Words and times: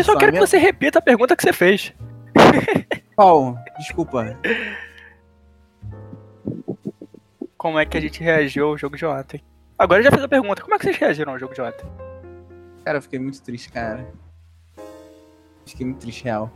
Eu 0.00 0.04
só 0.04 0.16
quero 0.16 0.32
que 0.32 0.40
você 0.40 0.58
repita 0.58 0.98
a 0.98 1.02
pergunta 1.02 1.36
que 1.36 1.42
você 1.42 1.52
fez. 1.52 1.92
Qual? 3.14 3.56
Desculpa. 3.78 4.36
Como 7.56 7.78
é 7.78 7.84
que 7.84 7.98
a 7.98 8.00
gente 8.00 8.22
reagiu 8.22 8.68
ao 8.68 8.78
jogo 8.78 8.96
de 8.96 9.04
ontem? 9.04 9.42
Agora 9.78 10.00
eu 10.00 10.04
já 10.04 10.10
fiz 10.10 10.22
a 10.22 10.28
pergunta. 10.28 10.62
Como 10.62 10.74
é 10.74 10.78
que 10.78 10.84
vocês 10.84 10.96
reagiram 10.96 11.32
ao 11.32 11.38
jogo 11.38 11.54
de 11.54 11.60
ontem? 11.60 11.86
Cara, 12.84 12.98
eu 12.98 13.02
fiquei 13.02 13.18
muito 13.18 13.42
triste, 13.42 13.70
cara. 13.70 14.06
Fiquei 15.66 15.84
muito 15.84 16.00
triste, 16.00 16.24
real. 16.24 16.50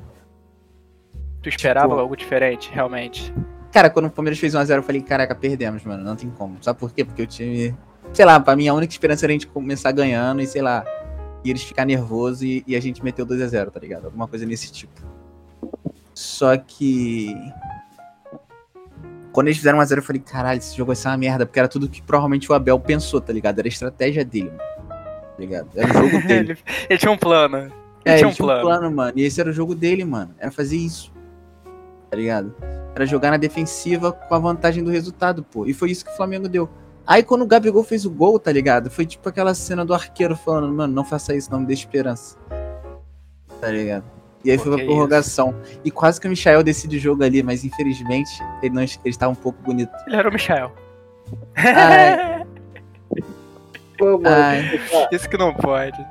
Tu 1.42 1.50
esperava 1.50 1.88
tipo... 1.88 2.00
algo 2.00 2.16
diferente, 2.16 2.70
realmente? 2.72 3.34
Cara, 3.70 3.90
quando 3.90 4.06
o 4.06 4.10
Palmeiras 4.10 4.38
fez 4.38 4.54
1x0, 4.54 4.76
eu 4.76 4.82
falei, 4.82 5.02
caraca, 5.02 5.34
perdemos, 5.34 5.84
mano. 5.84 6.02
Não 6.02 6.16
tem 6.16 6.30
como. 6.30 6.62
Sabe 6.62 6.78
por 6.78 6.92
quê? 6.92 7.04
Porque 7.04 7.22
o 7.22 7.26
time. 7.26 7.76
Sei 8.12 8.24
lá, 8.24 8.40
pra 8.40 8.56
mim 8.56 8.68
a 8.68 8.74
única 8.74 8.92
esperança 8.92 9.26
era 9.26 9.32
a 9.32 9.34
gente 9.34 9.46
começar 9.46 9.92
ganhando 9.92 10.40
e, 10.40 10.46
sei 10.46 10.62
lá, 10.62 10.84
e 11.44 11.50
eles 11.50 11.62
ficar 11.62 11.84
nervosos 11.84 12.42
e, 12.42 12.64
e 12.66 12.74
a 12.74 12.80
gente 12.80 13.04
meteu 13.04 13.26
2x0, 13.26 13.70
tá 13.70 13.78
ligado? 13.78 14.06
Alguma 14.06 14.26
coisa 14.26 14.46
nesse 14.46 14.72
tipo. 14.72 15.00
Só 16.14 16.56
que. 16.56 17.34
Quando 19.32 19.48
eles 19.48 19.58
fizeram 19.58 19.78
1x0, 19.78 19.96
eu 19.96 20.02
falei, 20.02 20.22
caralho, 20.22 20.58
esse 20.58 20.76
jogo 20.76 20.88
vai 20.88 20.96
ser 20.96 21.08
uma 21.08 21.16
merda, 21.16 21.44
porque 21.44 21.58
era 21.58 21.68
tudo 21.68 21.88
que 21.88 22.00
provavelmente 22.00 22.50
o 22.50 22.54
Abel 22.54 22.78
pensou, 22.78 23.20
tá 23.20 23.32
ligado? 23.32 23.58
Era 23.58 23.66
a 23.66 23.68
estratégia 23.68 24.24
dele, 24.24 24.50
mano. 24.50 24.58
Tá 24.58 25.40
ligado? 25.40 25.68
Era 25.74 25.90
o 25.90 25.92
jogo 25.92 26.22
dele. 26.26 26.52
ele, 26.52 26.58
ele, 26.88 26.98
tinha 26.98 27.12
um 27.12 27.18
plano. 27.18 27.56
Ele 27.56 27.72
é, 28.04 28.16
tinha 28.16 28.28
um 28.28 28.30
ele 28.30 28.36
tinha 28.36 28.46
plano. 28.46 28.60
um 28.60 28.62
plano, 28.62 28.90
mano. 28.96 29.12
E 29.16 29.22
esse 29.24 29.40
era 29.40 29.50
o 29.50 29.52
jogo 29.52 29.74
dele, 29.74 30.04
mano. 30.04 30.34
Era 30.38 30.50
fazer 30.50 30.76
isso. 30.76 31.12
Tá 32.10 32.16
ligado? 32.16 32.54
Era 32.94 33.04
jogar 33.04 33.32
na 33.32 33.36
defensiva 33.36 34.12
com 34.12 34.34
a 34.34 34.38
vantagem 34.38 34.84
do 34.84 34.90
resultado, 34.90 35.42
pô. 35.42 35.66
E 35.66 35.74
foi 35.74 35.90
isso 35.90 36.04
que 36.04 36.12
o 36.12 36.16
Flamengo 36.16 36.48
deu. 36.48 36.70
Aí 37.06 37.22
quando 37.22 37.42
o 37.42 37.46
Gabigol 37.46 37.84
fez 37.84 38.06
o 38.06 38.10
gol, 38.10 38.38
tá 38.38 38.50
ligado? 38.50 38.90
Foi 38.90 39.04
tipo 39.04 39.28
aquela 39.28 39.54
cena 39.54 39.84
do 39.84 39.92
arqueiro 39.92 40.34
falando, 40.34 40.72
mano, 40.72 40.92
não 40.92 41.04
faça 41.04 41.34
isso, 41.34 41.50
não 41.50 41.60
me 41.60 41.66
dê 41.66 41.74
esperança. 41.74 42.38
Tá 43.60 43.70
ligado? 43.70 44.04
E 44.44 44.50
aí 44.50 44.56
Pô, 44.56 44.64
foi 44.64 44.76
pra 44.76 44.84
prorrogação. 44.84 45.54
Isso? 45.62 45.80
E 45.84 45.90
quase 45.90 46.20
que 46.20 46.26
o 46.26 46.30
Michael 46.30 46.62
decide 46.62 46.96
o 46.96 47.00
jogo 47.00 47.22
ali, 47.22 47.42
mas 47.42 47.64
infelizmente 47.64 48.30
ele 48.62 48.74
não 48.74 48.82
ele 48.82 48.90
estava 49.04 49.32
um 49.32 49.36
pouco 49.36 49.62
bonito. 49.62 49.92
Ele 50.06 50.16
era 50.16 50.28
o 50.28 50.32
Michael. 50.32 50.72
Ai. 51.56 52.46
Pô, 53.98 54.18
mano. 54.18 54.36
Ai. 54.36 54.80
Isso 55.12 55.28
que 55.28 55.36
não 55.36 55.54
pode. 55.54 56.04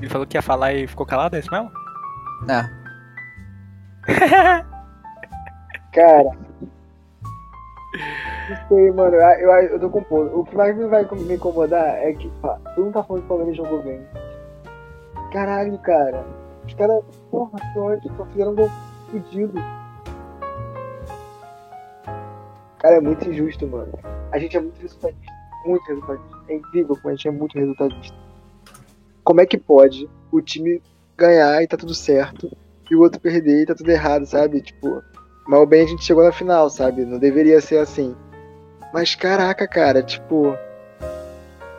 Ele 0.00 0.08
falou 0.08 0.26
que 0.26 0.36
ia 0.36 0.42
falar 0.42 0.72
e 0.72 0.86
ficou 0.86 1.04
calado, 1.04 1.36
é 1.36 1.40
isso 1.40 1.50
mesmo? 1.50 1.70
É. 2.48 2.80
Cara, 5.92 6.30
não 8.50 8.68
sei, 8.68 8.90
mano. 8.92 9.16
Eu, 9.16 9.50
eu 9.50 9.80
tô 9.80 9.90
com 9.90 10.02
ponto. 10.02 10.38
O 10.38 10.44
que 10.44 10.56
mais 10.56 10.76
me 10.76 10.86
vai 10.86 11.04
me 11.04 11.34
incomodar 11.34 11.96
é 11.98 12.12
que 12.12 12.28
pá, 12.40 12.58
tu 12.74 12.82
não 12.82 12.92
tá 12.92 13.02
falando 13.02 13.22
que 13.22 13.26
o 13.26 13.28
Palmeiras 13.28 13.56
jogou 13.56 13.82
bem. 13.82 14.00
Caralho, 15.32 15.78
cara. 15.78 16.24
Os 16.66 16.74
caras, 16.74 17.04
porra, 17.30 17.58
só 18.16 18.26
fizeram 18.26 18.52
um 18.52 18.56
gol 18.56 18.70
fudido. 19.10 19.54
Cara, 22.78 22.96
é 22.96 23.00
muito 23.00 23.28
injusto, 23.28 23.66
mano. 23.66 23.92
A 24.32 24.38
gente 24.38 24.56
é 24.56 24.60
muito 24.60 24.80
resultadista. 24.80 25.32
Muito 25.66 25.86
resultadista. 25.86 26.36
É 26.48 26.54
incrível 26.54 26.96
como 26.96 27.08
a 27.08 27.10
gente 27.12 27.28
é 27.28 27.30
muito 27.30 27.58
resultadista. 27.58 28.16
Como 29.22 29.40
é 29.40 29.46
que 29.46 29.58
pode 29.58 30.08
o 30.32 30.40
time 30.40 30.82
ganhar 31.16 31.62
e 31.62 31.66
tá 31.66 31.76
tudo 31.76 31.94
certo, 31.94 32.50
e 32.90 32.96
o 32.96 33.00
outro 33.00 33.20
perder 33.20 33.62
e 33.62 33.66
tá 33.66 33.74
tudo 33.74 33.90
errado, 33.90 34.24
sabe? 34.24 34.62
Tipo, 34.62 35.02
mal 35.46 35.66
bem 35.66 35.82
a 35.82 35.86
gente 35.86 36.04
chegou 36.04 36.24
na 36.24 36.32
final, 36.32 36.68
sabe? 36.70 37.04
Não 37.04 37.18
deveria 37.18 37.60
ser 37.60 37.78
assim. 37.78 38.14
Mas 38.92 39.14
caraca, 39.14 39.66
cara, 39.66 40.02
tipo. 40.02 40.56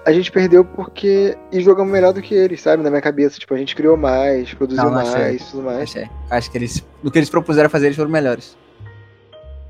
A 0.06 0.12
gente 0.12 0.31
perdeu 0.31 0.66
porque. 0.66 1.38
E 1.52 1.62
jogamos 1.62 1.92
melhor 1.92 2.14
do 2.14 2.22
que 2.22 2.34
eles, 2.34 2.62
sabe? 2.62 2.82
Na 2.82 2.89
minha 2.89 3.02
cabeça. 3.02 3.39
Tipo, 3.39 3.54
a 3.54 3.58
gente 3.58 3.76
criou 3.76 3.95
mais, 3.95 4.54
produziu 4.54 4.84
não, 4.84 4.92
não 4.92 5.12
mais, 5.12 5.52
tudo 5.52 5.64
mais. 5.64 5.82
Achei. 5.84 6.09
Acho 6.30 6.52
que 6.52 6.58
eles. 6.58 6.84
No 7.04 7.12
que 7.12 7.20
eles 7.20 7.30
propuseram 7.30 7.70
fazer, 7.70 7.88
eles 7.88 7.98
foram 7.98 8.10
melhores. 8.10 8.58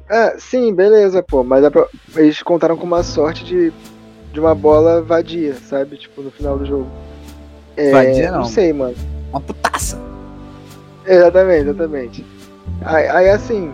Ah, 0.09 0.33
sim, 0.37 0.73
beleza, 0.73 1.23
pô. 1.23 1.43
Mas 1.43 1.63
a, 1.63 1.71
eles 2.15 2.41
contaram 2.43 2.77
com 2.77 2.85
uma 2.85 3.03
sorte 3.03 3.43
de, 3.43 3.73
de 4.31 4.39
uma 4.39 4.53
bola 4.53 5.01
vadia, 5.01 5.55
sabe? 5.55 5.97
Tipo, 5.97 6.21
no 6.21 6.31
final 6.31 6.57
do 6.57 6.65
jogo. 6.65 6.87
É, 7.75 7.91
vadia 7.91 8.31
não. 8.31 8.39
Não 8.39 8.45
sei, 8.45 8.71
mano. 8.71 8.95
Uma 9.29 9.41
putaça. 9.41 9.99
Exatamente, 11.05 11.69
exatamente. 11.69 12.25
Aí, 12.83 13.07
aí 13.07 13.29
assim, 13.29 13.73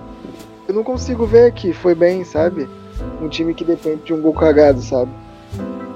eu 0.67 0.73
não 0.73 0.83
consigo 0.83 1.25
ver 1.25 1.53
que 1.53 1.73
foi 1.73 1.95
bem, 1.95 2.23
sabe? 2.23 2.67
um 3.21 3.27
time 3.27 3.53
que 3.53 3.63
depende 3.63 4.03
de 4.03 4.13
um 4.13 4.21
gol 4.21 4.33
cagado, 4.33 4.81
sabe? 4.81 5.11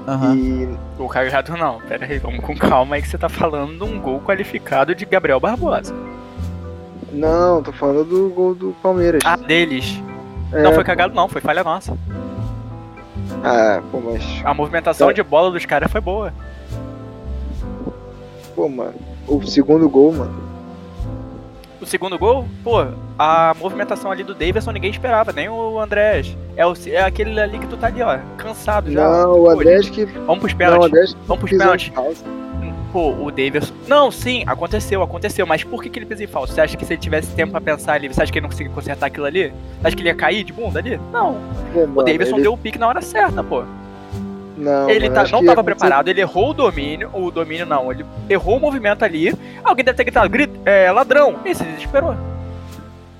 Uhum. 0.08 0.36
E... 0.36 0.78
Gol 0.98 1.08
cagado 1.08 1.56
não, 1.58 1.80
pera 1.82 2.06
aí, 2.06 2.18
vamos 2.18 2.44
com 2.44 2.56
calma 2.56 2.96
aí 2.96 3.02
que 3.02 3.08
você 3.08 3.18
tá 3.18 3.30
falando 3.30 3.78
de 3.78 3.84
um 3.84 4.00
gol 4.00 4.20
qualificado 4.22 4.94
de 4.96 5.06
Gabriel 5.06 5.40
Barbosa. 5.40 5.94
Não, 7.12 7.62
tô 7.62 7.72
falando 7.72 8.06
do 8.06 8.30
gol 8.30 8.56
do 8.56 8.76
Palmeiras. 8.82 9.22
Ah, 9.26 9.36
deles. 9.36 10.02
É... 10.52 10.62
Não 10.62 10.74
foi 10.74 10.84
cagado 10.84 11.14
não, 11.14 11.28
foi 11.28 11.42
falha 11.42 11.64
nossa. 11.64 11.98
Ah, 13.44 13.82
pô, 13.92 14.00
mas. 14.00 14.24
A 14.44 14.54
movimentação 14.54 15.10
é. 15.10 15.14
de 15.14 15.24
bola 15.24 15.52
dos 15.52 15.66
caras 15.66 15.92
foi 15.92 16.02
boa. 16.02 16.34
Pô, 18.56 18.70
mano. 18.70 18.94
O 19.28 19.42
segundo 19.44 19.90
gol, 19.90 20.14
mano 20.14 20.51
o 21.81 21.86
segundo 21.86 22.18
gol, 22.18 22.46
pô, 22.64 22.86
a 23.18 23.56
movimentação 23.59 24.12
ali 24.12 24.24
do 24.24 24.36
Davidson 24.36 24.72
ninguém 24.72 24.92
esperava, 24.92 25.34
nem 25.34 25.50
o 25.50 25.80
Andrés. 25.80 26.38
É, 26.56 26.66
o, 26.66 26.74
é 26.88 27.02
aquele 27.02 27.40
ali 27.40 27.58
que 27.58 27.68
tu 27.68 27.75
tá 27.75 27.88
ali, 27.88 28.02
ó, 28.02 28.19
cansado 28.38 28.92
já. 28.92 29.09
Não, 29.09 29.42
o 29.42 29.50
Andrés 29.50 29.90
que. 29.90 30.06
Vamos 30.06 30.40
pros 30.40 30.53
pênaltis. 30.53 31.16
Vamos 31.25 31.40
pros 31.40 31.58
pênaltis. 31.58 31.91
Pô, 32.91 33.12
o 33.14 33.31
Davidson. 33.31 33.74
Não, 33.88 34.12
sim, 34.12 34.44
aconteceu, 34.46 35.02
aconteceu. 35.02 35.47
Mas 35.47 35.64
por 35.64 35.81
que, 35.81 35.90
que 35.90 35.97
ele 35.97 36.06
fez 36.06 36.20
em 36.20 36.28
falso? 36.28 36.53
Você 36.53 36.59
acha 36.59 36.75
que 36.75 36.86
se 36.86 36.94
ele 36.94 37.02
tivesse 37.02 37.34
tempo 37.34 37.52
pra 37.52 37.62
pensar 37.62 37.94
ali, 37.94 38.09
você 38.09 38.22
acha 38.22 38.31
que 38.31 38.38
ele 38.38 38.44
não 38.44 38.50
conseguia 38.50 38.74
consertar 38.74 39.06
aquilo 39.06 39.25
ali? 39.25 39.47
Você 39.47 39.88
acha 39.88 39.96
que 39.96 40.02
ele 40.02 40.09
ia 40.09 40.16
cair 40.16 40.44
de 40.44 40.52
bunda 40.52 40.80
ali? 40.80 41.00
Não. 41.12 41.38
Pô, 41.74 41.80
mano, 41.88 42.02
o 42.02 42.03
Davidson 42.03 42.36
ele... 42.36 42.44
deu 42.44 42.53
o 42.53 42.58
pique 42.58 42.78
na 42.78 42.88
hora 42.88 43.02
certa, 43.02 43.41
pô. 43.41 43.64
Não, 44.62 44.90
ele 44.90 45.10
tá, 45.10 45.28
não 45.28 45.40
estava 45.40 45.64
preparado, 45.64 46.08
ele 46.08 46.22
errou 46.22 46.52
o 46.52 46.54
domínio, 46.54 47.10
o 47.14 47.32
domínio 47.32 47.66
não, 47.66 47.92
ele 47.92 48.06
errou 48.30 48.58
o 48.58 48.60
movimento 48.60 49.04
ali. 49.04 49.34
Alguém 49.64 49.84
deve 49.84 49.98
ter 49.98 50.04
gritado, 50.04 50.30
grito, 50.30 50.54
é, 50.64 50.92
ladrão, 50.92 51.40
e 51.44 51.56
se 51.56 51.64
desesperou. 51.64 52.16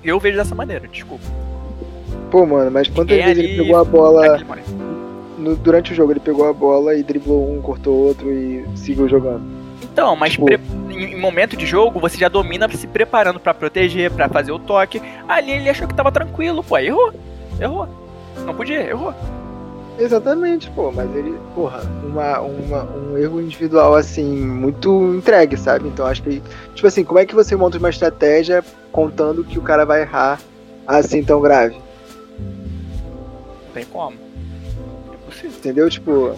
Eu 0.04 0.20
vejo 0.20 0.36
dessa 0.36 0.54
maneira, 0.54 0.86
desculpa. 0.86 1.24
Pô, 2.30 2.46
mano, 2.46 2.70
mas 2.70 2.88
quantas 2.88 3.16
vezes 3.16 3.38
ele 3.38 3.56
pegou 3.56 3.76
a 3.76 3.84
bola. 3.84 4.38
No, 5.36 5.56
durante 5.56 5.92
o 5.92 5.94
jogo, 5.94 6.12
ele 6.12 6.20
pegou 6.20 6.48
a 6.48 6.52
bola 6.52 6.94
e 6.94 7.02
driblou 7.02 7.52
um, 7.52 7.60
cortou 7.60 8.06
outro 8.06 8.32
e 8.32 8.64
seguiu 8.76 9.08
jogando. 9.08 9.42
Então, 9.82 10.14
mas 10.14 10.32
tipo... 10.32 10.46
pre... 10.46 10.60
em 10.90 11.18
momento 11.18 11.56
de 11.56 11.66
jogo, 11.66 11.98
você 11.98 12.16
já 12.16 12.28
domina 12.28 12.68
se 12.70 12.86
preparando 12.86 13.40
para 13.40 13.52
proteger, 13.52 14.12
para 14.12 14.28
fazer 14.28 14.52
o 14.52 14.58
toque. 14.60 15.02
Ali 15.28 15.50
ele 15.50 15.68
achou 15.68 15.88
que 15.88 15.94
tava 15.94 16.12
tranquilo, 16.12 16.62
pô, 16.62 16.78
errou. 16.78 17.12
Errou. 17.60 17.88
Não 18.46 18.54
podia, 18.54 18.80
errou. 18.80 19.12
Exatamente, 19.98 20.70
pô, 20.70 20.90
mas 20.90 21.14
ele, 21.14 21.38
porra, 21.54 21.82
uma, 22.02 22.40
uma, 22.40 22.82
um 22.84 23.18
erro 23.18 23.40
individual 23.40 23.94
assim, 23.94 24.24
muito 24.24 25.14
entregue, 25.14 25.56
sabe? 25.56 25.88
Então 25.88 26.06
acho 26.06 26.22
que, 26.22 26.42
tipo 26.74 26.86
assim, 26.86 27.04
como 27.04 27.18
é 27.18 27.26
que 27.26 27.34
você 27.34 27.54
monta 27.54 27.78
uma 27.78 27.90
estratégia 27.90 28.64
contando 28.90 29.44
que 29.44 29.58
o 29.58 29.62
cara 29.62 29.84
vai 29.84 30.02
errar 30.02 30.40
assim 30.86 31.22
tão 31.22 31.40
grave? 31.40 31.76
Não 32.38 33.72
tem 33.74 33.84
como. 33.84 34.16
É 35.42 35.46
Entendeu? 35.46 35.88
Tipo, 35.88 36.34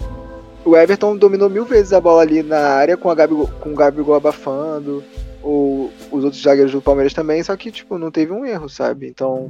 o 0.65 0.75
Everton 0.75 1.15
dominou 1.15 1.49
mil 1.49 1.65
vezes 1.65 1.93
a 1.93 2.01
bola 2.01 2.23
ali 2.23 2.43
na 2.43 2.59
área 2.59 2.97
com, 2.97 3.09
a 3.09 3.15
Gabigol, 3.15 3.49
com 3.59 3.71
o 3.71 3.75
Gabigol 3.75 4.15
abafando, 4.15 5.03
ou 5.45 5.91
os 6.11 6.23
outros 6.23 6.41
zagueiros 6.41 6.71
do 6.71 6.81
Palmeiras 6.81 7.13
também, 7.13 7.43
só 7.43 7.55
que, 7.55 7.71
tipo, 7.71 7.99
não 7.99 8.09
teve 8.09 8.33
um 8.33 8.43
erro, 8.43 8.67
sabe? 8.67 9.07
Então, 9.07 9.47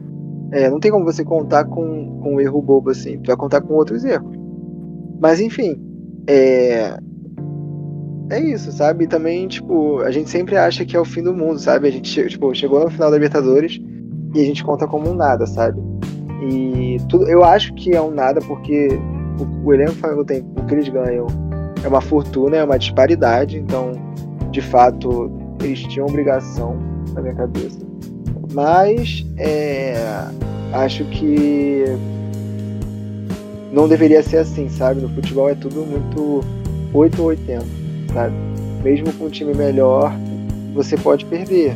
é, 0.51 0.69
não 0.69 0.79
tem 0.79 0.91
como 0.91 1.05
você 1.05 1.23
contar 1.23 1.63
com, 1.63 2.19
com 2.21 2.35
um 2.35 2.41
erro 2.41 2.61
bobo 2.61 2.89
assim. 2.89 3.17
Tu 3.19 3.27
vai 3.27 3.37
contar 3.37 3.61
com 3.61 3.73
outros 3.73 4.03
erros. 4.03 4.35
Mas 5.21 5.39
enfim. 5.39 5.81
É. 6.27 6.97
É 8.29 8.39
isso, 8.39 8.71
sabe? 8.71 9.05
E 9.05 9.07
também, 9.07 9.47
tipo, 9.47 9.99
a 9.99 10.11
gente 10.11 10.29
sempre 10.29 10.57
acha 10.57 10.83
que 10.83 10.97
é 10.97 10.99
o 10.99 11.05
fim 11.05 11.21
do 11.21 11.33
mundo, 11.33 11.59
sabe? 11.59 11.87
A 11.87 11.91
gente 11.91 12.27
tipo, 12.27 12.53
chegou 12.55 12.83
no 12.83 12.89
final 12.89 13.09
da 13.09 13.17
Libertadores 13.17 13.79
e 14.33 14.41
a 14.41 14.43
gente 14.43 14.63
conta 14.63 14.87
como 14.87 15.09
um 15.09 15.13
nada, 15.13 15.45
sabe? 15.45 15.79
E 16.49 16.97
tudo, 17.07 17.29
eu 17.29 17.43
acho 17.43 17.73
que 17.75 17.95
é 17.95 18.01
um 18.01 18.09
nada 18.09 18.41
porque 18.41 18.89
o, 19.39 19.67
o 19.67 19.73
elenco 19.73 19.91
Flamengo 19.93 20.25
tem, 20.25 20.43
o 20.57 20.65
que 20.65 20.73
eles 20.73 20.89
ganham 20.89 21.27
é 21.83 21.87
uma 21.87 22.01
fortuna, 22.01 22.57
é 22.57 22.63
uma 22.63 22.79
disparidade, 22.79 23.59
então, 23.59 23.91
de 24.49 24.61
fato, 24.61 25.31
eles 25.65 25.79
tinham 25.81 26.07
obrigação 26.07 26.77
na 27.13 27.21
minha 27.21 27.35
cabeça 27.35 27.85
mas 28.55 29.25
é, 29.37 29.97
acho 30.71 31.03
que 31.05 31.83
não 33.71 33.85
deveria 33.85 34.23
ser 34.23 34.37
assim, 34.37 34.69
sabe? 34.69 35.01
No 35.01 35.09
futebol 35.09 35.49
é 35.49 35.55
tudo 35.55 35.85
muito 35.85 36.41
8 36.93 37.21
ou 37.21 37.27
80, 37.27 37.65
sabe? 38.13 38.33
Mesmo 38.81 39.11
com 39.13 39.25
um 39.25 39.29
time 39.29 39.53
melhor, 39.53 40.13
você 40.73 40.95
pode 40.95 41.25
perder, 41.25 41.75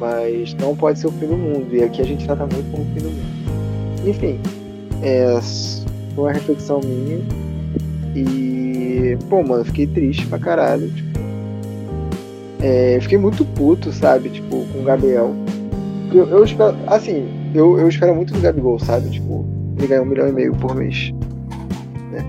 mas 0.00 0.54
não 0.54 0.74
pode 0.74 0.98
ser 0.98 1.08
o 1.08 1.12
fim 1.12 1.26
do 1.26 1.36
mundo. 1.36 1.76
E 1.76 1.82
aqui 1.82 2.00
a 2.00 2.06
gente 2.06 2.24
trata 2.24 2.46
muito 2.46 2.70
como 2.70 2.82
o 2.82 2.94
fim 2.94 3.00
do 3.00 3.10
mundo. 3.10 4.08
Enfim, 4.08 4.40
é 5.02 5.38
uma 6.16 6.32
reflexão 6.32 6.80
minha 6.82 7.18
e 8.16 9.18
pô, 9.28 9.42
mano, 9.42 9.62
fiquei 9.66 9.86
triste 9.86 10.26
pra 10.26 10.38
caralho. 10.38 10.90
Tipo, 10.90 11.13
é, 12.64 12.96
eu 12.96 13.02
fiquei 13.02 13.18
muito 13.18 13.44
puto, 13.44 13.92
sabe? 13.92 14.28
Tipo, 14.30 14.64
com 14.72 14.80
o 14.80 14.82
Gabriel. 14.82 15.34
Eu, 16.12 16.28
eu 16.28 16.44
espero, 16.44 16.76
assim, 16.86 17.28
eu, 17.54 17.78
eu 17.78 17.88
espero 17.88 18.14
muito 18.14 18.32
do 18.32 18.40
Gabigol, 18.40 18.78
sabe? 18.78 19.10
Tipo, 19.10 19.44
ele 19.76 19.86
ganha 19.86 20.02
um 20.02 20.06
milhão 20.06 20.28
e 20.28 20.32
meio 20.32 20.54
por 20.54 20.74
mês. 20.74 21.12
Né? 22.12 22.24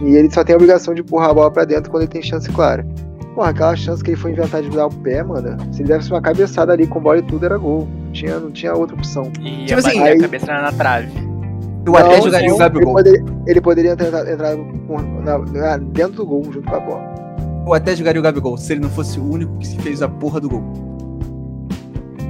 E 0.00 0.14
ele 0.16 0.30
só 0.30 0.42
tem 0.44 0.54
a 0.54 0.56
obrigação 0.56 0.94
de 0.94 1.00
empurrar 1.00 1.30
a 1.30 1.34
bola 1.34 1.50
pra 1.50 1.64
dentro 1.64 1.90
quando 1.90 2.04
ele 2.04 2.12
tem 2.12 2.22
chance 2.22 2.48
clara. 2.50 2.86
Porra, 3.34 3.50
aquela 3.50 3.76
chance 3.76 4.02
que 4.02 4.10
ele 4.10 4.16
foi 4.16 4.32
inventar 4.32 4.62
de 4.62 4.70
dar 4.70 4.86
o 4.86 4.90
pé, 4.94 5.22
mano. 5.22 5.56
Se 5.72 5.82
ele 5.82 5.88
desse 5.92 6.10
uma 6.10 6.20
cabeçada 6.20 6.72
ali 6.72 6.86
com 6.86 7.00
bola 7.00 7.18
e 7.18 7.22
tudo, 7.22 7.44
era 7.46 7.56
gol. 7.58 7.86
Não 8.06 8.12
tinha, 8.12 8.38
não 8.38 8.50
tinha 8.50 8.74
outra 8.74 8.96
opção. 8.96 9.30
E 9.40 9.66
Tipo 9.66 9.78
assim, 9.80 9.98
aí... 10.00 10.08
aí- 10.12 10.18
a 10.18 10.22
cabeça 10.22 10.46
na 10.46 10.72
trave. 10.72 11.08
Não, 11.86 12.22
jogaria 12.22 12.54
o 12.54 12.58
Gabigol. 12.58 12.98
Ele 13.00 13.10
poderia, 13.10 13.24
ele 13.46 13.60
poderia 13.60 13.96
com- 14.86 15.00
na- 15.22 15.38
na- 15.38 15.76
dentro 15.78 16.12
do 16.14 16.26
gol 16.26 16.44
junto 16.44 16.68
com 16.68 16.76
a 16.76 16.80
bola. 16.80 17.14
Eu 17.66 17.74
até 17.74 17.94
jogaria 17.94 18.20
o 18.20 18.24
Gabigol, 18.24 18.56
se 18.56 18.72
ele 18.72 18.80
não 18.80 18.90
fosse 18.90 19.18
o 19.20 19.24
único 19.32 19.56
que 19.58 19.66
se 19.66 19.76
fez 19.78 20.02
a 20.02 20.08
porra 20.08 20.40
do 20.40 20.48
gol. 20.48 20.62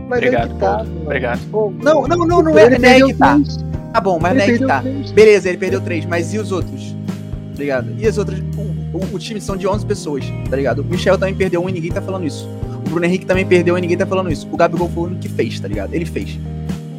Mas 0.08 0.18
Obrigado, 0.18 0.42
aí 0.42 0.48
que 0.54 0.54
tá, 0.60 0.74
Paulo. 0.76 0.90
Obrigado. 1.02 1.40
Não, 1.82 2.02
não, 2.08 2.16
não, 2.26 2.42
não 2.42 2.58
é, 2.58 2.64
é 2.64 2.78
perdeu 2.78 3.06
que 3.08 3.14
tá. 3.14 3.40
Tá 3.92 4.00
bom, 4.00 4.18
mas 4.20 4.32
Ele 4.32 4.40
não 4.46 4.54
é 4.54 4.58
que 4.58 4.66
tá. 4.66 4.80
três. 4.82 5.10
Beleza, 5.12 5.48
ele 5.48 5.58
perdeu 5.58 5.80
três, 5.80 6.04
mas 6.04 6.34
e 6.34 6.38
os 6.38 6.52
outros? 6.52 6.94
Tá 7.54 7.60
ligado? 7.60 7.92
E 7.98 8.06
as 8.06 8.18
outras? 8.18 8.40
O, 8.56 8.96
o- 8.98 9.14
o 9.14 9.18
time 9.18 9.40
são 9.40 9.56
de 9.56 9.66
11 9.66 9.86
pessoas, 9.86 10.24
tá 10.48 10.56
ligado? 10.56 10.80
O 10.82 10.84
Michel 10.84 11.16
também 11.16 11.34
perdeu 11.34 11.62
um 11.62 11.68
e 11.68 11.72
ninguém 11.72 11.90
tá 11.92 12.00
falando 12.02 12.26
isso. 12.26 12.48
O 12.86 12.90
Bruno 12.90 13.04
Henrique 13.04 13.24
também 13.26 13.46
perdeu 13.46 13.78
e 13.78 13.80
ninguém 13.80 13.96
tá 13.96 14.06
falando 14.06 14.30
isso. 14.32 14.48
O 14.50 14.56
Gabigol 14.56 14.88
foi 14.88 15.02
o 15.04 15.06
único 15.06 15.20
que 15.22 15.28
fez, 15.28 15.58
tá 15.60 15.68
ligado? 15.68 15.94
Ele 15.94 16.04
fez. 16.04 16.38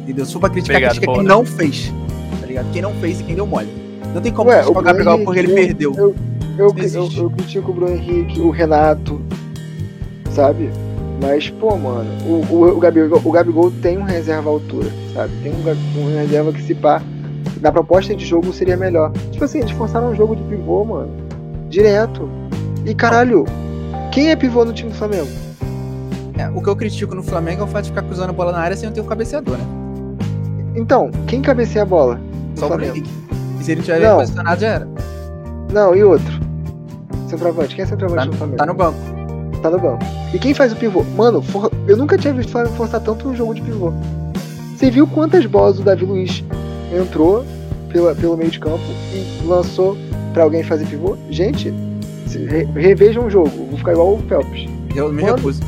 Entendeu? 0.02 0.24
Se 0.24 0.32
for 0.32 0.40
pra 0.40 0.50
criticar, 0.50 0.76
Obrigado, 0.76 0.92
critica 0.96 1.12
quem 1.12 1.26
Paulo. 1.26 1.28
não 1.28 1.44
fez. 1.46 1.92
Tá 2.40 2.46
ligado? 2.46 2.66
Quem 2.72 2.82
não 2.82 2.92
fez 2.94 3.20
e 3.20 3.24
quem 3.24 3.34
deu 3.34 3.46
mole. 3.46 3.68
Não 4.14 4.20
tem 4.20 4.32
como 4.32 4.50
Ué, 4.50 4.56
criticar 4.62 4.76
o, 4.76 4.80
o 4.80 4.84
Gabigol 4.84 5.24
porque 5.24 5.38
ele 5.40 5.48
Henrique, 5.52 5.66
perdeu. 5.66 5.94
Eu, 5.96 6.14
eu, 6.58 6.74
eu, 6.76 7.10
eu 7.16 7.30
critico 7.30 7.70
o 7.70 7.74
Bruno 7.74 7.92
Henrique, 7.92 8.40
o 8.40 8.50
Renato, 8.50 9.20
sabe? 10.30 10.70
Mas, 11.20 11.48
pô, 11.50 11.76
mano, 11.76 12.10
o, 12.26 12.54
o, 12.54 12.76
o, 12.76 12.80
Gabigol, 12.80 13.20
o 13.24 13.30
Gabigol 13.30 13.70
tem 13.80 13.96
um 13.96 14.02
reserva 14.02 14.50
à 14.50 14.52
altura, 14.52 14.88
sabe? 15.14 15.32
Tem 15.42 15.52
um, 15.52 16.00
um 16.00 16.16
reserva 16.16 16.52
que 16.52 16.62
se 16.62 16.74
pá, 16.74 17.00
na 17.60 17.70
proposta 17.70 18.14
de 18.14 18.26
jogo 18.26 18.52
seria 18.52 18.76
melhor. 18.76 19.12
Tipo 19.30 19.44
assim, 19.44 19.60
eles 19.60 19.70
forçaram 19.70 20.10
um 20.10 20.16
jogo 20.16 20.34
de 20.34 20.42
pivô, 20.44 20.84
mano. 20.84 21.10
Direto. 21.68 22.28
E 22.84 22.92
caralho, 22.92 23.44
quem 24.10 24.30
é 24.30 24.36
pivô 24.36 24.64
no 24.64 24.72
time 24.72 24.90
do 24.90 24.96
Flamengo? 24.96 25.28
É, 26.36 26.48
o 26.48 26.60
que 26.60 26.68
eu 26.68 26.74
critico 26.74 27.14
no 27.14 27.22
Flamengo 27.22 27.60
é 27.60 27.64
o 27.64 27.68
fato 27.68 27.84
de 27.84 27.90
ficar 27.90 28.02
cruzando 28.02 28.30
a 28.30 28.32
bola 28.32 28.50
na 28.50 28.58
área 28.58 28.76
sem 28.76 28.90
ter 28.90 29.00
um 29.00 29.06
cabeceador, 29.06 29.56
né? 29.56 29.64
Então, 30.74 31.10
quem 31.28 31.40
cabeceia 31.40 31.84
a 31.84 31.86
bola? 31.86 32.20
Só 32.56 32.66
o 32.66 32.68
Bruno 32.68 32.84
Flamengo. 32.84 32.96
Henrique. 32.96 33.10
E 33.60 33.64
se 33.64 33.72
ele 33.72 33.82
tiver 33.82 34.12
posicionado, 34.14 34.60
já 34.60 34.68
era. 34.68 34.88
Não, 35.72 35.94
e 35.94 36.02
outro? 36.02 36.41
Centroavante. 37.32 37.74
Quem 37.74 37.82
é 37.82 37.86
centroavante 37.86 38.26
no 38.28 38.32
Flamengo? 38.34 38.56
Tá 38.58 38.66
no 38.66 38.74
banco. 38.74 38.98
Tá 39.62 39.70
no 39.70 39.78
banco. 39.78 40.04
E 40.34 40.38
quem 40.38 40.54
faz 40.54 40.72
o 40.72 40.76
pivô? 40.76 41.02
Mano, 41.16 41.40
for- 41.42 41.70
eu 41.86 41.96
nunca 41.96 42.16
tinha 42.18 42.32
visto 42.32 42.48
o 42.48 42.52
Flamengo 42.52 42.74
forçar 42.76 43.00
tanto 43.00 43.28
um 43.28 43.34
jogo 43.36 43.54
de 43.54 43.62
pivô. 43.62 43.92
Você 44.76 44.90
viu 44.90 45.06
quantas 45.06 45.46
bolas 45.46 45.78
o 45.78 45.82
Davi 45.82 46.04
Luiz 46.04 46.42
entrou 46.92 47.44
pela, 47.92 48.14
pelo 48.14 48.36
meio 48.36 48.50
de 48.50 48.58
campo 48.58 48.80
e 49.14 49.46
lançou 49.46 49.96
pra 50.32 50.42
alguém 50.42 50.62
fazer 50.62 50.84
pivô? 50.86 51.16
Gente, 51.30 51.72
re- 52.48 52.66
revejam 52.74 53.26
o 53.26 53.30
jogo. 53.30 53.50
Vou 53.68 53.78
ficar 53.78 53.92
igual 53.92 54.14
o 54.14 54.18
Phelps. 54.28 54.68
Eu 54.96 55.12
me 55.12 55.22
Mano. 55.22 55.36
recuso. 55.36 55.60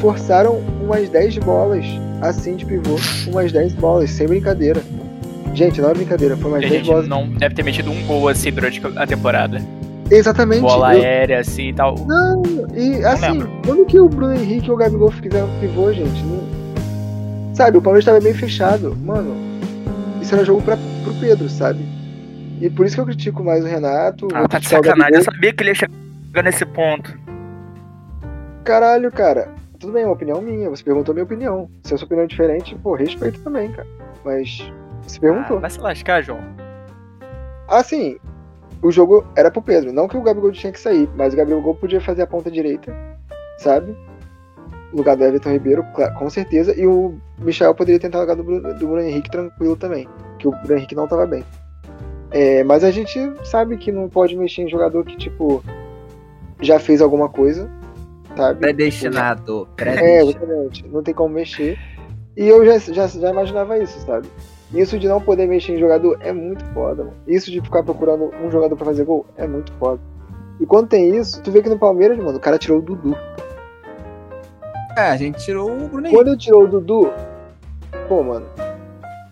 Forçaram 0.00 0.60
umas 0.82 1.08
10 1.08 1.38
bolas 1.38 1.84
assim 2.20 2.56
de 2.56 2.66
pivô. 2.66 2.96
Umas 3.30 3.50
10 3.52 3.72
bolas, 3.74 4.10
sem 4.10 4.26
brincadeira. 4.26 4.82
Gente, 5.54 5.80
não 5.80 5.88
é 5.90 5.94
brincadeira, 5.94 6.36
foi 6.36 6.50
umas 6.50 6.58
A 6.64 6.68
10 6.68 6.72
gente 6.72 6.86
bolas. 6.86 7.08
não 7.08 7.26
deve 7.28 7.54
ter 7.54 7.62
metido 7.62 7.90
um 7.90 8.06
gol 8.06 8.28
assim 8.28 8.50
durante 8.52 8.82
a 8.96 9.06
temporada. 9.06 9.62
Exatamente. 10.10 10.60
Bola 10.60 10.94
eu- 10.94 11.02
aérea, 11.02 11.40
assim 11.40 11.68
e 11.68 11.74
tal. 11.74 11.94
Não, 12.06 12.42
e 12.74 13.04
assim, 13.04 13.32
lembro. 13.32 13.50
quando 13.64 13.86
que 13.86 13.98
o 13.98 14.08
Bruno 14.08 14.34
Henrique 14.34 14.68
e 14.68 14.70
o 14.70 14.76
Gabigol 14.76 15.10
fizeram 15.10 15.48
pivô, 15.60 15.92
gente? 15.92 16.22
Não... 16.24 17.54
Sabe, 17.54 17.78
o 17.78 17.82
Palmeiras 17.82 18.04
tava 18.04 18.20
bem 18.20 18.34
fechado. 18.34 18.96
Mano, 18.96 19.34
isso 20.20 20.34
era 20.34 20.44
jogo 20.44 20.60
pra, 20.62 20.76
pro 20.76 21.14
Pedro, 21.20 21.48
sabe? 21.48 21.84
E 22.60 22.68
por 22.70 22.86
isso 22.86 22.96
que 22.96 23.00
eu 23.00 23.06
critico 23.06 23.42
mais 23.42 23.64
o 23.64 23.68
Renato. 23.68 24.28
Ah, 24.34 24.48
tá 24.48 24.58
de 24.58 24.68
sacanagem. 24.68 25.16
Eu 25.16 25.22
sabia 25.22 25.52
que 25.52 25.62
ele 25.62 25.70
ia 25.70 25.74
chegar 25.74 26.42
nesse 26.42 26.64
ponto. 26.66 27.16
Caralho, 28.64 29.10
cara. 29.12 29.48
Tudo 29.78 29.92
bem, 29.92 30.02
é 30.02 30.06
uma 30.06 30.14
opinião 30.14 30.40
minha. 30.40 30.70
Você 30.70 30.82
perguntou 30.82 31.12
a 31.12 31.14
minha 31.14 31.24
opinião. 31.24 31.68
Se 31.82 31.94
a 31.94 31.98
sua 31.98 32.06
opinião 32.06 32.24
é 32.24 32.28
diferente, 32.28 32.74
pô, 32.82 32.94
respeito 32.94 33.40
também, 33.40 33.70
cara. 33.70 33.86
Mas 34.24 34.72
você 35.02 35.20
perguntou. 35.20 35.58
Ah, 35.58 35.60
vai 35.60 35.70
se 35.70 35.80
lascar, 35.80 36.22
João. 36.22 36.40
Assim, 37.68 38.16
o 38.84 38.92
jogo 38.92 39.24
era 39.34 39.50
pro 39.50 39.62
Pedro. 39.62 39.92
Não 39.94 40.06
que 40.06 40.16
o 40.16 40.22
Gabigol 40.22 40.52
tinha 40.52 40.70
que 40.70 40.78
sair, 40.78 41.08
mas 41.16 41.32
o 41.32 41.36
Gabigol 41.38 41.74
podia 41.74 42.02
fazer 42.02 42.20
a 42.20 42.26
ponta 42.26 42.50
direita, 42.50 42.94
sabe? 43.56 43.96
No 44.92 44.98
lugar 44.98 45.16
do 45.16 45.24
Everton 45.24 45.52
Ribeiro, 45.52 45.82
com 46.18 46.28
certeza. 46.28 46.78
E 46.78 46.86
o 46.86 47.14
Michel 47.38 47.74
poderia 47.74 47.98
tentar 47.98 48.18
o 48.18 48.20
lugar 48.20 48.36
do 48.36 48.44
Bruno, 48.44 48.74
do 48.74 48.86
Bruno 48.86 49.00
Henrique 49.00 49.30
tranquilo 49.30 49.74
também. 49.74 50.06
Que 50.38 50.46
o 50.46 50.50
Bruno 50.50 50.76
Henrique 50.76 50.94
não 50.94 51.08
tava 51.08 51.26
bem. 51.26 51.42
É, 52.30 52.62
mas 52.62 52.84
a 52.84 52.90
gente 52.90 53.18
sabe 53.42 53.78
que 53.78 53.90
não 53.90 54.06
pode 54.06 54.36
mexer 54.36 54.62
em 54.62 54.68
jogador 54.68 55.02
que, 55.04 55.16
tipo, 55.16 55.64
já 56.60 56.78
fez 56.78 57.00
alguma 57.00 57.30
coisa, 57.30 57.70
sabe? 58.36 58.60
Predestinado. 58.60 59.66
É, 59.78 59.82
Predestinado. 59.82 60.30
exatamente. 60.30 60.88
Não 60.88 61.02
tem 61.02 61.14
como 61.14 61.34
mexer. 61.34 61.78
E 62.36 62.46
eu 62.46 62.66
já, 62.66 62.78
já, 62.78 63.06
já 63.06 63.30
imaginava 63.30 63.78
isso, 63.78 63.98
sabe? 64.00 64.28
Isso 64.74 64.98
de 64.98 65.06
não 65.08 65.20
poder 65.20 65.46
mexer 65.46 65.74
em 65.74 65.78
jogador 65.78 66.18
é 66.20 66.32
muito 66.32 66.64
foda, 66.66 67.04
mano. 67.04 67.16
Isso 67.26 67.50
de 67.50 67.60
ficar 67.60 67.82
procurando 67.84 68.30
um 68.42 68.50
jogador 68.50 68.76
pra 68.76 68.86
fazer 68.86 69.04
gol 69.04 69.24
é 69.36 69.46
muito 69.46 69.72
foda. 69.74 70.00
E 70.60 70.66
quando 70.66 70.88
tem 70.88 71.16
isso, 71.16 71.40
tu 71.42 71.50
vê 71.52 71.62
que 71.62 71.68
no 71.68 71.78
Palmeiras, 71.78 72.18
mano, 72.18 72.36
o 72.38 72.40
cara 72.40 72.58
tirou 72.58 72.78
o 72.78 72.82
Dudu. 72.82 73.16
É, 74.96 75.10
a 75.10 75.16
gente 75.16 75.38
tirou 75.44 75.70
o 75.70 75.88
Bruno 75.88 76.06
Henrique. 76.06 76.14
Quando 76.16 76.28
ele 76.28 76.36
tirou 76.36 76.64
o 76.64 76.68
Dudu, 76.68 77.12
pô, 78.08 78.22
mano, 78.22 78.46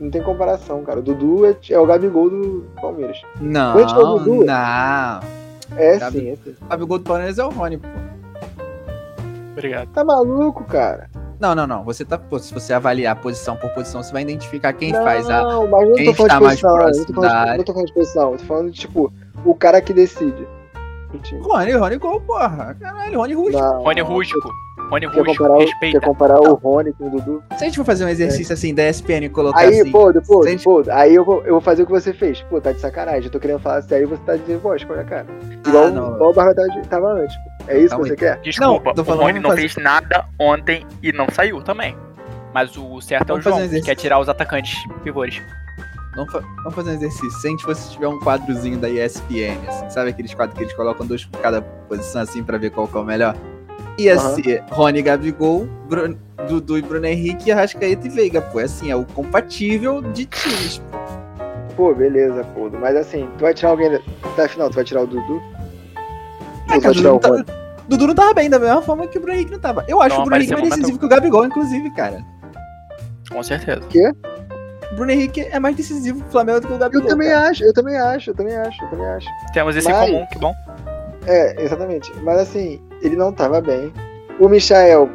não 0.00 0.10
tem 0.10 0.22
comparação, 0.22 0.82
cara. 0.82 0.98
O 0.98 1.02
Dudu 1.02 1.46
é, 1.46 1.56
é 1.70 1.78
o 1.78 1.86
Gabigol 1.86 2.28
do 2.30 2.66
Palmeiras. 2.80 3.20
Não, 3.40 3.72
Quando 3.74 3.88
tirou 3.88 4.16
o 4.16 4.18
Dudu? 4.18 4.44
não. 4.44 5.20
É 5.76 5.98
Gabi- 5.98 6.18
sim, 6.20 6.30
é 6.30 6.36
sim. 6.36 6.54
O 6.60 6.66
Gabigol 6.66 6.98
do 6.98 7.04
Palmeiras 7.04 7.38
é 7.38 7.44
o 7.44 7.48
Rony, 7.50 7.78
pô. 7.78 7.88
Obrigado. 9.52 9.88
Tá 9.92 10.04
maluco, 10.04 10.64
cara? 10.64 11.08
Não, 11.42 11.56
não, 11.56 11.66
não. 11.66 11.82
Você 11.82 12.04
tá, 12.04 12.16
pô, 12.16 12.38
se 12.38 12.54
você 12.54 12.72
avaliar 12.72 13.16
posição 13.16 13.56
por 13.56 13.68
posição, 13.70 14.00
você 14.00 14.12
vai 14.12 14.22
identificar 14.22 14.72
quem 14.72 14.92
não, 14.92 15.02
faz 15.02 15.28
a. 15.28 15.42
mas 15.66 15.88
não 15.88 15.94
quem 15.94 16.06
tô 16.06 16.14
falando 16.14 16.30
está 16.30 16.38
de 16.38 16.44
mais 16.44 16.60
posição. 16.60 16.70
Não 16.70 16.78
próximo 16.78 17.06
tô, 17.06 17.12
falando 17.14 17.32
da 17.32 17.44
de, 17.50 17.56
não 17.58 17.64
tô 17.64 17.72
falando 17.72 17.86
de 17.88 17.94
posição. 17.94 18.32
Eu 18.32 18.38
tô 18.38 18.44
falando 18.44 18.70
de, 18.70 18.78
tipo, 18.78 19.12
o 19.44 19.54
cara 19.56 19.80
que 19.82 19.92
decide. 19.92 20.46
Rony, 21.42 21.72
Rony 21.72 21.96
Gol, 21.96 22.20
porra. 22.20 22.76
Caralho, 22.80 23.18
Rony 23.18 23.34
Russo. 23.34 23.58
Não, 23.58 23.82
Rony 23.82 24.00
não, 24.00 24.06
Rústico. 24.08 24.48
Rony 24.90 25.00
Quer 25.10 25.16
Rústico, 25.18 25.36
comparar, 25.38 25.54
o, 25.54 25.58
respeita. 25.60 26.00
quer 26.00 26.06
comparar 26.06 26.40
o 26.40 26.54
Rony 26.54 26.92
com 26.92 27.06
o 27.06 27.10
Dudu? 27.10 27.42
Se 27.56 27.64
a 27.64 27.66
gente 27.66 27.76
for 27.78 27.84
fazer 27.84 28.04
um 28.04 28.08
exercício 28.08 28.52
assim 28.52 28.74
da 28.74 28.88
ESPN 28.88 29.24
e 29.24 29.28
colocar 29.28 29.60
Aí, 29.60 29.80
assim. 29.80 29.90
pô, 29.90 30.12
pô, 30.26 30.46
gente- 30.46 30.64
pô, 30.64 30.82
aí 30.90 31.14
eu 31.14 31.24
vou, 31.24 31.42
eu 31.44 31.52
vou 31.52 31.60
fazer 31.60 31.82
o 31.82 31.86
que 31.86 31.92
você 31.92 32.12
fez. 32.12 32.42
Pô, 32.42 32.60
tá 32.60 32.72
de 32.72 32.80
sacanagem. 32.80 33.24
Eu 33.24 33.30
tô 33.30 33.40
querendo 33.40 33.58
falar 33.60 33.82
sério 33.82 34.04
e 34.06 34.08
você 34.10 34.22
tá 34.24 34.36
dizendo 34.36 34.60
bosta 34.60 34.86
com 34.86 34.92
a 34.92 35.02
cara. 35.04 35.26
Igual, 35.66 35.84
Ah, 35.86 35.90
não. 35.90 36.14
igual 36.14 36.30
o 36.30 36.34
Barba 36.34 36.54
tava- 36.54 36.82
tava 36.88 37.06
antes. 37.12 37.34
É 37.68 37.78
isso 37.78 37.90
Calma 37.90 38.04
que 38.04 38.08
você 38.08 38.12
aí. 38.26 38.34
quer? 38.36 38.40
Desculpa, 38.42 38.84
Não, 38.90 38.94
tô 38.94 39.04
falando, 39.04 39.20
o 39.20 39.22
Rony 39.22 39.32
vamos 39.34 39.42
não 39.42 39.50
fazer- 39.56 39.68
fez 39.68 39.76
nada 39.84 40.24
ontem 40.38 40.86
e 41.02 41.12
não 41.12 41.26
saiu 41.30 41.62
também. 41.62 41.96
Mas 42.54 42.76
o 42.76 43.00
certo 43.00 43.30
é 43.30 43.32
o 43.32 43.36
Vamos 43.40 43.44
fazer 43.44 43.56
João, 43.56 43.66
um 43.66 43.80
que 43.80 43.86
quer 43.86 43.94
tirar 43.94 44.18
os 44.18 44.28
atacantes 44.28 44.76
pivôs. 45.02 45.40
Vamos, 46.14 46.30
fa- 46.30 46.40
vamos 46.58 46.74
fazer 46.74 46.90
um 46.90 46.94
exercício. 46.94 47.30
Se 47.40 47.46
a 47.46 47.50
gente 47.50 47.62
fosse 47.64 47.90
tiver 47.92 48.06
um 48.08 48.18
quadrozinho 48.18 48.76
da 48.78 48.90
ESPN, 48.90 49.56
assim, 49.66 49.88
sabe 49.88 50.10
aqueles 50.10 50.34
quadros 50.34 50.58
que 50.58 50.64
eles 50.64 50.74
colocam 50.74 51.06
dois 51.06 51.24
por 51.24 51.40
cada 51.40 51.62
posição 51.62 52.20
assim 52.20 52.42
pra 52.44 52.58
ver 52.58 52.70
qual 52.70 52.86
que 52.86 52.96
é 52.96 53.00
o 53.00 53.04
melhor? 53.04 53.34
Ia 53.98 54.14
Aham. 54.16 54.34
ser 54.34 54.62
Rony 54.70 55.00
Gabigol, 55.02 55.66
Bruno, 55.88 56.18
Dudu 56.48 56.76
e 56.78 56.82
Bruno 56.82 57.06
Henrique, 57.06 57.50
Arrascaeta 57.50 58.06
e 58.06 58.10
Veiga, 58.10 58.42
pô. 58.42 58.60
É 58.60 58.64
assim, 58.64 58.90
é 58.90 58.96
o 58.96 59.04
compatível 59.04 60.02
de 60.02 60.26
times. 60.26 60.78
pô. 60.78 60.98
Pô, 61.76 61.94
beleza, 61.94 62.44
pô. 62.54 62.68
Mas 62.78 62.94
assim, 62.96 63.26
tu 63.38 63.42
vai 63.42 63.54
tirar 63.54 63.70
alguém 63.70 63.90
da, 63.90 63.98
da 64.36 64.46
final, 64.48 64.68
tu 64.68 64.74
vai 64.74 64.84
tirar 64.84 65.02
o 65.02 65.06
Dudu? 65.06 65.42
É, 66.68 66.80
cara, 66.80 66.94
Dudu, 66.94 67.00
o 67.08 67.12
não 67.12 67.18
tá- 67.18 67.44
Dudu 67.88 68.06
não 68.06 68.14
tava 68.14 68.34
bem, 68.34 68.48
da 68.48 68.58
mesma 68.58 68.80
forma 68.82 69.06
que 69.06 69.18
o 69.18 69.20
Bruno 69.20 69.34
Henrique 69.36 69.52
não 69.52 69.58
tava. 69.58 69.84
Eu 69.88 70.00
acho 70.00 70.14
Não 70.14 70.22
o 70.22 70.24
Bruno 70.24 70.36
Henrique 70.36 70.52
apareceu 70.52 70.70
mais 70.70 70.80
decisivo 70.80 70.98
que 70.98 71.06
o 71.06 71.08
Gabigol, 71.08 71.44
inclusive, 71.46 71.90
cara. 71.94 72.24
Com 73.30 73.42
certeza. 73.42 73.80
O 74.92 74.94
Bruno 74.94 75.10
Henrique 75.10 75.40
é 75.40 75.58
mais 75.58 75.74
decisivo 75.74 76.20
pro 76.20 76.30
Flamengo 76.30 76.60
do 76.60 76.68
que 76.68 76.72
o 76.74 76.78
Gabigol. 76.78 77.02
Eu 77.04 77.08
também 77.08 77.28
cara. 77.28 77.48
acho, 77.50 77.64
eu 77.64 77.72
também 77.72 77.96
acho, 77.96 78.30
eu 78.30 78.34
também 78.34 78.56
acho, 78.56 78.84
eu 78.84 78.88
também 78.90 79.06
acho. 79.06 79.26
Temos 79.52 79.76
isso 79.76 79.90
Mas- 79.90 80.08
em 80.08 80.12
comum, 80.12 80.26
que 80.26 80.38
bom. 80.38 80.54
É, 81.26 81.62
exatamente. 81.62 82.12
Mas 82.22 82.38
assim, 82.40 82.80
ele 83.00 83.16
não 83.16 83.32
tava 83.32 83.60
bem. 83.60 83.92
O 84.40 84.48
Michael, 84.48 85.08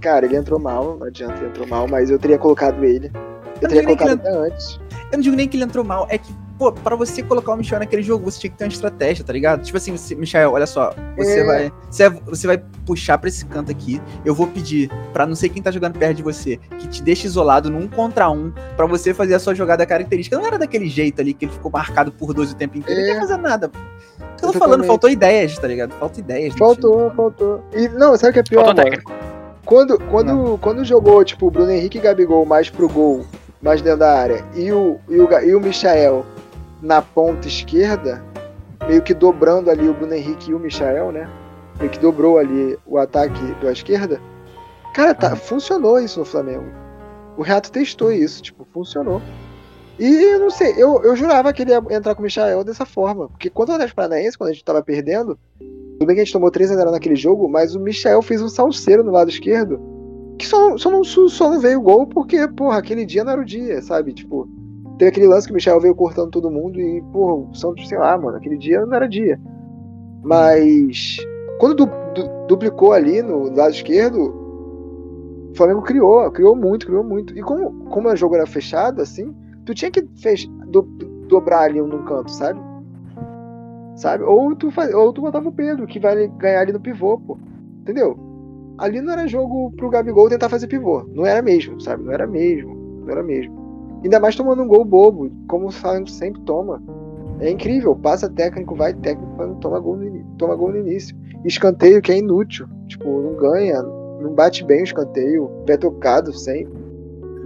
cara, 0.00 0.26
ele 0.26 0.36
entrou 0.36 0.58
mal, 0.60 0.96
não 0.98 1.06
adianta, 1.06 1.34
ele 1.38 1.46
entrou 1.46 1.66
mal, 1.66 1.86
mas 1.88 2.10
eu 2.10 2.18
teria 2.18 2.38
colocado 2.38 2.84
ele. 2.84 3.10
Eu 3.14 3.62
Eu 3.62 3.68
teria 3.68 3.80
que 3.80 3.96
colocado 3.96 4.20
até 4.20 4.30
antes. 4.30 4.78
Eu 5.10 5.18
não 5.18 5.20
digo 5.20 5.36
nem 5.36 5.48
que 5.48 5.56
ele 5.56 5.64
entrou 5.64 5.84
mal, 5.84 6.06
é 6.10 6.18
que, 6.18 6.32
pô, 6.62 6.72
pra 6.72 6.94
você 6.94 7.22
colocar 7.24 7.52
o 7.52 7.56
Michel 7.56 7.80
naquele 7.80 8.02
jogo, 8.02 8.30
você 8.30 8.38
tinha 8.38 8.50
que 8.50 8.56
ter 8.56 8.64
uma 8.64 8.70
estratégia, 8.70 9.24
tá 9.24 9.32
ligado? 9.32 9.62
Tipo 9.64 9.76
assim, 9.78 9.96
você, 9.96 10.14
Michel, 10.14 10.52
olha 10.52 10.66
só, 10.66 10.94
você 11.16 11.40
É. 11.40 11.44
vai. 11.44 11.72
Você, 11.90 12.08
você 12.08 12.46
vai 12.46 12.62
puxar 12.86 13.18
pra 13.18 13.28
esse 13.28 13.44
canto 13.46 13.70
aqui. 13.72 14.00
Eu 14.24 14.32
vou 14.34 14.46
pedir 14.46 14.88
pra 15.12 15.26
não 15.26 15.34
sei 15.34 15.48
quem 15.48 15.60
tá 15.60 15.70
jogando 15.72 15.98
perto 15.98 16.14
de 16.18 16.22
você, 16.22 16.58
que 16.78 16.86
te 16.86 17.02
deixe 17.02 17.26
isolado 17.26 17.68
num 17.68 17.88
contra 17.88 18.30
um, 18.30 18.52
pra 18.76 18.86
você 18.86 19.12
fazer 19.12 19.34
a 19.34 19.38
sua 19.40 19.54
jogada 19.54 19.84
característica. 19.84 20.36
Não 20.38 20.46
era 20.46 20.58
daquele 20.58 20.88
jeito 20.88 21.20
ali 21.20 21.34
que 21.34 21.46
ele 21.46 21.52
ficou 21.52 21.70
marcado 21.70 22.12
por 22.12 22.32
dois 22.32 22.52
o 22.52 22.54
tempo 22.56 22.78
inteiro. 22.78 23.00
Ele 23.00 23.08
não 23.08 23.14
É. 23.14 23.16
ia 23.16 23.20
fazer 23.22 23.36
nada. 23.38 23.70
eu 24.40 24.52
tô 24.52 24.58
falando, 24.58 24.84
faltou 24.84 25.10
ideias, 25.10 25.58
tá 25.58 25.66
ligado? 25.66 25.92
Falta 25.94 26.20
ideias. 26.20 26.54
Faltou, 26.56 27.10
faltou. 27.10 27.64
E 27.74 27.88
não, 27.88 28.16
sabe 28.16 28.30
o 28.30 28.32
que 28.34 28.38
é 28.40 28.42
pior, 28.44 28.66
mano? 28.74 28.82
Quando, 29.64 29.98
quando, 30.10 30.58
quando 30.58 30.84
jogou, 30.84 31.24
tipo, 31.24 31.46
o 31.46 31.50
Bruno 31.50 31.70
Henrique 31.70 31.98
e 31.98 32.00
Gabigol 32.00 32.44
mais 32.44 32.68
pro 32.68 32.88
gol, 32.88 33.24
mais 33.62 33.80
dentro 33.80 34.00
da 34.00 34.12
área, 34.18 34.44
e 34.54 34.72
o, 34.72 34.98
e 35.08 35.18
o, 35.20 35.32
e 35.40 35.54
o 35.54 35.60
Michael 35.60 36.26
na 36.82 37.00
ponta 37.00 37.46
esquerda, 37.46 38.22
meio 38.88 39.00
que 39.00 39.14
dobrando 39.14 39.70
ali 39.70 39.88
o 39.88 39.94
Bruno 39.94 40.14
Henrique 40.14 40.50
e 40.50 40.54
o 40.54 40.58
Michael, 40.58 41.12
né? 41.12 41.30
Meio 41.78 41.90
que 41.90 41.98
dobrou 41.98 42.38
ali 42.38 42.76
o 42.84 42.98
ataque 42.98 43.40
da 43.62 43.70
esquerda. 43.70 44.20
Cara, 44.92 45.14
tá, 45.14 45.36
funcionou 45.36 45.98
isso 46.00 46.18
no 46.18 46.26
Flamengo. 46.26 46.66
O 47.36 47.42
Reato 47.42 47.70
testou 47.70 48.12
isso, 48.12 48.42
tipo, 48.42 48.66
funcionou. 48.72 49.22
E 49.98 50.06
eu 50.06 50.40
não 50.40 50.50
sei, 50.50 50.74
eu, 50.76 51.02
eu 51.02 51.14
jurava 51.14 51.52
que 51.52 51.62
ele 51.62 51.70
ia 51.70 51.82
entrar 51.90 52.14
com 52.14 52.20
o 52.20 52.24
Michael 52.24 52.64
dessa 52.64 52.84
forma. 52.84 53.28
Porque 53.28 53.48
quando 53.48 53.70
o 53.70 53.72
Atlético 53.72 53.96
Paranaense, 53.96 54.36
quando 54.36 54.50
a 54.50 54.52
gente 54.52 54.64
tava 54.64 54.82
perdendo, 54.82 55.38
tudo 55.58 56.06
bem 56.06 56.16
que 56.16 56.22
a 56.22 56.24
gente 56.24 56.32
tomou 56.32 56.50
3 56.50 56.72
a 56.72 56.76
0 56.76 56.90
naquele 56.90 57.14
jogo, 57.14 57.48
mas 57.48 57.74
o 57.74 57.80
Michel 57.80 58.20
fez 58.20 58.42
um 58.42 58.48
salseiro 58.48 59.04
no 59.04 59.12
lado 59.12 59.30
esquerdo. 59.30 59.80
Que 60.38 60.46
só, 60.46 60.76
só, 60.76 60.90
não, 60.90 61.04
só 61.04 61.50
não 61.50 61.60
veio 61.60 61.80
gol 61.80 62.06
porque, 62.06 62.48
porra, 62.48 62.78
aquele 62.78 63.06
dia 63.06 63.22
não 63.22 63.32
era 63.32 63.40
o 63.40 63.44
dia, 63.44 63.80
sabe? 63.80 64.12
Tipo, 64.12 64.48
teve 65.02 65.08
aquele 65.08 65.26
lance 65.26 65.48
que 65.48 65.52
o 65.52 65.56
Michel 65.56 65.80
veio 65.80 65.96
cortando 65.96 66.30
todo 66.30 66.48
mundo 66.48 66.80
e, 66.80 67.02
porra, 67.12 67.34
o 67.50 67.54
Santos, 67.54 67.88
sei 67.88 67.98
lá, 67.98 68.16
mano, 68.16 68.36
aquele 68.36 68.56
dia 68.56 68.86
não 68.86 68.94
era 68.94 69.08
dia. 69.08 69.40
Mas 70.22 71.16
quando 71.58 71.74
du, 71.74 71.86
du, 72.14 72.46
duplicou 72.46 72.92
ali 72.92 73.20
no 73.20 73.52
lado 73.52 73.72
esquerdo, 73.72 74.32
o 75.50 75.56
Flamengo 75.56 75.82
criou, 75.82 76.30
criou 76.30 76.54
muito, 76.54 76.86
criou 76.86 77.02
muito. 77.02 77.36
E 77.36 77.42
como, 77.42 77.84
como 77.86 78.08
o 78.08 78.14
jogo 78.14 78.36
era 78.36 78.46
fechado, 78.46 79.02
assim, 79.02 79.34
tu 79.64 79.74
tinha 79.74 79.90
que 79.90 80.02
do, 80.68 80.82
dobrar 81.26 81.62
ali 81.62 81.82
um 81.82 81.88
num 81.88 82.04
canto, 82.04 82.30
sabe? 82.30 82.60
sabe? 83.96 84.22
Ou 84.22 84.54
tu, 84.54 84.70
faz, 84.70 84.94
ou 84.94 85.12
tu 85.12 85.20
botava 85.20 85.48
o 85.48 85.52
Pedro, 85.52 85.84
que 85.84 85.98
vai 85.98 86.28
ganhar 86.28 86.60
ali 86.60 86.72
no 86.72 86.80
pivô, 86.80 87.18
pô. 87.18 87.36
Entendeu? 87.80 88.16
Ali 88.78 89.00
não 89.00 89.14
era 89.14 89.26
jogo 89.26 89.72
pro 89.72 89.90
Gabigol 89.90 90.28
tentar 90.28 90.48
fazer 90.48 90.68
pivô. 90.68 91.02
Não 91.12 91.26
era 91.26 91.42
mesmo, 91.42 91.80
sabe? 91.80 92.04
Não 92.04 92.12
era 92.12 92.24
mesmo. 92.24 93.00
Não 93.00 93.10
era 93.10 93.22
mesmo. 93.24 93.61
Ainda 94.02 94.18
mais 94.18 94.34
tomando 94.34 94.62
um 94.62 94.66
gol 94.66 94.84
bobo, 94.84 95.30
como 95.48 95.66
o 95.66 95.72
Flamengo 95.72 96.10
sempre 96.10 96.40
toma. 96.42 96.82
É 97.40 97.50
incrível, 97.50 97.94
passa 97.96 98.28
técnico, 98.28 98.74
vai 98.74 98.94
técnico, 98.94 99.32
mas 99.36 99.48
não 99.48 99.56
toma 99.56 99.78
gol, 99.80 99.96
no, 99.96 100.24
toma 100.38 100.54
gol 100.54 100.70
no 100.70 100.78
início. 100.78 101.16
Escanteio 101.44 102.02
que 102.02 102.12
é 102.12 102.18
inútil. 102.18 102.66
Tipo, 102.86 103.20
não 103.20 103.34
ganha, 103.34 103.82
não 103.82 104.32
bate 104.32 104.64
bem 104.64 104.80
o 104.80 104.84
escanteio, 104.84 105.50
pé 105.66 105.76
tocado 105.76 106.32
sempre. 106.32 106.72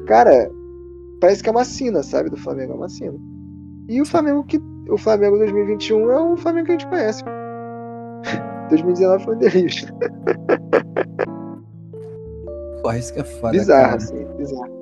Cara, 0.07 0.51
parece 1.21 1.43
que 1.43 1.49
é 1.49 1.53
uma 1.53 1.65
sina, 1.65 2.03
sabe? 2.03 2.31
Do 2.31 2.37
Flamengo, 2.37 2.73
é 2.73 2.77
uma 2.77 2.89
sina. 2.89 3.19
E 3.89 4.01
o 4.01 4.07
Flamengo 4.07 4.45
que 4.45 4.61
o 4.89 4.99
Flamengo 4.99 5.39
2021 5.39 6.11
é 6.11 6.21
o 6.21 6.37
Flamengo 6.37 6.67
que 6.67 6.73
a 6.73 6.79
gente 6.79 6.89
conhece. 6.89 7.25
2019 8.69 9.25
foi 9.25 9.35
um 9.35 9.39
delírio. 9.39 9.87
Porra, 12.83 12.99
isso 12.99 13.13
que 13.13 13.21
é 13.21 13.25
foda. 13.25 13.53
Bizarro, 13.53 13.83
cara. 13.83 13.97
assim, 13.97 14.25
bizarro. 14.37 14.77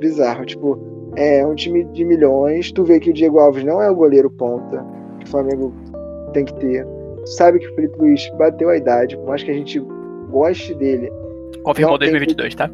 Bizarro, 0.00 0.46
tipo, 0.46 0.78
é 1.16 1.46
um 1.46 1.54
time 1.54 1.84
de 1.84 2.04
milhões. 2.04 2.72
Tu 2.72 2.84
vê 2.84 3.00
que 3.00 3.10
o 3.10 3.12
Diego 3.12 3.38
Alves 3.38 3.64
não 3.64 3.80
é 3.80 3.90
o 3.90 3.94
goleiro 3.94 4.30
ponta 4.30 4.84
que 5.18 5.26
o 5.26 5.28
Flamengo 5.28 5.72
tem 6.32 6.44
que 6.44 6.54
ter. 6.54 6.86
Tu 7.24 7.26
sabe 7.26 7.58
que 7.58 7.66
o 7.68 7.74
Felipe 7.74 7.98
Luiz 7.98 8.30
bateu 8.38 8.68
a 8.68 8.76
idade, 8.76 9.16
por 9.16 9.26
mais 9.26 9.42
que 9.42 9.50
a 9.50 9.54
gente 9.54 9.80
goste 10.30 10.74
dele. 10.74 11.10
Confirmou 11.62 11.98
2022, 11.98 12.54
tá? 12.54 12.70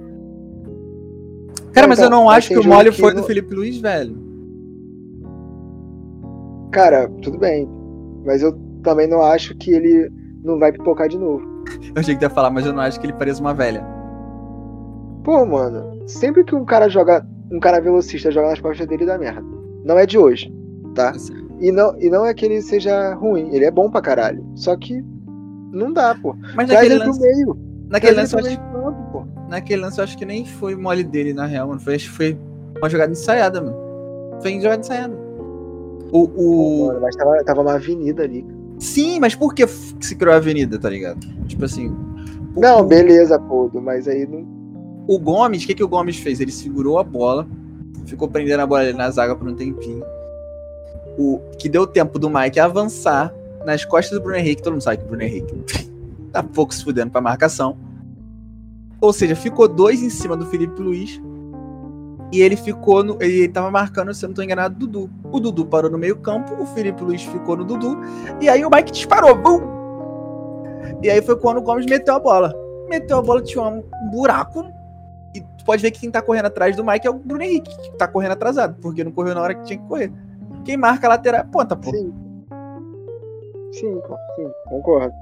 Cara, 1.73 1.89
mas 1.89 1.99
então, 1.99 2.11
eu 2.11 2.17
não 2.17 2.31
acho 2.31 2.49
que 2.49 2.59
o 2.59 2.65
mole 2.65 2.93
foi 2.93 3.13
do 3.15 3.23
Felipe 3.25 3.53
Luiz, 3.55 3.79
velho. 3.79 4.17
Cara, 6.71 7.09
tudo 7.23 7.39
bem. 7.39 7.69
Mas 8.25 8.43
eu 8.43 8.53
também 8.83 9.09
não 9.09 9.23
acho 9.23 9.57
que 9.57 9.73
ele 9.73 10.11
não 10.43 10.59
vai 10.59 10.71
pipocar 10.71 11.09
de 11.09 11.19
novo. 11.19 11.43
Eu 11.95 12.01
achei 12.01 12.15
que 12.15 12.25
ia 12.25 12.31
falar, 12.31 12.51
mas 12.51 12.67
eu 12.67 12.73
não 12.73 12.83
acho 12.83 13.01
que 13.01 13.07
ele 13.07 13.13
pareça 13.13 13.41
uma 13.41 13.55
velha. 13.55 13.85
Pô, 15.25 15.45
mano, 15.47 16.07
sempre 16.07 16.45
que 16.45 16.55
um 16.55 16.65
cara 16.65 16.89
joga. 16.89 17.27
Um 17.55 17.61
cara 17.61 17.81
velocista 17.81 18.33
joga 18.33 18.49
nas 18.49 18.61
costas 18.61 18.87
dele 18.87 19.07
dá 19.07 19.17
merda. 19.17 19.45
Não 19.85 19.97
é 19.97 20.05
de 20.05 20.19
hoje, 20.19 20.53
tá? 20.95 21.13
E 21.61 21.71
não, 21.71 21.97
e 22.01 22.11
não 22.11 22.27
é 22.27 22.35
que 22.35 22.45
ele 22.45 22.61
seja 22.61 23.15
ruim, 23.15 23.55
ele 23.55 23.65
é 23.65 23.71
bom 23.71 23.89
pra 23.89 24.01
caralho. 24.01 24.45
Só 24.57 24.77
que 24.77 25.05
não 25.71 25.93
dá, 25.93 26.17
pô. 26.21 26.35
Mas 26.57 26.69
Traz 26.69 26.89
naquele 26.89 26.99
lance, 26.99 27.21
meio. 27.21 27.59
Naquele 27.89 28.17
lance, 28.17 28.37
acho, 28.37 28.59
campo, 28.59 29.29
naquele 29.49 29.83
lance 29.83 29.99
eu 29.99 30.05
acho 30.05 30.19
que 30.19 30.25
nem 30.25 30.45
foi 30.45 30.75
mole 30.75 31.05
dele, 31.05 31.33
na 31.33 31.47
real, 31.47 31.69
mano. 31.69 31.81
Foi, 31.81 31.95
acho 31.95 32.11
que 32.11 32.17
foi 32.17 32.39
uma 32.77 32.91
jogada 32.91 33.13
ensaiada, 33.13 33.61
mano. 33.61 33.77
Foi 34.43 34.53
jogada 34.61 34.81
ensaiada. 34.81 35.15
O, 36.11 36.31
o... 36.35 36.87
Mano, 36.89 37.01
mas 37.03 37.15
tava, 37.15 37.45
tava 37.45 37.61
uma 37.61 37.75
avenida 37.75 38.25
ali. 38.25 38.45
Sim, 38.81 39.21
mas 39.21 39.37
por 39.37 39.55
que 39.55 39.65
se 39.67 40.17
criou 40.17 40.35
a 40.35 40.39
avenida, 40.39 40.79
tá 40.79 40.91
ligado? 40.91 41.21
Tipo 41.47 41.65
assim. 41.65 41.95
Não, 42.57 42.85
beleza, 42.85 43.39
pô, 43.39 43.71
mas 43.75 44.09
aí 44.09 44.27
não. 44.27 44.64
O 45.07 45.19
Gomes, 45.19 45.65
o 45.65 45.67
que, 45.67 45.75
que 45.75 45.85
o 45.85 45.89
Gomes 45.89 46.17
fez? 46.17 46.41
Ele 46.41 46.53
segurou 46.53 46.99
a 46.99 47.05
bola, 47.05 47.47
ficou 48.07 48.29
prendendo 48.29 48.61
a 48.61 48.67
bola 48.67 48.83
ali 48.83 48.93
na 48.93 49.11
zaga 49.11 49.35
por 49.37 49.47
um 49.49 49.55
tempinho. 49.55 50.05
O 51.19 51.41
que 51.59 51.69
deu 51.69 51.87
tempo 51.87 52.19
do 52.19 52.31
Mike 52.31 52.59
avançar 52.59 53.33
nas 53.65 53.85
costas 53.85 54.19
do 54.19 54.23
Bruno 54.23 54.39
Henrique. 54.39 54.63
Todo 54.63 54.75
mundo 54.75 54.83
sabe 54.83 54.99
que 54.99 55.05
o 55.05 55.09
Bruno 55.09 55.23
Henrique 55.23 55.55
tá 56.33 56.43
pouco 56.43 56.75
se 56.75 56.85
fudendo 56.85 57.11
pra 57.11 57.21
marcação. 57.21 57.77
Ou 59.01 59.13
seja, 59.13 59.37
ficou 59.37 59.69
dois 59.69 60.03
em 60.03 60.11
cima 60.11 60.37
do 60.37 60.47
Felipe 60.47 60.81
Luiz 60.81 61.21
e 62.33 62.41
ele 62.41 62.57
ficou 62.57 63.05
no. 63.05 63.17
Ele 63.23 63.49
tava 63.49 63.71
marcando, 63.71 64.13
se 64.15 64.25
eu 64.25 64.29
não 64.29 64.35
tô 64.35 64.43
enganado, 64.43 64.75
Dudu. 64.75 65.11
O 65.31 65.41
Dudu 65.41 65.67
parou 65.67 65.91
no 65.91 65.99
meio-campo, 65.99 66.55
o 66.61 66.67
Felipe 66.67 67.03
Luiz 67.03 67.23
ficou 67.23 67.57
no 67.57 67.65
Dudu. 67.65 67.99
E 68.41 68.49
aí 68.49 68.65
o 68.65 68.71
Mike 68.71 68.93
disparou. 68.93 69.35
Bum! 69.35 69.61
E 71.03 71.11
aí 71.11 71.21
foi 71.23 71.37
quando 71.37 71.59
o 71.59 71.63
Gomes 71.63 71.87
meteu 71.87 72.15
a 72.15 72.19
bola. 72.19 72.53
Meteu 72.89 73.19
a 73.19 73.23
bola, 73.23 73.43
tinha 73.43 73.63
um 73.63 73.83
buraco. 74.11 74.65
Tu 75.65 75.67
pode 75.67 75.81
ver 75.81 75.91
que 75.93 76.01
quem 76.01 76.11
tá 76.11 76.21
correndo 76.21 76.45
atrás 76.45 76.77
do 76.77 76.85
Mike 76.85 77.07
é 77.07 77.11
o 77.11 77.15
Bruno 77.15 77.43
Henrique, 77.43 77.75
que 77.79 77.97
tá 77.97 78.07
correndo 78.07 78.33
atrasado, 78.33 78.77
porque 78.83 79.03
não 79.03 79.11
correu 79.11 79.35
na 79.35 79.41
hora 79.41 79.55
que 79.55 79.63
tinha 79.63 79.79
que 79.79 79.89
correr. 79.89 80.13
Quem 80.63 80.77
marca 80.77 81.07
a 81.07 81.11
lateral 81.11 81.41
é 81.41 81.45
ponta, 81.45 81.75
pô. 81.75 81.91
Sim. 81.91 82.13
Sim, 83.73 83.99
pô, 84.07 84.15
sim, 84.37 84.51
concordo. 84.69 85.15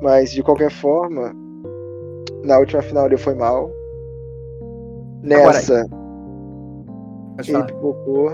Mas 0.00 0.30
de 0.30 0.42
qualquer 0.42 0.70
forma, 0.70 1.30
na 2.42 2.58
última 2.58 2.80
final 2.80 3.04
ele 3.04 3.18
foi 3.18 3.34
mal. 3.34 3.70
Nessa. 5.22 5.80
Agora, 5.80 7.48
ele 7.48 7.62
pipocou. 7.64 8.30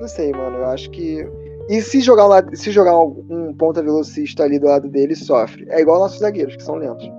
Não 0.00 0.06
sei, 0.06 0.30
mano. 0.30 0.58
Eu 0.58 0.66
acho 0.66 0.88
que. 0.90 1.28
E 1.68 1.82
se 1.82 2.00
jogar, 2.00 2.28
um, 2.28 2.54
se 2.54 2.70
jogar 2.70 2.96
um 2.96 3.52
ponta 3.58 3.82
velocista 3.82 4.44
ali 4.44 4.60
do 4.60 4.68
lado 4.68 4.88
dele, 4.88 5.16
sofre. 5.16 5.66
É 5.68 5.80
igual 5.80 5.98
nossos 5.98 6.20
zagueiros, 6.20 6.54
que 6.54 6.62
são 6.62 6.76
lentos. 6.76 7.10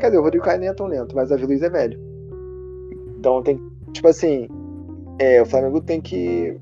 Cadê? 0.00 0.18
O 0.18 0.22
Rodrigo 0.22 0.44
Caio 0.44 0.58
nem 0.58 0.68
é 0.68 0.74
tão 0.74 0.86
lento, 0.86 1.14
mas 1.14 1.30
a 1.30 1.36
Luiz 1.36 1.62
é 1.62 1.70
velho. 1.70 2.13
Então 3.24 3.42
tem. 3.42 3.58
Tipo 3.92 4.08
assim. 4.08 4.46
É, 5.18 5.40
o 5.40 5.46
Flamengo 5.46 5.80
tem 5.80 6.00
que 6.00 6.58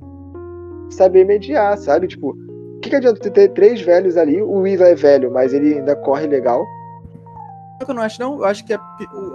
saber 0.90 1.25
mediar, 1.25 1.76
sabe? 1.78 2.07
Tipo, 2.07 2.31
o 2.31 2.81
que, 2.81 2.90
que 2.90 2.97
adianta 2.97 3.31
ter 3.31 3.49
três 3.49 3.81
velhos 3.81 4.16
ali? 4.16 4.40
O 4.40 4.64
Isla 4.66 4.88
é 4.88 4.95
velho, 4.95 5.33
mas 5.33 5.52
ele 5.52 5.75
ainda 5.75 5.97
corre 5.97 6.26
legal. 6.26 6.64
Eu 7.88 7.95
não 7.95 8.02
acho, 8.02 8.21
não. 8.21 8.38
Eu 8.38 8.45
acho 8.45 8.64
que 8.64 8.75
a, 8.75 8.81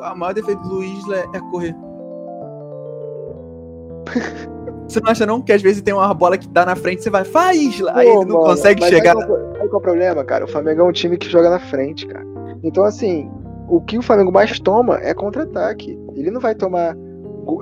a 0.03 0.15
maior 0.15 0.33
defeito 0.33 0.61
do 0.61 0.75
Luiz 0.75 1.03
é 1.09 1.39
correr. 1.51 1.75
Você 4.87 5.01
não 5.01 5.11
acha 5.11 5.25
não 5.25 5.41
que 5.41 5.51
às 5.51 5.61
vezes 5.61 5.81
tem 5.81 5.93
uma 5.93 6.13
bola 6.13 6.37
que 6.37 6.47
dá 6.47 6.65
na 6.65 6.73
frente, 6.73 7.03
você 7.03 7.09
vai, 7.09 7.25
faz 7.25 7.77
lá, 7.81 7.97
aí 7.97 8.07
não 8.07 8.19
mano, 8.19 8.39
consegue 8.39 8.81
chegar. 8.85 9.17
Aí 9.17 9.25
qual, 9.25 9.37
aí 9.37 9.53
qual 9.53 9.73
é 9.73 9.75
o 9.75 9.81
problema, 9.81 10.23
cara? 10.23 10.45
O 10.45 10.47
Flamengo 10.47 10.79
é 10.79 10.83
um 10.85 10.93
time 10.93 11.17
que 11.17 11.29
joga 11.29 11.49
na 11.49 11.59
frente, 11.59 12.07
cara. 12.07 12.25
Então, 12.63 12.85
assim, 12.85 13.29
o 13.67 13.81
que 13.81 13.97
o 13.97 14.01
Flamengo 14.01 14.31
mais 14.31 14.57
toma 14.61 14.97
é 15.01 15.13
contra-ataque. 15.13 15.99
Ele 16.15 16.31
não 16.31 16.39
vai 16.39 16.55
tomar. 16.55 16.95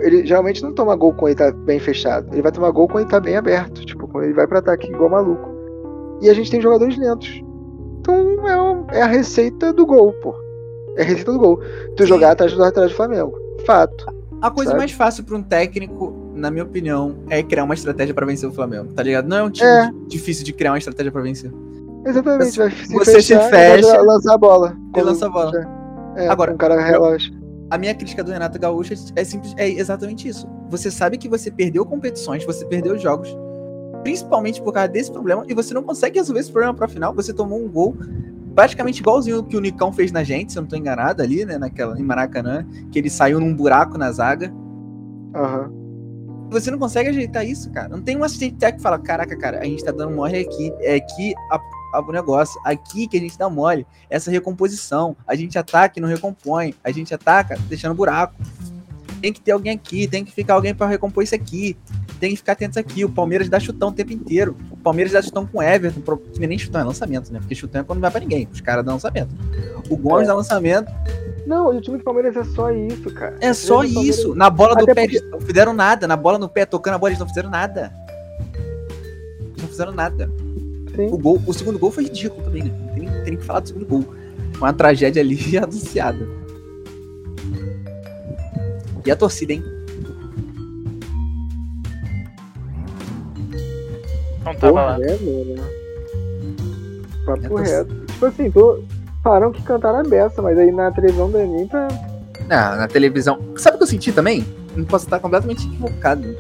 Ele 0.02 0.26
geralmente 0.26 0.62
não 0.64 0.74
toma 0.74 0.96
gol 0.96 1.14
quando 1.14 1.30
ele 1.30 1.36
tá 1.36 1.52
bem 1.52 1.80
fechado. 1.80 2.28
Ele 2.34 2.42
vai 2.42 2.52
tomar 2.52 2.72
gol 2.72 2.88
quando 2.88 3.04
ele 3.04 3.12
tá 3.12 3.20
bem 3.20 3.36
aberto. 3.36 3.86
Tipo, 3.86 4.08
quando 4.08 4.26
ele 4.26 4.34
vai 4.34 4.48
para 4.48 4.60
ataque 4.60 4.92
igual 4.92 5.10
maluco. 5.10 5.50
E 6.22 6.30
a 6.30 6.34
gente 6.34 6.52
tem 6.52 6.62
jogadores 6.62 6.98
lentos. 6.98 7.42
Então 8.00 8.86
é, 8.92 9.00
é 9.00 9.02
a 9.02 9.08
receita 9.08 9.74
do 9.74 9.86
gol, 9.86 10.14
pô. 10.22 10.36
É 10.98 11.02
a 11.02 11.06
receita 11.06 11.32
do 11.32 11.40
gol. 11.40 11.60
Tu 11.96 12.04
Sim. 12.04 12.10
jogar 12.10 12.32
atrás 12.32 12.54
do 12.54 12.64
atrás 12.64 12.92
do 12.92 12.96
Flamengo. 12.96 13.34
Fato. 13.66 14.06
A 14.42 14.52
coisa 14.52 14.72
sabe? 14.72 14.80
mais 14.80 14.92
fácil 14.92 15.24
para 15.24 15.36
um 15.36 15.44
técnico 15.44 16.26
na 16.36 16.52
minha 16.52 16.64
opinião, 16.64 17.16
é 17.30 17.42
criar 17.42 17.64
uma 17.64 17.74
estratégia 17.74 18.14
para 18.14 18.26
vencer 18.26 18.48
o 18.48 18.52
Flamengo, 18.52 18.94
tá 18.94 19.02
ligado? 19.02 19.28
Não 19.28 19.38
é 19.38 19.44
um 19.44 19.50
time 19.50 19.68
é. 19.68 19.90
difícil 20.08 20.44
de 20.44 20.52
criar 20.52 20.72
uma 20.72 20.78
estratégia 20.78 21.12
para 21.12 21.22
vencer. 21.22 21.52
Exatamente, 22.06 22.58
vai 22.58 22.70
se 22.70 22.94
você 22.94 23.12
fechar, 23.14 23.44
se 23.44 23.50
fecha, 23.50 24.02
lançar 24.02 24.34
a 24.36 24.38
bola. 24.38 24.78
E 24.96 25.02
lança 25.02 25.26
a 25.26 25.30
bola. 25.30 25.52
É, 26.16 26.28
Agora, 26.28 26.54
um 26.54 26.58
cara 26.58 26.80
relógio. 26.80 27.34
A 27.70 27.78
minha 27.78 27.94
crítica 27.96 28.24
do 28.24 28.32
Renato 28.32 28.60
Gaúcho 28.60 28.94
é, 29.16 29.24
simples, 29.24 29.54
é 29.58 29.70
exatamente 29.70 30.28
isso. 30.28 30.48
Você 30.70 30.92
sabe 30.92 31.18
que 31.18 31.28
você 31.28 31.50
perdeu 31.50 31.86
competições, 31.86 32.46
você 32.46 32.66
perdeu 32.66 32.98
jogos, 32.98 33.36
principalmente 34.04 34.62
por 34.62 34.72
causa 34.72 34.88
desse 34.88 35.12
problema, 35.12 35.44
e 35.48 35.54
você 35.54 35.74
não 35.74 35.84
consegue 35.84 36.20
resolver 36.20 36.42
esse 36.42 36.52
problema 36.52 36.74
para 36.74 36.88
final. 36.88 37.14
Você 37.16 37.34
tomou 37.34 37.60
um 37.60 37.70
gol 37.70 37.96
praticamente 38.54 39.02
igualzinho 39.02 39.44
que 39.44 39.58
o 39.58 39.62
Nicão 39.62 39.92
fez 39.92 40.12
na 40.12 40.24
gente, 40.24 40.52
se 40.52 40.58
eu 40.58 40.62
não 40.62 40.70
tô 40.70 40.76
enganado 40.76 41.22
ali, 41.22 41.44
né, 41.44 41.58
naquela 41.58 42.00
em 42.00 42.04
Maracanã, 42.04 42.66
que 42.92 43.00
ele 43.00 43.10
saiu 43.10 43.40
num 43.40 43.54
buraco 43.54 43.98
na 43.98 44.12
zaga. 44.12 44.54
Uhum 45.36 45.86
você 46.50 46.72
não 46.72 46.78
consegue 46.78 47.10
ajeitar 47.10 47.46
isso, 47.46 47.70
cara. 47.72 47.90
Não 47.90 48.02
tem 48.02 48.18
um 48.18 48.24
assistente 48.24 48.56
técnico 48.56 48.78
que 48.78 48.84
fala, 48.84 49.00
caraca, 49.00 49.36
cara, 49.38 49.60
a 49.60 49.66
gente 49.66 49.84
tá 49.84 49.92
dando 49.92 50.16
mole 50.16 50.38
aqui, 50.38 50.72
é 50.80 51.00
que 51.00 51.34
a, 51.52 51.60
o 52.00 52.12
negócio. 52.12 52.60
Aqui 52.66 53.08
que 53.08 53.18
a 53.18 53.20
gente 53.20 53.38
dá 53.38 53.50
mole, 53.50 53.86
essa 54.10 54.30
recomposição. 54.32 55.16
A 55.28 55.36
gente 55.36 55.58
ataca 55.58 55.98
e 55.98 56.02
não 56.02 56.10
recompõe. 56.10 56.74
A 56.84 56.92
gente 56.92 57.14
ataca 57.14 57.58
deixando 57.68 57.94
buraco. 57.96 58.36
Tem 59.22 59.32
que 59.34 59.42
ter 59.42 59.52
alguém 59.52 59.74
aqui, 59.74 60.08
tem 60.08 60.24
que 60.24 60.32
ficar 60.32 60.54
alguém 60.56 60.76
para 60.76 60.88
recompor 60.88 61.24
isso 61.24 61.34
aqui. 61.34 61.76
Tem 62.20 62.32
que 62.32 62.38
ficar 62.38 62.54
atento 62.54 62.78
aqui. 62.80 63.04
O 63.04 63.10
Palmeiras 63.10 63.50
dá 63.50 63.60
chutão 63.60 63.90
o 63.90 63.92
tempo 63.92 64.14
inteiro. 64.14 64.56
O 64.72 64.78
Palmeiras 64.78 65.12
dá 65.14 65.22
chutão 65.22 65.46
com 65.46 65.58
o 65.58 65.62
Everton. 65.64 66.02
pro- 66.02 66.22
nem 66.38 66.58
chutão, 66.58 66.80
é 66.80 66.84
lançamento, 66.84 67.32
né? 67.32 67.40
Porque 67.40 67.56
chutão 67.56 67.82
é 67.82 67.84
quando 67.84 67.98
não 67.98 68.02
vai 68.04 68.12
pra 68.12 68.20
ninguém. 68.22 68.48
Os 68.52 68.62
caras 68.62 68.86
dão 68.86 68.94
lançamento. 68.96 69.30
O 69.90 69.98
Gomes 69.98 70.24
É. 70.26 70.28
dá 70.28 70.36
lançamento. 70.36 70.92
Não, 71.46 71.74
e 71.74 71.78
o 71.78 71.82
time 71.82 71.98
do 71.98 72.04
Palmeiras 72.04 72.36
é 72.36 72.44
só 72.44 72.72
isso, 72.72 73.12
cara. 73.14 73.36
É 73.42 73.54
só 73.54 73.84
do 73.84 73.94
Palmeiras- 73.94 74.18
isso. 74.20 74.36
Na 74.36 74.50
bola 74.50 74.76
do 74.76 74.84
Até 74.84 74.94
pé, 74.96 75.02
porque- 75.04 75.18
eles 75.18 75.30
não 75.32 75.42
fizeram 75.42 75.74
nada. 75.74 76.08
Na 76.08 76.16
bola 76.16 76.38
no 76.38 76.48
pé, 76.50 76.66
tocando 76.66 76.96
a 76.96 76.98
bola, 76.98 77.10
eles 77.12 77.20
não 77.20 77.28
fizeram 77.28 77.50
nada. 77.50 77.92
Eles 79.40 79.62
não 79.62 79.68
fizeram 79.68 79.92
nada. 79.92 80.30
Sim. 80.96 81.08
O, 81.12 81.18
gol, 81.18 81.42
o 81.46 81.54
segundo 81.54 81.78
gol 81.80 81.92
foi 81.92 82.04
ridículo 82.06 82.44
também, 82.44 82.64
né? 82.64 82.72
Não 82.80 82.94
tem, 82.94 83.06
tem 83.10 83.24
nem 83.24 83.36
que 83.38 83.44
falar 83.44 83.60
do 83.62 83.68
segundo 83.68 83.86
gol. 83.86 84.06
Uma 84.58 84.74
tragédia 84.74 85.22
ali 85.22 85.38
anunciada. 85.58 86.28
E 89.06 89.12
a 89.12 89.16
torcida, 89.16 89.54
hein? 89.54 89.64
Não 94.44 94.54
tava 94.56 94.74
Porra, 94.74 94.82
lá. 94.84 94.98
né, 94.98 95.18
mano? 95.22 95.64
Papo 97.26 97.60
É 97.60 97.64
reto. 97.64 97.96
Tipo 98.06 98.26
assim, 98.28 98.52
tô... 98.52 98.84
falaram 99.24 99.52
que 99.52 99.62
cantaram 99.64 100.00
a 100.00 100.04
beça, 100.04 100.42
mas 100.42 100.58
aí 100.58 100.72
na 100.72 100.92
televisão 100.92 101.30
do 101.30 101.38
Enem 101.38 101.68
tá. 101.68 101.88
Na, 102.48 102.76
na 102.76 102.88
televisão. 102.88 103.40
Sabe 103.58 103.76
o 103.76 103.78
que 103.80 103.84
eu 103.84 103.88
senti 103.88 104.12
também? 104.12 104.46
Não 104.76 104.86
posso 104.86 105.06
estar 105.06 105.20
completamente 105.20 105.66
equivocado. 105.68 106.36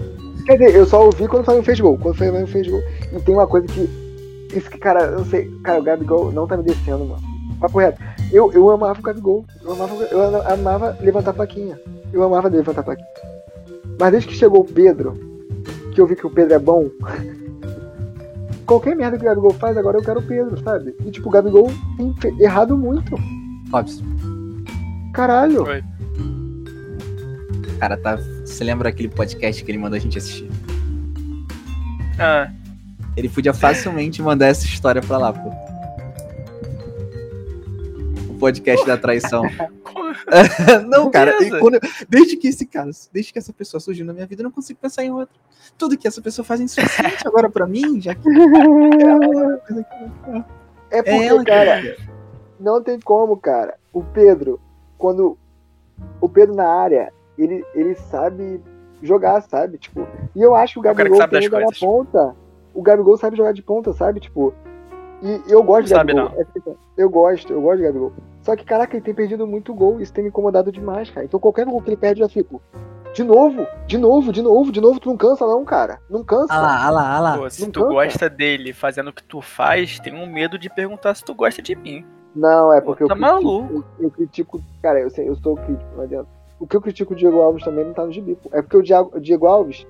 Quer 0.46 0.58
dizer, 0.58 0.76
eu 0.76 0.86
só 0.86 1.04
ouvi 1.04 1.28
quando 1.28 1.42
o 1.42 1.46
Flamengo 1.46 1.66
fez 1.66 1.80
gol. 1.80 1.98
Quando 1.98 2.14
o 2.14 2.18
Flamengo 2.18 2.48
fez 2.48 2.68
gol. 2.68 2.82
E 3.12 3.20
tem 3.22 3.34
uma 3.34 3.48
coisa 3.48 3.66
que. 3.68 4.05
Isso 4.56 4.70
que, 4.70 4.78
cara, 4.78 5.06
eu 5.06 5.18
não 5.20 5.26
sei. 5.26 5.52
Cara, 5.64 5.80
o 5.80 5.84
Gabigol 5.84 6.32
não 6.32 6.48
tá 6.48 6.56
me 6.56 6.64
descendo, 6.64 7.06
mano. 7.06 7.22
Papo 7.60 7.80
reto. 7.80 8.02
Eu, 8.32 8.52
eu 8.54 8.70
amava 8.70 9.00
o 9.00 9.04
Gabigol. 9.04 9.46
Eu 9.62 9.74
amava, 9.74 10.04
eu 10.06 10.52
amava 10.52 10.98
levantar 11.02 11.32
a 11.32 11.34
plaquinha. 11.34 11.80
Eu 12.14 12.24
amava 12.24 12.48
levantar 12.48 12.82
a 12.82 12.84
plaquinha. 12.84 13.08
Mas 14.00 14.12
desde 14.12 14.30
que 14.30 14.36
chegou 14.36 14.62
o 14.62 14.66
Pedro, 14.66 15.14
que 15.94 16.00
eu 16.00 16.08
vi 16.08 16.16
que 16.16 16.26
o 16.26 16.30
Pedro 16.30 16.54
é 16.54 16.60
bom. 16.60 16.90
Qualquer 18.66 18.96
merda 18.96 19.18
que 19.18 19.24
o 19.24 19.28
Gabigol 19.28 19.54
faz, 19.54 19.78
agora 19.78 19.98
eu 19.98 20.04
quero 20.04 20.20
o 20.20 20.24
Pedro, 20.24 20.58
sabe? 20.64 20.96
E 21.06 21.12
tipo, 21.12 21.28
o 21.28 21.32
Gabigol 21.32 21.70
tem 22.20 22.42
errado 22.42 22.78
muito. 22.78 23.16
Óbvio. 23.72 24.04
Caralho. 25.14 25.66
Foi. 25.66 25.84
Cara, 27.80 27.98
tá. 27.98 28.18
Você 28.18 28.64
lembra 28.64 28.90
aquele 28.90 29.10
podcast 29.10 29.64
que 29.64 29.72
ele 29.72 29.78
mandou 29.78 29.98
a 29.98 30.00
gente 30.00 30.18
assistir? 30.18 30.50
Ah, 32.18 32.50
Ele 33.16 33.30
podia 33.30 33.54
facilmente 33.54 34.22
mandar 34.22 34.48
essa 34.48 34.66
história 34.66 35.02
pra 35.02 35.18
lá, 35.18 35.34
pô. 35.34 35.50
O 38.30 38.38
podcast 38.38 38.86
da 38.86 38.98
traição. 38.98 39.44
não, 40.88 41.10
cara, 41.12 41.34
quando 41.60 41.76
eu- 41.76 41.82
desde 42.08 42.38
que 42.38 42.48
esse 42.48 42.66
cara, 42.66 42.90
desde 43.12 43.34
que 43.34 43.40
essa 43.40 43.54
pessoa 43.54 43.80
surgiu 43.80 44.06
na 44.06 44.14
minha 44.14 44.26
vida, 44.26 44.42
eu 44.42 44.46
não 44.46 44.52
consigo 44.52 44.80
pensar 44.80 45.04
em 45.04 45.12
outra. 45.12 45.36
Tudo 45.78 45.98
que 45.98 46.08
essa 46.08 46.22
pessoa 46.22 46.46
faz 46.46 46.62
é 46.62 46.64
insuficiente 46.64 47.26
agora 47.28 47.50
pra 47.50 47.68
mim, 47.68 48.00
já 48.02 48.16
que 48.16 48.28
É 50.92 51.02
porque, 51.02 51.10
é 51.10 51.26
ela, 51.26 51.44
cara, 51.44 51.82
cara. 51.82 51.98
Não 52.60 52.82
tem 52.82 53.00
como, 53.00 53.38
cara. 53.38 53.76
O 53.92 54.04
Pedro, 54.04 54.60
quando. 54.98 55.38
O 56.22 56.28
Pedro 56.30 56.56
na 56.56 56.68
área, 56.68 57.12
ele, 57.38 57.64
ele 57.74 57.96
sabe 57.96 58.62
jogar, 59.02 59.42
sabe? 59.42 59.78
Tipo. 59.78 60.08
E 60.36 60.42
eu 60.42 60.56
acho 60.56 60.82
que 60.82 60.88
o 60.88 60.90
É 60.90 61.10
o 61.10 61.18
sabe 61.18 61.40
tem 61.40 61.50
na 61.50 61.68
ponta. 61.80 62.36
O 62.76 62.82
Gabigol 62.84 63.18
sabe 63.18 63.38
jogar 63.38 63.54
de 63.54 63.64
ponta, 63.64 63.94
sabe? 63.94 64.20
Tipo. 64.20 64.54
E 65.24 65.42
eu 65.52 65.64
gosto 65.64 65.86
de 65.88 65.92
Não 65.94 65.98
sabe, 66.00 66.14
Gabigol. 66.14 66.40
É 66.40 66.42
assim, 66.44 66.78
Eu 66.98 67.10
gosto, 67.10 67.54
eu 67.54 67.62
gosto 67.62 67.78
de 67.78 67.84
Gabigol. 67.84 68.12
Só 68.42 68.56
que, 68.56 68.64
caraca, 68.66 68.96
ele 68.96 69.04
tem 69.06 69.14
perdido 69.16 69.48
muito 69.48 69.74
gol. 69.74 70.00
Isso 70.00 70.14
tem 70.14 70.24
me 70.24 70.30
incomodado 70.30 70.72
demais, 70.72 71.10
cara. 71.10 71.26
Então 71.26 71.40
qualquer 71.40 71.66
gol 71.66 71.82
que 71.82 71.90
ele 71.90 71.98
perde, 71.98 72.22
eu 72.22 72.28
já 72.28 72.34
fico. 72.34 72.62
De 73.14 73.24
novo, 73.24 73.66
de 73.88 73.98
novo, 73.98 74.32
de 74.34 74.42
novo, 74.42 74.72
de 74.74 74.82
novo, 74.82 75.00
tu 75.00 75.08
não 75.10 75.16
cansa, 75.18 75.48
não, 75.48 75.64
cara. 75.64 76.00
Não 76.10 76.22
cansa. 76.22 76.54
Ah 76.54 76.60
lá, 76.62 76.86
ah 76.86 76.90
lá, 76.90 77.16
ah 77.16 77.20
lá. 77.22 77.38
pô, 77.38 77.50
se 77.50 77.62
não 77.64 77.72
tu 77.72 77.80
cansa. 77.80 77.94
gosta 77.94 78.30
dele 78.30 78.74
fazendo 78.74 79.08
o 79.08 79.14
que 79.14 79.24
tu 79.24 79.40
faz, 79.42 79.98
tem 80.00 80.14
um 80.14 80.28
medo 80.30 80.60
de 80.60 80.70
perguntar 80.70 81.16
se 81.16 81.24
tu 81.24 81.34
gosta 81.34 81.62
de 81.62 81.76
mim. 81.78 82.06
Não, 82.36 82.74
é 82.74 82.82
porque 82.82 83.06
Tá 83.08 83.14
eu, 83.14 83.18
critico, 83.18 83.34
maluco. 83.34 83.74
eu, 83.74 84.04
eu 84.06 84.12
critico. 84.12 84.62
Cara, 84.84 85.00
eu, 85.00 85.10
sei, 85.10 85.30
eu 85.30 85.36
sou 85.38 85.56
crítico, 85.56 85.90
não 85.96 86.04
adianta. 86.04 86.28
O 86.60 86.68
que 86.68 86.76
eu 86.76 86.82
critico 86.82 87.14
o 87.14 87.16
Diego 87.16 87.40
Alves 87.40 87.64
também 87.64 87.86
não 87.86 87.94
tá 87.94 88.06
no 88.06 88.12
gibi. 88.12 88.36
pô. 88.36 88.50
É 88.52 88.62
porque 88.62 88.76
o 88.78 88.84
Diego, 88.84 89.12
o 89.16 89.20
Diego 89.22 89.46
Alves. 89.48 89.88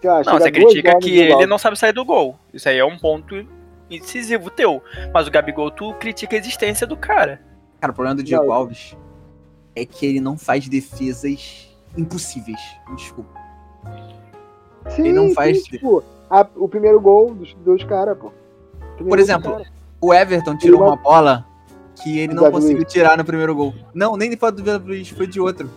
Sei 0.00 0.08
lá, 0.10 0.22
Não, 0.24 0.38
você 0.38 0.50
critica 0.50 0.98
que 0.98 1.18
ele 1.18 1.46
não 1.46 1.58
sabe 1.58 1.78
sair 1.78 1.92
do 1.92 2.04
gol. 2.04 2.38
Isso 2.54 2.68
aí 2.68 2.78
é 2.78 2.84
um 2.84 2.96
ponto 2.98 3.44
incisivo 3.90 4.50
teu. 4.50 4.82
Mas 5.12 5.26
o 5.26 5.30
Gabigol, 5.30 5.70
tu 5.70 5.92
critica 5.94 6.36
a 6.36 6.38
existência 6.38 6.86
do 6.86 6.96
cara. 6.96 7.40
Cara, 7.80 7.90
o 7.90 7.94
problema 7.94 8.14
do 8.16 8.22
Diego 8.22 8.44
Não. 8.46 8.52
Alves 8.52 8.96
é 9.74 9.84
que 9.84 10.06
ele 10.06 10.20
não 10.20 10.36
faz 10.38 10.68
defesas 10.68 11.68
impossíveis. 11.96 12.60
Desculpa. 12.96 13.30
Sim, 14.90 15.02
ele 15.02 15.12
não 15.12 15.28
sim, 15.28 15.34
faz- 15.34 15.62
tipo, 15.64 16.02
a- 16.30 16.46
o 16.56 16.68
primeiro 16.68 17.00
gol 17.00 17.34
dos, 17.34 17.54
dos 17.54 17.84
caras, 17.84 18.16
pô. 18.16 18.32
Primeiro 18.94 19.08
Por 19.08 19.18
exemplo. 19.18 19.62
O 20.00 20.14
Everton 20.14 20.56
tirou 20.56 20.80
Ele 20.80 20.88
uma 20.90 20.96
bola 20.96 21.44
que 22.00 22.18
ele 22.20 22.32
não 22.34 22.44
Davi 22.44 22.54
conseguiu 22.54 22.76
Luiz. 22.78 22.92
tirar 22.92 23.16
no 23.18 23.24
primeiro 23.24 23.54
gol. 23.54 23.74
Não, 23.92 24.16
nem 24.16 24.36
foi 24.36 24.52
do 24.52 24.62
Davi 24.62 24.86
Luiz, 24.88 25.08
foi 25.08 25.26
de 25.26 25.40
outro. 25.40 25.68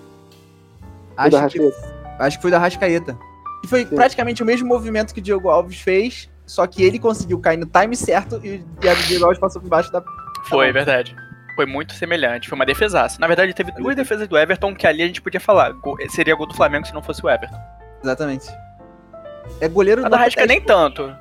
Acho 1.18 1.48
que, 1.50 1.72
acho 2.20 2.38
que 2.38 2.42
foi 2.42 2.52
da 2.52 2.60
Rascaeta. 2.60 3.18
E 3.64 3.68
foi 3.68 3.86
Sim. 3.86 3.96
praticamente 3.96 4.42
o 4.42 4.46
mesmo 4.46 4.68
movimento 4.68 5.14
que 5.14 5.20
o 5.20 5.24
Diego 5.24 5.50
Alves 5.50 5.80
fez, 5.80 6.30
só 6.46 6.66
que 6.66 6.84
ele 6.84 7.00
conseguiu 7.00 7.40
cair 7.40 7.58
no 7.58 7.66
time 7.66 7.96
certo 7.96 8.40
e, 8.44 8.58
do 8.58 9.04
Diego 9.08 9.26
Alves 9.26 9.40
passou 9.40 9.62
por 9.62 9.70
baixo 9.70 9.92
da. 9.92 10.04
Foi, 10.46 10.68
bom. 10.68 10.74
verdade. 10.74 11.16
Foi 11.56 11.66
muito 11.66 11.94
semelhante. 11.94 12.50
Foi 12.50 12.56
uma 12.56 12.66
defesaça. 12.66 13.20
Na 13.20 13.28
verdade, 13.28 13.54
teve 13.54 13.72
duas 13.74 13.96
defesas 13.96 14.28
do 14.28 14.38
Everton 14.38 14.74
que 14.74 14.88
ali 14.88 15.04
a 15.04 15.08
gente 15.08 15.22
podia 15.22 15.40
falar. 15.40 15.74
Seria 16.10 16.36
gol 16.36 16.48
do 16.48 16.56
Flamengo 16.56 16.88
se 16.88 16.94
não 16.94 17.02
fosse 17.02 17.24
o 17.24 17.30
Everton. 17.30 17.60
Exatamente. 18.04 18.48
É 19.60 19.68
goleiro 19.68 20.02
A 20.02 20.06
do 20.06 20.12
da 20.12 20.18
Rasca 20.18 20.46
nem 20.46 20.62
tanto. 20.62 21.16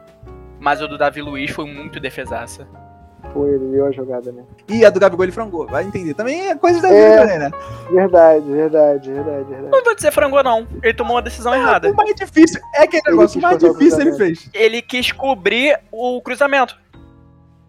Mas 0.58 0.80
o 0.80 0.88
do 0.88 0.96
Davi 0.96 1.20
Luiz 1.20 1.50
foi 1.50 1.66
muito 1.66 1.98
defesaça. 1.98 2.66
Foi, 3.32 3.50
ele 3.50 3.70
viu 3.70 3.86
a 3.86 3.92
jogada, 3.92 4.32
né? 4.32 4.42
E 4.68 4.84
a 4.84 4.90
do 4.90 4.98
Gabigol 4.98 5.24
ele 5.24 5.32
frangou, 5.32 5.66
vai 5.66 5.84
entender. 5.84 6.14
Também 6.14 6.48
é 6.48 6.54
coisa 6.54 6.80
da 6.80 6.88
É. 6.90 7.20
vida, 7.20 7.38
né? 7.38 7.50
Verdade, 7.90 8.50
verdade, 8.50 9.12
verdade, 9.12 9.44
verdade. 9.44 9.70
Não 9.70 9.84
vou 9.84 9.94
dizer 9.94 10.10
frangou, 10.10 10.42
não. 10.42 10.66
Ele 10.82 10.94
tomou 10.94 11.16
uma 11.16 11.22
decisão 11.22 11.54
errada. 11.54 11.90
O 11.90 11.94
mais 11.94 12.14
difícil 12.14 12.60
é 12.74 12.82
aquele 12.82 13.02
Ele 13.06 13.16
negócio, 13.16 13.38
o 13.38 13.42
mais 13.42 13.62
o 13.62 13.72
difícil 13.72 14.00
ele 14.00 14.12
fez. 14.14 14.50
Ele 14.52 14.82
quis 14.82 15.12
cobrir 15.12 15.78
o 15.92 16.20
cruzamento. 16.22 16.76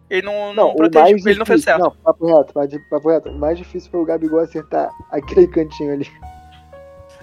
Ele 0.09 0.25
não, 0.25 0.53
não, 0.53 0.75
Não, 0.75 1.07
ele 1.07 1.39
não 1.39 1.45
fez 1.45 1.63
certo. 1.63 1.79
Não, 1.79 1.91
papo 1.91 2.25
reto, 2.27 2.53
papo 2.89 3.09
reto. 3.09 3.29
O 3.29 3.39
mais 3.39 3.57
difícil 3.57 3.89
foi 3.89 4.01
o 4.01 4.05
Gabigol 4.05 4.39
acertar 4.39 4.89
aquele 5.09 5.47
cantinho 5.47 5.93
ali. 5.93 6.07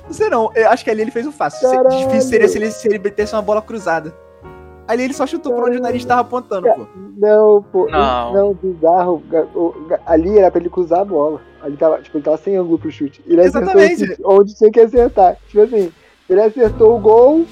Não 0.06 0.14
sei 0.14 0.30
não, 0.30 0.50
eu 0.54 0.70
acho 0.70 0.82
que 0.82 0.90
ali 0.90 1.02
ele 1.02 1.10
fez 1.10 1.26
o 1.26 1.32
fácil. 1.32 1.70
Caralho. 1.70 1.90
Difícil 1.98 2.30
seria 2.30 2.48
se 2.48 2.56
ele, 2.56 2.70
se 2.70 2.88
ele 2.88 2.98
uma 3.32 3.42
bola 3.42 3.60
cruzada. 3.60 4.14
Ali 4.88 5.04
ele 5.04 5.12
só 5.12 5.26
chutou 5.26 5.54
pra 5.54 5.66
onde 5.66 5.76
o 5.76 5.82
nariz 5.82 6.02
tava 6.04 6.22
apontando, 6.22 6.66
pô. 6.66 6.86
Não, 7.18 7.62
pô. 7.62 7.90
Não. 7.90 8.32
Não, 8.32 8.54
bizarro. 8.54 9.22
Ali 10.06 10.38
era 10.38 10.50
pra 10.50 10.60
ele 10.60 10.70
cruzar 10.70 11.00
a 11.00 11.04
bola. 11.04 11.42
Ali 11.60 11.76
tava, 11.76 12.00
tipo, 12.00 12.16
ele 12.16 12.24
tava 12.24 12.38
sem 12.38 12.56
ângulo 12.56 12.78
pro 12.78 12.90
chute. 12.90 13.22
Ele 13.26 13.40
acertou 13.40 13.62
Exatamente. 13.62 14.06
chute 14.06 14.22
onde 14.24 14.54
tinha 14.54 14.70
que 14.70 14.80
acertar. 14.80 15.36
Tipo 15.46 15.60
assim, 15.62 15.92
ele 16.28 16.40
acertou 16.40 16.96
o 16.96 17.00
gol, 17.00 17.44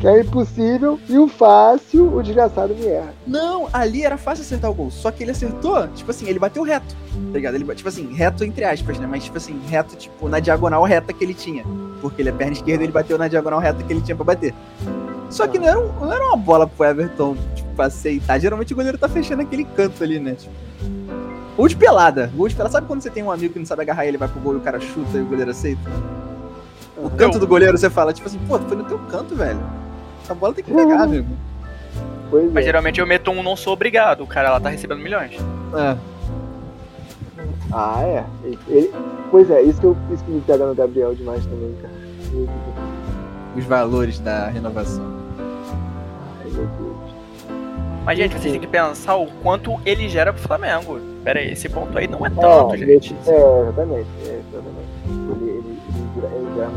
que 0.00 0.06
é 0.08 0.20
impossível, 0.20 0.98
e 1.08 1.16
o 1.18 1.28
fácil, 1.28 2.14
o 2.14 2.22
desgraçado 2.22 2.74
me 2.74 2.86
erra. 2.86 3.14
Não, 3.26 3.68
ali 3.72 4.04
era 4.04 4.16
fácil 4.18 4.42
acertar 4.44 4.70
o 4.70 4.74
gol. 4.74 4.90
Só 4.90 5.10
que 5.10 5.22
ele 5.22 5.30
acertou, 5.30 5.86
tipo 5.88 6.10
assim, 6.10 6.28
ele 6.28 6.38
bateu 6.38 6.62
reto. 6.62 6.94
Tá 7.32 7.38
ligado? 7.38 7.54
Ele, 7.54 7.74
tipo 7.74 7.88
assim, 7.88 8.12
reto 8.12 8.44
entre 8.44 8.64
aspas, 8.64 8.98
né? 8.98 9.06
Mas, 9.08 9.24
tipo 9.24 9.36
assim, 9.36 9.58
reto, 9.68 9.96
tipo, 9.96 10.28
na 10.28 10.40
diagonal 10.40 10.82
reta 10.84 11.12
que 11.12 11.24
ele 11.24 11.32
tinha. 11.34 11.64
Porque 12.00 12.20
ele 12.20 12.28
é 12.28 12.32
perna 12.32 12.52
esquerda 12.52 12.82
ele 12.82 12.92
bateu 12.92 13.16
na 13.16 13.28
diagonal 13.28 13.60
reta 13.60 13.82
que 13.82 13.92
ele 13.92 14.00
tinha 14.02 14.16
pra 14.16 14.24
bater. 14.24 14.52
Só 15.30 15.46
que 15.46 15.58
não 15.58 15.66
era, 15.68 15.78
um- 15.78 15.92
não 16.00 16.12
era 16.12 16.26
uma 16.26 16.36
bola 16.36 16.66
pro 16.66 16.84
Everton, 16.86 17.36
tipo, 17.54 17.68
pra 17.74 17.86
aceitar. 17.86 18.38
Geralmente 18.38 18.72
o 18.72 18.76
goleiro 18.76 18.98
tá 18.98 19.08
fechando 19.08 19.42
aquele 19.42 19.64
canto 19.64 20.02
ali, 20.02 20.18
né? 20.18 20.34
Tipo. 20.34 20.52
Gol 21.56 21.68
de 21.68 21.76
pelada. 21.76 22.30
Gol 22.34 22.48
de 22.48 22.54
pelada. 22.56 22.72
Sabe 22.72 22.86
quando 22.86 23.00
você 23.00 23.10
tem 23.10 23.22
um 23.22 23.30
amigo 23.30 23.52
que 23.52 23.58
não 23.58 23.66
sabe 23.66 23.82
agarrar 23.82 24.06
ele, 24.06 24.18
vai 24.18 24.28
pro 24.28 24.40
gol 24.40 24.54
e 24.54 24.56
o 24.56 24.60
cara 24.60 24.80
chuta 24.80 25.16
e 25.16 25.20
o 25.22 25.24
goleiro 25.26 25.50
aceita? 25.52 25.80
O 26.96 27.08
canto 27.10 27.38
do 27.38 27.46
goleiro 27.46 27.76
você 27.78 27.88
fala, 27.88 28.12
tipo 28.12 28.26
assim, 28.28 28.38
pô, 28.46 28.58
foi 28.58 28.76
no 28.76 28.84
teu 28.84 28.98
canto, 29.10 29.34
velho. 29.34 29.58
Essa 30.24 30.34
bola 30.34 30.54
tem 30.54 30.64
que 30.64 30.72
pegar, 30.72 31.02
amigo. 31.02 31.28
Pois 32.30 32.50
Mas 32.52 32.64
é. 32.64 32.66
geralmente 32.66 32.98
eu 33.00 33.06
meto 33.06 33.30
um 33.30 33.42
não 33.42 33.54
sou 33.54 33.74
obrigado. 33.74 34.22
O 34.22 34.26
cara 34.26 34.50
lá 34.50 34.58
tá 34.58 34.70
recebendo 34.70 35.00
milhões. 35.00 35.32
É. 35.76 35.96
Ah, 37.72 38.02
é. 38.02 38.24
Ele- 38.44 38.58
ele- 38.68 38.92
Pois 39.30 39.50
é, 39.50 39.62
isso 39.62 39.80
que, 39.80 39.86
eu, 39.86 39.96
isso 40.12 40.24
que 40.24 40.30
me 40.30 40.40
pega 40.40 40.64
no 40.64 40.74
Gabriel 40.74 41.14
demais 41.14 41.44
também, 41.44 41.74
cara. 41.82 41.92
Os 43.56 43.64
valores 43.64 44.18
da 44.20 44.46
renovação. 44.48 45.04
Ai, 46.40 46.50
meu 46.52 46.66
Deus. 46.66 47.14
Mas, 48.04 48.18
gente, 48.18 48.32
vocês 48.32 48.52
têm 48.52 48.60
que 48.60 48.66
pensar 48.66 49.16
o 49.16 49.26
quanto 49.42 49.78
ele 49.84 50.08
gera 50.08 50.32
pro 50.32 50.42
Flamengo. 50.42 51.00
Pera 51.24 51.40
aí, 51.40 51.52
esse 51.52 51.68
ponto 51.68 51.96
aí 51.98 52.06
não 52.06 52.24
é 52.24 52.28
É, 52.28 52.32
tanto, 52.32 52.76
gente. 52.76 53.14
é, 53.26 53.60
exatamente. 53.62 54.08
É, 54.26 54.40
exatamente. 54.48 55.42
Ele 55.42 55.53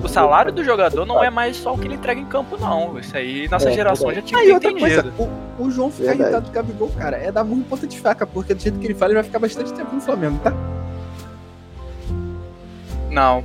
O 0.04 0.08
salário 0.08 0.52
do 0.52 0.64
jogador 0.64 1.06
não 1.06 1.24
é 1.24 1.30
mais 1.30 1.56
só 1.58 1.74
o 1.74 1.78
que 1.78 1.88
ele 1.88 1.96
entrega 1.96 2.20
em 2.20 2.26
campo, 2.26 2.58
não. 2.58 2.98
Isso 3.00 3.16
aí, 3.16 3.48
nossa 3.50 3.70
É, 3.70 3.74
geração 3.74 4.14
já 4.14 4.22
tinha 4.22 4.40
Aí 4.40 4.52
outra 4.52 4.72
coisa, 4.72 5.00
entendido. 5.02 5.32
o, 5.60 5.64
o 5.64 5.72
João 5.72 5.92
ficar 5.92 6.06
Verdade. 6.10 6.22
irritado 6.24 6.46
do 6.48 6.52
Gabigol, 6.52 6.90
cara, 6.98 7.18
é 7.18 7.32
dar 7.32 7.44
muito 7.44 7.68
ponta 7.70 7.86
de 7.88 8.00
faca, 8.00 8.26
porque 8.26 8.54
do 8.54 8.62
jeito 8.62 8.80
que 8.80 8.88
ele 8.88 8.96
fala, 8.96 9.12
ele 9.12 9.16
vai 9.20 9.24
ficar 9.24 9.40
bastante 9.40 9.72
tempo 9.74 9.94
no 9.96 10.02
Flamengo, 10.02 10.40
tá? 10.44 10.54
Não. 13.12 13.44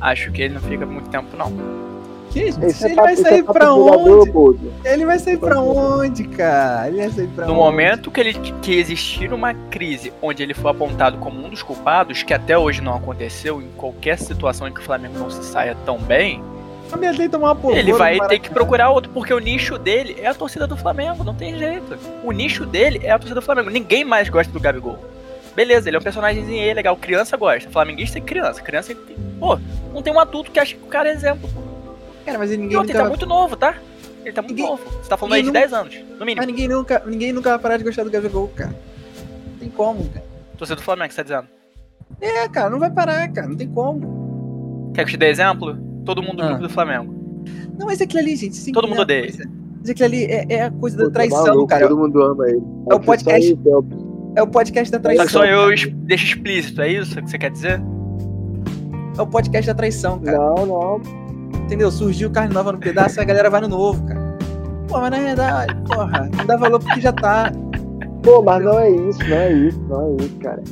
Acho 0.00 0.30
que 0.32 0.42
ele 0.42 0.54
não 0.54 0.60
fica 0.60 0.86
muito 0.86 1.08
tempo, 1.10 1.36
não. 1.36 1.52
Que 2.30 2.44
isso? 2.44 2.64
Esse 2.64 2.84
ele 2.84 2.92
é 2.92 2.96
papo- 2.96 3.06
vai 3.08 3.16
sair 3.16 3.40
é 3.40 3.42
pra 3.42 3.74
onde? 3.74 4.70
Ele 4.84 5.04
vai 5.04 5.18
sair 5.18 5.36
pra 5.36 5.60
onde, 5.60 6.24
cara? 6.28 6.86
Ele 6.88 6.98
vai 6.98 7.10
sair 7.10 7.26
pra 7.28 7.44
No 7.46 7.52
onde? 7.52 7.60
momento 7.60 8.10
que, 8.10 8.20
ele, 8.20 8.34
que 8.62 8.72
existir 8.78 9.32
uma 9.32 9.52
crise 9.52 10.12
onde 10.22 10.42
ele 10.42 10.54
for 10.54 10.68
apontado 10.68 11.18
como 11.18 11.44
um 11.44 11.48
dos 11.50 11.62
culpados, 11.62 12.22
que 12.22 12.32
até 12.32 12.56
hoje 12.56 12.80
não 12.80 12.94
aconteceu, 12.94 13.60
em 13.60 13.68
qualquer 13.76 14.16
situação 14.18 14.68
em 14.68 14.72
que 14.72 14.80
o 14.80 14.84
Flamengo 14.84 15.18
não 15.18 15.28
se 15.28 15.42
saia 15.44 15.76
tão 15.84 15.98
bem, 15.98 16.42
ele 17.72 17.92
vai 17.92 18.18
ter 18.28 18.38
que 18.38 18.50
procurar 18.50 18.90
outro, 18.90 19.10
porque 19.12 19.32
o 19.34 19.38
nicho 19.38 19.78
dele 19.78 20.16
é 20.20 20.26
a 20.26 20.34
torcida 20.34 20.66
do 20.66 20.76
Flamengo, 20.76 21.22
não 21.24 21.34
tem 21.34 21.56
jeito. 21.56 21.96
O 22.24 22.32
nicho 22.32 22.64
dele 22.66 23.00
é 23.04 23.10
a 23.10 23.18
torcida 23.18 23.40
do 23.40 23.44
Flamengo. 23.44 23.70
Ninguém 23.70 24.04
mais 24.04 24.28
gosta 24.28 24.52
do 24.52 24.58
Gabigol. 24.58 24.98
Beleza, 25.54 25.88
ele 25.88 25.96
é 25.96 26.00
um 26.00 26.02
personagemzinho 26.02 26.62
aí, 26.62 26.72
legal. 26.74 26.96
Criança 26.96 27.36
gosta. 27.36 27.68
Flamenguista 27.70 28.18
é 28.18 28.20
criança. 28.20 28.60
Criança, 28.62 28.94
pô, 29.38 29.58
não 29.92 30.00
tem 30.02 30.12
um 30.12 30.18
adulto 30.20 30.50
que 30.50 30.58
acha 30.60 30.74
que 30.76 30.82
o 30.82 30.86
cara 30.86 31.08
é 31.08 31.12
exemplo. 31.12 31.48
Cara, 32.24 32.38
mas 32.38 32.50
ninguém 32.50 32.68
Não, 32.76 32.82
ele 32.82 32.92
nunca... 32.92 33.02
tá 33.02 33.08
muito 33.08 33.26
novo, 33.26 33.56
tá? 33.56 33.74
Ele 34.24 34.32
tá 34.32 34.42
muito 34.42 34.54
Ninguém- 34.54 34.70
novo. 34.70 34.82
Você 35.02 35.08
tá 35.08 35.16
falando 35.16 35.34
aí 35.34 35.40
de 35.42 35.46
ninguém 35.46 35.62
10 35.62 35.72
anos, 35.72 35.94
no 36.18 36.26
mínimo. 36.26 36.36
Mas 36.36 36.46
ninguém 36.46 36.68
nunca, 36.68 37.02
ninguém 37.06 37.32
nunca 37.32 37.50
vai 37.50 37.58
parar 37.58 37.76
de 37.78 37.84
gostar 37.84 38.04
do 38.04 38.10
Gabigol, 38.10 38.48
cara. 38.48 38.74
Não 39.52 39.58
tem 39.58 39.68
como, 39.70 40.04
cara. 40.10 40.24
Torcida 40.58 40.76
do 40.76 40.82
Flamengo, 40.82 41.12
você 41.12 41.16
tá 41.16 41.22
dizendo? 41.22 41.48
É, 42.20 42.48
cara, 42.48 42.68
não 42.68 42.78
vai 42.78 42.90
parar, 42.90 43.28
cara. 43.32 43.48
Não 43.48 43.56
tem 43.56 43.68
como. 43.68 44.90
Quer 44.94 45.04
que 45.04 45.08
eu 45.08 45.12
te 45.12 45.16
dê 45.16 45.28
exemplo? 45.30 45.76
Todo 46.04 46.22
mundo 46.22 46.36
do 46.36 46.42
Ah. 46.42 46.46
grupo 46.48 46.62
do 46.64 46.68
Flamengo. 46.68 47.14
Não, 47.78 47.86
mas 47.86 48.00
aquilo 48.00 48.20
ali, 48.20 48.36
gente... 48.36 48.56
sim, 48.56 48.72
Todo 48.72 48.86
é 48.86 48.90
mundo 48.90 49.00
odeia. 49.02 49.22
coisa- 49.22 49.50
Mas 49.80 49.88
aquilo 49.90 50.04
ali 50.06 50.24
é, 50.24 50.46
é 50.50 50.62
a 50.64 50.70
coisa 50.70 50.96
da 50.98 51.04
Pô, 51.04 51.08
tá 51.10 51.14
traição, 51.14 51.42
maluco, 51.46 51.66
cara. 51.68 51.88
Todo 51.88 51.98
mundo 51.98 52.22
ama 52.22 52.46
ele. 52.48 52.60
É 52.90 52.94
o 52.94 53.00
podcast- 53.00 53.48
Só 53.48 53.54
isso, 53.54 53.68
é 53.68 53.76
o- 53.76 54.10
É 54.36 54.46
podcast 54.46 54.92
da 54.92 54.98
Só 54.98 55.02
traição. 55.02 55.26
que 55.26 55.32
só 55.32 55.44
eu 55.46 55.58
cara. 55.76 55.96
deixo 56.04 56.24
explícito, 56.26 56.82
é 56.82 56.88
isso 56.88 57.16
que 57.22 57.30
você 57.30 57.38
quer 57.38 57.50
dizer? 57.50 57.80
É 59.18 59.22
o 59.22 59.26
podcast 59.26 59.66
da 59.66 59.74
traição, 59.74 60.18
cara. 60.20 60.36
Não, 60.38 60.66
não. 60.66 61.00
Entendeu? 61.54 61.90
Surgiu 61.90 62.30
carne 62.30 62.52
nova 62.54 62.72
no 62.72 62.78
pedaço 62.78 63.18
e 63.18 63.20
a 63.20 63.24
galera 63.24 63.48
vai 63.50 63.60
no 63.60 63.68
novo, 63.68 64.02
cara. 64.06 64.20
Pô, 64.88 64.98
mas 64.98 65.10
na 65.10 65.18
verdade, 65.18 65.74
porra, 65.86 66.28
não 66.36 66.44
dá 66.46 66.56
valor 66.56 66.80
porque 66.80 67.00
já 67.00 67.12
tá. 67.12 67.52
Pô, 68.22 68.42
mas 68.42 68.62
não 68.64 68.78
é 68.78 68.90
isso, 68.90 69.18
não 69.28 69.36
é 69.36 69.52
isso, 69.52 69.80
não 69.88 70.02
é 70.18 70.24
isso, 70.24 70.36
cara. 70.42 70.62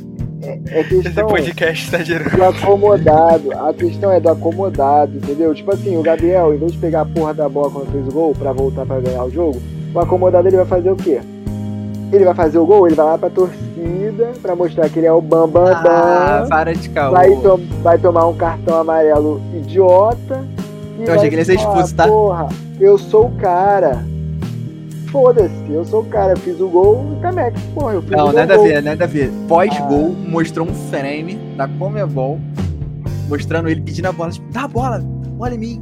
É, 0.41 0.59
é 0.69 0.81
Esse 0.81 1.01
questão 1.01 1.27
podcast 1.27 1.91
tá 1.91 1.97
gerando. 1.99 2.35
do 2.35 2.43
acomodado. 2.43 3.51
A 3.67 3.73
questão 3.73 4.11
é 4.11 4.19
do 4.19 4.29
acomodado, 4.29 5.17
entendeu? 5.17 5.53
Tipo 5.53 5.73
assim, 5.73 5.97
o 5.97 6.01
Gabriel, 6.01 6.53
em 6.53 6.57
vez 6.57 6.71
de 6.73 6.77
pegar 6.77 7.01
a 7.01 7.05
porra 7.05 7.33
da 7.33 7.47
bola 7.49 7.71
quando 7.71 7.91
fez 7.91 8.07
o 8.07 8.11
gol 8.11 8.33
pra 8.37 8.51
voltar 8.53 8.85
pra 8.85 8.99
ganhar 8.99 9.23
o 9.23 9.29
jogo, 9.31 9.59
o 9.93 9.99
acomodado 9.99 10.47
ele 10.47 10.57
vai 10.57 10.65
fazer 10.65 10.91
o 10.91 10.95
quê? 10.95 11.19
Ele 12.11 12.25
vai 12.25 12.33
fazer 12.33 12.57
o 12.57 12.65
gol, 12.65 12.87
ele 12.87 12.95
vai 12.95 13.05
lá 13.05 13.17
pra 13.17 13.29
torcida 13.29 14.31
pra 14.41 14.55
mostrar 14.55 14.89
que 14.89 14.99
ele 14.99 15.07
é 15.07 15.11
o 15.13 15.21
Bambam 15.21 15.65
Ah, 15.67 16.39
Bam, 16.41 16.49
para 16.49 16.73
de 16.73 16.89
caô. 16.89 17.11
vai, 17.11 17.35
to- 17.35 17.59
vai 17.83 17.97
tomar 17.97 18.27
um 18.27 18.35
cartão 18.35 18.79
amarelo 18.79 19.41
idiota. 19.53 20.43
Eu 21.07 21.13
achei 21.13 21.17
vai 21.17 21.29
que 21.29 21.35
ele 21.35 21.41
ia 21.41 21.45
ser 21.45 21.55
expulso, 21.55 21.95
tá? 21.95 22.07
Porra, 22.07 22.47
eu 22.79 22.97
sou 22.97 23.25
o 23.27 23.31
cara. 23.37 24.03
Foda-se, 25.11 25.51
eu 25.71 25.83
sou 25.85 26.01
o 26.01 26.05
cara, 26.05 26.33
eu 26.33 26.37
fiz 26.37 26.59
o 26.59 26.67
gol 26.67 27.03
e 27.17 27.21
Camex, 27.21 27.59
porra, 27.73 27.93
eu 27.93 28.01
fiz 28.03 28.11
o 28.11 28.15
Não, 28.17 28.25
gol. 28.25 28.33
nada 28.33 28.53
a 28.53 28.57
gol. 28.57 28.65
ver, 28.67 28.83
nada 28.83 29.03
a 29.05 29.07
ver. 29.07 29.31
Pós-gol, 29.47 30.09
mostrou 30.27 30.67
um 30.67 30.73
frame 30.73 31.33
da 31.57 31.67
Comebol, 31.67 32.39
mostrando 33.27 33.69
ele 33.69 33.81
pedindo 33.81 34.05
a 34.07 34.11
bola, 34.11 34.29
tipo, 34.29 34.45
dá 34.51 34.63
a 34.65 34.67
bola, 34.67 35.03
olha 35.39 35.55
em 35.55 35.57
mim. 35.57 35.81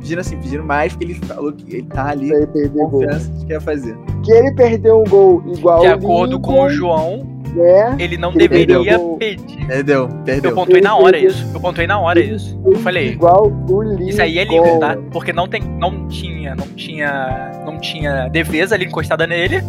Pedindo 0.00 0.18
assim, 0.20 0.36
pedindo 0.36 0.62
mais, 0.62 0.92
porque 0.92 1.06
ele 1.06 1.14
falou 1.14 1.52
que 1.54 1.76
ele 1.76 1.86
tá 1.86 2.10
ali 2.10 2.28
Pra 2.28 2.36
ele 2.36 2.46
perder 2.48 2.78
com 2.78 2.84
o 2.84 2.90
gol. 2.90 3.00
confiança 3.00 3.30
de 3.30 3.46
que 3.46 3.52
ia 3.54 3.60
fazer. 3.62 3.96
Que 4.22 4.32
ele 4.32 4.52
perdeu 4.52 5.00
um 5.00 5.04
gol 5.04 5.42
igual 5.46 5.80
De 5.80 5.86
o 5.88 5.94
acordo 5.94 6.38
com 6.40 6.50
Lincoln, 6.52 6.66
o 6.66 6.70
João, 6.70 7.26
né? 7.54 7.96
ele 7.98 8.16
não 8.16 8.30
Ele 8.30 8.38
deveria 8.38 8.76
perdeu. 8.80 9.16
pedir. 9.18 9.66
Perdeu, 9.66 10.00
Eu 10.02 10.08
perdeu. 10.24 10.54
pontuei 10.54 10.80
na 10.80 10.96
hora 10.96 11.16
Ele- 11.16 11.26
isso. 11.28 11.50
Eu 11.54 11.60
pontuei 11.60 11.86
na 11.86 11.98
hora 11.98 12.20
isso. 12.20 12.60
Eu 12.64 12.78
falei, 12.80 13.10
Igual 13.12 13.46
o 13.68 13.82
Lincoln. 13.82 14.08
isso 14.08 14.20
aí 14.22 14.38
é 14.38 14.44
livre, 14.44 14.78
tá? 14.78 14.96
Porque 15.10 15.32
não 15.32 15.46
tem, 15.48 15.62
não 15.62 16.06
tinha, 16.08 16.54
não 16.54 16.66
tinha, 16.68 17.52
não 17.64 17.78
tinha 17.78 18.28
defesa 18.28 18.74
ali 18.74 18.84
encostada 18.86 19.26
nele. 19.26 19.62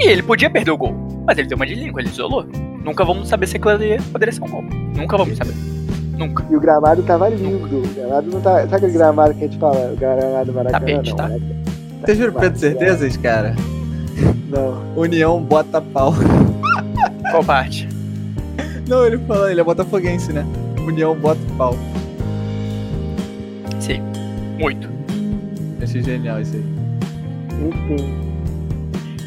E 0.00 0.08
ele 0.08 0.22
podia 0.22 0.48
perder 0.50 0.70
o 0.70 0.76
gol. 0.76 0.94
Mas 1.26 1.38
ele 1.38 1.48
deu 1.48 1.56
uma 1.56 1.66
de 1.66 1.74
Lincoln, 1.74 2.00
ele 2.00 2.08
isolou. 2.08 2.46
Nunca 2.84 3.04
vamos 3.04 3.28
saber 3.28 3.46
se 3.46 3.56
aquilo 3.56 3.72
ali 3.72 4.00
poderia 4.12 4.32
ser 4.32 4.42
um 4.44 4.48
gol. 4.48 4.62
Nunca 4.94 5.16
vamos 5.16 5.36
saber. 5.36 5.54
Nunca. 6.16 6.44
E 6.50 6.56
o 6.56 6.60
gramado 6.60 7.02
tava 7.02 7.28
lindo. 7.28 7.78
O 7.78 7.94
gramado 7.94 8.30
não 8.30 8.40
tá. 8.40 8.60
Sabe 8.60 8.76
aquele 8.76 8.92
gramado 8.92 9.34
que 9.34 9.44
a 9.44 9.46
gente 9.48 9.58
fala? 9.58 9.92
O 9.92 9.96
gramado 9.96 10.52
Maracanã? 10.52 10.80
Tapete, 10.86 11.10
não, 11.10 11.16
tá? 11.16 11.28
né? 11.28 11.40
Vocês 12.04 12.18
viram 12.18 12.32
o 12.32 12.36
Pedro 12.38 12.58
Certezas, 12.58 13.16
cara? 13.16 13.54
Não. 14.48 14.82
União 14.96 15.42
bota 15.42 15.80
pau. 15.80 16.14
Qual 17.30 17.44
parte? 17.44 17.88
Não, 18.88 19.04
ele 19.04 19.18
falou, 19.18 19.50
ele 19.50 19.60
é 19.60 19.64
botafoguense, 19.64 20.32
né? 20.32 20.44
União 20.86 21.14
bota 21.16 21.40
pau. 21.58 21.76
Sim. 23.80 24.00
Muito. 24.58 24.88
Achei 25.82 26.02
genial 26.02 26.40
isso 26.40 26.54
aí. 26.56 26.64
Enfim. 27.68 28.14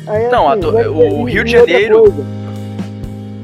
Aí, 0.08 0.28
Não, 0.30 0.50
assim, 0.50 0.62
ter- 0.62 0.88
o 0.88 1.24
Rio 1.26 1.44
de 1.44 1.52
Janeiro- 1.52 2.04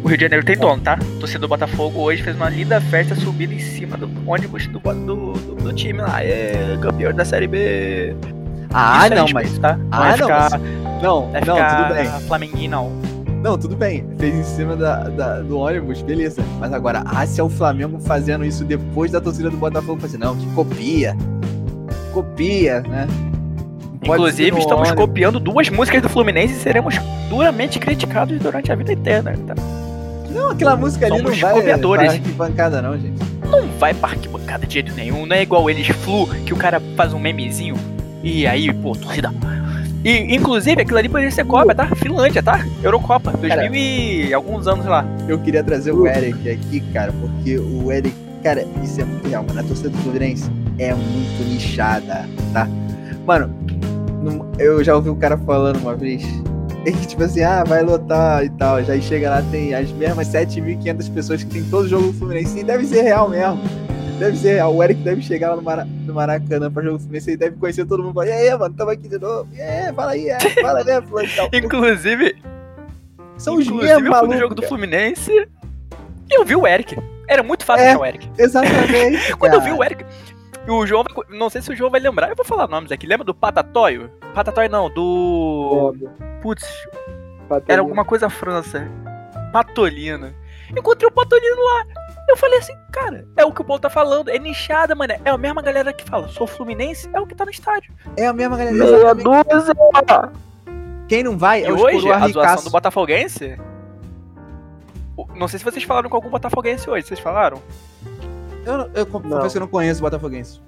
O 0.03 0.07
Rio 0.07 0.17
de 0.17 0.23
Janeiro 0.23 0.45
tem 0.45 0.55
dono, 0.57 0.81
tá? 0.81 0.97
Torcedor 1.19 1.41
do 1.41 1.47
Botafogo 1.47 1.99
hoje 2.01 2.21
fez 2.23 2.35
uma 2.35 2.49
linda 2.49 2.79
festa 2.79 3.15
subida 3.15 3.53
em 3.53 3.59
cima 3.59 3.97
do 3.97 4.07
ônibus 4.29 4.67
do, 4.67 4.79
do, 4.79 5.33
do, 5.33 5.55
do 5.55 5.73
time 5.73 5.99
lá. 6.01 6.23
É, 6.23 6.77
campeão 6.81 7.11
da 7.13 7.25
Série 7.25 7.47
B. 7.47 8.15
Ah, 8.71 9.05
Isso 9.05 9.13
é 9.13 9.15
não, 9.17 9.25
mas. 9.33 9.57
Tá? 9.57 9.77
Não 9.77 9.87
Ah, 9.91 10.07
não, 10.09 10.13
ficar, 10.17 10.49
mas- 10.51 11.01
Não, 11.03 11.31
vai 11.31 11.41
não, 11.41 11.55
ficar 11.55 11.83
tudo 11.87 11.95
bem. 11.97 12.27
Flamenguinho, 12.27 12.71
não. 12.71 12.91
Não, 13.45 13.59
tudo 13.59 13.75
bem. 13.75 14.03
Fez 14.17 14.33
em 14.33 14.43
cima 14.43 14.75
da, 14.75 15.03
da- 15.07 15.39
do 15.41 15.59
ônibus, 15.59 16.01
beleza. 16.01 16.41
Mas 16.59 16.73
agora, 16.73 17.03
ah, 17.05 17.27
se 17.27 17.39
é 17.39 17.43
o 17.43 17.47
Flamengo 17.49 17.99
fazendo 17.99 18.43
isso 18.43 18.63
depois 18.63 19.11
da 19.11 19.21
torcida 19.21 19.51
do 19.51 19.57
Botafogo 19.57 20.01
fazer, 20.01 20.17
não, 20.17 20.35
que 20.35 20.47
copia. 20.55 21.15
Copia, 22.11 22.81
né? 22.81 23.05
Não 23.07 23.99
pode 23.99 24.13
Inclusive, 24.13 24.57
estamos 24.57 24.87
ônibus. 24.89 25.05
copiando 25.05 25.39
duas 25.39 25.69
músicas 25.69 26.01
do 26.01 26.09
Fluminense 26.09 26.55
e 26.55 26.57
seremos 26.57 26.95
duramente 27.29 27.77
criticados 27.77 28.39
durante 28.39 28.71
a 28.71 28.75
vida 28.75 28.93
inteira. 28.93 29.37
Tá? 29.45 29.53
Não, 30.31 30.49
aquela 30.49 30.75
música 30.75 31.05
ali 31.05 31.17
não 31.19 31.25
Somos 31.25 31.39
vai 31.39 31.53
copiadores. 31.53 32.07
para 32.07 32.15
arquibancada, 32.15 32.81
não, 32.81 32.97
gente. 32.97 33.19
Não 33.47 33.67
vai 33.77 33.93
pra 33.93 34.09
arquibancada 34.09 34.65
de 34.65 34.73
jeito 34.73 34.91
nenhum. 34.95 35.23
Não 35.27 35.35
é 35.35 35.43
igual 35.43 35.69
eles 35.69 35.85
Flu, 35.87 36.25
que 36.47 36.51
o 36.51 36.57
cara 36.57 36.81
faz 36.97 37.13
um 37.13 37.19
memezinho 37.19 37.75
e 38.23 38.47
aí, 38.47 38.73
pô, 38.73 38.93
torcida. 38.95 39.31
E, 40.05 40.35
inclusive, 40.35 40.83
aquilo 40.83 40.99
ali 40.99 41.09
poderia 41.09 41.31
ser 41.31 41.43
Copa, 41.45 41.73
tá? 41.73 41.87
Finlândia, 41.95 42.43
tá? 42.43 42.63
Eurocopa, 42.83 43.31
2000 43.31 43.73
e 43.73 44.33
alguns 44.35 44.67
anos 44.67 44.85
lá. 44.85 45.03
Eu 45.27 45.39
queria 45.39 45.63
trazer 45.63 45.93
o 45.93 46.05
Eric 46.05 46.47
aqui, 46.47 46.79
cara, 46.93 47.11
porque 47.11 47.57
o 47.57 47.91
Eric, 47.91 48.15
cara, 48.43 48.67
isso 48.83 49.01
é 49.01 49.03
muito 49.03 49.27
real, 49.27 49.43
mano. 49.43 49.61
A 49.61 49.63
torcida 49.63 49.89
do 49.89 49.97
Fluminense 49.97 50.47
é 50.77 50.93
muito 50.93 51.43
nichada, 51.49 52.29
tá? 52.53 52.67
Mano, 53.25 53.51
eu 54.59 54.83
já 54.83 54.95
ouvi 54.95 55.09
o 55.09 55.15
cara 55.15 55.35
falando 55.39 55.77
uma 55.77 55.95
vez. 55.95 56.23
Que, 56.85 57.07
tipo 57.07 57.23
assim, 57.23 57.41
ah, 57.41 57.63
vai 57.63 57.81
lotar 57.81 58.45
e 58.45 58.49
tal. 58.49 58.83
Já 58.83 58.95
chega 59.01 59.27
lá, 59.27 59.41
tem 59.49 59.73
as 59.73 59.89
mesmas 59.89 60.27
7.500 60.27 61.11
pessoas 61.15 61.43
que 61.43 61.49
tem 61.49 61.63
todo 61.63 61.87
jogo 61.87 62.11
do 62.11 62.13
Fluminense. 62.13 62.59
E 62.59 62.63
deve 62.63 62.85
ser 62.85 63.01
real 63.01 63.27
mesmo. 63.27 63.59
Deve 64.19 64.37
ser 64.37 64.53
real. 64.55 64.73
O 64.73 64.81
Eric 64.83 65.01
deve 65.01 65.21
chegar 65.21 65.49
lá 65.49 65.55
no, 65.57 65.61
Mara- 65.61 65.85
no 65.85 66.13
Maracanã 66.13 66.71
pra 66.71 66.81
jogo 66.83 66.99
Fluminense. 66.99 67.29
Ele 67.31 67.37
deve 67.37 67.57
conhecer 67.57 67.85
todo 67.85 68.01
mundo. 68.03 68.23
E 68.23 68.31
aí, 68.31 68.57
mano, 68.57 68.73
tamo 68.75 68.91
aqui 68.91 69.07
de 69.09 69.17
novo. 69.19 69.47
E 69.53 69.61
aí, 69.61 69.93
fala 69.93 70.11
aí, 70.11 70.29
é, 70.29 70.39
fala 70.39 70.79
aí, 70.79 71.01
fulano 71.01 71.27
e 71.27 71.35
tal. 71.35 71.49
Inclusive, 71.53 72.35
São 73.37 73.55
os 73.55 73.65
inclusive 73.67 73.93
mesmos 73.93 73.93
eu 73.93 73.97
fui 73.97 74.03
no 74.03 74.11
malucos. 74.11 74.39
jogo 74.39 74.55
do. 74.55 74.61
Fluminense 74.63 75.31
e 76.31 76.33
eu 76.39 76.45
vi 76.45 76.55
o 76.55 76.65
Eric. 76.65 76.97
Era 77.27 77.43
muito 77.43 77.65
fácil 77.65 77.85
É. 77.85 77.89
achar 77.89 77.99
o 77.99 78.05
Eric. 78.05 78.29
Exatamente. 78.37 79.35
Quando 79.37 79.53
eu 79.55 79.61
vi 79.61 79.71
o 79.71 79.83
Eric. 79.83 80.05
e 80.65 80.71
O 80.71 80.85
João 80.85 81.03
vai, 81.03 81.37
Não 81.37 81.49
sei 81.49 81.61
se 81.61 81.71
o 81.71 81.75
João 81.75 81.89
vai 81.91 81.99
lembrar, 81.99 82.29
eu 82.29 82.35
vou 82.35 82.45
falar 82.45 82.67
nomes 82.67 82.91
aqui. 82.91 83.05
Lembra 83.05 83.25
do 83.25 83.33
Patatóio? 83.35 84.09
Patatóio 84.33 84.69
não, 84.69 84.89
do. 84.89 85.93
Putz, 86.41 86.65
Patolino. 87.49 87.65
era 87.67 87.81
alguma 87.81 88.05
coisa 88.05 88.29
França. 88.29 88.87
Patolino. 89.51 90.33
Encontrei 90.75 91.07
o 91.07 91.11
Patolino 91.11 91.57
lá. 91.63 91.85
Eu 92.27 92.35
falei 92.37 92.57
assim, 92.59 92.73
cara, 92.91 93.27
é 93.37 93.45
o 93.45 93.51
que 93.51 93.61
o 93.61 93.63
Paulo 93.63 93.79
tá 93.79 93.89
falando. 93.89 94.29
É 94.29 94.39
nichada, 94.39 94.95
mano. 94.95 95.13
É 95.23 95.29
a 95.29 95.37
mesma 95.37 95.61
galera 95.61 95.93
que 95.93 96.03
fala, 96.03 96.27
sou 96.27 96.47
Fluminense, 96.47 97.09
é 97.13 97.19
o 97.19 97.27
que 97.27 97.35
tá 97.35 97.45
no 97.45 97.51
estádio. 97.51 97.93
É 98.17 98.25
a 98.25 98.33
mesma 98.33 98.57
galera. 98.57 98.75
Meia 98.75 99.13
dúzia. 99.13 99.73
Quem 101.07 101.23
não 101.23 101.37
vai 101.37 101.61
E 101.61 101.65
é 101.65 101.71
os 101.71 101.79
hoje, 101.81 102.11
a 102.11 102.27
zoação 102.27 102.63
do 102.63 102.71
Botafoguense. 102.71 103.57
Não 105.35 105.47
sei 105.47 105.59
se 105.59 105.65
vocês 105.65 105.83
falaram 105.83 106.09
com 106.09 106.15
algum 106.15 106.29
Botafoguense 106.29 106.89
hoje. 106.89 107.05
Vocês 107.07 107.19
falaram? 107.19 107.61
Eu, 108.65 108.77
não- 108.79 108.89
eu 108.95 109.05
confesso 109.05 109.35
Não. 109.35 109.47
que 109.49 109.57
eu 109.57 109.61
não 109.61 109.67
conheço 109.67 109.99
o 109.99 110.03
Botafoguense. 110.03 110.59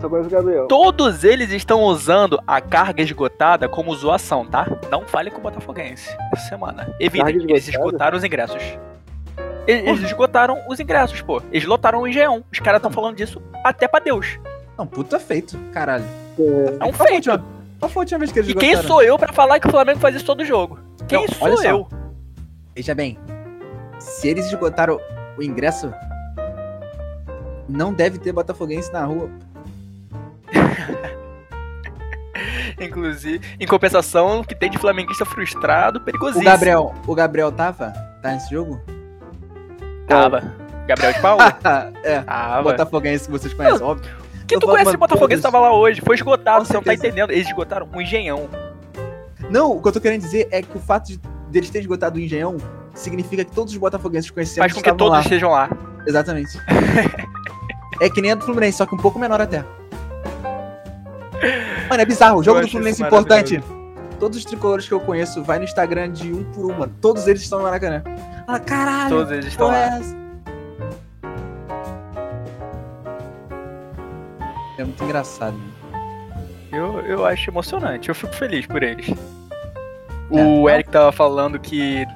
Só 0.00 0.08
conheço 0.08 0.28
o 0.28 0.32
Gabriel. 0.32 0.66
Todos 0.68 1.24
eles 1.24 1.50
estão 1.50 1.82
usando 1.82 2.40
a 2.46 2.60
carga 2.60 3.02
esgotada 3.02 3.68
como 3.68 3.92
zoação, 3.96 4.46
tá? 4.46 4.66
Não 4.88 5.02
falem 5.02 5.32
com 5.32 5.40
o 5.40 5.42
Botafoguense 5.42 6.16
essa 6.32 6.48
semana. 6.48 6.94
Carga 7.12 7.30
eles 7.30 7.66
esgotaram 7.68 8.16
os 8.16 8.22
ingressos. 8.22 8.62
Eles 9.68 10.02
esgotaram 10.02 10.58
os 10.68 10.80
ingressos, 10.80 11.20
pô. 11.20 11.42
Eles 11.52 11.66
lotaram 11.66 12.00
o 12.00 12.06
Engenhão. 12.08 12.42
Os 12.50 12.58
caras 12.58 12.78
estão 12.78 12.90
falando 12.90 13.16
disso 13.16 13.40
até 13.62 13.86
pra 13.86 14.00
Deus. 14.00 14.38
Não, 14.78 14.86
puta 14.86 15.18
feito, 15.20 15.58
caralho. 15.72 16.04
É 16.38 16.42
um 16.42 16.78
Qual 16.78 16.92
foi 16.92 17.06
a 17.06 17.10
feito. 17.10 17.30
última- 17.30 17.44
Qual 17.78 17.88
foi 17.90 18.00
a 18.00 18.02
última 18.02 18.18
vez 18.20 18.32
que 18.32 18.38
eles 18.38 18.50
E 18.50 18.54
quem 18.54 18.70
esgotaram? 18.70 18.88
sou 18.88 19.02
eu 19.02 19.18
pra 19.18 19.32
falar 19.32 19.60
que 19.60 19.68
o 19.68 19.70
Flamengo 19.70 19.98
faz 20.00 20.14
isso 20.16 20.24
todo 20.24 20.44
jogo? 20.44 20.78
Quem 21.06 21.20
Não, 21.20 21.28
sou 21.28 21.46
olha 21.48 21.56
só. 21.58 21.62
eu? 21.64 21.88
Veja 22.74 22.94
bem, 22.94 23.18
se 23.98 24.26
eles 24.28 24.46
esgotaram 24.46 24.98
o 25.36 25.42
ingresso, 25.42 25.92
não 27.68 27.92
deve 27.92 28.18
ter 28.18 28.32
botafoguense 28.32 28.92
na 28.92 29.04
rua. 29.04 29.28
Inclusive, 32.80 33.44
em 33.58 33.66
compensação, 33.66 34.40
o 34.40 34.44
que 34.44 34.54
tem 34.54 34.70
de 34.70 34.78
flamenguista 34.78 35.24
frustrado, 35.24 35.98
O 35.98 36.02
perigosíssimo. 36.02 36.44
Gabriel, 36.44 36.94
o 37.06 37.14
Gabriel 37.14 37.50
tava? 37.50 37.90
Tá 38.22 38.32
nesse 38.32 38.50
jogo? 38.50 38.80
Tava. 40.08 40.42
Gabriel 40.86 41.12
de 41.12 41.20
Paulo? 41.20 41.42
é, 42.02 42.20
Tava. 42.22 42.62
botafoguense 42.62 43.26
que 43.26 43.30
vocês 43.30 43.52
conhecem, 43.52 43.86
óbvio. 43.86 44.10
Que 44.46 44.54
Tô 44.54 44.60
tu 44.60 44.66
conhece 44.68 44.94
o 44.94 44.98
Botafoguense 44.98 45.42
todos. 45.42 45.52
tava 45.52 45.68
lá 45.68 45.76
hoje? 45.76 46.00
Foi 46.00 46.16
esgotado, 46.16 46.64
você 46.64 46.72
não 46.72 46.82
tá 46.82 46.94
entendendo. 46.94 47.30
Eles 47.30 47.46
esgotaram 47.46 47.86
um 47.92 48.00
engenhão. 48.00 48.48
Não, 49.50 49.72
o 49.72 49.82
que 49.82 49.88
eu 49.88 49.92
tô 49.92 50.00
querendo 50.00 50.22
dizer 50.22 50.48
é 50.50 50.62
que 50.62 50.76
o 50.76 50.80
fato 50.80 51.08
de 51.08 51.20
deles 51.50 51.70
terem 51.70 51.82
esgotado 51.82 52.18
o 52.18 52.20
Engenhão 52.20 52.56
significa 52.94 53.44
que 53.44 53.52
todos 53.52 53.72
os 53.72 53.78
botafoguenses 53.78 54.30
conhecemos 54.30 54.58
Faz 54.58 54.72
com 54.72 54.82
que 54.82 54.96
todos 54.96 55.12
lá. 55.12 55.20
estejam 55.20 55.50
lá. 55.50 55.70
Exatamente. 56.06 56.58
é 58.00 58.10
que 58.10 58.20
nem 58.20 58.32
a 58.32 58.34
do 58.34 58.44
Fluminense, 58.44 58.78
só 58.78 58.86
que 58.86 58.94
um 58.94 58.98
pouco 58.98 59.18
menor 59.18 59.40
até. 59.40 59.64
Mano, 61.88 62.02
é 62.02 62.04
bizarro. 62.04 62.40
O 62.40 62.42
jogo 62.42 62.60
do 62.60 62.68
Fluminense 62.68 63.02
isso 63.02 63.06
importante. 63.06 63.62
Todos 64.18 64.36
os 64.36 64.44
tricolores 64.44 64.86
que 64.86 64.92
eu 64.92 65.00
conheço, 65.00 65.42
vai 65.44 65.58
no 65.58 65.64
Instagram 65.64 66.10
de 66.10 66.32
um 66.32 66.44
por 66.44 66.66
um, 66.66 66.76
mano. 66.76 66.92
Todos 67.00 67.26
eles 67.28 67.40
estão 67.40 67.58
no 67.58 67.64
Maracanã. 67.64 68.02
Fala, 68.48 68.60
caralho, 68.60 69.10
Todos 69.10 69.30
eles 69.30 69.44
estão 69.44 69.70
é 69.70 69.90
lá. 69.90 70.00
É 74.78 74.84
muito 74.84 75.04
engraçado. 75.04 75.54
Eu, 76.72 77.00
eu 77.00 77.26
acho 77.26 77.50
emocionante, 77.50 78.08
eu 78.08 78.14
fico 78.14 78.34
feliz 78.34 78.64
por 78.64 78.82
eles. 78.82 79.10
É. 79.10 80.42
O 80.42 80.66
Eric 80.66 80.88
tava 80.88 81.12
falando 81.12 81.58
que. 81.58 82.06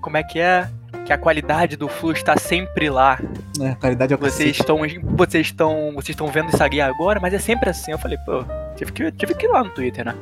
Como 0.00 0.16
é 0.16 0.22
que 0.22 0.38
é? 0.38 0.70
Que 1.04 1.12
a 1.12 1.18
qualidade 1.18 1.76
do 1.76 1.88
Flu 1.88 2.12
está 2.12 2.36
sempre 2.36 2.88
lá. 2.88 3.18
É, 3.60 3.70
a 3.70 3.74
qualidade 3.74 4.12
é 4.12 4.16
o 4.16 4.18
Vocês 4.20 4.56
estão. 4.56 4.78
Vocês 5.16 5.48
estão. 5.48 5.92
Vocês 5.94 6.10
estão 6.10 6.28
vendo 6.28 6.50
isso 6.50 6.62
aqui 6.62 6.80
agora, 6.80 7.18
mas 7.18 7.34
é 7.34 7.40
sempre 7.40 7.70
assim. 7.70 7.90
Eu 7.90 7.98
falei, 7.98 8.18
pô, 8.18 8.44
tive 8.76 8.92
que, 8.92 9.10
tive 9.10 9.34
que 9.34 9.46
ir 9.46 9.48
lá 9.48 9.64
no 9.64 9.70
Twitter, 9.70 10.04
né? 10.04 10.14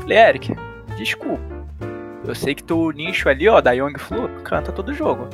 Falei, 0.00 0.16
Eric, 0.16 0.56
desculpa. 0.96 1.53
Eu 2.26 2.34
sei 2.34 2.54
que 2.54 2.62
tu 2.64 2.90
nicho 2.92 3.28
ali, 3.28 3.48
ó, 3.48 3.60
da 3.60 3.72
Young 3.72 3.98
Flu, 3.98 4.28
canta 4.42 4.72
todo 4.72 4.94
jogo. 4.94 5.28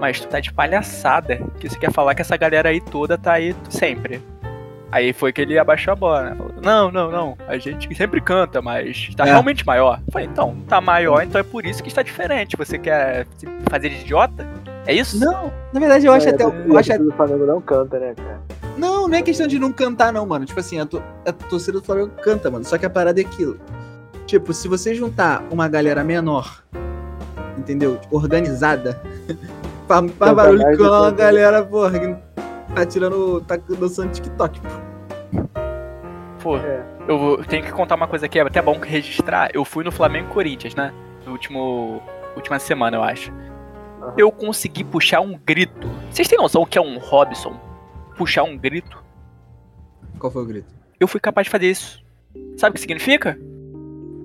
Mas 0.00 0.20
tu 0.20 0.28
tá 0.28 0.40
de 0.40 0.52
palhaçada. 0.52 1.40
Que 1.58 1.68
você 1.68 1.78
quer 1.78 1.92
falar 1.92 2.14
que 2.14 2.22
essa 2.22 2.36
galera 2.36 2.68
aí 2.70 2.80
toda 2.80 3.16
tá 3.18 3.32
aí 3.34 3.54
sempre. 3.68 4.20
Aí 4.90 5.12
foi 5.12 5.32
que 5.32 5.40
ele 5.40 5.58
abaixou 5.58 5.92
a 5.92 5.96
bola, 5.96 6.22
né? 6.22 6.34
Falou, 6.36 6.52
não, 6.62 6.90
não, 6.92 7.10
não. 7.10 7.36
A 7.48 7.58
gente 7.58 7.92
sempre 7.94 8.20
canta, 8.20 8.62
mas 8.62 9.10
tá 9.16 9.24
É. 9.26 9.30
realmente 9.30 9.66
maior. 9.66 10.00
Eu 10.06 10.12
falei, 10.12 10.28
então, 10.28 10.56
tá 10.68 10.80
maior, 10.80 11.22
então 11.22 11.40
é 11.40 11.44
por 11.44 11.66
isso 11.66 11.82
que 11.82 11.88
está 11.88 12.02
diferente. 12.02 12.56
Você 12.56 12.78
quer 12.78 13.26
se 13.36 13.46
fazer 13.68 13.88
de 13.90 14.00
idiota? 14.00 14.46
É 14.86 14.94
isso? 14.94 15.18
Não, 15.18 15.52
na 15.72 15.80
verdade 15.80 16.06
eu 16.06 16.12
acho 16.12 16.28
É, 16.28 16.30
até. 16.30 16.44
a 16.44 16.46
Eu 16.46 16.52
torcida 16.68 16.94
acho, 16.94 17.04
do 17.04 17.12
Flamengo 17.12 17.46
não 17.46 17.60
canta, 17.60 17.98
né, 17.98 18.14
cara? 18.16 18.40
Não, 18.78 19.08
não 19.08 19.16
é 19.18 19.22
questão 19.22 19.46
de 19.46 19.58
não 19.58 19.72
cantar, 19.72 20.12
não, 20.12 20.24
mano. 20.24 20.44
Tipo 20.46 20.60
assim, 20.60 20.78
a, 20.78 20.86
to- 20.86 21.02
a 21.26 21.32
torcida 21.32 21.72
do 21.80 21.84
Flamengo 21.84 22.10
canta, 22.22 22.50
mano. 22.50 22.64
Só 22.64 22.78
que 22.78 22.86
a 22.86 22.90
parada 22.90 23.20
é 23.20 23.24
aquilo. 23.24 23.58
Tipo, 24.26 24.52
se 24.52 24.66
você 24.68 24.94
juntar 24.94 25.44
uma 25.50 25.68
galera 25.68 26.02
menor, 26.02 26.62
entendeu? 27.56 28.00
Organizada, 28.10 29.00
faz, 29.86 30.00
faz 30.00 30.12
Canta 30.18 30.34
barulho 30.34 30.62
com 30.64 30.76
que 30.76 30.82
uma 30.82 31.06
eu. 31.08 31.14
galera, 31.14 31.62
porra, 31.64 31.98
que 31.98 32.16
tá 32.74 32.84
tirando. 32.86 33.40
tá 33.42 33.56
dançando 33.56 34.10
TikTok. 34.12 34.60
pô. 34.60 34.68
Pô, 36.42 36.56
É. 36.58 36.84
eu 37.08 37.18
vou- 37.18 37.44
tenho 37.44 37.64
que 37.64 37.72
contar 37.72 37.94
uma 37.94 38.06
coisa 38.06 38.26
aqui, 38.26 38.38
é 38.38 38.42
até 38.42 38.60
bom 38.60 38.78
registrar. 38.78 39.50
Eu 39.54 39.64
fui 39.64 39.82
no 39.84 39.90
Flamengo 39.92 40.28
e 40.30 40.32
Corinthians, 40.34 40.74
né? 40.74 40.92
No 41.24 41.32
último. 41.32 42.02
Última 42.36 42.58
semana, 42.58 42.96
eu 42.98 43.02
acho. 43.02 43.32
Eu 44.16 44.30
consegui 44.30 44.84
puxar 44.84 45.20
um 45.20 45.38
grito. 45.38 45.88
Vocês 46.10 46.28
têm 46.28 46.36
noção 46.38 46.62
o 46.62 46.66
que 46.66 46.76
é 46.76 46.80
um 46.82 46.98
Robson? 46.98 47.58
Puxar 48.16 48.42
um 48.44 48.56
grito? 48.56 49.02
Qual 50.18 50.30
foi 50.30 50.42
o 50.42 50.46
grito? 50.46 50.72
Eu 51.00 51.08
fui 51.08 51.18
capaz 51.18 51.46
de 51.46 51.50
fazer 51.50 51.70
isso. 51.70 52.04
Sabe 52.56 52.72
o 52.72 52.74
que 52.74 52.80
significa? 52.80 53.38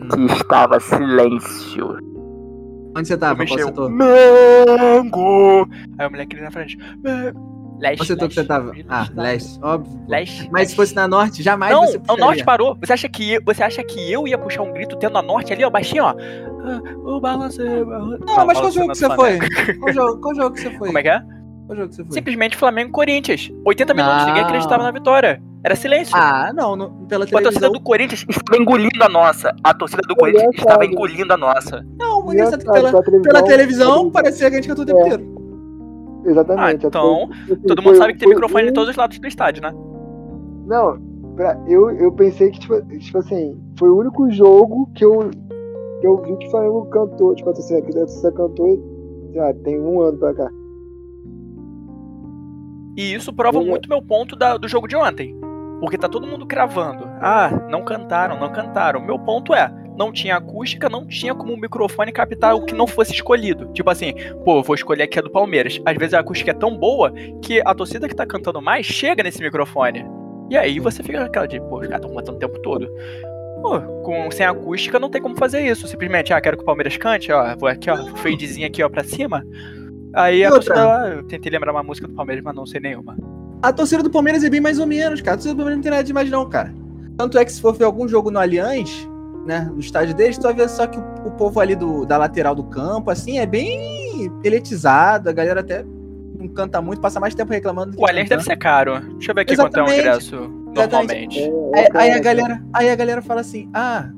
Que 0.09 0.33
estava 0.33 0.79
silêncio. 0.79 1.97
Onde 2.95 3.07
você 3.07 3.17
tava? 3.17 3.35
Qual 3.35 3.47
mexeu. 3.47 3.67
setor? 3.67 3.89
Mango! 3.89 5.67
Aí 5.97 6.07
o 6.07 6.11
moleque 6.11 6.35
ali 6.35 6.43
na 6.45 6.51
frente. 6.51 6.77
Leste, 7.79 7.97
Qual 7.97 8.05
setor 8.05 8.27
que 8.27 8.33
você 8.35 8.41
leste, 8.41 8.47
tava? 8.47 8.65
leste, 8.71 8.85
Ah, 8.89 9.07
leste, 9.15 9.59
óbvio. 9.63 9.99
Leste. 10.07 10.49
Mas 10.51 10.69
se 10.69 10.75
fosse 10.75 10.93
na 10.95 11.07
norte, 11.07 11.41
jamais 11.41 11.73
Não, 11.73 11.87
você 11.87 12.01
o 12.09 12.15
norte 12.17 12.43
parou. 12.43 12.77
Você 12.79 12.93
acha 12.93 13.09
que 13.09 13.33
eu, 13.33 13.41
você 13.43 13.63
acha 13.63 13.83
que 13.83 14.11
eu 14.11 14.27
ia 14.27 14.37
puxar 14.37 14.61
um 14.61 14.71
grito 14.71 14.95
tendo 14.97 15.17
a 15.17 15.21
norte 15.21 15.51
ali, 15.51 15.63
ó, 15.63 15.69
baixinho, 15.69 16.03
ó? 16.03 16.09
Ah, 16.09 16.81
O 17.03 17.19
balancê, 17.19 17.83
balancê. 17.83 18.23
Não, 18.25 18.45
mas 18.45 18.59
qual 18.59 18.71
jogo 18.71 18.89
que 18.91 18.97
você 18.97 19.15
foi? 19.15 19.39
Qual 19.79 19.93
jogo, 19.93 20.21
qual 20.21 20.35
jogo 20.35 20.51
que 20.55 20.61
você 20.61 20.69
foi? 20.77 20.87
Como 20.87 20.97
é 20.99 21.01
que 21.01 21.09
é? 21.09 21.19
Qual 21.65 21.75
jogo 21.77 21.89
que 21.89 21.95
você 21.95 22.03
foi? 22.03 22.11
Simplesmente 22.13 22.55
Flamengo 22.57 22.89
e 22.89 22.91
Corinthians. 22.91 23.49
80 23.65 23.93
minutos, 23.95 24.25
ninguém 24.25 24.41
Não. 24.41 24.49
acreditava 24.49 24.83
na 24.83 24.91
vitória. 24.91 25.41
Era 25.63 25.76
silêncio. 25.76 26.15
Ah, 26.15 26.52
não, 26.54 26.76
no- 26.76 26.89
pela 27.08 27.24
a 27.24 27.28
torcida 27.28 27.41
televisão. 27.52 27.71
do 27.71 27.80
Corinthians 27.82 28.26
estava 28.28 28.58
engolindo 28.62 29.04
a 29.04 29.10
nossa. 29.10 29.56
A 29.63 29.74
torcida 29.74 30.02
do 30.08 30.15
Corinthians 30.15 30.56
estava 30.56 30.86
engolindo 30.86 31.32
a 31.34 31.38
nossa. 31.38 31.86
Não, 32.00 32.34
engraçado 32.34 32.62
é 32.62 32.63
pela, 32.74 32.89
pela 32.91 33.04
pela 33.04 33.21
televisão 33.21 33.43
televisão, 33.43 34.12
parecia 34.12 34.50
que 34.50 34.56
a 34.56 34.62
gente 34.62 34.67
cantou 34.67 34.84
o 34.84 34.88
tempo 34.88 35.00
É. 35.00 35.06
inteiro. 35.08 35.41
Exatamente. 36.26 36.63
Ah, 36.86 36.88
então, 36.88 37.30
Assim, 37.32 37.56
Todo 37.67 37.82
foi- 37.82 37.91
mundo 37.91 37.97
sabe 38.02 38.13
que 38.13 38.19
tem 38.19 38.28
foi 38.28 38.36
microfone 38.36 38.65
um- 38.65 38.69
em 38.69 38.74
todos 38.74 38.89
os 38.89 38.95
lados 38.95 39.19
do 39.19 39.28
estádio, 39.28 39.62
né? 39.62 39.71
Não, 40.67 41.00
pra- 41.36 41.60
eu, 41.67 41.89
eu 41.91 42.12
pensei 42.12 42.50
que, 42.52 42.60
tipo, 42.60 42.82
tipo 42.97 43.17
assim, 43.19 43.56
foi 43.78 43.89
o 43.89 43.97
único 43.97 44.30
jogo 44.32 44.89
que 44.95 45.06
eu, 45.06 45.30
que 46.00 46.08
eu 46.08 46.21
vi 46.24 46.38
que 46.38 46.47
o 46.47 46.52
Flamengo 46.52 46.86
cantou, 46.88 47.36
tipo, 47.36 47.50
a 47.50 47.54
torcida, 47.54 47.82
que 47.84 47.89
a 47.91 47.93
torcida 48.02 48.32
cantou, 48.32 49.28
sei 49.32 49.39
lá, 49.41 49.54
tem 49.63 49.80
um 49.80 50.02
ano 50.02 50.17
pra 50.17 50.34
cá. 50.34 50.50
E 52.97 53.13
isso 53.13 53.32
prova 53.34 53.62
muito 53.62 53.88
meu 53.88 54.02
ponto 54.02 54.36
da- 54.36 54.58
do 54.58 54.67
jogo 54.67 54.88
de 54.88 54.95
ontem. 54.95 55.36
Porque 55.81 55.97
tá 55.97 56.07
todo 56.07 56.27
mundo 56.27 56.45
cravando. 56.45 57.09
Ah, 57.19 57.49
não 57.67 57.83
cantaram, 57.83 58.39
não 58.39 58.51
cantaram. 58.51 59.01
Meu 59.01 59.17
ponto 59.17 59.53
é, 59.53 59.69
não 59.97 60.11
tinha 60.11 60.37
acústica, 60.37 60.87
não 60.87 61.07
tinha 61.07 61.33
como 61.33 61.53
o 61.53 61.59
microfone 61.59 62.11
captar 62.11 62.55
o 62.55 62.63
que 62.63 62.75
não 62.75 62.85
fosse 62.85 63.13
escolhido. 63.13 63.65
Tipo 63.73 63.89
assim, 63.89 64.13
pô, 64.45 64.61
vou 64.61 64.75
escolher 64.75 65.03
aqui 65.03 65.17
a 65.17 65.23
do 65.23 65.29
Palmeiras. 65.31 65.81
Às 65.83 65.97
vezes 65.97 66.13
a 66.13 66.19
acústica 66.19 66.51
é 66.51 66.53
tão 66.53 66.77
boa 66.77 67.11
que 67.41 67.61
a 67.65 67.73
torcida 67.73 68.07
que 68.07 68.15
tá 68.15 68.27
cantando 68.27 68.61
mais 68.61 68.85
chega 68.85 69.23
nesse 69.23 69.41
microfone. 69.41 70.05
E 70.51 70.57
aí 70.57 70.79
você 70.79 71.01
fica 71.01 71.25
aquela 71.25 71.47
de, 71.47 71.59
pô, 71.61 71.79
os 71.79 71.87
caras 71.87 72.05
estão 72.05 72.15
cantando 72.15 72.37
o 72.37 72.39
tempo 72.39 72.59
todo. 72.61 72.87
Pô, 73.63 73.81
com, 74.03 74.29
sem 74.29 74.45
acústica 74.45 74.99
não 74.99 75.09
tem 75.09 75.21
como 75.21 75.35
fazer 75.35 75.61
isso. 75.61 75.87
Simplesmente, 75.87 76.31
ah, 76.31 76.39
quero 76.39 76.57
que 76.57 76.63
o 76.63 76.65
Palmeiras 76.65 76.95
cante, 76.95 77.31
ó, 77.31 77.55
vou 77.57 77.67
aqui, 77.67 77.89
ó, 77.89 77.97
fadezinho 78.17 78.67
aqui, 78.67 78.83
ó, 78.83 78.89
pra 78.89 79.03
cima. 79.03 79.43
Aí 80.13 80.45
a 80.45 80.51
torcida, 80.51 80.75
ah, 80.75 81.09
eu 81.09 81.23
tentei 81.23 81.51
lembrar 81.51 81.71
uma 81.71 81.81
música 81.81 82.07
do 82.07 82.13
Palmeiras, 82.13 82.43
mas 82.43 82.53
não 82.53 82.67
sei 82.67 82.79
nenhuma. 82.81 83.17
A 83.62 83.71
torcida 83.71 84.02
do 84.02 84.10
Palmeiras 84.10 84.43
é 84.43 84.50
bem 84.50 84.60
mais 84.60 84.80
ou 84.80 84.88
menos, 84.88 85.21
cara. 85.21 85.34
A 85.34 85.38
torcida 85.38 85.54
do 85.54 85.58
Palmeiras 85.58 85.78
não 85.78 85.84
tem 85.84 85.91
nada 85.91 86.04
demais, 86.04 86.30
não, 86.30 86.50
cara. 86.50 86.74
Tanto 87.17 87.38
é 87.38 87.45
que 87.45 87.52
se 87.52 87.62
for 87.62 87.74
ver 87.74 87.86
algum 87.86 88.08
jogo 88.08 88.32
no 88.32 88.39
Allianz, 88.39 89.08
né, 89.45 89.69
no 89.71 89.80
estádio 89.80 90.15
deles, 90.15 90.38
tu 90.38 90.43
vai 90.43 90.54
ver 90.54 90.69
só 90.69 90.88
que 90.88 90.97
o, 90.97 91.04
o 91.26 91.32
povo 91.32 91.60
ali 91.60 91.76
do, 91.76 92.06
da 92.06 92.17
lateral 92.17 92.56
do 92.56 92.63
campo, 92.63 93.12
assim, 93.12 93.38
é 93.38 93.45
bem 93.45 94.32
eletizado. 94.43 95.30
A 95.30 95.34
galera 95.34 95.60
até 95.60 95.86
não 96.39 96.47
canta 96.47 96.82
muito, 96.82 97.00
passa 97.00 97.19
mais 97.19 97.36
tempo 97.36 97.52
reclamando 97.52 98.00
O 98.00 98.08
Allianz 98.08 98.30
deve 98.30 98.43
ser 98.43 98.58
caro. 98.58 99.00
Deixa 99.00 99.32
eu 99.32 99.36
ver 99.36 99.41
aqui 99.41 99.56
quanto 99.56 99.78
é 99.78 99.84
um 99.84 99.86
Exatamente. 99.86 100.00
ingresso 100.00 100.62
normalmente. 100.76 101.39
Aí, 101.39 101.52
aí 101.76 101.86
a 101.86 101.89
cara, 101.91 102.19
galera, 102.19 102.63
aí 102.74 102.89
a 102.89 102.95
galera 102.95 103.21
fala 103.21 103.41
assim, 103.41 103.69
ah, 103.74 104.10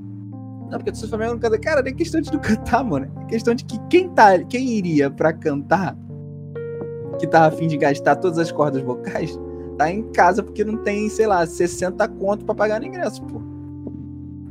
não, 0.74 0.80
porque 0.80 0.92
o 0.92 1.08
Flamengo 1.08 1.34
não 1.34 1.40
canta. 1.40 1.60
Cara, 1.60 1.82
não 1.82 1.88
é 1.88 1.94
questão 1.94 2.20
de 2.20 2.32
não 2.32 2.40
cantar, 2.40 2.84
mano. 2.84 3.12
É 3.22 3.26
questão 3.26 3.54
de 3.54 3.64
que 3.64 3.78
quem 3.90 4.10
tá, 4.10 4.40
quem 4.40 4.70
iria 4.70 5.10
pra 5.12 5.32
cantar, 5.32 5.96
que 7.24 7.28
tá 7.28 7.46
afim 7.46 7.68
de 7.68 7.78
gastar 7.78 8.18
todas 8.18 8.38
as 8.38 8.52
cordas 8.52 8.82
vocais, 8.82 9.40
tá 9.78 9.90
em 9.90 10.04
casa 10.12 10.44
porque 10.44 10.62
não 10.66 10.76
tem, 10.76 11.08
sei 11.08 11.26
lá, 11.26 11.46
60 11.46 12.06
conto 12.10 12.44
pra 12.44 12.54
pagar 12.54 12.82
no 12.82 12.86
ingresso, 12.86 13.24
pô. 13.24 13.42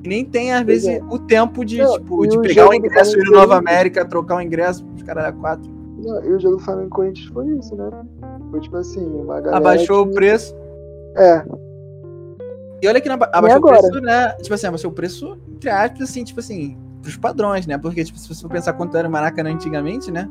E 0.02 0.08
nem 0.08 0.24
tem, 0.24 0.54
às 0.54 0.62
vezes, 0.64 0.88
é. 0.88 1.02
o 1.10 1.18
tempo 1.18 1.62
de, 1.66 1.82
Não, 1.82 1.92
tipo, 1.92 2.26
de 2.26 2.38
o 2.38 2.40
pegar 2.40 2.70
o 2.70 2.72
ingresso, 2.74 3.18
ir 3.18 3.24
no 3.26 3.32
Nova 3.32 3.56
América, 3.56 4.06
trocar 4.06 4.36
o 4.36 4.40
ingresso, 4.40 4.86
os 4.96 5.02
caras 5.02 5.26
a 5.26 5.32
quatro. 5.32 5.70
Não, 6.02 6.24
e 6.24 6.32
o 6.32 6.40
jogo 6.40 6.56
do 6.56 6.62
Flamengo 6.62 6.88
Corinthians 6.88 7.26
foi 7.28 7.46
isso, 7.58 7.76
né? 7.76 7.90
Foi 8.50 8.60
tipo 8.60 8.76
assim, 8.78 9.04
uma 9.06 9.34
galera. 9.38 9.58
Abaixou 9.58 10.02
o 10.02 10.08
que- 10.08 10.14
preço. 10.14 10.56
É, 11.14 11.44
E 12.82 12.88
olha 12.88 13.00
que 13.02 13.08
na, 13.08 13.14
abaixou 13.32 13.58
o 13.60 13.66
preço, 13.68 14.00
né? 14.00 14.28
Tipo 14.40 14.54
assim, 14.54 14.66
abaixou 14.66 14.90
o 14.90 14.94
preço, 14.94 15.38
entre 15.52 15.68
aspas, 15.68 16.08
assim, 16.08 16.24
tipo 16.24 16.40
assim, 16.40 16.76
pros 17.02 17.16
padrões, 17.18 17.66
né? 17.66 17.76
Porque, 17.76 18.02
tipo, 18.02 18.18
se 18.18 18.26
você 18.26 18.40
for 18.40 18.48
pensar 18.48 18.72
quanto 18.72 18.96
era 18.96 19.06
o 19.06 19.10
Maracanã 19.10 19.52
antigamente, 19.52 20.10
né? 20.10 20.26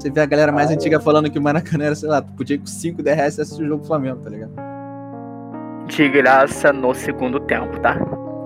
Você 0.00 0.10
vê 0.10 0.20
a 0.22 0.26
galera 0.26 0.50
mais 0.50 0.70
Ah, 0.70 0.74
antiga 0.74 0.98
falando 0.98 1.30
que 1.30 1.38
o 1.38 1.42
Maracanã 1.42 1.84
era, 1.84 1.94
sei 1.94 2.08
lá, 2.08 2.22
tu 2.22 2.32
podia 2.32 2.56
ir 2.56 2.60
com 2.60 2.66
5, 2.66 3.02
10 3.02 3.16
reais 3.16 3.38
assistir 3.38 3.62
o 3.62 3.68
jogo 3.68 3.82
do 3.82 3.86
Flamengo, 3.86 4.20
tá 4.22 4.30
ligado? 4.30 4.52
De 5.88 6.08
graça 6.08 6.72
no 6.72 6.94
segundo 6.94 7.38
tempo, 7.40 7.78
tá? 7.80 7.98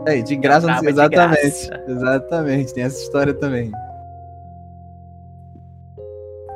É, 0.06 0.20
de 0.20 0.34
graça, 0.36 0.66
de 0.80 0.88
exatamente. 0.88 1.68
graça. 1.68 1.84
Exatamente, 1.88 2.74
tem 2.74 2.82
essa 2.84 3.00
história 3.00 3.32
também. 3.32 3.70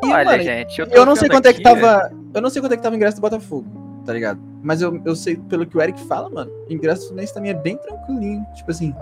E 0.03 0.07
E, 0.07 0.13
Olha, 0.13 0.25
mano, 0.25 0.43
gente, 0.43 0.81
eu, 0.81 0.87
Eu 0.89 1.07
não 1.07 1.15
sei 1.17 1.29
quanto 1.29 1.47
é 1.47 1.53
que 1.53 1.61
aqui- 1.69 1.81
tava. 1.81 2.11
Eu 2.35 2.41
não 2.43 2.51
sei 2.51 2.61
quanto 2.63 2.73
é 2.73 2.77
que 2.77 2.83
tava 2.83 2.95
o 2.95 2.97
ingresso 2.97 3.17
do 3.17 3.21
Botafogo, 3.21 3.67
tá 4.05 4.13
ligado? 4.13 4.41
Mas 4.63 4.81
eu, 4.83 5.01
eu 5.05 5.15
sei, 5.17 5.37
pelo 5.37 5.65
que 5.67 5.77
o 5.77 5.81
Eric 5.83 6.01
fala, 6.07 6.29
mano, 6.29 6.51
o 6.69 6.73
ingresso 6.73 7.03
do 7.03 7.07
Fluminense 7.09 7.33
também 7.35 7.51
é 7.51 7.55
bem 7.55 7.77
tranquilinho. 7.77 8.45
Tipo 8.55 8.71
assim. 8.71 8.95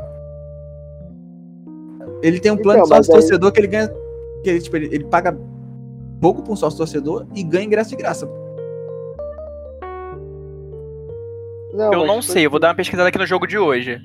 Ele 2.22 2.38
tem 2.40 2.50
um 2.52 2.56
plano 2.56 2.80
Então, 2.84 2.98
de 3.00 3.06
sócio 3.06 3.12
mas 3.14 3.24
aí- 3.24 3.28
torcedor 3.28 3.52
que 3.52 3.60
ele 3.60 3.66
ganha. 3.68 3.88
Que 4.42 4.50
ele, 4.50 4.60
tipo, 4.60 4.76
ele, 4.76 4.86
ele 4.94 5.04
paga 5.04 5.36
pouco 6.20 6.42
pra 6.42 6.52
um 6.52 6.56
sócio 6.56 6.78
torcedor 6.78 7.26
e 7.34 7.42
ganha 7.42 7.64
ingresso 7.64 7.90
de 7.90 7.96
graça. 7.96 8.28
Não, 11.72 11.92
Eu 11.92 12.06
não 12.06 12.22
sei, 12.22 12.46
eu 12.46 12.50
vou 12.50 12.58
dar 12.58 12.68
uma 12.68 12.74
pesquisada 12.74 13.08
aqui 13.08 13.18
no 13.18 13.26
jogo 13.26 13.46
de 13.46 13.58
hoje. 13.58 14.00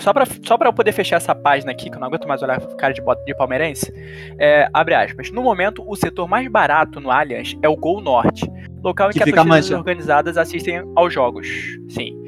Só 0.00 0.12
pra, 0.12 0.24
só 0.44 0.56
pra 0.56 0.68
eu 0.68 0.72
poder 0.72 0.92
fechar 0.92 1.16
essa 1.16 1.34
página 1.34 1.70
aqui, 1.70 1.90
que 1.90 1.96
eu 1.96 2.00
não 2.00 2.08
aguento 2.08 2.26
mais 2.26 2.42
olhar 2.42 2.60
cara 2.76 2.92
de 2.92 3.02
bota 3.02 3.22
de 3.24 3.34
palmeirense. 3.34 3.92
É, 4.38 4.68
abre 4.72 4.94
aspas. 4.94 5.30
No 5.30 5.42
momento, 5.42 5.84
o 5.86 5.94
setor 5.94 6.26
mais 6.26 6.48
barato 6.48 7.00
no 7.00 7.10
Allianz 7.10 7.56
é 7.62 7.68
o 7.68 7.76
Gol 7.76 8.00
Norte, 8.00 8.50
local 8.82 9.10
em 9.10 9.12
Que 9.12 9.22
que, 9.22 9.30
as 9.30 9.46
torcidas 9.46 9.70
organizadas 9.70 10.36
assistem 10.38 10.82
aos 10.96 11.12
jogos. 11.12 11.46
Sim. 11.88 12.18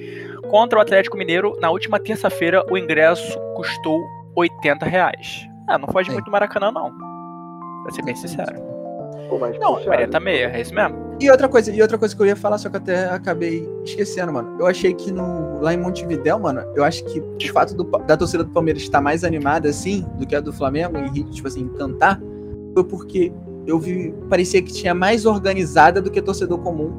Contra 0.51 0.79
o 0.79 0.83
Atlético 0.83 1.17
Mineiro, 1.17 1.57
na 1.61 1.71
última 1.71 1.99
terça-feira, 1.99 2.63
o 2.71 2.77
ingresso 2.77 3.39
custou 3.57 4.01
80 4.37 4.87
reais. 4.87 5.49
Ah, 5.69 5.79
não 5.79 5.89
foge 5.89 6.11
Sim. 6.11 6.15
muito 6.15 6.31
Maracanã, 6.31 6.71
não. 6.71 6.93
Pra 7.83 7.93
ser 7.93 8.03
bem 8.03 8.15
sincero. 8.15 8.74
Pô, 9.35 9.41
mas 9.41 9.59
Não, 9.59 9.71
puxado. 9.75 9.87
40 9.87 10.21
meia, 10.21 10.47
é 10.55 10.61
isso 10.61 10.73
mesmo? 10.73 10.97
E 11.21 11.29
outra 11.29 11.49
coisa, 11.49 11.71
e 11.73 11.83
outra 11.83 11.99
coisa 11.99 12.15
que 12.15 12.23
eu 12.23 12.27
ia 12.27 12.37
falar, 12.37 12.57
só 12.59 12.69
que 12.69 12.77
eu 12.77 12.81
até 12.81 13.07
acabei 13.07 13.69
esquecendo, 13.85 14.33
mano. 14.33 14.57
Eu 14.61 14.67
achei 14.67 14.95
que 14.95 15.11
no, 15.11 15.61
lá 15.61 15.75
em 15.75 15.77
Montevidéu, 15.77 16.39
mano, 16.39 16.63
eu 16.77 16.85
acho 16.85 17.05
que 17.05 17.21
o 17.21 17.53
fato 17.53 17.75
do- 17.75 17.85
da 17.85 18.17
torcida 18.17 18.45
do 18.45 18.51
Palmeiras 18.51 18.83
estar 18.83 19.01
mais 19.01 19.25
animada, 19.25 19.69
assim, 19.69 20.05
do 20.19 20.25
que 20.27 20.37
a 20.37 20.41
do 20.41 20.53
Flamengo, 20.53 20.97
e, 21.15 21.25
tipo 21.25 21.49
assim, 21.49 21.67
cantar, 21.71 22.21
foi 22.75 22.85
porque 22.85 23.33
eu 23.67 23.79
vi, 23.79 24.15
parecia 24.31 24.63
que 24.63 24.73
tinha 24.73 24.95
mais 24.95 25.27
organizada 25.27 26.01
do 26.01 26.11
que 26.13 26.23
torcedor 26.23 26.59
comum, 26.59 26.93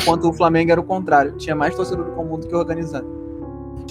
enquanto 0.00 0.28
o 0.28 0.32
Flamengo 0.32 0.70
era 0.72 0.80
o 0.80 0.84
contrário. 0.84 1.32
Tinha 1.32 1.54
mais 1.54 1.74
torcedor 1.74 2.06
comum 2.12 2.38
do 2.38 2.46
que 2.46 2.54
organizado. 2.54 3.06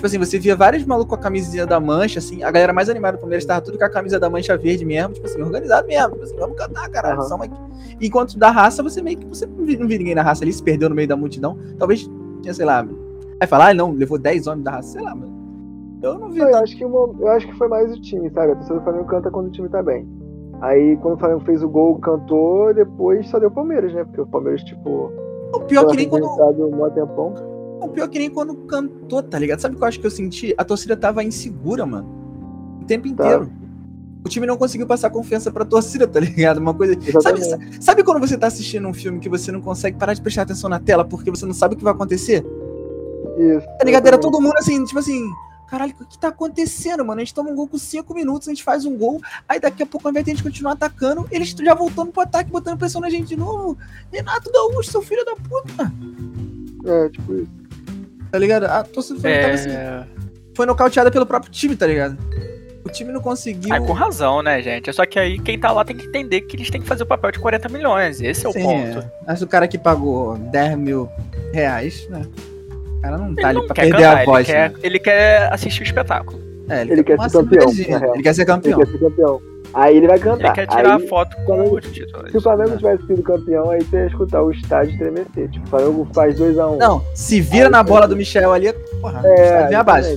Tipo 0.03 0.07
assim, 0.07 0.19
você 0.19 0.37
via 0.37 0.53
vários 0.53 0.85
malucos 0.85 1.07
com 1.11 1.15
a 1.15 1.17
camisinha 1.17 1.65
da 1.65 1.79
mancha, 1.79 2.19
assim, 2.19 2.43
a 2.43 2.51
galera 2.51 2.73
mais 2.73 2.89
animada 2.89 3.15
do 3.15 3.21
Palmeiras 3.21 3.45
tava 3.45 3.61
tudo 3.61 3.77
com 3.77 3.85
a 3.85 3.89
camisa 3.89 4.19
da 4.19 4.29
mancha 4.29 4.57
verde 4.57 4.83
mesmo, 4.83 5.13
tipo 5.13 5.25
assim, 5.25 5.41
organizado 5.41 5.87
mesmo, 5.87 6.09
tipo 6.11 6.23
assim, 6.25 6.35
vamos 6.35 6.57
cantar, 6.57 6.89
caralho, 6.89 7.21
só 7.21 7.35
uma- 7.37 7.45
Enquanto 8.01 8.37
da 8.37 8.51
raça, 8.51 8.83
você 8.83 9.01
meio 9.01 9.17
que 9.17 9.25
você 9.25 9.45
não 9.45 9.63
viu, 9.65 9.79
ninguém 9.97 10.13
da 10.13 10.21
raça 10.21 10.43
ali, 10.43 10.51
se 10.51 10.61
perdeu 10.61 10.89
no 10.89 10.95
meio 10.95 11.07
da 11.07 11.15
multidão. 11.15 11.57
Talvez 11.79 12.05
tinha, 12.41 12.53
sei 12.53 12.65
lá, 12.65 12.85
vai 13.39 13.47
falar, 13.47 13.69
ah, 13.69 13.73
não, 13.73 13.91
levou 13.93 14.17
10 14.19 14.45
homens 14.45 14.65
da 14.65 14.71
raça, 14.71 14.89
sei 14.91 15.01
lá, 15.01 15.15
mano. 15.15 15.31
Eu 16.03 16.19
não 16.19 16.29
vi. 16.31 16.39
Eu, 16.41 16.53
acho 16.57 16.75
que 16.75 16.83
uma- 16.83 17.15
eu 17.21 17.27
acho 17.29 17.47
que 17.47 17.53
foi 17.57 17.69
mais 17.69 17.89
o 17.93 18.01
time, 18.01 18.29
sabe? 18.31 18.51
A 18.51 18.55
torcida 18.55 18.79
do 18.79 18.83
Flamengo 18.83 19.05
canta 19.05 19.31
quando 19.31 19.47
o 19.47 19.51
time 19.51 19.69
tá 19.69 19.81
bem. 19.81 20.05
Aí 20.59 20.97
quando 20.97 21.13
o 21.13 21.17
Flamengo 21.17 21.45
fez 21.45 21.63
o 21.63 21.69
gol, 21.69 21.97
cantou, 21.99 22.73
depois 22.73 23.25
só 23.29 23.39
deu 23.39 23.49
Palmeiras, 23.49 23.93
né? 23.93 24.03
Porque 24.03 24.19
o 24.19 24.27
Palmeiras, 24.27 24.61
tipo, 24.65 25.13
O 25.53 25.61
pior 25.61 25.87
que 25.87 25.95
nem 25.95 26.09
quando. 26.09 26.25
um 26.25 26.89
tempão. 26.89 27.33
O 27.83 27.89
pior 27.89 28.07
que 28.07 28.17
nem 28.17 28.29
quando 28.29 28.55
cantou, 28.55 29.21
tá 29.21 29.37
ligado? 29.37 29.59
Sabe 29.59 29.75
o 29.75 29.77
que 29.77 29.83
eu 29.83 29.87
acho 29.87 29.99
que 29.99 30.07
eu 30.07 30.11
senti? 30.11 30.53
A 30.57 30.63
torcida 30.63 30.95
tava 30.95 31.23
insegura, 31.23 31.85
mano. 31.85 32.07
O 32.81 32.85
tempo 32.85 33.07
inteiro. 33.07 33.51
O 34.25 34.29
time 34.29 34.47
não 34.47 34.55
conseguiu 34.55 34.87
passar 34.87 35.09
confiança 35.09 35.51
pra 35.51 35.65
torcida, 35.65 36.07
tá 36.07 36.19
ligado? 36.19 36.57
Uma 36.59 36.73
coisa. 36.73 36.95
Sabe, 37.21 37.41
sabe 37.81 38.03
quando 38.03 38.21
você 38.21 38.37
tá 38.37 38.47
assistindo 38.47 38.87
um 38.87 38.93
filme 38.93 39.19
que 39.19 39.27
você 39.27 39.51
não 39.51 39.59
consegue 39.59 39.97
parar 39.97 40.13
de 40.13 40.21
prestar 40.21 40.43
atenção 40.43 40.69
na 40.69 40.79
tela 40.79 41.03
porque 41.03 41.29
você 41.29 41.45
não 41.45 41.53
sabe 41.53 41.75
o 41.75 41.77
que 41.77 41.83
vai 41.83 41.93
acontecer? 41.93 42.45
Isso. 43.37 43.67
Tá 43.77 43.83
ligado? 43.83 44.07
Era 44.07 44.17
todo 44.17 44.39
mundo 44.39 44.55
assim, 44.57 44.83
tipo 44.85 44.99
assim. 44.99 45.29
Caralho, 45.67 45.93
o 45.99 46.05
que 46.05 46.19
tá 46.19 46.27
acontecendo, 46.27 47.03
mano? 47.03 47.19
A 47.19 47.23
gente 47.23 47.33
toma 47.33 47.49
um 47.49 47.55
gol 47.55 47.67
com 47.67 47.79
5 47.79 48.13
minutos, 48.13 48.47
a 48.47 48.51
gente 48.51 48.63
faz 48.63 48.85
um 48.85 48.95
gol, 48.95 49.19
aí 49.49 49.59
daqui 49.59 49.81
a 49.81 49.85
pouco, 49.87 50.07
ao 50.07 50.11
invés 50.11 50.23
de 50.23 50.31
a 50.31 50.35
gente 50.35 50.43
continuar 50.43 50.73
atacando, 50.73 51.27
eles 51.31 51.49
já 51.49 51.73
voltando 51.73 52.11
pro 52.11 52.21
ataque, 52.21 52.51
botando 52.51 52.77
pressão 52.77 53.01
na 53.01 53.09
gente 53.09 53.29
de 53.29 53.35
novo. 53.35 53.75
Renato 54.11 54.51
Gaúcho, 54.51 54.91
seu 54.91 55.01
filho 55.01 55.25
da 55.25 55.35
puta. 55.35 55.91
É, 56.85 57.09
tipo 57.09 57.33
isso. 57.33 57.62
Tá 58.33 58.39
ligado? 58.39 58.63
A 58.65 58.83
torcida 58.83 59.13
do 59.15 59.21
Flamengo 59.21 59.41
tava 59.43 59.53
assim, 59.53 59.69
É... 59.69 60.03
foi 60.57 60.65
nocauteada 60.65 61.11
pelo 61.11 61.23
próprio 61.23 61.51
time, 61.51 61.75
tá 61.75 61.85
ligado? 61.85 62.17
O 62.83 62.89
time 62.89 63.11
não 63.13 63.21
conseguiu. 63.21 63.73
Ah, 63.73 63.79
com 63.79 63.93
razão, 63.93 64.41
né, 64.41 64.59
gente? 64.61 64.91
Só 64.91 65.05
que 65.05 65.19
aí 65.19 65.37
quem 65.39 65.57
tá 65.59 65.71
lá 65.71 65.85
tem 65.85 65.95
que 65.95 66.07
entender 66.07 66.41
que 66.41 66.55
eles 66.55 66.71
têm 66.71 66.81
que 66.81 66.87
fazer 66.87 67.03
o 67.03 67.05
papel 67.05 67.31
de 67.31 67.37
40 67.39 67.69
milhões. 67.69 68.19
Esse 68.19 68.43
é 68.45 68.49
o 68.49 68.51
Sim, 68.51 68.63
ponto. 68.63 68.97
é. 68.99 69.11
Mas 69.27 69.41
o 69.43 69.47
cara 69.47 69.67
que 69.67 69.77
pagou 69.77 70.35
10 70.35 70.77
mil 70.79 71.07
reais, 71.53 72.07
né? 72.09 72.23
O 72.97 73.01
cara 73.03 73.17
não 73.19 73.35
tá 73.35 73.41
Ele 73.41 73.45
ali 73.45 73.57
não 73.59 73.65
pra 73.67 73.75
quer 73.75 73.81
perder 73.83 73.97
cantar, 73.97 74.21
a 74.21 74.25
voz, 74.25 74.49
ele, 74.49 74.57
quer, 74.57 74.69
né? 74.71 74.79
ele 74.81 74.99
quer 74.99 75.53
assistir 75.53 75.81
o 75.81 75.85
espetáculo. 75.85 76.41
É, 76.69 76.81
Ele 76.81 77.03
quer 77.03 77.17
tomar 77.17 77.29
ser 77.29 77.37
uma 77.37 77.43
campeão. 77.43 77.69
Ele 77.69 78.23
quer 78.23 78.33
ser 78.33 78.41
Ele 78.41 78.45
campeão. 78.47 78.79
quer 78.79 78.87
ser 78.87 78.99
campeão. 78.99 79.41
Aí 79.73 79.97
ele 79.97 80.07
vai 80.07 80.19
cantar. 80.19 80.45
Ele 80.45 80.53
quer 80.53 80.67
tirar 80.67 80.97
Aí, 80.97 81.05
a 81.05 81.07
foto 81.07 81.35
com 81.45 81.63
o 81.63 81.81
título. 81.81 82.29
Se 82.29 82.37
o 82.37 82.41
Flamengo 82.41 82.77
tivesse 82.77 83.05
sido 83.07 83.23
campeão, 83.23 83.69
aí 83.71 83.81
você 83.83 83.97
ia 83.97 84.07
escutar 84.07 84.41
o 84.41 84.51
estádio 84.51 84.91
estremecer. 84.93 85.49
Tipo, 85.49 85.65
o 85.65 85.69
Flamengo 85.69 86.07
faz 86.13 86.39
2x1. 86.39 86.77
Não, 86.77 87.03
se 87.15 87.41
vira 87.41 87.65
Aí, 87.65 87.71
na 87.71 87.83
bola 87.83 88.07
do 88.07 88.15
Michel 88.15 88.53
ali, 88.53 88.71
porra, 89.01 89.21
é, 89.25 89.67
vem 89.67 89.77
abaixo. 89.77 90.09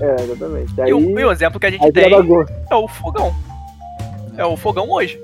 É, 0.00 0.22
exatamente. 0.22 0.80
Aí, 0.80 0.90
E, 0.90 0.94
o, 0.94 1.20
e 1.20 1.24
o 1.24 1.30
exemplo 1.32 1.60
que 1.60 1.66
a 1.66 1.70
gente 1.70 1.92
tem 1.92 2.12
é 2.12 2.74
o 2.74 2.88
fogão. 2.88 3.34
É 4.36 4.44
o 4.44 4.56
fogão 4.56 4.90
hoje. 4.90 5.20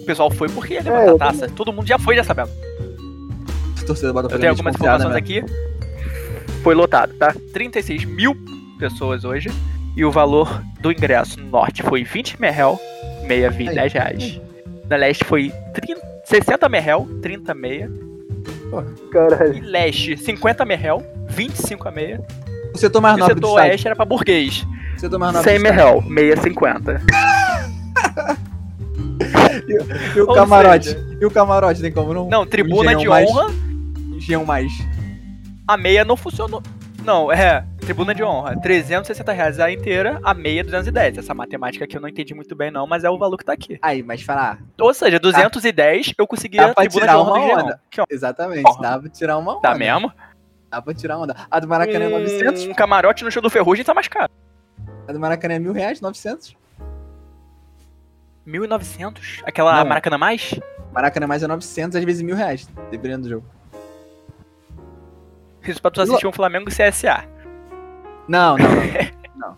O 0.00 0.04
pessoal 0.04 0.30
foi 0.30 0.48
porque 0.48 0.74
ia 0.74 0.82
levantar 0.82 1.06
É, 1.06 1.10
a 1.10 1.18
taça. 1.18 1.48
Todo 1.48 1.72
mundo 1.72 1.86
já 1.86 1.98
foi, 1.98 2.16
já 2.16 2.22
sabendo. 2.24 2.50
Torcida 3.84 4.08
Eu 4.08 4.28
tenho 4.28 4.44
é 4.46 4.48
algumas 4.48 4.74
informações 4.74 5.12
né? 5.12 5.18
aqui. 5.18 5.44
Foi 6.62 6.74
lotado, 6.74 7.12
tá? 7.14 7.34
36 7.52 8.04
mil 8.04 8.34
pessoas 8.78 9.24
hoje. 9.24 9.50
E 9.96 10.04
o 10.04 10.10
valor 10.10 10.62
do 10.80 10.90
ingresso 10.90 11.38
no 11.38 11.50
norte 11.50 11.82
foi 11.82 12.02
20 12.02 12.40
merrel, 12.40 12.78
meia 13.24 13.50
vi 13.50 13.68
Aí. 13.68 13.74
10 13.74 13.92
reais. 13.92 14.40
Na 14.88 14.96
leste 14.96 15.24
foi 15.24 15.52
30, 15.74 16.00
60 16.24 16.68
merrel, 16.68 17.08
30 17.22 17.54
meia. 17.54 17.90
Caralho. 19.10 19.54
E 19.54 19.60
leste, 19.60 20.16
50 20.16 20.64
merrel, 20.64 21.02
25 21.28 21.88
a 21.88 21.90
meia. 21.90 22.20
O 22.74 22.78
setor 22.78 23.00
mais 23.00 23.16
E 23.16 23.20
o 23.20 23.20
nobre 23.20 23.40
do 23.40 23.50
oeste 23.52 23.86
era 23.86 23.96
pra 23.96 24.04
burguês. 24.04 24.66
O 24.96 25.00
setor 25.00 25.18
mais 25.18 25.34
nobre 25.34 25.50
100 25.50 25.58
do 25.58 25.66
estádio. 25.66 25.84
merrel, 25.84 26.02
meia 26.08 26.36
50. 26.36 27.02
E 30.14 30.20
o 30.20 30.28
Ou 30.28 30.34
camarote? 30.34 30.86
seja- 30.90 31.16
E 31.20 31.24
o 31.24 31.30
camarote, 31.30 31.80
tem 31.80 31.92
como 31.92 32.12
não? 32.14 32.28
Não, 32.28 32.46
tribuna 32.46 32.92
Engenhão 32.92 33.00
de 33.00 33.08
mais. 33.08 33.30
honra, 33.30 33.46
Engenham 34.16 34.44
mais. 34.44 34.72
a 35.66 35.76
meia 35.76 36.04
não 36.04 36.16
funcionou. 36.16 36.62
Não, 37.04 37.30
é, 37.32 37.64
tribuna 37.84 38.14
de 38.14 38.22
honra, 38.24 38.58
360 38.60 39.32
reais 39.32 39.60
a 39.60 39.70
inteira, 39.70 40.18
a 40.24 40.32
meia 40.34 40.64
210. 40.64 41.18
Essa 41.18 41.34
matemática 41.34 41.84
aqui 41.84 41.96
eu 41.96 42.00
não 42.00 42.08
entendi 42.08 42.34
muito 42.34 42.54
bem 42.54 42.70
não, 42.70 42.86
mas 42.86 43.04
é 43.04 43.10
o 43.10 43.18
valor 43.18 43.36
que 43.36 43.44
tá 43.44 43.52
aqui. 43.52 43.78
Aí, 43.82 44.02
mas 44.02 44.22
falar. 44.22 44.58
Ou 44.80 44.92
seja, 44.94 45.18
210 45.18 46.14
eu 46.18 46.26
conseguia 46.26 46.66
Dá 46.66 46.70
a 46.70 46.74
tribuna 46.74 47.06
de 47.08 47.14
honra 47.16 47.32
uma 47.32 47.62
onda. 47.62 47.80
Que 47.90 48.00
ó, 48.00 48.04
Exatamente, 48.10 48.62
Porra. 48.62 48.82
dá 48.82 48.98
pra 48.98 49.08
tirar 49.10 49.38
uma 49.38 49.52
onda. 49.52 49.60
Tá 49.60 49.74
mesmo? 49.74 50.12
Dá 50.70 50.82
pra 50.82 50.94
tirar 50.94 51.18
onda. 51.18 51.36
A 51.50 51.60
do 51.60 51.68
Maracanã 51.68 52.04
é 52.06 52.08
900, 52.08 52.64
Um 52.66 52.74
camarote 52.74 53.22
no 53.24 53.30
show 53.30 53.42
do 53.42 53.50
Ferrugem 53.50 53.84
tá 53.84 53.94
mais 53.94 54.08
caro. 54.08 54.32
a 55.06 55.12
do 55.12 55.20
Maracanã 55.20 55.54
é 55.54 55.58
mil 55.58 55.72
reais, 55.72 56.00
900. 56.00 56.56
1.900? 58.46 59.42
Aquela 59.44 59.78
Não. 59.78 59.86
Maracanã 59.88 60.18
mais? 60.18 60.58
Maracanã 60.92 61.26
mais 61.26 61.42
é 61.42 61.46
900, 61.46 61.96
às 61.96 62.04
vezes 62.04 62.22
mil 62.22 62.36
reais, 62.36 62.68
dependendo 62.90 63.22
do 63.22 63.28
jogo. 63.28 63.46
Isso 65.66 65.80
pra 65.80 65.90
tu 65.90 66.02
assistir 66.02 66.26
um 66.26 66.32
Flamengo 66.32 66.66
CSA. 66.70 67.24
Não, 68.28 68.56
não, 68.56 68.68
não. 68.68 68.76
não. 69.36 69.56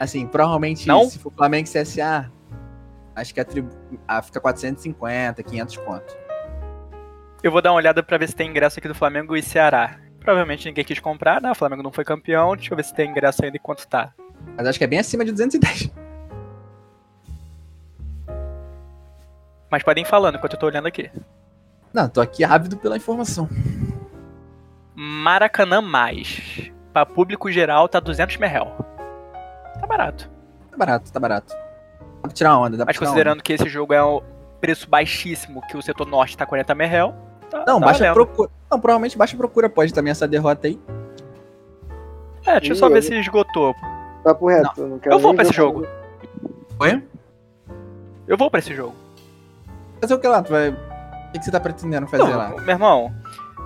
Assim, 0.00 0.26
provavelmente, 0.26 0.86
Não? 0.86 1.04
se 1.08 1.18
for 1.18 1.32
Flamengo 1.32 1.68
e 1.68 1.72
CSA, 1.72 2.30
acho 3.14 3.34
que 3.34 3.40
a 3.40 3.44
tribu... 3.44 3.70
ah, 4.06 4.22
fica 4.22 4.40
450, 4.40 5.42
500 5.42 5.76
conto. 5.78 6.16
Eu 7.42 7.52
vou 7.52 7.60
dar 7.62 7.70
uma 7.70 7.76
olhada 7.76 8.02
pra 8.02 8.18
ver 8.18 8.28
se 8.28 8.34
tem 8.34 8.48
ingresso 8.50 8.78
aqui 8.78 8.88
do 8.88 8.94
Flamengo 8.94 9.36
e 9.36 9.42
Ceará. 9.42 9.98
Provavelmente 10.20 10.66
ninguém 10.66 10.84
quis 10.84 10.98
comprar, 10.98 11.40
né? 11.40 11.50
O 11.50 11.54
Flamengo 11.54 11.82
não 11.82 11.92
foi 11.92 12.04
campeão. 12.04 12.56
Deixa 12.56 12.72
eu 12.72 12.76
ver 12.76 12.84
se 12.84 12.94
tem 12.94 13.08
ingresso 13.10 13.44
ainda 13.44 13.56
e 13.56 13.60
quanto 13.60 13.86
tá. 13.86 14.12
Mas 14.56 14.66
acho 14.66 14.78
que 14.78 14.84
é 14.84 14.88
bem 14.88 14.98
acima 14.98 15.24
de 15.24 15.30
210. 15.30 15.90
Mas 19.70 19.82
podem 19.82 20.02
ir 20.02 20.06
falando 20.06 20.36
enquanto 20.36 20.54
eu 20.54 20.58
tô 20.58 20.66
olhando 20.66 20.86
aqui. 20.86 21.10
Não, 21.92 22.08
tô 22.08 22.20
aqui 22.20 22.42
ávido 22.44 22.76
pela 22.76 22.96
informação. 22.96 23.48
Maracanã 24.94 25.80
mais. 25.80 26.70
Pra 26.96 27.04
público 27.04 27.52
geral 27.52 27.86
tá 27.90 28.00
200 28.00 28.38
merrel. 28.38 28.72
Tá 29.78 29.86
barato. 29.86 30.30
Tá 30.70 30.78
barato, 30.78 31.12
tá 31.12 31.20
barato. 31.20 31.54
Dá 31.54 32.22
pra 32.22 32.30
tirar 32.30 32.58
onda, 32.58 32.70
dá 32.70 32.76
pra 32.78 32.84
Mas 32.86 32.96
tirar 32.96 33.06
considerando 33.06 33.42
que 33.42 33.52
esse 33.52 33.68
jogo 33.68 33.92
é 33.92 34.02
um 34.02 34.22
preço 34.62 34.88
baixíssimo, 34.88 35.60
que 35.68 35.76
o 35.76 35.82
setor 35.82 36.06
norte 36.06 36.38
tá 36.38 36.46
40 36.46 36.74
merrel, 36.74 37.14
tá, 37.50 37.58
onda. 37.58 37.70
Não, 37.70 37.80
tá 37.80 37.84
baixa 37.84 37.98
valendo. 37.98 38.14
procura. 38.14 38.50
Não, 38.70 38.80
provavelmente 38.80 39.18
baixa 39.18 39.36
procura 39.36 39.68
pode 39.68 39.92
também 39.92 40.10
essa 40.10 40.26
derrota 40.26 40.68
aí. 40.68 40.80
É, 42.46 42.60
deixa 42.60 42.72
eu 42.72 42.76
só 42.76 42.88
ver 42.88 43.02
se 43.02 43.14
esgotou. 43.14 43.74
Papo 44.24 44.48
reto. 44.48 44.86
Não, 44.86 44.98
quero 44.98 45.16
Eu 45.16 45.18
vou 45.18 45.34
pra 45.34 45.42
esse 45.42 45.52
jogo. 45.52 45.86
Oi? 46.80 47.02
Eu 48.26 48.38
vou 48.38 48.50
pra 48.50 48.60
esse 48.60 48.74
jogo. 48.74 48.94
Fazer 50.00 50.14
o 50.14 50.18
que 50.18 50.26
lá? 50.26 50.42
Tu 50.42 50.50
vai... 50.50 50.70
O 50.70 51.32
que, 51.34 51.40
que 51.40 51.44
você 51.44 51.50
tá 51.50 51.60
pretendendo 51.60 52.06
fazer 52.06 52.22
Não, 52.22 52.38
lá? 52.38 52.48
meu 52.48 52.70
irmão, 52.70 53.14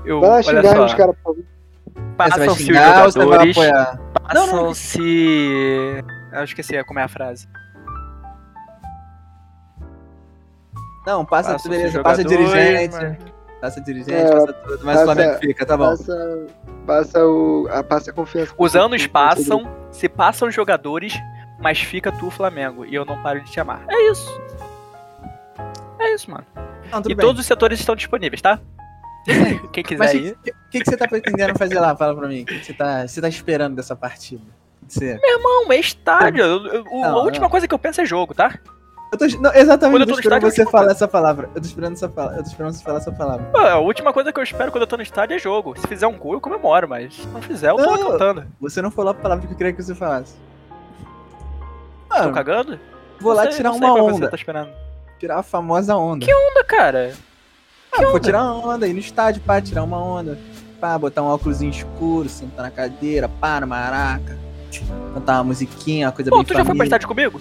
eu, 0.05 0.20
Vai 0.20 0.30
lá 0.30 0.42
xingar 0.42 0.84
os 0.84 0.94
caras, 0.94 1.14
por 1.22 1.36
favor. 1.36 1.59
É, 1.97 2.01
passam-se 2.16 2.62
os 2.62 2.66
jogadores, 2.76 3.57
não. 3.57 4.12
passam-se... 4.22 6.05
Eu 6.32 6.45
esqueci 6.45 6.82
como 6.84 6.99
é 7.01 7.03
a 7.05 7.09
frase. 7.09 7.49
Não, 11.07 11.24
passa, 11.24 11.53
Passa 11.53 11.68
beleza, 11.68 12.03
passa 12.03 12.22
dirigente. 12.24 12.95
mas- 12.95 13.41
Passa 13.61 13.78
dirigente, 13.82 14.12
É, 14.12 14.30
passa 14.32 14.53
tudo, 14.55 14.84
mas 14.86 14.97
passa- 14.97 15.03
o 15.03 15.05
Flamengo 15.14 15.38
fica, 15.38 15.66
tá 15.66 15.76
bom. 15.76 15.91
Passa, 15.91 16.47
passa, 16.86 17.26
o, 17.26 17.68
a, 17.70 17.82
passa 17.84 18.11
a 18.11 18.14
confiança. 18.14 18.55
Os 18.57 18.74
anos 18.74 19.07
passam, 19.07 19.70
se 19.91 20.09
passam 20.09 20.51
jogadores, 20.51 21.12
mas 21.61 21.78
fica 21.78 22.11
tu, 22.11 22.30
Flamengo. 22.30 22.86
E 22.86 22.95
eu 22.95 23.05
não 23.05 23.22
paro 23.22 23.43
de 23.43 23.51
te 23.51 23.61
amar. 23.61 23.82
É 23.86 24.11
isso. 24.11 24.41
É 25.99 26.14
isso, 26.14 26.30
mano. 26.30 26.47
Não, 26.91 27.01
e 27.01 27.14
bem. 27.14 27.16
todos 27.18 27.38
os 27.38 27.47
setores 27.47 27.78
estão 27.80 27.95
disponíveis, 27.95 28.41
tá? 28.41 28.59
Quem 29.72 29.84
quiser 29.84 29.98
Mas 29.98 30.12
o 30.12 30.16
ir. 30.16 30.38
que, 30.42 30.52
que, 30.70 30.78
que 30.80 30.90
você 30.90 30.96
tá 30.96 31.06
pretendendo 31.06 31.58
fazer 31.58 31.78
lá? 31.78 31.94
Fala 31.96 32.14
pra 32.14 32.26
mim. 32.28 32.42
O 32.42 32.46
que, 32.46 32.58
que 32.58 32.66
você, 32.66 32.72
tá, 32.72 33.06
você 33.06 33.20
tá 33.20 33.28
esperando 33.28 33.76
dessa 33.76 33.94
partida? 33.94 34.42
Você... 34.88 35.18
Não, 35.22 35.70
é 35.70 35.76
estádio. 35.76 36.42
Eu- 36.42 36.84
o- 36.90 37.00
Não, 37.02 37.18
a 37.18 37.22
última 37.22 37.44
não. 37.44 37.50
coisa 37.50 37.68
que 37.68 37.74
eu 37.74 37.78
penso 37.78 38.00
é 38.00 38.04
jogo, 38.04 38.34
tá? 38.34 38.58
Eu 39.12 39.18
tô, 39.18 39.26
não, 39.38 39.52
exatamente, 39.54 39.80
Quando 39.80 39.94
eu 39.94 40.00
eu 40.00 40.06
tô 40.06 40.12
tô 40.14 40.20
esperando 40.20 40.42
você 40.42 40.64
falar 40.66 40.92
essa 40.92 41.06
palavra. 41.08 41.50
Eu 41.54 41.60
tô 41.60 41.66
esperando 41.66 41.92
essa 41.94 42.06
eu 42.06 42.10
tô 42.12 42.48
esperando 42.48 42.72
você 42.72 42.82
falar 42.84 42.98
essa 42.98 43.12
palavra. 43.12 43.46
Pô, 43.46 43.58
a 43.58 43.78
última 43.78 44.12
coisa 44.12 44.32
que 44.32 44.38
eu 44.38 44.44
espero 44.44 44.70
quando 44.72 44.82
eu 44.82 44.86
tô 44.86 44.96
no 44.96 45.02
estádio 45.02 45.34
é 45.34 45.38
jogo. 45.38 45.78
Se 45.78 45.86
fizer 45.86 46.06
um 46.06 46.16
gol, 46.16 46.34
eu 46.34 46.40
comemoro, 46.40 46.88
mas 46.88 47.14
se 47.14 47.26
não 47.28 47.42
fizer, 47.42 47.70
eu 47.70 47.76
tô 47.76 47.82
Não. 47.96 48.12
cantando. 48.12 48.46
Você 48.60 48.80
não 48.80 48.90
falou 48.90 49.10
a 49.10 49.14
palavra 49.14 49.46
que 49.46 49.52
eu 49.52 49.56
queria 49.56 49.72
que 49.72 49.82
você 49.82 49.94
falasse. 49.96 50.34
Tô 52.08 52.18
Mano, 52.18 52.32
cagando? 52.32 52.78
vou 53.20 53.32
lá 53.32 53.42
sei- 53.44 53.52
tirar 53.52 53.72
uma 53.72 53.94
onda. 53.94 54.28
tá. 54.30 54.36
Tirar 55.18 55.38
a 55.38 55.42
famosa 55.42 55.96
onda. 55.96 56.24
Que 56.24 56.32
Onda, 56.34 56.64
cara. 56.64 57.12
Ah, 57.93 58.03
vou 58.11 58.20
tirar 58.20 58.43
uma 58.45 58.74
onda, 58.74 58.86
ir 58.86 58.93
no 58.93 58.99
estádio, 59.01 59.43
pá, 59.43 59.61
tirar 59.61 59.82
uma 59.82 59.99
onda. 59.99 60.38
Pá, 60.80 60.99
botar 60.99 61.22
um 61.22 61.26
óculos 61.26 61.61
escuro, 61.61 62.28
sentar 62.28 62.64
na 62.64 62.70
cadeira, 62.70 63.28
pá, 63.28 63.61
no 63.61 63.66
maraca. 63.66 64.38
Cantar 65.14 65.38
uma 65.38 65.45
musiquinha, 65.45 66.07
uma 66.07 66.12
coisa 66.12 66.30
Pô, 66.30 66.36
bem 66.36 66.45
tu 66.47 66.49
já 66.55 66.59
foi 66.59 66.64
pra 66.64 66.68
família. 66.68 66.84
estádio 66.84 67.09
comigo? 67.09 67.41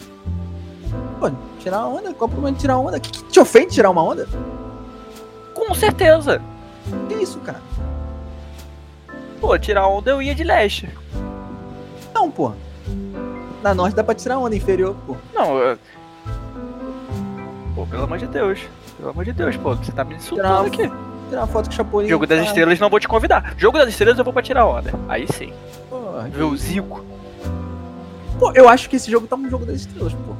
Pô, 1.20 1.32
tirar 1.60 1.80
uma 1.80 2.00
onda? 2.00 2.14
Qual 2.14 2.28
o 2.28 2.32
problema 2.32 2.56
de 2.56 2.62
tirar 2.62 2.78
onda? 2.78 3.00
Que, 3.00 3.12
que 3.12 3.24
te 3.24 3.40
ofende 3.40 3.74
tirar 3.76 3.90
uma 3.92 4.04
onda? 4.04 4.28
Com 5.54 5.74
certeza. 5.76 6.42
Que 7.08 7.16
isso, 7.16 7.40
cara? 7.40 7.62
Pô, 9.40 9.58
tirar 9.58 9.88
onda 9.88 10.12
eu 10.12 10.22
ia 10.22 10.34
de 10.34 10.44
leste. 10.44 10.90
Não, 12.14 12.30
pô. 12.32 12.52
Na 13.62 13.74
norte 13.74 13.96
dá 13.96 14.04
pra 14.04 14.16
tirar 14.16 14.40
onda, 14.40 14.56
inferior, 14.56 14.96
pô. 15.06 15.16
Não, 15.34 15.58
eu... 15.58 15.78
Pô, 17.76 17.86
pelo 17.86 18.04
amor 18.04 18.18
de 18.18 18.28
Deus. 18.28 18.60
Pelo 19.00 19.10
amor 19.12 19.26
de 19.26 19.34
Deus, 19.34 19.56
pô. 19.58 19.76
Você 19.76 19.92
tá 19.92 20.04
me 20.04 20.16
insultando 20.16 20.48
Tirar 20.48 20.60
uma- 20.62 20.68
aqui. 20.68 21.10
Tirar 21.30 21.42
uma 21.42 21.48
foto 21.48 21.66
com 21.68 21.72
o 21.72 21.76
Chapolin. 21.76 22.08
Jogo 22.10 22.28
das 22.28 22.40
pá. 22.40 22.46
Estrelas 22.46 22.80
não 22.80 22.90
vou 22.90 23.00
te 23.00 23.08
convidar. 23.08 23.54
Jogo 23.58 23.78
das 23.78 23.90
Estrelas 23.90 24.18
eu 24.18 24.24
vou 24.24 24.34
pra 24.34 24.42
tirar 24.42 24.66
onda. 24.66 24.92
Aí 25.08 25.26
sim. 25.32 25.54
Porra, 25.90 26.24
Ver 26.32 26.44
o 26.44 26.56
Zico. 26.58 27.04
Pô, 28.40 28.52
eu 28.54 28.68
acho 28.70 28.90
que 28.90 28.96
esse 28.96 29.10
jogo 29.12 29.28
tá 29.28 29.36
um 29.36 29.50
jogo 29.50 29.66
das 29.66 29.78
estrelas, 29.82 30.14
pô. 30.14 30.34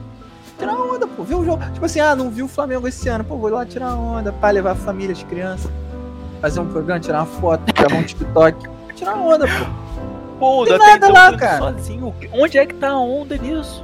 Tirar 0.58 0.74
onda, 0.74 1.06
pô. 1.08 1.24
Ver 1.24 1.36
o 1.36 1.44
jogo. 1.46 1.64
Tipo 1.74 1.86
assim, 1.86 2.00
ah, 2.00 2.16
não 2.16 2.30
vi 2.30 2.42
o 2.44 2.48
Flamengo 2.48 2.88
esse 2.88 3.08
ano. 3.10 3.24
Pô, 3.24 3.38
vou 3.38 3.50
lá 3.50 3.66
tirar 3.66 3.94
onda, 3.96 4.32
pá, 4.32 4.50
levar 4.52 4.72
a 4.72 4.76
família, 4.76 5.12
as 5.14 5.24
crianças. 5.24 5.70
Fazer 6.42 6.60
um 6.62 6.68
programa, 6.68 7.00
tirar 7.00 7.20
uma 7.20 7.26
foto, 7.26 7.62
gravar 7.74 7.96
um 7.98 8.04
TikTok. 8.04 8.70
Tirar 8.96 9.16
onda, 9.16 9.46
pô. 9.48 9.66
Pô, 10.40 10.66
Tem 10.66 10.78
nada 10.78 10.96
então 10.96 11.12
lá, 11.12 11.38
cara. 11.38 11.58
Sozinho. 11.74 12.16
Onde 12.32 12.58
é 12.58 12.66
que 12.66 12.74
tá 12.76 12.92
a 12.92 12.98
onda 13.00 13.36
nisso? 13.38 13.84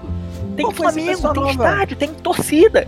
Tem 0.56 0.66
Pô, 0.66 0.72
Flamengo, 0.72 1.22
tem 1.22 1.34
nova. 1.44 1.52
estádio, 1.52 1.98
tem 1.98 2.14
torcida. 2.14 2.88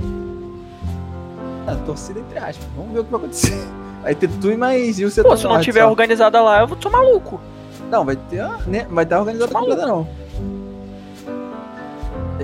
Ah, 1.68 1.76
torcida 1.86 2.20
entre 2.20 2.40
aspas. 2.40 2.66
Vamos 2.76 2.94
ver 2.94 3.00
o 3.00 3.04
que 3.04 3.12
vai 3.12 3.20
acontecer. 3.20 3.68
Vai 4.02 4.16
ter 4.16 4.30
tu 4.30 4.50
e 4.52 4.58
mais 4.58 5.00
e 5.00 5.06
o 5.06 5.12
setor 5.12 5.30
Pô, 5.32 5.38
se 5.38 5.44
não 5.44 5.52
norte 5.52 5.66
tiver 5.66 5.82
só. 5.82 5.90
organizada 5.90 6.42
lá, 6.42 6.62
eu 6.62 6.68
vou 6.68 6.78
tô 6.78 6.90
maluco. 6.90 7.42
Não, 7.92 8.06
vai 8.06 8.16
ter. 8.16 8.44
né? 8.68 8.88
Vai 8.90 9.04
estar 9.04 9.20
organizado 9.20 9.54
Maluco. 9.54 9.72
completa, 9.72 9.92
não. 9.92 10.08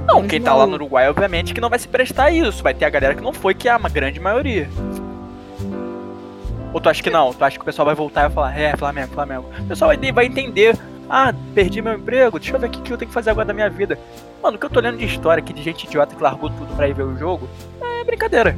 Não, 0.05 0.27
quem 0.27 0.41
tá 0.41 0.53
lá 0.53 0.65
no. 0.65 0.73
Uruguai, 0.73 1.07
obviamente, 1.09 1.53
que 1.53 1.61
não 1.61 1.69
vai 1.69 1.79
se 1.79 1.87
prestar 1.87 2.25
a 2.25 2.31
isso. 2.31 2.63
Vai 2.63 2.73
ter 2.73 2.85
a 2.85 2.89
galera 2.89 3.15
que 3.15 3.21
não 3.21 3.31
foi, 3.33 3.53
que 3.53 3.69
é 3.69 3.71
a 3.71 3.77
grande 3.77 4.19
maioria. 4.19 4.69
Ou 6.73 6.81
tu 6.81 6.89
acha 6.89 7.03
que 7.03 7.09
não? 7.09 7.31
Tu 7.33 7.43
acha 7.43 7.55
que 7.57 7.61
o 7.61 7.65
pessoal 7.65 7.85
vai 7.85 7.95
voltar 7.95 8.21
e 8.21 8.23
vai 8.23 8.31
falar, 8.31 8.59
é, 8.59 8.75
Flamengo, 8.75 9.13
Flamengo. 9.13 9.45
O 9.59 9.63
pessoal 9.65 9.89
vai, 9.95 10.11
vai 10.11 10.25
entender. 10.25 10.77
Ah, 11.09 11.33
perdi 11.53 11.81
meu 11.81 11.93
emprego, 11.93 12.39
deixa 12.39 12.55
eu 12.55 12.59
ver 12.59 12.67
o 12.67 12.69
que, 12.69 12.81
que 12.81 12.91
eu 12.91 12.97
tenho 12.97 13.09
que 13.09 13.13
fazer 13.13 13.29
agora 13.29 13.45
da 13.45 13.53
minha 13.53 13.69
vida. 13.69 13.99
Mano, 14.41 14.57
o 14.57 14.59
que 14.59 14.65
eu 14.65 14.69
tô 14.69 14.79
lendo 14.79 14.97
de 14.97 15.05
história 15.05 15.43
aqui 15.43 15.53
de 15.53 15.61
gente 15.61 15.85
idiota 15.85 16.15
que 16.15 16.23
largou 16.23 16.49
tudo 16.49 16.75
pra 16.75 16.87
ir 16.87 16.93
ver 16.93 17.03
o 17.03 17.15
jogo, 17.17 17.47
é 17.81 18.03
brincadeira. 18.03 18.57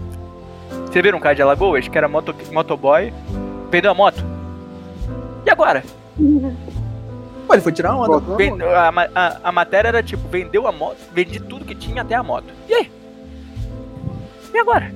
Você 0.96 1.02
viram 1.02 1.18
um 1.18 1.22
cara 1.22 1.36
de 1.36 1.41
Alagoas, 1.41 1.89
que 1.89 1.98
era 1.98 2.08
moto, 2.08 2.34
motoboy, 2.54 3.14
perdeu 3.70 3.91
a 3.91 3.93
moto? 3.93 4.24
E 5.46 5.50
agora? 5.50 5.84
Pô, 7.46 7.54
ele 7.54 7.62
foi 7.62 7.74
tirar 7.74 7.98
onda. 7.98 8.18
Ven- 8.38 8.54
onda. 8.54 8.88
a, 8.88 8.91
ma- 8.93 9.10
a- 9.14 9.38
a 9.43 9.52
matéria 9.52 9.89
era 9.89 10.02
tipo, 10.02 10.26
vendeu 10.30 10.66
a 10.66 10.72
moto, 10.72 10.96
vendi 11.12 11.38
tudo 11.41 11.66
que 11.66 11.76
tinha 11.76 12.02
até 12.02 12.16
a 12.16 12.24
moto. 12.24 12.46
E 12.70 12.74
aí? 12.74 12.91
E 14.54 14.58
agora? 14.58 14.96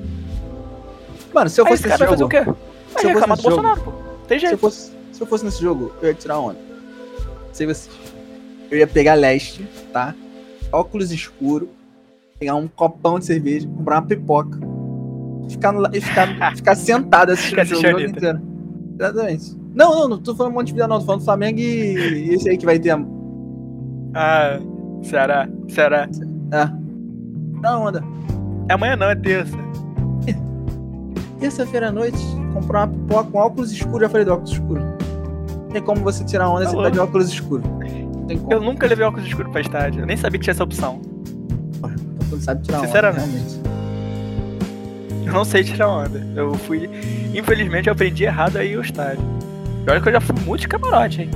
Mano, 1.34 1.50
se 1.50 1.60
eu 1.60 1.66
Aí 1.66 1.72
fosse 1.72 1.82
esse 1.82 1.90
nesse 1.90 1.98
cara 1.98 1.98
vai 1.98 2.08
fazer 2.08 2.24
jogo. 2.24 2.50
o 2.52 2.56
quê? 2.56 2.64
Vai 2.94 3.04
reclamar 3.14 3.36
do 3.38 3.44
jogo- 3.44 3.56
Bolsonaro, 3.58 3.82
pô. 3.82 3.92
Tem 4.26 4.40
Se 4.40 4.46
eu, 4.46 4.50
jeito. 4.52 4.62
fosse, 4.62 4.92
se 5.12 5.22
eu 5.22 5.28
fosse 5.28 5.44
nesse 5.44 5.62
jogo, 5.62 5.92
eu 6.02 6.08
ia 6.08 6.14
tirar 6.14 6.40
onda. 6.40 6.60
Sei 7.52 7.68
vocês. 7.68 7.90
Eu 8.72 8.78
ia 8.78 8.88
pegar 8.88 9.16
leste, 9.16 9.64
tá? 9.92 10.16
Óculos 10.72 11.12
escuro, 11.12 11.68
pegar 12.40 12.56
um 12.56 12.70
copão 12.70 13.20
de 13.20 13.26
cerveja, 13.26 13.68
comprar 13.68 13.96
uma 13.98 14.08
pipoca. 14.08 14.58
Ficar, 15.50 15.74
ficar, 15.92 16.56
ficar 16.56 16.76
sentado 16.76 17.32
assistindo 17.32 17.62
o 17.62 17.82
jogo, 17.82 18.00
inteiro. 18.02 18.42
Exatamente. 19.00 19.58
Não, 19.74 19.96
não, 19.96 20.10
não 20.10 20.18
tô 20.18 20.36
falando 20.36 20.54
Montevideo, 20.54 20.88
não. 20.88 21.00
Tô 21.00 21.06
falando 21.06 21.24
Flamengo 21.24 21.60
e, 21.60 22.34
esse 22.34 22.50
aí 22.50 22.58
que 22.58 22.66
vai 22.66 22.80
ter. 22.80 22.96
Ah, 24.14 24.60
Ceará, 25.02 25.48
Ceará. 25.68 26.08
Tirar 26.08 27.78
onda. 27.78 28.04
É 28.70 28.74
amanhã 28.74 28.96
não, 28.96 29.10
é 29.10 29.16
terça. 29.16 29.58
Terça-feira 31.40 31.88
à 31.88 31.92
noite, 31.92 32.20
comprar 32.54 32.86
uma 32.86 32.88
pipoca 32.90 33.32
com 33.32 33.38
óculos 33.38 33.72
escuros. 33.72 34.02
Já 34.02 34.10
falei 34.10 34.26
do 34.26 34.34
óculos 34.34 34.52
escuro. 34.52 34.82
Tem 35.72 35.82
como 35.82 36.02
você 36.02 36.24
tirar 36.26 36.50
onda 36.50 36.68
se 36.68 36.76
Tá 36.76 36.90
de 36.90 37.00
óculos 37.00 37.30
escuro. 37.30 37.64
Não 37.66 38.26
tem 38.26 38.38
como. 38.38 38.52
Eu 38.52 38.62
nunca 38.62 38.86
levei 38.88 39.06
óculos 39.06 39.26
escuros 39.26 39.52
pra 39.52 39.62
estádio. 39.62 40.02
Eu 40.02 40.06
nem 40.06 40.18
sabia 40.18 40.38
que 40.38 40.44
tinha 40.44 40.52
essa 40.52 40.64
opção. 40.64 41.00
Então, 41.78 41.92
tu 42.30 42.42
sabe 42.42 42.64
tirar 42.64 42.80
onda. 42.80 42.88
Sinceramente. 42.88 43.69
Não 45.34 45.46
sei 45.46 45.64
tirar 45.64 45.88
onda. 45.90 46.22
Eu 46.36 46.54
fui. 46.56 46.90
Infelizmente 47.34 47.88
eu 47.88 47.94
aprendi 47.94 48.24
errado 48.24 48.58
aí 48.58 48.76
o 48.78 48.82
estádio. 48.82 49.24
E 49.86 49.90
olha 49.90 50.02
que 50.02 50.08
eu 50.10 50.14
já 50.14 50.22
fui 50.22 50.36
muito 50.46 50.62
de 50.62 50.68
camarote, 50.68 51.22
hein? 51.24 51.30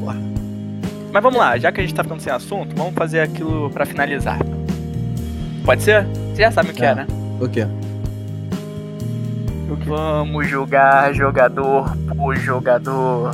Porra. 0.00 0.16
Mas 1.12 1.22
vamos 1.22 1.38
lá, 1.38 1.56
já 1.58 1.70
que 1.72 1.80
a 1.80 1.82
gente 1.84 1.94
tá 1.94 2.02
ficando 2.02 2.20
sem 2.20 2.32
assunto, 2.32 2.74
vamos 2.76 2.94
fazer 2.94 3.20
aquilo 3.20 3.70
pra 3.70 3.84
finalizar. 3.86 4.38
Pode 5.64 5.82
ser? 5.82 6.04
Você 6.34 6.42
já 6.42 6.50
sabe 6.50 6.70
o 6.70 6.74
que 6.74 6.80
Tá. 6.80 6.86
é, 6.88 6.94
né? 6.94 7.06
O 7.40 7.48
quê? 7.48 7.66
Vamos 9.86 10.48
jogar 10.48 11.12
jogador 11.14 11.96
por 12.16 12.36
jogador 12.36 13.30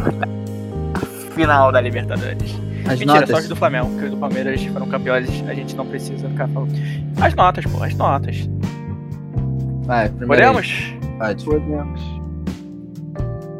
final 1.35 1.73
da 1.73 1.81
Libertadores. 1.81 2.55
As 2.87 2.99
Mentira, 3.01 3.15
notas. 3.21 3.31
sorte 3.31 3.49
do 3.49 3.57
Flamengo, 3.57 3.87
o 3.87 4.11
do 4.11 4.17
Palmeiras 4.17 4.63
foram 4.67 4.87
campeões, 4.89 5.29
a 5.47 5.53
gente 5.55 5.77
não 5.77 5.85
precisa 5.87 6.29
ficar 6.29 6.49
falando. 6.49 6.73
As 7.21 7.35
notas, 7.35 7.67
pô, 7.67 7.83
as 7.83 7.95
notas. 7.95 8.49
Vai. 9.85 10.09
Podemos? 10.09 10.95
Pode. 11.19 11.45
Podemos. 11.45 12.01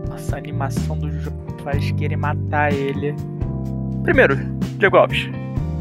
Nossa, 0.09 0.37
a 0.37 0.39
animação 0.39 0.97
do 0.99 1.11
jogo 1.21 1.37
faz 1.65 1.91
querer 1.93 2.17
matar 2.17 2.73
ele. 2.73 3.15
Primeiro, 4.03 4.37
Diego 4.79 4.97
Alves. 4.97 5.29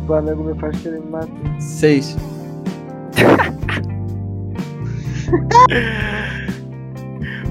O 0.04 0.08
Flamengo 0.08 0.44
me 0.44 0.60
faz 0.60 0.78
querer 0.82 1.00
me 1.00 1.10
matar. 1.10 1.62
Seis. 1.62 2.18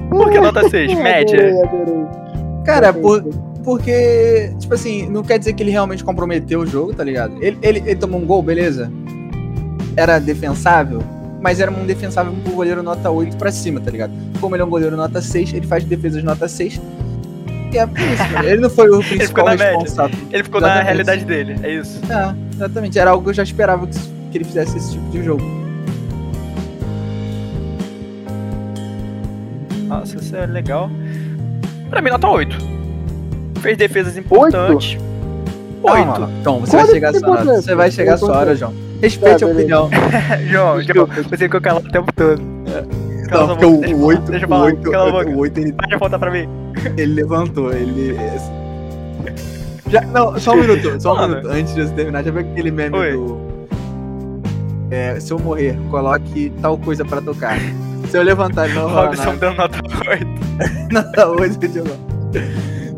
Por 0.09 0.29
que 0.31 0.39
nota 0.39 0.67
6? 0.69 0.93
Média. 0.99 1.39
Adorei, 1.39 1.61
adorei. 1.61 2.05
Cara, 2.65 2.93
por, 2.93 3.23
porque, 3.63 4.51
tipo 4.59 4.73
assim, 4.73 5.07
não 5.09 5.23
quer 5.23 5.39
dizer 5.39 5.53
que 5.53 5.63
ele 5.63 5.71
realmente 5.71 6.03
comprometeu 6.03 6.61
o 6.61 6.65
jogo, 6.65 6.93
tá 6.93 7.03
ligado? 7.03 7.35
Ele, 7.41 7.57
ele, 7.61 7.79
ele 7.79 7.95
tomou 7.95 8.19
um 8.19 8.25
gol, 8.25 8.41
beleza? 8.41 8.91
Era 9.97 10.19
defensável, 10.19 11.01
mas 11.41 11.59
era 11.59 11.71
um 11.71 11.83
defensável 11.83 12.31
pro 12.43 12.53
goleiro 12.53 12.83
nota 12.83 13.09
8 13.09 13.35
pra 13.35 13.51
cima, 13.51 13.79
tá 13.81 13.89
ligado? 13.89 14.11
Como 14.39 14.55
ele 14.55 14.61
é 14.61 14.65
um 14.65 14.69
goleiro 14.69 14.95
nota 14.95 15.19
6, 15.19 15.53
ele 15.53 15.65
faz 15.65 15.83
defesas 15.83 16.23
nota 16.23 16.47
6. 16.47 16.79
E 17.73 17.77
é 17.79 17.85
por 17.87 17.99
isso, 17.99 18.23
mano. 18.31 18.47
Ele 18.47 18.61
não 18.61 18.69
foi 18.69 18.89
o 18.89 19.01
ficou 19.01 19.17
principal 19.17 19.45
na 19.45 19.51
média. 19.51 19.71
responsável. 19.79 20.17
Ele 20.31 20.43
ficou 20.43 20.61
na 20.61 20.67
Exatamente. 20.67 20.85
realidade 20.85 21.25
dele, 21.25 21.55
é 21.63 21.71
isso. 21.73 21.99
É, 22.11 22.35
exatamente. 22.55 22.99
Era 22.99 23.09
algo 23.09 23.23
que 23.23 23.29
eu 23.31 23.33
já 23.33 23.43
esperava 23.43 23.87
que, 23.87 23.97
que 24.31 24.37
ele 24.37 24.43
fizesse 24.45 24.77
esse 24.77 24.91
tipo 24.93 25.09
de 25.09 25.23
jogo. 25.23 25.43
Nossa, 29.87 30.17
isso 30.17 30.35
é 30.35 30.45
legal. 30.45 30.91
Pra 31.89 32.01
mim, 32.01 32.11
nota 32.11 32.27
8. 32.27 32.55
Fez 33.61 33.77
defesas 33.77 34.15
importantes. 34.15 34.97
Calma, 35.83 35.99
8. 35.99 36.07
mano. 36.21 36.33
Então, 36.39 36.59
você 36.59 36.71
Qual 36.77 36.85
vai 36.85 36.93
chegar 36.93 37.09
a 37.09 37.13
sua 37.19 37.29
hora. 37.31 37.45
Você 37.61 37.75
vai 37.75 37.91
chegar 37.91 38.13
a 38.13 38.17
sua 38.17 38.37
hora. 38.37 38.55
João. 38.55 38.86
Respeite 39.01 39.39
Tá, 39.39 39.45
a 39.45 39.49
opinião. 39.49 39.89
João, 40.49 40.81
João, 40.81 41.05
Desculpa. 41.07 41.13
você 41.23 41.37
ficou 41.37 41.61
calado 41.61 41.87
o 41.87 41.91
tempo 41.91 42.11
todo. 42.13 42.41
Cala 43.29 43.47
Não, 43.47 43.57
porque 43.57 43.65
o, 43.65 43.79
deixa 43.81 43.93
eu 43.93 43.97
o 43.97 43.99
falar, 43.99 44.07
8, 44.07 44.31
deixa 44.31 44.45
eu 44.45 44.47
o 44.47 44.49
falar, 44.49 44.65
8, 44.65 44.91
cala 44.91 45.09
a 45.09 45.11
boca. 45.11 45.29
o 45.29 45.37
8 45.39 45.59
ele, 45.59 45.73
Para 45.73 45.87
de 45.87 45.93
apontar 45.95 46.19
pra 46.19 46.31
mim. 46.31 46.49
ele 46.97 47.13
levantou, 47.13 47.73
ele. 47.73 48.15
Já, 49.89 50.01
não, 50.01 50.37
só 50.39 50.53
um 50.53 50.57
minuto, 50.61 51.01
só 51.01 51.13
um 51.13 51.15
Mano. 51.15 51.35
minuto. 51.37 51.49
Antes 51.53 51.73
de 51.75 51.83
você 51.87 51.93
terminar, 51.93 52.23
já 52.23 52.31
viu 52.31 52.41
aquele 52.41 52.71
meme 52.71 52.97
Oi. 52.97 53.11
do. 53.13 53.37
é, 54.91 55.17
se 55.19 55.31
eu 55.31 55.39
morrer, 55.39 55.77
coloque 55.89 56.51
tal 56.61 56.77
coisa 56.77 57.05
pra 57.05 57.21
tocar. 57.21 57.57
Se 58.09 58.17
eu 58.17 58.21
levantar 58.23 58.69
e 58.69 58.73
não 58.73 58.83
rolar 58.89 59.05
Robson 59.07 59.23
nada, 59.25 59.37
dando 59.37 59.57
nota 59.57 59.79
8. 60.09 60.25
nada 60.91 61.29
hoje, 61.29 61.57
Diogo. 61.57 61.89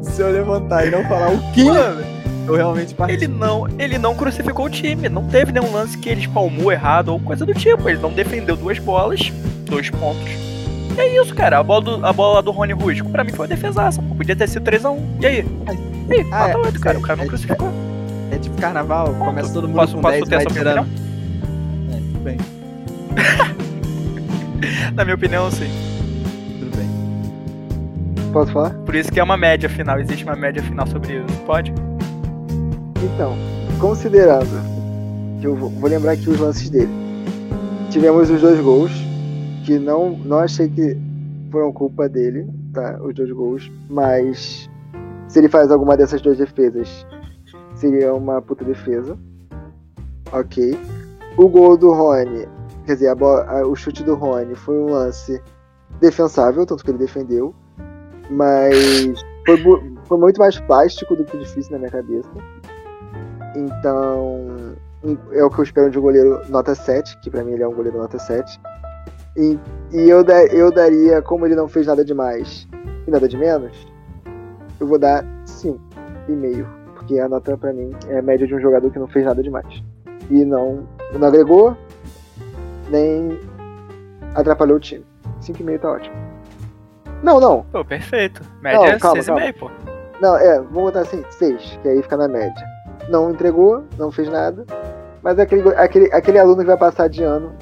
Se 0.01 0.21
eu 0.21 0.31
levantar 0.31 0.87
e 0.87 0.91
não 0.91 1.03
falar 1.05 1.29
o 1.29 1.51
que 1.53 1.63
Mano, 1.65 2.01
eu 2.49 2.55
realmente 2.55 2.95
ele 3.07 3.27
não, 3.27 3.67
ele 3.79 3.97
não 3.97 4.15
crucificou 4.15 4.65
o 4.65 4.69
time. 4.69 5.07
Não 5.09 5.25
teve 5.27 5.51
nenhum 5.51 5.71
lance 5.71 5.97
que 5.97 6.09
ele 6.09 6.21
espalmou 6.21 6.71
errado 6.71 7.09
ou 7.09 7.19
coisa 7.19 7.45
do 7.45 7.53
tipo. 7.53 7.87
Ele 7.89 7.99
não 7.99 8.11
defendeu 8.11 8.55
duas 8.55 8.79
bolas, 8.79 9.31
dois 9.65 9.89
pontos. 9.89 10.29
E 10.97 10.99
é 10.99 11.21
isso, 11.21 11.33
cara. 11.35 11.59
A 11.59 11.63
bola 11.63 11.81
do, 11.81 12.05
a 12.05 12.11
bola 12.11 12.41
do 12.41 12.51
Rony 12.51 12.73
Rusco, 12.73 13.09
pra 13.09 13.23
mim 13.23 13.31
foi 13.31 13.45
uma 13.45 13.55
defesaça. 13.55 14.01
Podia 14.01 14.35
ter 14.35 14.47
sido 14.49 14.69
3x1. 14.69 14.99
E 15.21 15.25
aí? 15.25 15.45
E 16.09 16.13
aí? 16.13 16.27
Ah, 16.31 16.47
Nota 16.47 16.57
é, 16.59 16.65
8, 16.67 16.79
cara. 16.79 16.97
O 16.97 17.01
é, 17.01 17.03
cara 17.05 17.15
não 17.17 17.25
é, 17.25 17.27
crucificou. 17.27 17.69
É 18.31 18.37
tipo 18.37 18.55
carnaval, 18.59 19.13
começa 19.15 19.53
todo 19.53 19.67
mundo 19.67 19.77
Posso, 19.77 19.95
com 19.95 20.01
posso 20.01 20.13
10 20.13 20.23
ter 20.29 20.35
vai 20.35 20.45
essa 20.45 20.53
tirando. 20.53 20.81
opinião? 20.81 21.09
É, 21.91 21.95
tudo 21.97 22.19
bem, 22.19 22.37
Na 24.93 25.03
minha 25.03 25.15
opinião, 25.15 25.49
sim. 25.51 25.69
tudo 26.59 26.77
bem. 26.77 26.89
Posso 28.31 28.51
falar? 28.51 28.71
Por 28.71 28.93
isso 28.95 29.11
que 29.11 29.19
é 29.19 29.23
uma 29.23 29.37
média 29.37 29.69
final. 29.69 29.99
Existe 29.99 30.23
uma 30.25 30.35
média 30.35 30.61
final 30.61 30.85
sobre 30.87 31.13
isso. 31.13 31.39
Pode? 31.45 31.73
Então, 33.03 33.35
considerando 33.79 34.47
que 35.39 35.47
eu 35.47 35.55
vou, 35.55 35.69
vou 35.69 35.89
lembrar 35.89 36.13
aqui 36.13 36.29
os 36.29 36.39
lances 36.39 36.69
dele. 36.69 36.91
Tivemos 37.89 38.29
os 38.29 38.41
dois 38.41 38.59
gols, 38.59 38.91
que 39.65 39.79
não, 39.79 40.11
não 40.11 40.39
achei 40.39 40.69
que 40.69 40.97
foram 41.51 41.71
culpa 41.71 42.07
dele, 42.09 42.47
tá? 42.73 42.99
Os 43.01 43.13
dois 43.15 43.31
gols, 43.31 43.71
mas 43.89 44.69
se 45.27 45.39
ele 45.39 45.49
faz 45.49 45.71
alguma 45.71 45.95
dessas 45.97 46.21
duas 46.21 46.37
defesas, 46.37 47.05
seria 47.75 48.13
uma 48.13 48.41
puta 48.41 48.63
defesa. 48.65 49.17
Ok. 50.31 50.77
O 51.37 51.47
gol 51.47 51.77
do 51.77 51.91
Rony, 51.91 52.47
quer 52.85 52.93
dizer, 52.93 53.15
bola- 53.15 53.65
o 53.65 53.75
chute 53.75 54.03
do 54.03 54.13
Rony 54.15 54.55
foi 54.55 54.77
um 54.77 54.91
lance 54.91 55.41
defensável, 55.99 56.65
tanto 56.65 56.83
que 56.83 56.91
ele 56.91 56.97
defendeu, 56.97 57.55
mas 58.29 59.19
foi, 59.45 59.57
foi 60.03 60.17
muito 60.17 60.37
mais 60.37 60.59
plástico 60.61 61.15
do 61.15 61.23
que 61.23 61.37
difícil 61.37 61.71
na 61.71 61.79
minha 61.79 61.91
cabeça. 61.91 62.29
Então, 63.55 64.75
é 65.31 65.43
o 65.43 65.49
que 65.49 65.59
eu 65.59 65.63
espero 65.63 65.89
de 65.89 65.97
um 65.99 66.01
goleiro 66.01 66.41
nota 66.49 66.75
7, 66.75 67.17
que 67.19 67.29
pra 67.29 67.43
mim 67.43 67.53
ele 67.53 67.63
é 67.63 67.67
um 67.67 67.73
goleiro 67.73 67.97
nota 67.97 68.17
7. 68.19 68.59
E, 69.37 69.57
e 69.91 70.09
eu, 70.09 70.23
da- 70.23 70.45
eu 70.45 70.71
daria, 70.71 71.21
como 71.21 71.45
ele 71.45 71.55
não 71.55 71.67
fez 71.67 71.87
nada 71.87 72.03
demais 72.03 72.67
e 73.07 73.11
nada 73.11 73.27
de 73.27 73.37
menos, 73.37 73.87
eu 74.79 74.87
vou 74.87 74.99
dar 74.99 75.23
5,5. 75.45 76.65
Porque 76.95 77.19
a 77.19 77.29
nota 77.29 77.57
pra 77.57 77.71
mim 77.73 77.91
é 78.09 78.19
a 78.19 78.21
média 78.21 78.45
de 78.45 78.53
um 78.53 78.59
jogador 78.59 78.91
que 78.91 78.99
não 78.99 79.07
fez 79.07 79.25
nada 79.25 79.41
demais. 79.41 79.81
E 80.29 80.43
não, 80.45 80.85
não 81.17 81.27
agregou, 81.27 81.75
nem 82.89 83.39
atrapalhou 84.35 84.77
o 84.77 84.79
time. 84.79 85.05
5,5 85.41 85.79
tá 85.79 85.91
ótimo. 85.91 86.15
Não, 87.23 87.39
não. 87.39 87.63
Pô, 87.71 87.83
perfeito. 87.83 88.41
Média 88.61 88.91
Não, 88.91 88.99
calma, 88.99 89.21
6,5, 89.21 89.53
pô. 89.59 89.71
Não, 90.21 90.35
é, 90.37 90.55
vamos 90.59 90.83
botar 90.83 91.01
assim, 91.01 91.23
6, 91.31 91.79
que 91.81 91.87
aí 91.87 92.01
fica 92.03 92.17
na 92.17 92.27
média. 92.27 92.63
Não 93.09 93.31
entregou, 93.31 93.85
não 93.97 94.11
fez 94.11 94.29
nada, 94.29 94.65
mas 95.23 95.37
é 95.39 95.41
aquele, 95.41 95.61
go- 95.63 95.73
aquele, 95.75 96.13
aquele 96.13 96.37
aluno 96.39 96.59
que 96.61 96.67
vai 96.67 96.77
passar 96.77 97.09
de 97.09 97.23
ano. 97.23 97.53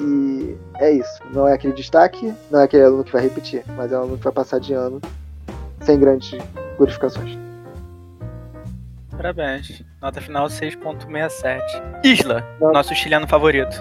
E 0.00 0.56
é 0.78 0.90
isso. 0.92 1.20
Não 1.32 1.46
é 1.46 1.52
aquele 1.52 1.72
destaque, 1.74 2.32
não 2.50 2.60
é 2.60 2.64
aquele 2.64 2.84
aluno 2.84 3.04
que 3.04 3.12
vai 3.12 3.22
repetir, 3.22 3.64
mas 3.76 3.92
é 3.92 3.96
um 3.98 4.02
aluno 4.02 4.16
que 4.18 4.24
vai 4.24 4.32
passar 4.32 4.58
de 4.60 4.72
ano 4.72 5.00
sem 5.80 5.98
grandes 5.98 6.38
glorificações. 6.76 7.36
Parabéns. 9.16 9.82
Nota 10.00 10.20
final 10.20 10.46
6.67. 10.46 11.60
Isla, 12.04 12.46
Não. 12.60 12.72
nosso 12.72 12.94
chileno 12.94 13.26
favorito. 13.26 13.76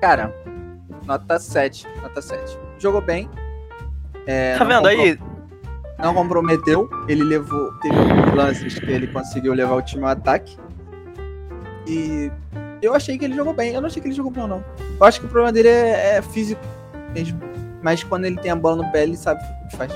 Cara, 0.00 0.32
nota 1.04 1.38
7. 1.38 1.86
Nota 2.00 2.22
7. 2.22 2.58
Jogou 2.78 3.00
bem. 3.00 3.28
É, 4.26 4.56
tá 4.56 4.64
vendo 4.64 4.88
compro- 4.88 4.88
aí? 5.02 5.18
Não 5.98 6.12
comprometeu. 6.14 6.88
Ele 7.08 7.22
levou. 7.24 7.72
Teve 7.80 7.96
lances 8.34 8.78
que 8.78 8.90
ele 8.90 9.06
conseguiu 9.06 9.52
levar 9.54 9.74
o 9.74 9.82
time 9.82 10.02
ao 10.04 10.10
ataque. 10.10 10.56
E 11.86 12.30
eu 12.82 12.94
achei 12.94 13.16
que 13.18 13.24
ele 13.24 13.34
jogou 13.34 13.54
bem. 13.54 13.72
Eu 13.74 13.80
não 13.80 13.86
achei 13.88 14.00
que 14.02 14.08
ele 14.08 14.14
jogou 14.14 14.32
mal, 14.32 14.46
não. 14.48 14.64
Eu 14.98 15.06
acho 15.06 15.20
que 15.20 15.26
o 15.26 15.28
problema 15.28 15.52
dele 15.52 15.68
é, 15.68 16.16
é 16.16 16.22
físico 16.22 16.60
mesmo. 17.12 17.40
Mas 17.82 18.02
quando 18.02 18.24
ele 18.24 18.36
tem 18.38 18.50
a 18.50 18.56
bola 18.56 18.82
no 18.82 18.90
pé, 18.92 19.02
ele 19.02 19.16
sabe 19.16 19.42
o 19.42 19.68
que 19.68 19.76
faz. 19.76 19.92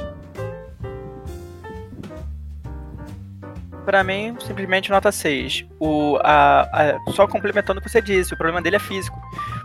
Pra 3.84 4.04
mim, 4.04 4.36
simplesmente 4.46 4.90
nota 4.90 5.10
6. 5.10 5.64
O, 5.80 6.18
a, 6.22 6.60
a- 6.62 6.98
só 7.12 7.26
complementando 7.26 7.80
o 7.80 7.82
que 7.82 7.88
você 7.88 8.02
disse, 8.02 8.34
o 8.34 8.36
problema 8.36 8.60
dele 8.60 8.76
é 8.76 8.78
físico. 8.80 9.18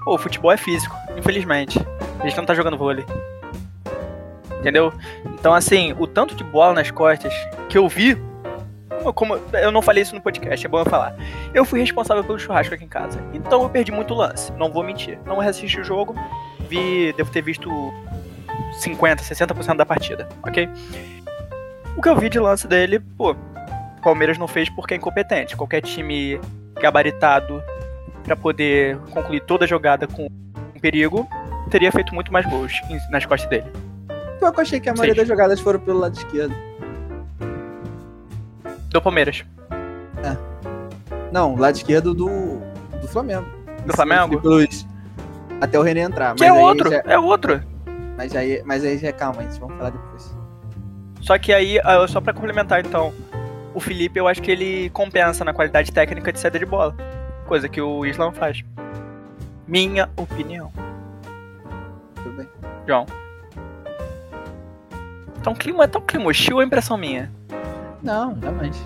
Pô, 0.05 0.15
o 0.15 0.17
futebol 0.17 0.51
é 0.51 0.55
físico, 0.57 0.95
infelizmente. 1.17 1.77
A 2.21 2.23
gente 2.27 2.37
não 2.37 2.45
tá 2.45 2.53
jogando 2.53 2.77
vôlei. 2.77 3.05
Entendeu? 4.63 4.93
Então, 5.25 5.53
assim, 5.53 5.93
o 5.99 6.07
tanto 6.07 6.33
de 6.35 6.43
bola 6.43 6.73
nas 6.73 6.89
costas 6.89 7.33
que 7.67 7.77
eu 7.77 7.85
vi. 7.89 8.17
como- 9.15 9.37
eu 9.51 9.69
não 9.69 9.81
falei 9.81 10.01
isso 10.01 10.15
no 10.15 10.21
podcast, 10.21 10.65
é 10.65 10.69
bom 10.69 10.79
eu 10.79 10.85
falar. 10.85 11.13
Eu 11.53 11.65
fui 11.65 11.81
responsável 11.81 12.23
pelo 12.23 12.39
churrasco 12.39 12.73
aqui 12.73 12.85
em 12.85 12.87
casa. 12.87 13.21
Então 13.33 13.61
eu 13.61 13.69
perdi 13.69 13.91
muito 13.91 14.13
lance. 14.13 14.49
Não 14.53 14.71
vou 14.71 14.81
mentir. 14.81 15.19
Não 15.25 15.39
reassisti 15.39 15.81
o 15.81 15.83
jogo. 15.83 16.15
Vi. 16.69 17.11
Devo 17.17 17.29
ter 17.29 17.41
visto 17.41 17.69
50, 18.79 19.21
60% 19.21 19.75
da 19.75 19.85
partida, 19.85 20.29
ok? 20.41 20.69
O 21.97 22.01
que 22.01 22.07
eu 22.07 22.15
vi 22.15 22.29
de 22.29 22.39
lance 22.39 22.65
dele, 22.65 22.99
pô, 23.17 23.35
Palmeiras 24.01 24.37
não 24.37 24.47
fez 24.47 24.69
porque 24.69 24.93
é 24.93 24.97
incompetente. 24.97 25.57
Qualquer 25.57 25.81
time 25.81 26.39
gabaritado 26.79 27.61
pra 28.23 28.37
poder 28.37 28.97
concluir 29.11 29.41
toda 29.41 29.65
a 29.65 29.67
jogada 29.67 30.07
com 30.07 30.27
perigo 30.79 31.27
teria 31.69 31.91
feito 31.91 32.15
muito 32.15 32.31
mais 32.31 32.45
gols 32.45 32.71
nas 33.09 33.25
costas 33.25 33.49
dele. 33.49 33.69
Eu 34.45 34.53
achei 34.57 34.79
que 34.79 34.89
a 34.89 34.93
maioria 34.93 35.13
Seis. 35.15 35.27
das 35.27 35.27
jogadas 35.27 35.59
foram 35.59 35.79
pelo 35.79 35.99
lado 35.99 36.15
esquerdo. 36.15 36.53
Do 38.89 39.01
Palmeiras. 39.01 39.43
Não, 41.31 41.55
lado 41.55 41.75
esquerdo 41.75 42.13
do, 42.13 42.27
do 43.01 43.07
Flamengo. 43.07 43.45
Do 43.87 43.93
Flamengo? 43.95 44.39
Pelos- 44.39 44.85
Até 45.59 45.79
o 45.79 45.81
René 45.81 46.01
entrar. 46.01 46.35
Que 46.35 46.45
é 46.45 46.53
outro, 46.53 46.91
já- 46.91 47.01
é 47.05 47.17
outro. 47.17 47.59
mas, 48.15 48.35
aí, 48.35 48.61
mas 48.65 48.83
aí 48.85 48.97
já 48.99 49.11
calma, 49.11 49.41
a 49.41 49.43
gente 49.43 49.59
vamos 49.59 49.75
falar 49.77 49.89
depois. 49.89 50.35
Só 51.21 51.37
que 51.39 51.51
aí, 51.51 51.79
ah, 51.83 52.05
só 52.07 52.21
pra 52.21 52.33
complementar 52.33 52.85
então, 52.85 53.11
o 53.73 53.79
Felipe 53.79 54.19
eu 54.19 54.27
acho 54.27 54.41
que 54.43 54.51
ele 54.51 54.89
compensa 54.91 55.43
na 55.43 55.53
qualidade 55.53 55.91
técnica 55.91 56.31
de 56.31 56.39
saída 56.39 56.59
de 56.59 56.65
bola. 56.67 56.95
Coisa 57.47 57.67
que 57.67 57.81
o 57.81 58.05
Isla 58.05 58.25
não 58.25 58.33
faz. 58.33 58.63
Minha 59.67 60.09
opinião. 60.15 60.71
Tudo 62.21 62.35
bem. 62.37 62.47
João. 62.87 63.05
Então 65.43 65.53
clima, 65.53 65.85
tão 65.89 65.99
clima 65.99 66.27
hostil 66.27 66.61
é 66.61 66.63
impressão 66.63 66.95
minha. 66.95 67.29
Não, 68.01 68.39
jamais. 68.41 68.81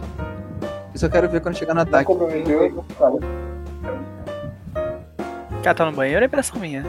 Eu 0.92 1.00
só 1.00 1.08
quero 1.08 1.30
ver 1.30 1.40
quando 1.40 1.56
chegar 1.56 1.76
no 1.76 1.82
ataque. 1.82 2.06
comprometeu, 2.06 2.84
fala. 2.98 3.20
Cara, 5.62 5.76
tá 5.76 5.86
no 5.86 5.92
banheiro 5.92 6.24
é 6.24 6.26
impressão 6.26 6.60
minha. 6.60 6.84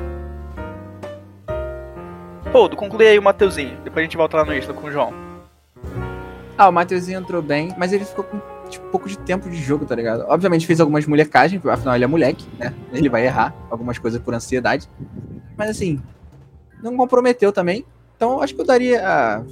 Pô, 2.50 2.66
conclui 2.70 3.08
aí 3.08 3.18
o 3.18 3.22
Mateuzinho. 3.22 3.76
Depois 3.84 3.98
a 3.98 4.04
gente 4.04 4.16
volta 4.16 4.38
lá 4.38 4.46
no 4.46 4.54
Isla 4.54 4.72
com 4.72 4.86
o 4.86 4.90
João. 4.90 5.12
Ah, 6.56 6.70
o 6.70 6.72
Matheusinho 6.72 7.20
entrou 7.20 7.42
bem, 7.42 7.74
mas 7.76 7.92
ele 7.92 8.06
ficou 8.06 8.24
com 8.24 8.40
tipo, 8.70 8.86
pouco 8.86 9.06
de 9.06 9.18
tempo 9.18 9.50
de 9.50 9.58
jogo, 9.58 9.84
tá 9.84 9.94
ligado? 9.94 10.24
Obviamente 10.28 10.66
fez 10.66 10.80
algumas 10.80 11.04
molecagens, 11.06 11.60
afinal 11.66 11.94
ele 11.94 12.04
é 12.04 12.06
moleque, 12.06 12.46
né? 12.58 12.72
Ele 12.90 13.10
vai 13.10 13.26
errar 13.26 13.54
algumas 13.70 13.98
coisas 13.98 14.18
por 14.18 14.32
ansiedade. 14.32 14.88
Mas 15.58 15.68
assim, 15.68 16.00
não 16.82 16.96
comprometeu 16.96 17.52
também. 17.52 17.84
Então 18.18 18.42
acho 18.42 18.52
que 18.52 18.60
eu 18.60 18.66
daria, 18.66 19.00
ah, 19.06 19.42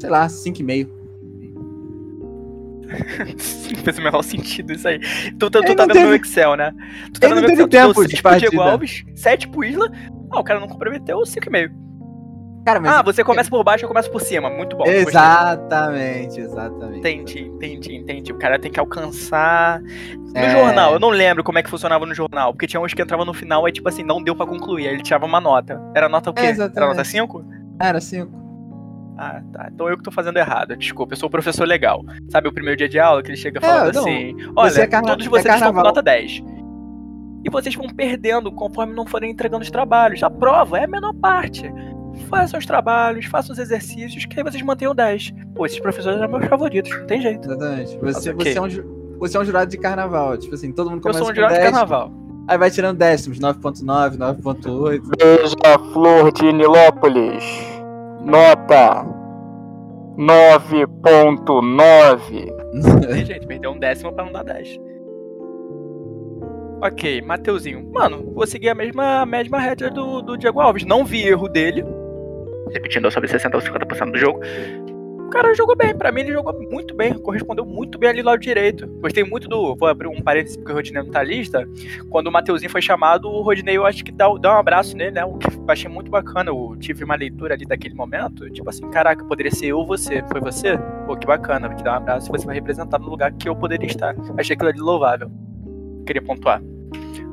sei 0.00 0.08
lá, 0.08 0.28
5,5. 0.28 0.88
Fez 3.82 3.98
o 3.98 4.02
menor 4.02 4.22
sentido 4.22 4.72
isso 4.72 4.86
aí. 4.86 5.00
Tu, 5.38 5.50
tu, 5.50 5.62
tu 5.62 5.74
tá 5.74 5.86
vendo 5.86 5.94
meu 5.94 6.04
teve- 6.12 6.16
Excel, 6.16 6.54
né? 6.56 6.72
Tu 7.12 7.18
tá 7.20 7.26
vendo 7.28 7.40
teve 7.40 7.52
Excel, 7.54 7.66
tu 7.66 7.70
deu 7.70 7.80
tempo 7.88 8.04
de 8.06 8.10
seis 8.10 8.20
pro 8.22 8.38
Diego 8.38 8.56
partida. 8.56 8.70
Alves, 8.72 9.04
7 9.16 9.48
pro 9.48 9.64
Isla. 9.64 9.90
Ah, 10.30 10.38
o 10.40 10.44
cara 10.44 10.60
não 10.60 10.68
comprometeu 10.68 11.18
5,5. 11.18 11.70
Cara, 12.64 12.80
mas. 12.80 12.92
Ah, 12.92 13.02
você 13.02 13.22
começa 13.24 13.48
por 13.50 13.62
baixo, 13.64 13.84
eu 13.84 13.88
começo 13.88 14.10
por 14.10 14.20
cima. 14.20 14.48
Muito 14.50 14.76
bom. 14.76 14.84
gostei. 14.84 15.02
Exatamente, 15.02 16.40
exatamente. 16.40 16.98
Entendi, 16.98 17.40
entendi, 17.42 17.94
entendi. 17.96 18.32
O 18.32 18.38
cara 18.38 18.58
tem 18.58 18.70
que 18.70 18.78
alcançar. 18.80 19.80
No 19.80 20.36
É. 20.36 20.50
jornal, 20.50 20.92
eu 20.92 20.98
não 21.00 21.10
lembro 21.10 21.42
como 21.44 21.58
é 21.58 21.62
que 21.62 21.70
funcionava 21.70 22.04
no 22.06 22.14
jornal. 22.14 22.52
Porque 22.52 22.66
tinha 22.66 22.80
uns 22.80 22.92
que 22.94 23.00
entravam 23.02 23.24
no 23.24 23.32
final, 23.34 23.64
aí 23.66 23.72
tipo 23.72 23.88
assim, 23.88 24.02
não 24.04 24.22
deu 24.22 24.34
pra 24.34 24.46
concluir. 24.46 24.88
Aí 24.88 24.94
ele 24.94 25.02
tirava 25.02 25.26
uma 25.26 25.40
nota. 25.40 25.80
Era 25.94 26.08
nota 26.08 26.30
o 26.30 26.34
quê? 26.34 26.42
É, 26.46 26.56
Era 26.76 26.86
nota 26.88 27.04
5? 27.04 27.44
Era 27.80 28.00
5. 28.00 28.46
Ah, 29.18 29.40
tá. 29.52 29.68
Então 29.72 29.88
eu 29.88 29.96
que 29.96 30.02
tô 30.02 30.10
fazendo 30.10 30.36
errado. 30.38 30.76
Desculpa, 30.76 31.14
eu 31.14 31.16
sou 31.16 31.28
o 31.28 31.30
professor 31.30 31.66
legal. 31.66 32.04
Sabe 32.28 32.48
o 32.48 32.52
primeiro 32.52 32.76
dia 32.76 32.88
de 32.88 32.98
aula 32.98 33.22
que 33.22 33.30
ele 33.30 33.36
chega 33.36 33.60
falando 33.60 33.94
não. 33.94 34.02
assim: 34.02 34.36
Olha, 34.54 34.70
Você 34.70 34.80
é 34.82 34.86
carna- 34.86 35.08
todos 35.08 35.26
é 35.26 35.30
vocês 35.30 35.44
estão 35.54 35.58
com 35.68 35.74
carnaval." 35.74 35.84
nota 35.84 36.02
10. 36.02 36.42
E 37.44 37.50
vocês 37.50 37.74
vão 37.74 37.86
perdendo 37.88 38.50
conforme 38.52 38.92
não 38.92 39.06
forem 39.06 39.30
entregando 39.30 39.62
os 39.62 39.70
trabalhos. 39.70 40.22
A 40.22 40.28
prova 40.28 40.78
é 40.78 40.84
a 40.84 40.88
menor 40.88 41.14
parte. 41.14 41.72
Façam 42.28 42.58
os 42.58 42.66
trabalhos, 42.66 43.26
façam 43.26 43.52
os 43.52 43.58
exercícios, 43.58 44.24
que 44.26 44.38
aí 44.40 44.44
vocês 44.44 44.62
mantenham 44.62 44.94
10. 44.94 45.32
Pô, 45.54 45.64
esses 45.64 45.78
professores 45.78 46.18
eram 46.18 46.30
meus 46.30 46.46
favoritos, 46.46 46.90
não 46.90 47.06
tem 47.06 47.20
jeito. 47.20 47.46
Exatamente. 47.46 47.90
Você, 47.98 48.02
Mas 48.02 48.26
ok. 48.26 48.52
você 48.52 48.58
é 48.58 48.62
um. 48.62 49.18
Você 49.18 49.36
é 49.36 49.40
um 49.40 49.44
jurado 49.44 49.70
de 49.70 49.78
carnaval. 49.78 50.36
Tipo 50.36 50.54
assim, 50.54 50.72
todo 50.72 50.90
mundo 50.90 50.98
Eu 50.98 51.02
começa 51.02 51.18
sou 51.20 51.28
um 51.28 51.30
com 51.30 51.34
jurado 51.36 51.54
de 51.54 51.60
10, 51.60 51.70
carnaval. 51.72 52.12
Aí 52.48 52.56
vai 52.56 52.70
tirando 52.70 52.98
décimos, 52.98 53.40
9.9, 53.40 54.16
9.8. 54.16 55.02
Beija-flor 55.18 56.30
de 56.32 56.52
Nilópolis. 56.52 57.44
Nota 58.24 59.04
9.9. 60.16 62.54
Tem 63.08 63.24
gente, 63.24 63.44
perdeu 63.46 63.70
um 63.72 63.78
décimo 63.78 64.12
pra 64.12 64.24
não 64.24 64.32
dar 64.32 64.44
10. 64.44 64.78
Ok, 66.82 67.22
Mateuzinho. 67.22 67.90
Mano, 67.92 68.32
vou 68.32 68.46
seguir 68.46 68.68
a 68.68 68.74
mesma, 68.74 69.22
a 69.22 69.26
mesma 69.26 69.58
rédea 69.58 69.90
do, 69.90 70.22
do 70.22 70.36
Diego 70.36 70.60
Alves. 70.60 70.84
Não 70.84 71.04
vi 71.04 71.26
erro 71.26 71.48
dele. 71.48 71.84
Repetindo 72.72 73.10
sobre 73.10 73.28
60% 73.28 73.54
ou 73.54 73.60
50% 73.60 74.12
do 74.12 74.18
jogo. 74.18 74.40
O 75.26 75.28
cara 75.28 75.52
jogou 75.54 75.76
bem, 75.76 75.92
pra 75.92 76.12
mim 76.12 76.20
ele 76.20 76.32
jogou 76.32 76.54
muito 76.70 76.94
bem, 76.94 77.12
correspondeu 77.14 77.66
muito 77.66 77.98
bem 77.98 78.10
ali 78.10 78.22
lado 78.22 78.38
direito. 78.38 78.86
Gostei 79.00 79.24
muito 79.24 79.48
do. 79.48 79.74
Vou 79.74 79.88
abrir 79.88 80.06
um 80.06 80.22
parênteses 80.22 80.56
porque 80.56 80.70
o 80.70 80.74
Rodinei 80.76 81.02
não 81.02 81.10
tá 81.10 81.20
lista. 81.20 81.68
Quando 82.08 82.28
o 82.28 82.32
Mateuzinho 82.32 82.70
foi 82.70 82.80
chamado, 82.80 83.28
o 83.28 83.42
Rodinei 83.42 83.76
eu 83.76 83.84
acho 83.84 84.04
que 84.04 84.12
dá, 84.12 84.32
dá 84.40 84.54
um 84.54 84.58
abraço 84.58 84.96
nele, 84.96 85.10
né? 85.10 85.24
O 85.24 85.36
que 85.36 85.48
eu 85.48 85.64
achei 85.66 85.90
muito 85.90 86.10
bacana. 86.12 86.50
Eu 86.50 86.76
tive 86.78 87.02
uma 87.02 87.16
leitura 87.16 87.54
ali 87.54 87.66
daquele 87.66 87.94
momento. 87.94 88.48
Tipo 88.50 88.70
assim, 88.70 88.88
caraca, 88.88 89.24
poderia 89.24 89.50
ser 89.50 89.66
eu 89.66 89.78
ou 89.78 89.86
você. 89.86 90.22
Foi 90.30 90.40
você? 90.40 90.78
Pô, 91.06 91.16
que 91.16 91.26
bacana, 91.26 91.66
vou 91.66 91.76
te 91.76 91.82
dar 91.82 91.94
um 91.94 91.96
abraço 91.96 92.30
você 92.30 92.46
vai 92.46 92.54
representar 92.54 93.00
no 93.00 93.08
lugar 93.08 93.32
que 93.32 93.48
eu 93.48 93.56
poderia 93.56 93.86
estar. 93.86 94.14
Achei 94.38 94.54
aquilo 94.54 94.70
ali 94.70 94.78
louvável. 94.78 95.28
Queria 96.06 96.22
pontuar. 96.22 96.62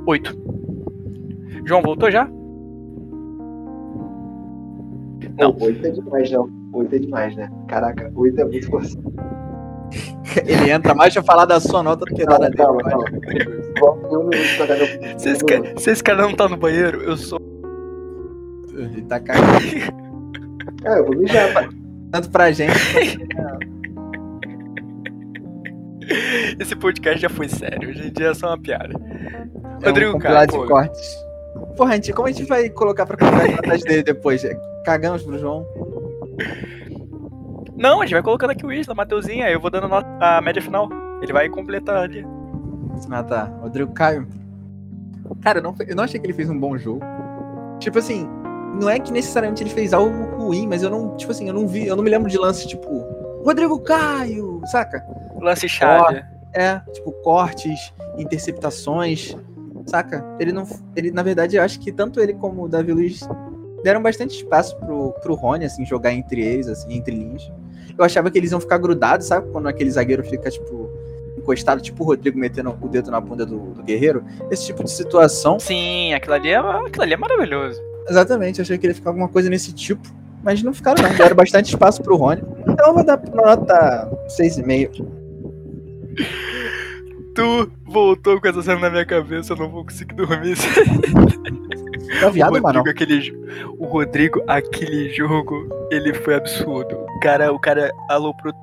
Oito. 0.08 0.36
João, 1.64 1.84
voltou 1.84 2.10
já? 2.10 2.26
Não. 5.38 5.56
Oito 5.62 5.86
é 5.86 5.92
demais, 5.92 6.32
não. 6.32 6.63
Oito 6.74 6.96
é 6.96 7.00
demais, 7.00 7.36
né? 7.36 7.50
Caraca, 7.68 8.12
oito 8.16 8.42
é 8.42 8.46
muito 8.46 8.68
forçado. 8.68 9.14
Ele 10.46 10.72
entra 10.72 10.96
mais 10.96 11.14
pra 11.14 11.22
falar 11.22 11.46
da 11.46 11.60
sua 11.60 11.84
nota 11.84 12.06
do 12.06 12.16
que 12.16 12.26
da 12.26 12.38
dele. 12.38 12.56
calma, 12.56 12.82
calma. 12.82 13.06
Se 15.18 15.30
esse, 15.30 15.46
cara, 15.46 15.74
cara 16.04 16.22
não 16.24 16.36
tá 16.36 16.48
no 16.48 16.58
banheiro, 16.58 17.02
eu 17.04 17.16
sou. 17.16 17.40
Ele 18.74 19.04
tá 19.04 19.20
cagando 19.20 19.60
É, 20.86 21.00
eu 21.00 21.06
vou 21.06 21.16
mijar, 21.16 21.54
pá. 21.54 21.70
tanto 22.12 22.30
pra 22.30 22.52
gente. 22.52 22.74
Esse 26.60 26.76
podcast 26.76 27.22
já 27.22 27.30
foi 27.30 27.48
sério. 27.48 27.90
Hoje 27.90 28.08
em 28.08 28.12
dia 28.12 28.30
é 28.30 28.34
só 28.34 28.48
uma 28.48 28.60
piada. 28.60 28.94
É 29.82 29.86
Rodrigo 29.86 30.10
um 30.10 30.14
compilado 30.14 30.52
de 30.52 30.58
pô. 30.58 30.68
cortes. 30.68 31.16
Porra, 31.78 31.92
a 31.92 31.96
gente, 31.96 32.14
como 32.14 32.28
a 32.28 32.32
gente 32.32 32.48
vai 32.48 32.70
colocar 32.70 33.06
pra 33.06 33.18
colocar 33.18 33.44
as 33.44 33.56
notas 33.56 33.82
dele 33.84 34.04
depois? 34.04 34.44
Cagamos 34.86 35.24
pro 35.24 35.38
João. 35.38 35.66
Não, 37.76 38.02
a 38.02 38.06
gente 38.06 38.14
vai 38.14 38.24
colocando 38.24 38.52
aqui 38.52 38.66
o 38.66 38.72
Isla, 38.72 38.94
Mateuzinho, 38.94 39.46
aí 39.46 39.54
eu 39.54 39.60
vou 39.60 39.70
dando 39.70 39.88
a 39.94 40.42
média 40.42 40.62
final. 40.62 40.90
Ele 41.22 41.34
vai 41.34 41.50
completar 41.50 42.04
ali. 42.04 42.26
Ah 43.10 43.24
tá, 43.24 43.44
Rodrigo 43.62 43.92
Caio. 43.94 44.28
Cara, 45.42 45.60
eu 45.60 45.64
não, 45.64 45.76
eu 45.88 45.96
não 45.96 46.04
achei 46.04 46.20
que 46.20 46.26
ele 46.26 46.34
fez 46.34 46.50
um 46.50 46.60
bom 46.60 46.78
jogo. 46.78 47.02
Tipo 47.80 48.00
assim, 48.00 48.28
não 48.80 48.90
é 48.90 49.00
que 49.00 49.12
necessariamente 49.12 49.64
ele 49.64 49.70
fez 49.70 49.94
algo 49.94 50.38
ruim, 50.38 50.68
mas 50.68 50.84
eu 50.84 50.90
não, 50.90 51.16
tipo 51.18 51.32
assim, 51.32 51.48
eu 51.48 51.54
não 51.54 51.68
vi, 51.68 51.88
eu 51.88 51.96
não 51.96 52.04
me 52.04 52.10
lembro 52.10 52.30
de 52.30 52.38
lance 52.38 52.68
tipo 52.68 53.06
Rodrigo 53.44 53.80
Caio, 53.80 54.62
saca? 54.66 55.04
Lance 55.42 55.68
chave. 55.68 56.24
É, 56.54 56.80
tipo 56.94 57.12
cortes, 57.24 57.94
interceptações, 58.18 59.36
saca? 59.88 60.24
Ele 60.40 60.52
não, 60.52 60.68
ele 60.96 61.12
na 61.12 61.24
verdade 61.24 61.56
eu 61.56 61.64
acho 61.64 61.80
que 61.80 61.92
tanto 61.92 62.20
ele 62.20 62.34
como 62.34 62.64
o 62.64 62.70
Davi 62.70 62.94
Luiz 62.94 63.28
deram 63.84 64.02
bastante 64.02 64.38
espaço 64.38 64.76
pro, 64.78 65.12
pro 65.22 65.36
Rony 65.36 65.66
assim 65.66 65.86
jogar 65.86 66.14
entre 66.14 66.42
eles, 66.42 66.68
assim, 66.68 66.94
entre 66.94 67.14
linhas. 67.14 67.52
Eu 67.98 68.04
achava 68.04 68.32
que 68.32 68.38
eles 68.38 68.52
iam 68.52 68.60
ficar 68.60 68.78
grudados, 68.78 69.28
sabe? 69.28 69.50
Quando 69.52 69.68
aquele 69.68 69.92
zagueiro 69.92 70.24
fica 70.24 70.50
tipo 70.50 70.90
encostado, 71.38 71.82
tipo 71.82 72.04
o 72.04 72.08
Rodrigo 72.08 72.40
metendo 72.40 72.76
o 72.82 72.88
dedo 72.88 73.12
na 73.12 73.20
bunda 73.20 73.46
do, 73.46 73.60
do 73.74 73.84
guerreiro. 73.84 74.24
Esse 74.50 74.66
tipo 74.68 74.84
de 74.84 74.92
situação. 74.92 75.60
Sim, 75.60 76.14
aquilo 76.14 76.34
ali, 76.34 76.50
é, 76.50 76.58
aquilo 76.58 77.04
ali 77.04 77.14
é 77.14 77.18
maravilhoso. 77.18 77.80
Exatamente, 78.10 78.60
eu 78.60 78.64
achei 78.64 78.78
que 78.78 78.88
ele 78.88 78.94
ficar 78.94 79.12
alguma 79.12 79.28
coisa 79.30 79.50
nesse 79.50 79.74
tipo. 79.74 80.08
Mas 80.44 80.62
não 80.62 80.74
ficaram, 80.74 81.02
não. 81.02 81.16
Deram 81.16 81.36
bastante 81.36 81.70
espaço 81.70 82.02
pro 82.02 82.18
Rony. 82.18 82.42
Então 82.68 82.88
eu 82.88 82.94
vou 82.94 83.06
dar 83.06 83.22
nota 83.34 84.12
6,5. 84.28 85.06
Tu 87.34 87.72
voltou 87.86 88.40
com 88.40 88.48
essa 88.48 88.62
cena 88.62 88.80
na 88.80 88.90
minha 88.90 89.06
cabeça, 89.06 89.54
eu 89.54 89.58
não 89.58 89.70
vou 89.70 89.84
conseguir 89.84 90.16
dormir. 90.16 90.56
Tá 92.20 92.30
viado, 92.30 92.56
o 92.56 92.62
mano? 92.62 92.80
Rodrigo, 92.80 92.90
aquele, 92.90 93.20
jo- 93.20 93.36
o 93.80 93.86
Rodrigo, 93.86 94.42
aquele 94.48 95.10
jogo, 95.10 95.68
ele 95.92 96.14
foi 96.14 96.36
absurdo. 96.36 96.96
O 96.96 97.20
cara, 97.20 97.52
o 97.52 97.60
cara 97.60 97.92
aloprou 98.10 98.54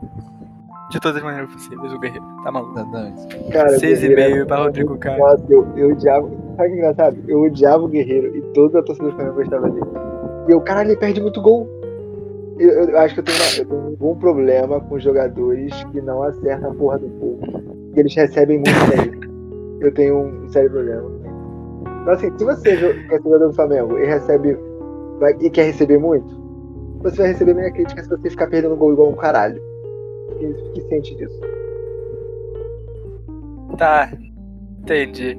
de 0.90 1.00
todas 1.00 1.18
as 1.18 1.22
maneiras 1.22 1.52
possíveis 1.52 1.92
o 1.92 1.98
Guerreiro. 1.98 2.24
Tá 2.42 2.50
maluco? 2.50 2.78
Exatamente. 2.78 3.50
Cara, 3.52 3.68
Seis 3.78 4.02
e 4.02 4.08
Guerreiro 4.08 4.30
meio 4.32 4.42
é 4.42 4.44
pra 4.46 4.56
Rodrigo 4.64 4.98
Caio. 4.98 5.18
Nossa, 5.18 5.44
eu, 5.48 5.66
eu 5.76 5.90
odiava. 5.92 6.28
Sabe 6.28 6.40
o 6.52 6.56
que 6.56 6.62
é 6.62 6.68
engraçado? 6.76 7.16
Eu 7.28 7.42
odiava 7.42 7.82
o 7.84 7.88
Guerreiro 7.88 8.36
e 8.36 8.42
toda 8.52 8.80
a 8.80 8.82
torcida 8.82 9.08
do 9.08 9.14
Flamengo 9.14 9.36
gostava 9.36 9.70
dele. 9.70 9.86
E 10.48 10.54
o 10.54 10.60
cara 10.60 10.82
ele 10.84 10.96
perde 10.96 11.20
muito 11.20 11.40
gol. 11.40 11.68
Eu, 12.58 12.68
eu- 12.70 12.88
eu 12.90 12.98
acho 12.98 13.14
que 13.14 13.20
eu 13.20 13.24
tenho, 13.24 13.38
uma- 13.38 13.58
eu 13.58 13.64
tenho 13.66 13.92
um 13.92 13.96
bom 13.96 14.16
problema 14.16 14.80
com 14.80 14.98
jogadores 14.98 15.72
que 15.92 16.00
não 16.00 16.22
acertam 16.22 16.72
a 16.72 16.74
porra 16.74 16.98
do 16.98 17.08
povo. 17.08 17.40
Que 17.94 18.00
eles 18.00 18.14
recebem 18.14 18.58
muito 18.58 18.70
bem. 18.96 19.30
Eu 19.80 19.94
tenho 19.94 20.18
um 20.18 20.48
sério 20.50 20.70
problema. 20.70 21.10
Então, 22.00 22.12
assim, 22.14 22.36
se 22.38 22.44
você 22.44 22.70
é 22.70 23.18
jogador 23.18 23.48
do 23.48 23.54
Flamengo 23.54 23.98
e 23.98 24.06
recebe. 24.06 24.56
vai- 25.18 25.36
e 25.38 25.50
quer 25.50 25.64
receber 25.64 25.98
muito, 25.98 26.34
você 27.02 27.16
vai 27.18 27.26
receber 27.28 27.54
minha 27.54 27.70
crítica 27.70 28.02
se 28.02 28.08
você 28.08 28.30
ficar 28.30 28.46
perdendo 28.46 28.74
gol 28.76 28.92
igual 28.92 29.10
um 29.10 29.16
caralho. 29.16 29.60
Fique 30.38 30.80
ciente 30.88 31.14
disso. 31.16 31.40
Tá, 33.76 34.10
entendi. 34.80 35.38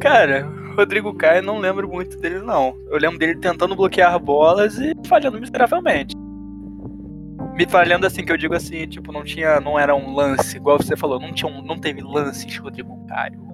Cara, 0.00 0.48
Rodrigo 0.76 1.12
Caio, 1.14 1.42
não 1.42 1.58
lembro 1.58 1.88
muito 1.88 2.16
dele, 2.18 2.38
não. 2.38 2.76
Eu 2.88 2.98
lembro 2.98 3.18
dele 3.18 3.34
tentando 3.36 3.74
bloquear 3.74 4.16
bolas 4.20 4.78
e 4.78 4.92
falhando 5.06 5.40
miseravelmente. 5.40 6.14
Me 7.56 7.66
falhando 7.68 8.06
assim, 8.06 8.24
que 8.24 8.30
eu 8.30 8.36
digo 8.36 8.54
assim, 8.54 8.86
tipo, 8.86 9.10
não 9.10 9.24
tinha. 9.24 9.58
Não 9.60 9.76
era 9.76 9.92
um 9.94 10.14
lance, 10.14 10.56
igual 10.56 10.78
você 10.78 10.96
falou, 10.96 11.18
não, 11.18 11.32
tinha 11.32 11.50
um, 11.50 11.62
não 11.62 11.76
teve 11.76 12.00
lances 12.00 12.56
Rodrigo 12.58 12.96
Caio. 13.08 13.47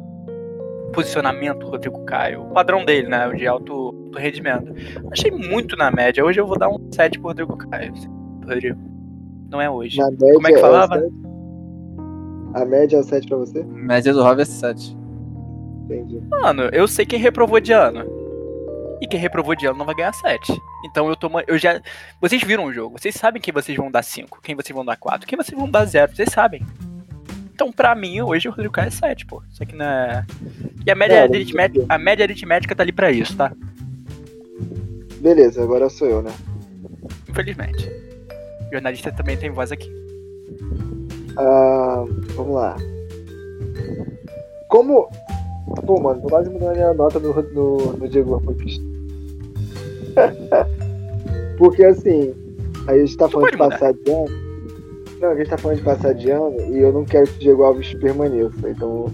Posicionamento 0.95 1.67
Rodrigo 1.67 2.05
Caio. 2.05 2.43
O 2.43 2.51
padrão 2.53 2.85
dele, 2.85 3.09
né? 3.09 3.27
O 3.27 3.35
de 3.35 3.47
alto, 3.47 3.73
alto 3.73 4.19
rendimento. 4.19 4.73
Achei 5.11 5.31
muito 5.31 5.77
na 5.77 5.91
média. 5.91 6.25
Hoje 6.25 6.41
eu 6.41 6.47
vou 6.47 6.59
dar 6.59 6.69
um 6.69 6.79
7 6.93 7.19
pro 7.19 7.29
Rodrigo 7.29 7.57
Caio. 7.57 7.93
Rodrigo. 8.47 8.79
Não 9.51 9.61
é 9.61 9.69
hoje. 9.71 9.99
Na 9.99 10.11
média, 10.11 10.35
Como 10.35 10.49
é 10.49 10.53
que 10.53 10.59
falava? 10.61 10.97
o 10.97 11.01
sete? 11.01 11.15
A 12.55 12.65
média 12.65 12.97
é 12.97 13.01
o 13.01 13.03
7 13.03 13.27
pra 13.27 13.37
você? 13.37 13.65
Média 13.65 14.13
do 14.13 14.23
Rob 14.23 14.41
é 14.41 14.45
7. 14.45 14.97
Entendi. 15.85 16.21
Mano, 16.29 16.63
eu 16.73 16.87
sei 16.87 17.05
quem 17.05 17.19
reprovou 17.19 17.61
de 17.61 17.73
ano. 17.73 18.05
E 19.01 19.07
quem 19.09 19.19
reprovou 19.19 19.55
de 19.57 19.67
ano 19.67 19.79
não 19.79 19.85
vai 19.85 19.95
ganhar 19.95 20.13
7. 20.13 20.57
Então 20.87 21.09
eu 21.09 21.17
tô. 21.17 21.29
Eu 21.47 21.59
já. 21.59 21.81
Vocês 22.21 22.43
viram 22.43 22.65
o 22.67 22.73
jogo. 22.73 22.99
Vocês 22.99 23.15
sabem 23.15 23.43
quem 23.43 23.53
vocês 23.53 23.77
vão 23.77 23.91
dar 23.91 24.03
5, 24.03 24.41
quem 24.43 24.55
vocês 24.55 24.75
vão 24.75 24.85
dar 24.85 24.97
4, 24.97 25.27
quem 25.27 25.37
vocês 25.37 25.59
vão 25.59 25.69
dar 25.69 25.85
0. 25.85 26.15
Vocês 26.15 26.31
sabem. 26.31 26.63
Então, 27.55 27.71
pra 27.71 27.95
mim, 27.95 28.21
hoje 28.21 28.49
o 28.49 28.51
Rodrigo 28.51 28.75
Caio 28.75 28.89
é 28.89 28.91
7, 28.91 29.27
pô. 29.27 29.41
Isso 29.51 29.63
aqui 29.63 29.77
não 29.77 29.85
é. 29.85 30.27
E 30.85 30.91
a 30.91 30.95
média, 30.97 31.15
É, 31.15 31.23
aritmética, 31.23 31.87
a 31.89 31.99
média 31.99 32.25
aritmética 32.25 32.75
tá 32.75 32.83
ali 32.83 32.91
pra 32.91 33.13
isso, 33.13 33.37
tá? 33.37 33.53
Beleza, 35.21 35.63
agora 35.63 35.89
sou 35.89 36.09
eu, 36.09 36.21
né? 36.21 36.33
Infelizmente. 37.29 37.89
Jornalista 38.73 39.13
também 39.13 39.37
tem 39.37 39.51
voz 39.51 39.71
aqui. 39.71 39.89
Ah, 41.39 42.05
vamos 42.35 42.55
lá. 42.57 42.77
Como. 44.69 45.09
Pô, 45.87 46.01
mano, 46.01 46.21
tô 46.21 46.29
quase 46.29 46.51
mudando 46.51 46.71
a 46.71 46.75
minha 46.75 46.93
nota 46.93 47.21
no, 47.21 47.33
no, 47.53 47.93
no 47.97 48.09
Diego 48.09 48.35
Alves. 48.35 48.81
Porque 51.57 51.85
assim, 51.85 52.35
a 52.89 52.99
gente 52.99 53.17
tá 53.17 53.29
falando 53.29 53.53
de 53.53 53.57
passar 53.57 53.93
de 53.93 54.11
ano. 54.11 54.45
Não, 55.25 55.31
a 55.31 55.37
gente 55.37 55.49
tá 55.49 55.57
falando 55.57 55.79
de 55.79 55.83
passar 55.85 56.13
de 56.13 56.31
ano 56.31 56.55
e 56.69 56.81
eu 56.81 56.93
não 56.93 57.03
quero 57.03 57.27
que 57.27 57.37
o 57.37 57.39
Diego 57.39 57.63
Alves 57.63 57.95
permaneça. 57.95 58.69
Então, 58.69 59.07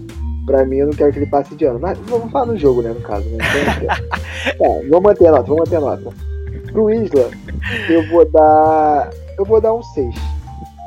pra 0.45 0.65
mim, 0.65 0.79
eu 0.79 0.87
não 0.87 0.93
quero 0.93 1.13
que 1.13 1.19
ele 1.19 1.25
passe 1.27 1.55
de 1.55 1.63
ano. 1.63 1.79
Mas 1.79 1.97
vamos 1.99 2.29
falar 2.29 2.47
no 2.47 2.57
jogo, 2.57 2.81
né, 2.81 2.89
no 2.89 2.99
caso, 2.99 3.23
né? 3.29 3.37
Então, 4.53 4.67
tá, 4.67 4.87
vamos 4.89 5.03
manter 5.03 5.27
a 5.27 5.31
nota, 5.31 5.43
vamos 5.43 5.59
manter 5.59 5.75
a 5.77 5.79
nota. 5.79 6.09
Pro 6.73 6.89
Isla, 6.89 7.31
eu 7.87 8.09
vou 8.09 8.29
dar. 8.29 9.09
Eu 9.37 9.45
vou 9.45 9.61
dar 9.61 9.73
um 9.73 9.81
6. 9.81 10.13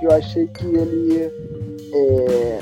Eu 0.02 0.10
achei 0.12 0.46
que 0.46 0.66
ele. 0.66 1.30
É... 1.94 2.60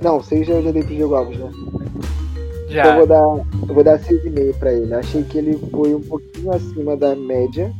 Não, 0.00 0.22
6 0.22 0.48
eu 0.50 0.62
já 0.62 0.70
dei 0.70 0.84
pro 0.84 0.94
Diego 0.94 1.16
Alves, 1.16 1.36
né? 1.36 1.50
Então 1.50 2.76
eu 2.76 2.84
Já. 2.84 2.96
vou 2.96 3.06
dar. 3.08 3.24
Eu 3.68 3.74
vou 3.74 3.82
dar 3.82 3.98
6,5 3.98 4.54
pra 4.56 4.72
ele. 4.72 4.94
Achei 4.94 5.24
que 5.24 5.38
ele 5.38 5.58
foi 5.72 5.92
um 5.96 6.02
pouquinho 6.02 6.52
acima 6.52 6.96
da 6.96 7.16
média. 7.16 7.72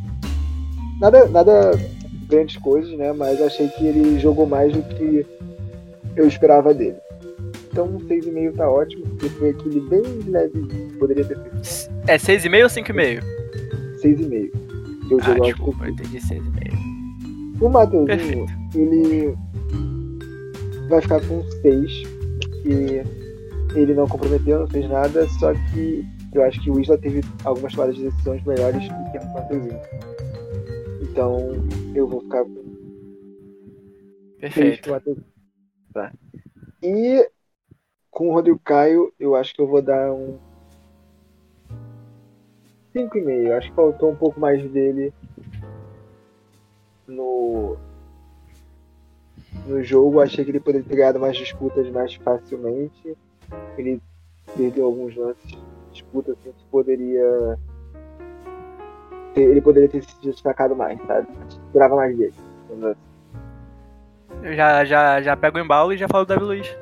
Nada, 1.00 1.26
nada 1.26 1.70
grandes 2.28 2.56
coisas, 2.58 2.90
né? 2.98 3.12
Mas 3.12 3.40
achei 3.40 3.68
que 3.68 3.86
ele 3.86 4.18
jogou 4.18 4.46
mais 4.46 4.72
do 4.72 4.82
que 4.82 5.26
eu 6.16 6.26
esperava 6.28 6.72
dele. 6.74 6.96
Então 7.70 7.86
um 7.86 7.98
6,5 8.00 8.56
tá 8.56 8.68
ótimo, 8.70 9.06
porque 9.06 9.28
foi 9.30 9.50
aquele 9.50 9.80
bem 9.80 10.02
leve. 10.26 10.66
Poderia 10.98 11.24
ter 11.24 11.36
feito 11.38 11.90
É 12.06 12.16
6,5 12.16 12.62
ou 12.62 12.68
5,5? 12.68 13.22
6,5. 14.02 14.50
Que 15.08 15.14
o 15.14 15.18
Ah, 15.22 15.34
desculpa, 15.40 15.84
eu 15.84 15.90
entendi 15.90 16.18
6,5. 16.18 16.78
O 17.60 17.68
Mateuzinho, 17.68 18.06
Perfeito. 18.06 18.52
ele. 18.74 19.34
vai 20.88 21.00
ficar 21.02 21.20
com 21.26 21.42
6, 21.62 21.92
que 22.62 23.02
ele 23.74 23.94
não 23.94 24.06
comprometeu, 24.06 24.60
não 24.60 24.66
fez 24.68 24.88
nada, 24.88 25.26
só 25.40 25.52
que 25.72 26.04
eu 26.34 26.42
acho 26.44 26.60
que 26.62 26.70
o 26.70 26.80
Isla 26.80 26.96
teve 26.98 27.22
algumas 27.44 27.72
tomadas 27.72 27.96
de 27.96 28.04
decisões 28.04 28.42
melhores 28.44 28.82
do 28.82 29.10
que 29.12 29.18
no 29.18 29.32
Fantasia. 29.32 29.80
Então 31.10 31.50
eu 31.94 32.06
vou 32.06 32.20
ficar 32.20 32.44
com 32.44 32.78
6 34.40 34.80
Perfeito. 34.80 35.24
Tá. 35.92 36.12
E 36.82 37.28
com 38.10 38.28
o 38.28 38.32
Rodrigo 38.32 38.60
Caio, 38.64 39.12
eu 39.18 39.34
acho 39.34 39.54
que 39.54 39.60
eu 39.60 39.66
vou 39.66 39.82
dar 39.82 40.12
um 40.12 40.38
5,5. 42.94 43.52
Acho 43.52 43.68
que 43.70 43.76
faltou 43.76 44.10
um 44.10 44.16
pouco 44.16 44.38
mais 44.38 44.68
dele 44.70 45.12
no 47.06 47.76
no 49.66 49.82
jogo. 49.82 50.20
Achei 50.20 50.44
que 50.44 50.50
ele 50.50 50.60
poderia 50.60 50.86
ter 50.86 50.96
ganhado 50.96 51.20
mais 51.20 51.36
disputas 51.36 51.88
mais 51.90 52.14
facilmente. 52.14 53.16
Ele 53.76 54.00
perdeu 54.56 54.86
alguns 54.86 55.14
lances 55.16 55.50
de 55.50 55.58
disputa 55.92 56.32
assim, 56.32 56.52
que 56.52 56.64
poderia 56.70 57.58
ele 59.36 59.60
poderia 59.60 59.88
ter 59.88 60.02
se 60.02 60.14
destacado 60.22 60.74
mais, 60.76 61.00
sabe? 61.06 61.26
Esperava 61.66 61.96
mais 61.96 62.16
dele. 62.16 62.32
assim. 62.70 62.94
Eu 64.42 64.54
já, 64.54 64.84
já, 64.84 65.20
já 65.22 65.36
pego 65.36 65.58
o 65.58 65.60
embalo 65.60 65.92
e 65.92 65.96
já 65.96 66.06
falo 66.08 66.24
do 66.24 66.28
Davi 66.28 66.44
Luiz. 66.44 66.76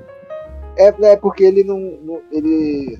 É, 0.76 0.88
é 1.12 1.16
porque 1.16 1.44
ele 1.44 1.64
não, 1.64 1.78
não- 2.02 2.22
ele 2.30 2.98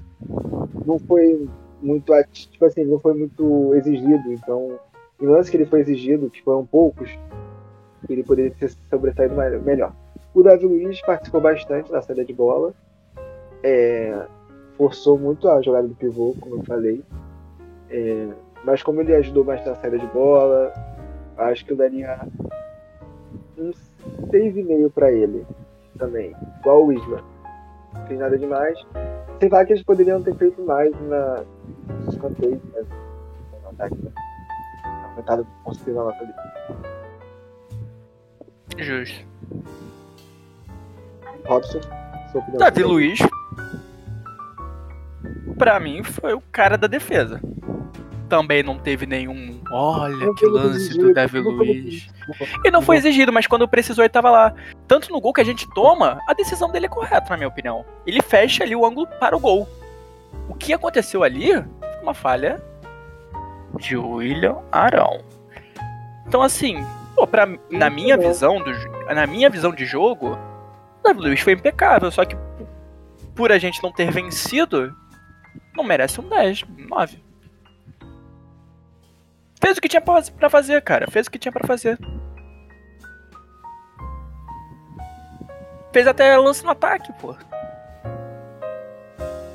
não 0.87 0.99
foi 0.99 1.47
muito 1.83 2.13
tipo 2.33 2.65
assim, 2.65 2.85
não 2.85 2.99
foi 2.99 3.13
muito 3.15 3.75
exigido, 3.75 4.33
então 4.33 4.79
em 5.21 5.27
lance 5.27 5.51
que 5.51 5.57
ele 5.59 5.67
foi 5.67 5.81
exigido, 5.81 6.31
que 6.31 6.43
foram 6.43 6.65
poucos, 6.65 7.11
ele 8.09 8.23
poderia 8.23 8.51
ter 8.51 8.71
se 8.71 8.79
sobressaído 8.89 9.35
melhor. 9.63 9.93
O 10.35 10.43
Davi 10.43 10.67
Luiz 10.67 11.01
participou 11.03 11.41
bastante 11.41 11.91
da 11.93 12.01
saída 12.01 12.25
de 12.25 12.33
bola, 12.33 12.73
é, 13.63 14.27
forçou 14.77 15.19
muito 15.19 15.49
a 15.49 15.61
jogada 15.61 15.87
do 15.87 15.95
pivô, 15.95 16.35
como 16.41 16.57
eu 16.57 16.65
falei, 16.65 17.03
é, 17.91 18.29
mas 18.67 18.83
como 18.83 19.01
ele 19.01 19.15
ajudou 19.15 19.45
bastante 19.45 19.69
na 19.69 19.77
saída 19.77 19.99
de 19.99 20.07
bola, 20.09 20.73
acho 21.39 21.65
que 21.65 21.73
eu 21.73 21.77
daria 21.77 22.19
um 23.57 23.71
6,5 24.33 24.91
para 24.91 25.13
ele 25.13 25.47
também, 25.97 26.35
igual 26.59 26.85
o 26.85 26.93
Isla 26.93 27.23
não 27.95 28.07
fez 28.07 28.19
nada 28.19 28.37
demais. 28.37 28.77
Sem 29.39 29.49
falar 29.49 29.65
que 29.67 29.73
eles 29.75 29.85
poderiam 29.85 30.21
ter 30.21 30.35
feito 30.35 30.61
mais 30.63 30.91
na 31.03 31.45
nos 31.89 32.15
escanteios, 32.15 32.61
né? 32.73 32.85
No 33.63 33.69
ataque, 33.71 33.97
né? 34.03 34.11
Aumentado 35.11 35.47
com 35.63 35.73
certeza 35.73 36.01
a 36.01 36.05
nota 36.05 36.19
dele. 36.19 36.35
Justo. 38.79 39.25
Robson, 41.47 41.81
sua 42.33 42.41
opinião. 42.41 42.59
Davi 42.59 42.83
Luiz, 42.83 43.19
pra 45.57 45.79
mim, 45.79 46.03
foi 46.03 46.35
o 46.35 46.41
cara 46.51 46.77
da 46.77 46.89
defesa. 46.89 47.41
Também 48.29 48.63
não 48.63 48.79
teve 48.79 49.07
nenhum. 49.07 49.61
Olha 49.71 50.35
que 50.35 50.47
lance 50.47 50.77
exigido, 50.77 51.09
do 51.09 51.15
Davi 51.15 51.39
Luiz. 51.39 52.09
E 52.65 52.71
não 52.71 52.83
foi 52.83 52.97
exigido, 52.97 53.33
mas 53.33 53.47
quando 53.47 53.69
precisou 53.69 54.03
ele 54.03 54.09
tava 54.09 54.31
lá. 54.31 54.55
Tanto 54.89 55.13
no 55.13 55.21
gol 55.21 55.33
que 55.33 55.41
a 55.41 55.45
gente 55.45 55.69
toma, 55.75 56.19
a 56.27 56.35
decisão 56.35 56.71
dele 56.71 56.87
é 56.87 56.89
correta, 56.89 57.31
na 57.31 57.37
minha 57.37 57.49
opinião. 57.49 57.85
Ele 58.05 58.21
fecha 58.21 58.65
ali 58.65 58.75
o 58.75 58.85
ângulo 58.85 59.07
para 59.21 59.37
o 59.37 59.41
gol. 59.41 59.69
O 60.49 60.55
que 60.55 60.73
aconteceu 60.73 61.23
ali 61.23 61.53
foi 61.53 62.03
uma 62.03 62.15
falha 62.15 62.61
de 63.79 63.97
William 63.97 64.57
Arão. 64.73 65.21
Então 66.27 66.43
assim, 66.43 66.85
pô, 67.15 67.27
pra, 67.27 67.49
na 67.71 67.89
minha 67.89 68.17
visão 68.17 68.59
do, 68.59 68.73
na 69.15 69.27
minha 69.27 69.49
visão 69.49 69.73
de 69.73 69.85
jogo, 69.85 70.37
o 71.01 71.03
Davi 71.05 71.21
Luiz 71.21 71.41
foi 71.41 71.53
impecável, 71.53 72.11
só 72.11 72.25
que 72.25 72.37
por 73.37 73.53
a 73.53 73.59
gente 73.59 73.81
não 73.83 73.93
ter 73.93 74.11
vencido, 74.11 74.97
não 75.77 75.85
merece 75.85 76.21
um 76.21 76.29
10, 76.29 76.65
9. 76.89 77.26
Fez 79.67 79.79
o 79.79 79.81
que 79.81 79.89
tinha 79.89 80.01
pra 80.01 80.23
pra 80.23 80.49
fazer, 80.49 80.81
cara. 80.81 81.11
Fez 81.11 81.27
o 81.27 81.31
que 81.31 81.41
tinha 81.41 81.51
pra 81.51 81.67
fazer. 81.67 81.99
Fez 85.93 86.07
até 86.07 86.37
lance 86.39 86.63
no 86.63 86.71
ataque, 86.71 87.13
pô. 87.15 87.35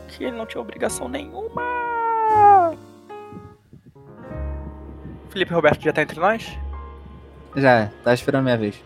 Que 0.09 0.25
ele 0.25 0.35
não 0.35 0.45
tinha 0.45 0.59
obrigação 0.59 1.07
nenhuma. 1.07 1.61
Felipe 5.29 5.53
Roberto 5.53 5.81
já 5.81 5.93
tá 5.93 6.01
entre 6.01 6.19
nós? 6.19 6.59
Já, 7.55 7.89
tá 8.03 8.13
esperando 8.13 8.41
a 8.41 8.43
minha 8.43 8.57
vez. 8.57 8.83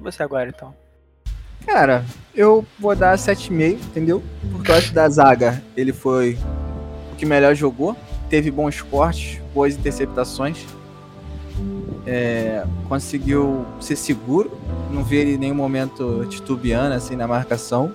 Você 0.00 0.22
agora, 0.22 0.50
então. 0.50 0.74
Cara, 1.64 2.04
eu 2.34 2.66
vou 2.78 2.94
dar 2.94 3.16
7,5, 3.16 3.80
entendeu? 3.86 4.22
Porque 4.52 4.70
eu 4.70 4.74
acho 4.74 4.88
que 4.88 4.94
da 4.94 5.08
zaga 5.08 5.64
ele 5.74 5.94
foi 5.94 6.38
o 7.14 7.16
que 7.16 7.24
melhor 7.24 7.54
jogou. 7.54 7.96
Teve 8.28 8.50
bons 8.50 8.82
cortes, 8.82 9.40
boas 9.54 9.74
interceptações. 9.74 10.64
É, 12.06 12.64
conseguiu 12.88 13.64
ser 13.80 13.96
seguro. 13.96 14.50
Não 14.90 15.02
vi 15.02 15.16
ele 15.16 15.34
em 15.34 15.38
nenhum 15.38 15.54
momento 15.54 16.26
titubeando 16.28 16.94
assim 16.94 17.16
na 17.16 17.26
marcação. 17.26 17.92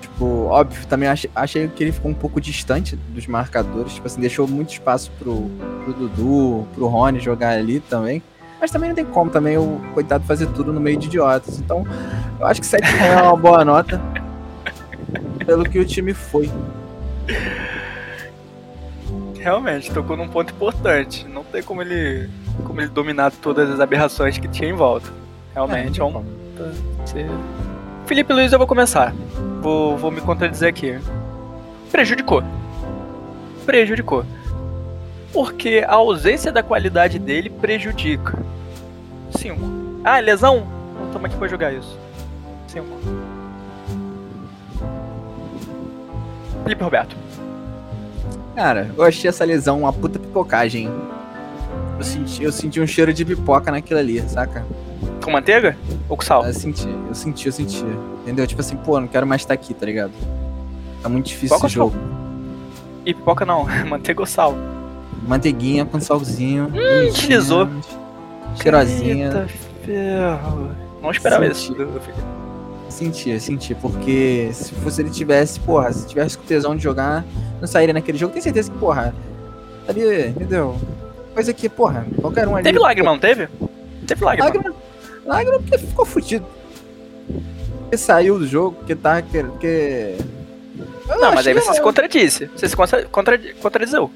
Tipo, 0.00 0.46
óbvio, 0.46 0.86
também 0.86 1.08
achei, 1.08 1.30
achei 1.34 1.66
que 1.68 1.82
ele 1.82 1.92
ficou 1.92 2.10
um 2.10 2.14
pouco 2.14 2.40
distante 2.40 2.96
dos 2.96 3.26
marcadores. 3.26 3.94
Tipo 3.94 4.06
assim, 4.06 4.20
deixou 4.20 4.46
muito 4.46 4.72
espaço 4.72 5.10
pro, 5.18 5.50
pro 5.84 5.92
Dudu, 5.92 6.66
pro 6.74 6.86
Rony 6.86 7.18
jogar 7.18 7.50
ali 7.50 7.80
também. 7.80 8.22
Mas 8.60 8.70
também 8.70 8.88
não 8.88 8.94
tem 8.94 9.04
como 9.04 9.30
também 9.30 9.58
o 9.58 9.80
coitado 9.92 10.24
fazer 10.24 10.46
tudo 10.46 10.72
no 10.72 10.80
meio 10.80 10.96
de 10.96 11.08
idiotas. 11.08 11.58
Então, 11.58 11.84
eu 12.38 12.46
acho 12.46 12.60
que 12.60 12.66
7 12.66 12.82
é 12.82 13.22
uma 13.22 13.36
boa 13.36 13.64
nota. 13.64 14.00
Pelo 15.44 15.64
que 15.64 15.78
o 15.78 15.84
time 15.84 16.14
foi. 16.14 16.50
Realmente, 19.44 19.92
tocou 19.92 20.16
num 20.16 20.26
ponto 20.26 20.54
importante. 20.54 21.28
Não 21.28 21.44
tem 21.44 21.62
como 21.62 21.82
ele, 21.82 22.30
como 22.64 22.80
ele 22.80 22.88
dominar 22.88 23.30
todas 23.30 23.68
as 23.70 23.78
aberrações 23.78 24.38
que 24.38 24.48
tinha 24.48 24.70
em 24.70 24.72
volta. 24.72 25.10
Realmente 25.52 26.00
é, 26.00 26.04
um. 26.04 26.24
Você- 27.04 27.26
Felipe 28.06 28.32
Luiz, 28.32 28.50
eu 28.54 28.58
vou 28.58 28.66
começar. 28.66 29.12
Vou, 29.60 29.98
vou 29.98 30.10
me 30.10 30.22
contradizer 30.22 30.70
aqui. 30.70 30.98
Prejudicou. 31.92 32.42
Prejudicou. 33.66 34.24
Porque 35.30 35.84
a 35.86 35.92
ausência 35.92 36.50
da 36.50 36.62
qualidade 36.62 37.18
dele 37.18 37.50
prejudica. 37.50 38.38
5. 39.36 39.60
Ah, 40.02 40.20
lesão? 40.20 40.66
Então 40.96 41.10
tamo 41.12 41.26
aqui 41.26 41.36
pra 41.36 41.48
jogar 41.48 41.70
isso. 41.70 41.98
5. 42.68 42.86
Felipe 46.62 46.82
Roberto. 46.82 47.14
Cara, 48.54 48.90
eu 48.96 49.02
achei 49.04 49.28
essa 49.28 49.44
lesão 49.44 49.80
uma 49.80 49.92
puta 49.92 50.18
pipocagem. 50.18 50.90
Eu 51.98 52.04
senti, 52.04 52.42
eu 52.42 52.52
senti 52.52 52.80
um 52.80 52.86
cheiro 52.86 53.12
de 53.12 53.24
pipoca 53.24 53.70
naquilo 53.70 54.00
ali, 54.00 54.20
saca? 54.28 54.64
Com 55.22 55.30
manteiga? 55.30 55.76
Ou 56.08 56.16
com 56.16 56.24
sal? 56.24 56.44
Eu 56.44 56.52
senti, 56.52 56.88
eu 57.08 57.14
senti, 57.14 57.46
eu 57.46 57.52
senti. 57.52 57.84
Entendeu? 58.22 58.46
Tipo 58.46 58.60
assim, 58.60 58.76
pô, 58.76 59.00
não 59.00 59.08
quero 59.08 59.26
mais 59.26 59.42
estar 59.42 59.54
aqui, 59.54 59.72
tá 59.74 59.86
ligado? 59.86 60.12
Tá 61.02 61.08
muito 61.08 61.26
difícil 61.26 61.48
Pipoca 61.56 61.66
esse 61.66 61.74
jogo. 61.74 61.96
E 63.04 63.12
pipoca 63.14 63.44
não, 63.44 63.66
manteiga 63.88 64.20
ou 64.20 64.26
sal? 64.26 64.54
Manteiguinha 65.26 65.84
com 65.84 66.00
salzinho. 66.00 66.68
bonitinha, 66.68 67.12
deslizou. 67.12 67.68
Cheirosinha. 68.60 69.26
Eita 69.26 69.48
ferro. 69.84 70.70
Não 71.02 71.10
esperava 71.10 71.44
Senti. 71.54 71.72
isso. 71.72 71.86
Do- 72.94 73.00
do 73.00 73.06
Felipe. 73.06 73.14
Senti, 73.14 73.40
senti, 73.40 73.74
porque 73.74 74.50
se 74.52 74.72
fosse 74.74 75.00
ele 75.02 75.10
tivesse, 75.10 75.58
porra, 75.60 75.92
se 75.92 76.06
tivesse 76.06 76.36
com 76.38 76.44
tesão 76.44 76.76
de 76.76 76.82
jogar, 76.82 77.24
não 77.60 77.66
sairia 77.66 77.92
naquele 77.92 78.16
jogo, 78.18 78.32
tenho 78.32 78.42
certeza 78.42 78.70
que, 78.70 78.78
porra, 78.78 79.14
ali, 79.88 80.28
entendeu? 80.28 80.76
Coisa 81.34 81.52
que, 81.52 81.68
porra, 81.68 82.06
qualquer 82.20 82.46
um 82.46 82.54
ali. 82.54 82.64
Teve 82.64 82.78
lágrima, 82.78 83.10
não 83.10 83.18
teve? 83.18 83.48
Teve 84.06 84.24
lágrima. 84.24 84.46
Lágrima, 84.48 84.74
lágrima 85.26 85.58
porque 85.58 85.78
ficou 85.78 86.04
fudido. 86.04 86.46
Porque 87.82 87.96
saiu 87.96 88.38
do 88.38 88.46
jogo, 88.46 88.76
porque 88.76 88.94
tá, 88.94 89.22
porque... 89.22 90.16
Eu 91.08 91.20
Não, 91.20 91.34
mas 91.34 91.46
aí 91.46 91.54
você 91.54 91.74
se 91.74 91.80
contradisse. 91.82 92.46
Você 92.56 92.68
se 92.68 92.76
contra, 92.76 93.04
contra, 93.04 93.38
contradizeu. 93.60 94.10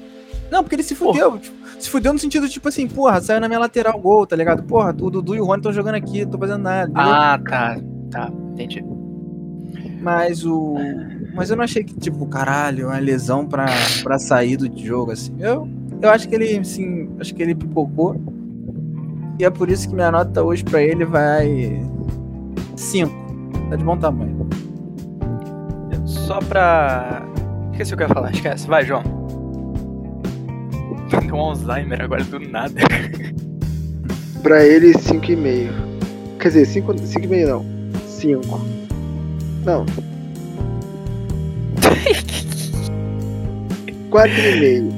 Não, 0.49 0.63
porque 0.63 0.75
ele 0.75 0.83
se 0.83 0.95
fudeu. 0.95 1.37
tipo, 1.37 1.55
se 1.79 1.89
fudeu 1.89 2.11
no 2.11 2.17
sentido, 2.19 2.49
tipo 2.49 2.67
assim, 2.67 2.87
porra, 2.87 3.21
saiu 3.21 3.39
na 3.39 3.47
minha 3.47 3.59
lateral 3.59 3.97
gol, 3.99 4.25
tá 4.25 4.35
ligado? 4.35 4.63
Porra, 4.63 4.89
o 4.99 5.09
Dudu 5.11 5.35
e 5.35 5.39
o 5.41 5.45
Rony 5.45 5.59
estão 5.59 5.71
jogando 5.71 5.95
aqui, 5.95 6.23
não 6.25 6.31
tô 6.31 6.37
fazendo 6.39 6.63
nada. 6.63 6.89
entendeu? 6.89 7.03
Ah, 7.13 7.39
tá. 7.47 7.77
Tá, 8.11 8.31
entendi. 8.51 8.83
Mas 10.01 10.45
o. 10.45 10.75
Mas 11.33 11.49
eu 11.49 11.57
não 11.57 11.63
achei 11.63 11.83
que, 11.83 11.93
tipo, 11.93 12.25
caralho, 12.25 12.87
uma 12.87 12.99
lesão 12.99 13.45
pra, 13.45 13.67
pra 14.03 14.17
sair 14.17 14.57
do 14.57 14.69
jogo, 14.77 15.11
assim. 15.11 15.35
Eu, 15.39 15.67
eu 16.01 16.09
acho 16.09 16.27
que 16.27 16.35
ele, 16.35 16.57
assim, 16.57 17.09
acho 17.19 17.33
que 17.33 17.43
ele 17.43 17.53
pipocou. 17.53 18.19
E 19.37 19.45
é 19.45 19.49
por 19.49 19.69
isso 19.69 19.87
que 19.87 19.95
minha 19.95 20.11
nota 20.11 20.43
hoje 20.43 20.63
pra 20.63 20.81
ele 20.81 21.05
vai. 21.05 21.81
5. 22.75 23.13
Tá 23.69 23.75
de 23.75 23.83
bom 23.83 23.97
tamanho. 23.97 24.47
Só 26.05 26.39
pra. 26.39 27.23
Esqueci 27.71 27.93
o 27.93 27.97
que 27.97 28.03
eu 28.03 28.07
ia 28.07 28.13
falar, 28.13 28.31
esquece. 28.31 28.67
Vai, 28.67 28.85
João. 28.85 29.03
Deu 31.25 31.35
um 31.35 31.39
Alzheimer 31.39 32.01
agora 32.01 32.23
do 32.23 32.39
nada. 32.39 32.81
Pra 34.41 34.65
ele, 34.65 34.93
5,5. 34.93 35.69
Quer 36.39 36.47
dizer, 36.47 36.65
5 36.65 36.93
e 37.21 37.27
meio 37.27 37.49
não. 37.49 37.78
5. 38.19 38.61
Não. 39.65 39.85
4,5. 44.11 44.91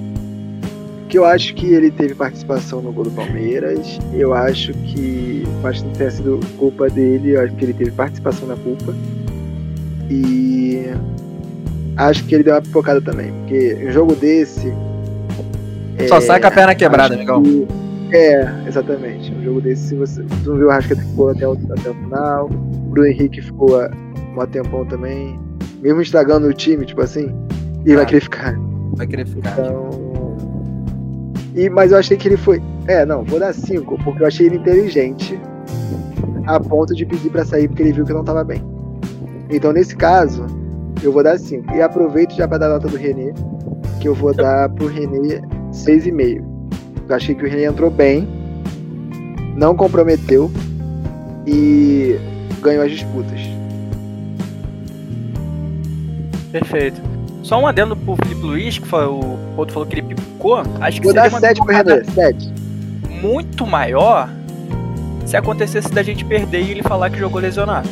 Que 1.10 1.18
eu 1.18 1.26
acho 1.26 1.54
que 1.56 1.66
ele 1.74 1.92
teve 1.92 2.16
participação 2.16 2.82
no 2.82 2.92
gol 2.94 3.04
do 3.06 3.12
Palmeiras. 3.12 4.00
Eu 4.14 4.34
acho 4.34 4.72
que. 4.74 5.44
Acho 5.64 5.82
que 5.82 5.88
não 5.88 5.94
tenha 5.96 6.12
sido 6.12 6.40
culpa 6.58 6.90
dele. 6.90 7.32
Eu 7.36 7.42
acho 7.44 7.54
que 7.56 7.66
ele 7.66 7.74
teve 7.74 7.92
participação 7.92 8.48
na 8.48 8.56
culpa. 8.56 8.94
E. 10.10 10.86
Acho 11.98 12.24
que 12.26 12.34
ele 12.36 12.44
deu 12.46 12.54
uma 12.54 12.62
pipocada 12.62 13.02
também. 13.02 13.32
Porque 13.42 13.78
um 13.88 13.92
jogo 13.92 14.16
desse. 14.16 14.74
Só 16.08 16.18
é, 16.18 16.22
sai 16.22 16.40
com 16.40 16.48
a 16.48 16.52
perna 16.52 16.74
quebrada, 16.74 17.14
acho 17.14 17.22
amigão. 17.32 17.44
que- 17.44 17.68
É, 18.12 18.68
exatamente. 18.68 19.34
Um 19.34 19.44
jogo 19.44 19.62
desse, 19.62 19.88
se 19.90 19.96
você 19.96 20.22
não 20.46 20.56
viu 20.58 20.68
o 20.68 20.70
Rascaeta 20.70 21.02
que 21.02 21.08
ficou 21.10 21.30
até 21.30 21.48
o, 21.48 21.54
até 21.54 21.90
o 21.90 21.94
final. 21.94 22.46
O 22.48 22.90
Bruno 22.90 23.08
Henrique 23.08 23.42
ficou 23.42 23.80
há 23.80 23.90
um 24.38 24.46
tempão 24.48 24.86
também. 24.86 25.40
Mesmo 25.82 26.02
estragando 26.02 26.48
o 26.48 26.54
time, 26.54 26.86
tipo 26.86 27.02
assim, 27.02 27.34
ele 27.86 27.96
vai 27.96 28.04
Ah. 28.04 28.08
querer 28.08 28.22
ficar. 28.22 28.56
Vai 28.96 29.08
querer 29.08 29.26
ficar. 29.28 29.52
Então. 29.54 29.90
E, 31.56 31.70
mas 31.70 31.92
eu 31.92 31.98
achei 31.98 32.18
que 32.18 32.28
ele 32.28 32.38
foi. 32.38 32.62
É, 32.88 33.06
não, 33.06 33.24
vou 33.24 33.40
dar 33.40 33.54
5, 33.54 33.98
porque 34.04 34.24
eu 34.24 34.28
achei 34.28 34.46
ele 34.48 34.58
inteligente 34.58 35.40
a 36.48 36.60
ponto 36.60 36.94
de 36.96 37.06
pedir 37.06 37.30
pra 37.30 37.46
sair 37.46 37.68
porque 37.68 37.84
ele 37.84 37.94
viu 37.94 38.06
que 38.06 38.14
não 38.14 38.24
tava 38.24 38.44
bem. 38.44 38.62
Então, 39.50 39.72
nesse 39.74 39.96
caso, 39.96 40.46
eu 41.04 41.12
vou 41.12 41.24
dar 41.24 41.38
5. 41.38 41.74
E 41.76 41.82
aproveito 41.82 42.34
já 42.36 42.48
pra 42.48 42.58
dar 42.58 42.68
a 42.68 42.74
nota 42.74 42.88
do 42.88 42.98
René, 42.98 43.34
que 44.00 44.08
eu 44.08 44.16
vou 44.16 44.34
dar 44.34 44.70
pro 44.70 44.88
René 44.88 45.42
6,5. 45.72 46.51
Eu 47.12 47.18
achei 47.18 47.36
que 47.36 47.44
o 47.44 47.50
René 47.50 47.66
entrou 47.66 47.92
bem, 47.92 48.26
não 49.58 49.76
comprometeu 49.76 50.50
e 51.46 52.18
ganhou 52.62 52.86
as 52.86 52.92
disputas. 52.92 53.38
Perfeito. 56.54 57.02
Só 57.44 57.60
um 57.60 57.68
adendo 57.68 57.98
pro 57.98 58.16
Felipe 58.16 58.42
Luiz, 58.42 58.78
que 58.78 58.88
foi 58.88 59.06
o 59.06 59.38
outro 59.58 59.74
falou 59.74 59.88
que 59.90 59.96
ele 59.96 60.04
pipocou. 60.04 60.64
Acho 60.80 61.02
que 61.02 61.04
Vou 61.06 61.14
seria 61.14 61.30
dar 61.30 61.36
uma 61.36 61.40
7 61.42 61.58
pro 61.66 61.76
René, 61.76 62.04
7. 62.06 62.54
muito 63.22 63.68
maior 63.68 64.30
se 65.26 65.36
acontecesse 65.36 65.92
da 65.92 66.02
gente 66.04 66.24
perder 66.24 66.62
e 66.62 66.72
ele 66.72 66.84
falar 66.84 67.10
que 67.10 67.18
jogou 67.20 67.42
lesionado. 67.42 67.90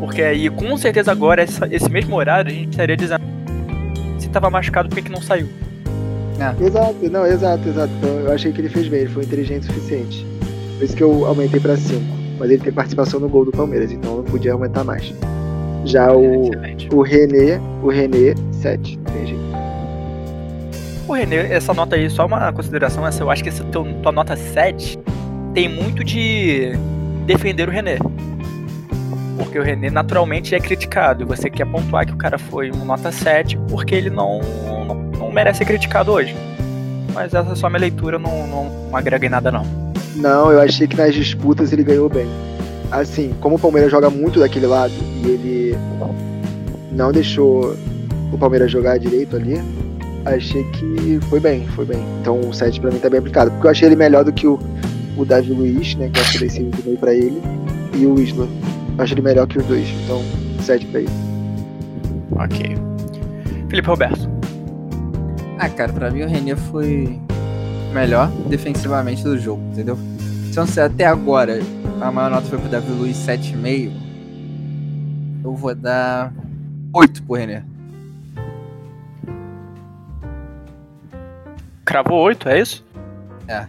Porque 0.00 0.20
aí, 0.20 0.50
com 0.50 0.76
certeza 0.76 1.12
agora, 1.12 1.42
essa- 1.42 1.68
esse 1.70 1.88
mesmo 1.88 2.16
horário, 2.16 2.50
a 2.50 2.54
gente 2.54 2.70
estaria 2.70 2.96
dizendo 2.96 3.22
se 4.18 4.28
tava 4.28 4.50
machucado, 4.50 4.88
por 4.88 5.00
que 5.00 5.08
não 5.08 5.22
saiu? 5.22 5.48
Exato, 6.60 7.10
não, 7.10 7.26
exato, 7.26 7.68
exato. 7.68 7.92
Então 7.98 8.10
eu 8.10 8.32
achei 8.32 8.52
que 8.52 8.60
ele 8.60 8.68
fez 8.68 8.88
bem, 8.88 9.00
ele 9.00 9.10
foi 9.10 9.24
inteligente 9.24 9.62
o 9.64 9.72
suficiente. 9.72 10.26
Por 10.76 10.84
isso 10.84 10.96
que 10.96 11.02
eu 11.02 11.26
aumentei 11.26 11.60
pra 11.60 11.76
5. 11.76 12.00
Mas 12.38 12.50
ele 12.50 12.62
tem 12.62 12.72
participação 12.72 13.20
no 13.20 13.28
gol 13.28 13.44
do 13.44 13.52
Palmeiras, 13.52 13.92
então 13.92 14.12
eu 14.12 14.16
não 14.18 14.24
podia 14.24 14.52
aumentar 14.52 14.82
mais. 14.82 15.14
Já 15.84 16.12
o, 16.12 16.44
Excelente. 16.44 16.88
o 16.92 17.02
René, 17.02 17.60
o 17.82 17.88
René, 17.88 18.34
7. 18.50 18.98
Tem 18.98 19.26
jeito. 19.26 19.42
O 21.06 21.12
René, 21.12 21.52
essa 21.52 21.74
nota 21.74 21.96
aí, 21.96 22.08
só 22.08 22.26
uma 22.26 22.52
consideração, 22.52 23.06
essa, 23.06 23.22
eu 23.22 23.30
acho 23.30 23.42
que 23.42 23.48
essa 23.48 23.62
teu, 23.64 23.84
tua 24.02 24.12
nota 24.12 24.34
7 24.34 24.98
tem 25.54 25.68
muito 25.68 26.02
de 26.02 26.72
defender 27.26 27.68
o 27.68 27.70
René. 27.70 27.98
Porque 29.36 29.58
o 29.58 29.62
René 29.62 29.90
naturalmente 29.90 30.54
é 30.54 30.60
criticado. 30.60 31.22
E 31.22 31.26
você 31.26 31.50
quer 31.50 31.66
pontuar 31.66 32.06
que 32.06 32.12
o 32.12 32.16
cara 32.16 32.38
foi 32.38 32.72
um 32.72 32.84
nota 32.84 33.12
7 33.12 33.58
porque 33.68 33.94
ele 33.94 34.10
não, 34.10 34.40
não 34.66 35.11
merece 35.32 35.58
ser 35.58 35.64
criticado 35.64 36.12
hoje. 36.12 36.34
Mas 37.12 37.34
essa 37.34 37.52
é 37.52 37.54
só 37.54 37.68
minha 37.68 37.80
leitura, 37.80 38.18
não, 38.18 38.46
não, 38.46 38.64
não 38.88 38.96
agrega 38.96 39.26
em 39.26 39.30
nada 39.30 39.50
não. 39.50 39.64
Não, 40.16 40.50
eu 40.50 40.60
achei 40.60 40.86
que 40.86 40.96
nas 40.96 41.14
disputas 41.14 41.72
ele 41.72 41.82
ganhou 41.82 42.08
bem. 42.08 42.26
Assim, 42.90 43.34
como 43.40 43.56
o 43.56 43.58
Palmeiras 43.58 43.90
joga 43.90 44.10
muito 44.10 44.40
daquele 44.40 44.66
lado 44.66 44.92
e 45.24 45.30
ele 45.30 45.76
não 46.92 47.10
deixou 47.10 47.74
o 48.32 48.38
Palmeiras 48.38 48.70
jogar 48.70 48.98
direito 48.98 49.36
ali, 49.36 49.60
achei 50.24 50.64
que 50.64 51.18
foi 51.28 51.40
bem, 51.40 51.66
foi 51.68 51.84
bem. 51.84 52.02
Então 52.20 52.40
o 52.40 52.52
7 52.52 52.80
pra 52.80 52.90
mim 52.90 52.98
tá 52.98 53.08
bem 53.08 53.18
aplicado. 53.18 53.50
Porque 53.52 53.66
eu 53.66 53.70
achei 53.70 53.88
ele 53.88 53.96
melhor 53.96 54.24
do 54.24 54.32
que 54.32 54.46
o, 54.46 54.58
o 55.16 55.24
Davi 55.24 55.52
Luiz, 55.52 55.94
né? 55.96 56.10
Que 56.12 56.18
eu 56.18 56.22
acho 56.22 56.38
que 56.38 56.44
eu 56.44 56.48
dei 56.48 56.70
5,5 56.70 56.98
pra 56.98 57.14
ele, 57.14 57.42
e 57.94 58.06
o 58.06 58.20
Isla. 58.20 58.46
Eu 58.96 59.04
achei 59.04 59.14
ele 59.14 59.22
melhor 59.22 59.46
que 59.46 59.58
os 59.58 59.66
dois. 59.66 59.88
Então, 60.04 60.22
7 60.60 60.86
pra 60.86 61.00
ele. 61.00 61.10
Ok. 62.32 62.76
Felipe 63.68 63.88
Roberto. 63.88 64.41
Ah, 65.62 65.68
cara, 65.68 65.92
pra 65.92 66.10
mim 66.10 66.22
o 66.22 66.28
René 66.28 66.56
foi 66.56 67.20
melhor 67.94 68.26
defensivamente 68.48 69.22
do 69.22 69.38
jogo, 69.38 69.62
entendeu? 69.70 69.96
Se 70.66 70.80
até 70.80 71.06
agora 71.06 71.60
a 72.00 72.10
maior 72.10 72.32
nota 72.32 72.48
foi 72.48 72.58
pro 72.58 72.68
Davi 72.68 72.90
Luiz 72.90 73.16
7,5, 73.16 73.92
eu 75.44 75.54
vou 75.54 75.72
dar 75.72 76.32
8 76.92 77.22
pro 77.22 77.36
René. 77.36 77.64
Cravou 81.84 82.18
8, 82.22 82.48
é 82.48 82.58
isso? 82.58 82.84
É. 83.46 83.66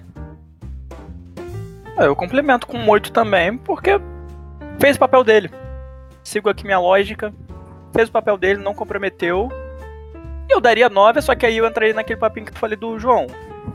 Ah, 1.95 2.05
Eu 2.05 2.15
complemento 2.15 2.65
com 2.65 2.89
8 2.89 3.11
também, 3.11 3.55
porque 3.55 4.01
fez 4.79 4.95
o 4.95 4.99
papel 4.99 5.23
dele. 5.23 5.51
Sigo 6.23 6.49
aqui 6.49 6.63
minha 6.63 6.79
lógica. 6.79 7.31
Fez 7.93 8.09
o 8.09 8.11
papel 8.11 8.35
dele, 8.35 8.63
não 8.63 8.73
comprometeu. 8.73 9.47
Eu 10.49 10.59
daria 10.61 10.89
9, 10.89 11.21
só 11.21 11.33
que 11.35 11.45
aí 11.45 11.57
eu 11.57 11.65
entraria 11.67 11.93
naquele 11.93 12.19
papinho 12.19 12.45
que 12.45 12.51
eu 12.53 12.57
falei 12.57 12.77
do 12.77 12.97
João. 12.99 13.27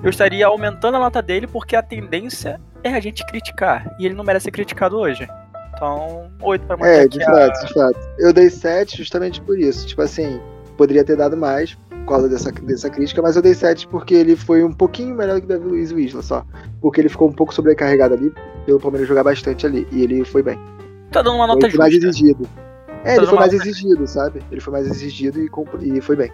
Eu 0.02 0.10
estaria 0.10 0.46
aumentando 0.46 0.96
a 0.96 1.00
nota 1.00 1.20
dele 1.22 1.46
porque 1.46 1.74
a 1.74 1.82
tendência 1.82 2.60
é 2.84 2.92
a 2.94 3.00
gente 3.00 3.24
criticar. 3.26 3.90
E 3.98 4.06
ele 4.06 4.14
não 4.14 4.24
merece 4.24 4.44
ser 4.44 4.50
criticado 4.50 4.96
hoje. 4.98 5.26
Então, 5.74 6.30
8 6.42 6.66
pra 6.66 6.76
manter 6.76 7.04
É, 7.04 7.08
de 7.08 7.22
a- 7.22 7.26
fato, 7.26 7.66
de 7.66 7.72
fato. 7.74 7.98
Eu 8.18 8.32
dei 8.32 8.50
7 8.50 8.96
justamente 8.96 9.40
por 9.40 9.58
isso. 9.58 9.86
Tipo 9.86 10.02
assim, 10.02 10.40
poderia 10.76 11.04
ter 11.04 11.16
dado 11.16 11.36
mais 11.36 11.74
por 11.88 12.04
causa 12.06 12.28
dessa, 12.28 12.50
dessa 12.52 12.88
crítica, 12.90 13.20
mas 13.22 13.36
eu 13.36 13.42
dei 13.42 13.54
7 13.54 13.86
porque 13.88 14.14
ele 14.14 14.36
foi 14.36 14.62
um 14.62 14.72
pouquinho 14.72 15.14
melhor 15.14 15.38
que 15.40 15.46
o 15.46 15.48
Davi 15.48 15.64
Luiz 15.64 15.90
e 15.90 15.94
o 15.94 15.98
Isla 15.98 16.22
só. 16.22 16.44
Porque 16.80 17.00
ele 17.00 17.08
ficou 17.08 17.28
um 17.28 17.32
pouco 17.32 17.52
sobrecarregado 17.54 18.14
ali, 18.14 18.32
pelo 18.66 18.78
Palmeiras 18.80 19.08
jogar 19.08 19.24
bastante 19.24 19.66
ali. 19.66 19.86
E 19.90 20.02
ele 20.02 20.24
foi 20.24 20.42
bem. 20.42 20.58
Tá 21.10 21.22
dando 21.22 21.36
uma 21.36 21.46
nota 21.46 21.66
Ele 21.66 21.70
foi 21.70 21.78
mais 21.78 21.92
justa. 21.94 22.08
exigido. 22.08 22.48
É, 23.04 23.10
ele 23.12 23.16
Dando 23.20 23.28
foi 23.30 23.38
mais 23.38 23.52
exigido, 23.52 24.06
sabe? 24.06 24.42
Ele 24.50 24.60
foi 24.60 24.72
mais 24.72 24.86
exigido 24.86 25.40
e, 25.40 25.48
e 25.96 26.00
foi 26.00 26.16
bem. 26.16 26.32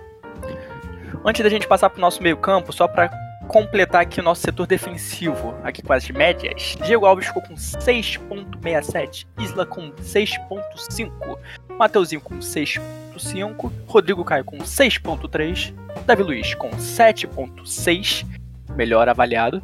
Antes 1.24 1.42
da 1.42 1.48
gente 1.48 1.66
passar 1.66 1.90
pro 1.90 2.00
nosso 2.00 2.22
meio 2.22 2.36
campo, 2.36 2.72
só 2.72 2.88
pra 2.88 3.10
completar 3.48 4.02
aqui 4.02 4.20
o 4.20 4.22
nosso 4.22 4.40
setor 4.40 4.66
defensivo, 4.66 5.54
aqui 5.62 5.82
com 5.82 5.92
as 5.92 6.08
médias, 6.08 6.76
Diego 6.84 7.06
Alves 7.06 7.26
ficou 7.26 7.42
com 7.42 7.54
6.67, 7.54 9.26
Isla 9.38 9.66
com 9.66 9.90
6.5, 9.92 11.38
Mateuzinho 11.78 12.20
com 12.20 12.38
6.5, 12.38 13.72
Rodrigo 13.86 14.24
Caio 14.24 14.44
com 14.44 14.58
6.3, 14.58 15.74
Davi 16.06 16.22
Luiz 16.22 16.54
com 16.54 16.70
7.6, 16.70 18.26
melhor 18.74 19.08
avaliado, 19.08 19.62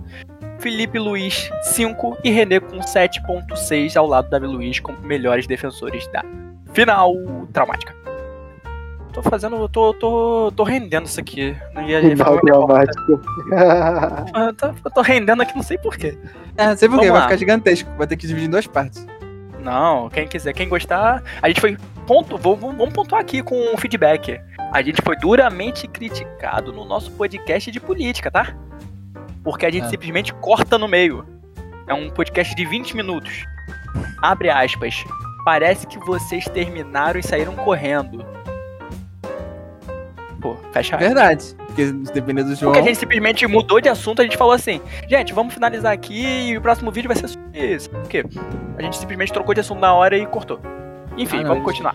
Felipe 0.59 0.99
Luiz 0.99 1.51
5 1.63 2.19
e 2.23 2.31
René 2.31 2.61
com 2.61 2.79
7.6 2.79 3.97
ao 3.97 4.07
lado 4.07 4.27
do 4.27 4.31
Davi 4.31 4.47
Luiz 4.47 4.79
como 4.79 5.01
melhores 5.01 5.47
defensores 5.47 6.07
da 6.09 6.23
final 6.75 7.15
traumática. 7.53 8.00
Tô 9.13 9.23
fazendo, 9.23 9.69
tô, 9.69 9.93
tô, 9.95 10.53
tô 10.55 10.63
rendendo 10.63 11.07
isso 11.07 11.19
aqui. 11.21 11.57
Não 11.75 11.83
ia 11.83 12.01
ia 12.01 12.11
ficar 12.17 12.25
Final 12.27 12.41
traumático. 12.41 13.21
Eu 14.35 14.55
tô, 14.55 14.67
eu 14.85 14.91
tô 14.95 15.01
rendendo 15.03 15.43
aqui, 15.43 15.55
não 15.57 15.63
sei 15.63 15.77
porquê. 15.79 16.17
É, 16.57 16.69
não 16.69 16.77
sei 16.77 16.89
por 16.89 16.99
quê, 17.01 17.07
Vamos 17.07 17.11
vai 17.11 17.21
lá. 17.21 17.23
ficar 17.23 17.37
gigantesco. 17.37 17.91
Vai 17.99 18.07
ter 18.07 18.17
que 18.17 18.27
dividir 18.27 18.47
em 18.47 18.51
duas 18.51 18.67
partes. 18.67 19.05
Não, 19.61 20.09
quem 20.09 20.27
quiser, 20.27 20.53
quem 20.53 20.69
gostar. 20.69 21.23
A 21.43 21.49
gente 21.49 21.61
foi. 21.61 21.77
Ponto, 22.07 22.39
vamos, 22.39 22.61
vamos 22.61 22.93
pontuar 22.93 23.21
aqui 23.21 23.43
com 23.43 23.75
o 23.75 23.77
feedback. 23.79 24.41
A 24.73 24.81
gente 24.83 25.03
foi 25.03 25.17
duramente 25.17 25.87
criticado 25.89 26.73
no 26.73 26.85
nosso 26.85 27.11
podcast 27.13 27.71
de 27.71 27.79
política, 27.81 28.31
tá? 28.31 28.55
Porque 29.45 29.67
a 29.67 29.71
gente 29.71 29.85
Ah. 29.87 29.91
simplesmente 29.91 30.33
corta 30.35 30.79
no 30.79 30.87
meio. 30.89 31.25
É 31.87 31.95
um 31.95 32.09
podcast 32.11 32.55
de 32.55 32.65
20 32.65 32.97
minutos. 32.97 33.45
Abre 34.23 34.49
aspas. 34.51 35.05
Parece 35.45 35.87
que 35.87 35.99
vocês 35.99 36.45
terminaram 36.47 37.19
e 37.19 37.23
saíram 37.23 37.55
correndo. 37.57 38.25
Fecha 40.73 40.97
aspas. 40.97 41.09
Verdade. 41.09 41.45
Porque 41.67 41.87
se 41.87 42.13
depender 42.13 42.43
do 42.45 42.55
João. 42.55 42.73
Porque 42.73 42.79
a 42.85 42.89
gente 42.89 42.99
simplesmente 42.99 43.47
mudou 43.47 43.81
de 43.81 43.89
assunto, 43.89 44.21
a 44.21 44.25
gente 44.25 44.37
falou 44.37 44.53
assim, 44.55 44.81
gente, 45.09 45.33
vamos 45.33 45.53
finalizar 45.55 45.93
aqui 45.93 46.49
e 46.51 46.57
o 46.57 46.61
próximo 46.61 46.91
vídeo 46.91 47.09
vai 47.09 47.17
ser 47.17 47.29
sobre 47.29 47.75
isso. 47.75 47.91
Por 47.91 48.03
quê? 48.09 48.25
A 48.79 48.83
gente 48.83 48.97
simplesmente 48.99 49.33
trocou 49.33 49.55
de 49.55 49.61
assunto 49.61 49.81
na 49.81 49.93
hora 49.95 50.17
e 50.17 50.27
cortou. 50.27 50.61
Enfim, 51.17 51.39
Ah, 51.39 51.43
não, 51.43 51.49
vamos 51.51 51.65
continuar. 51.65 51.95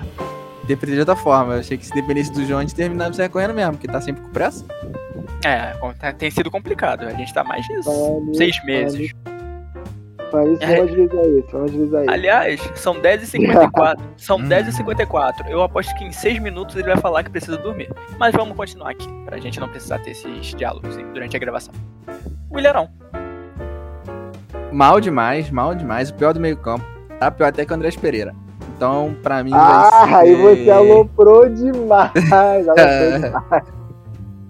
Depender 0.65 0.93
de 0.95 0.99
outra 0.99 1.15
forma. 1.15 1.53
Eu 1.53 1.59
achei 1.59 1.77
que 1.77 1.85
se 1.85 1.93
dependesse 1.93 2.31
do 2.33 2.43
João, 2.45 2.59
a 2.59 2.61
gente 2.63 2.73
terminava 2.75 3.11
e 3.11 3.15
saia 3.15 3.29
correndo 3.29 3.53
mesmo, 3.53 3.73
porque 3.73 3.87
tá 3.87 4.01
sempre 4.01 4.21
com 4.21 4.29
pressa. 4.29 4.65
É, 5.45 5.73
tá- 5.99 6.11
tem 6.13 6.29
sido 6.31 6.49
complicado. 6.49 7.05
A 7.05 7.11
gente 7.11 7.33
tá 7.33 7.43
mais 7.43 7.65
de 7.65 7.83
Falando- 7.83 8.35
seis 8.35 8.55
meses. 8.65 9.11
Faz 9.23 9.34
É. 10.39 10.75
vamos 10.77 10.91
agilizar 10.91 11.25
isso, 11.25 11.47
vamos 11.51 11.71
agilizar 11.71 12.01
isso. 12.01 12.11
Aliás, 12.11 12.71
são 12.75 12.95
10h54. 13.01 13.99
São 14.17 14.39
10h54. 14.39 15.49
Eu 15.49 15.61
aposto 15.61 15.93
que 15.95 16.03
em 16.03 16.11
6 16.11 16.39
minutos 16.39 16.75
ele 16.75 16.85
vai 16.87 16.97
falar 16.97 17.23
que 17.23 17.29
precisa 17.29 17.57
dormir. 17.57 17.89
Mas 18.17 18.33
vamos 18.33 18.55
continuar 18.55 18.91
aqui, 18.91 19.07
pra 19.25 19.37
gente 19.37 19.59
não 19.59 19.67
precisar 19.69 19.99
ter 19.99 20.11
esses 20.11 20.47
diálogos 20.55 20.97
aí 20.97 21.03
durante 21.05 21.35
a 21.35 21.39
gravação. 21.39 21.73
O 22.49 22.59
Ilharão. 22.59 22.89
Mal 24.71 24.99
demais, 24.99 25.49
mal 25.49 25.73
demais. 25.75 26.09
O 26.09 26.13
pior 26.15 26.33
do 26.33 26.39
meio 26.39 26.57
campo. 26.57 26.85
tá? 27.19 27.31
Pior 27.31 27.47
até 27.47 27.65
que 27.65 27.71
o 27.71 27.75
Andrés 27.75 27.95
Pereira. 27.95 28.33
Então, 28.75 29.15
pra 29.23 29.41
mim. 29.43 29.51
Ah, 29.53 30.05
vai 30.05 30.13
aí 30.29 30.35
ser... 30.35 30.63
você 30.65 30.69
aloprou 30.71 31.47
demais. 31.49 32.11
aloprou 32.31 32.75
demais. 33.19 33.74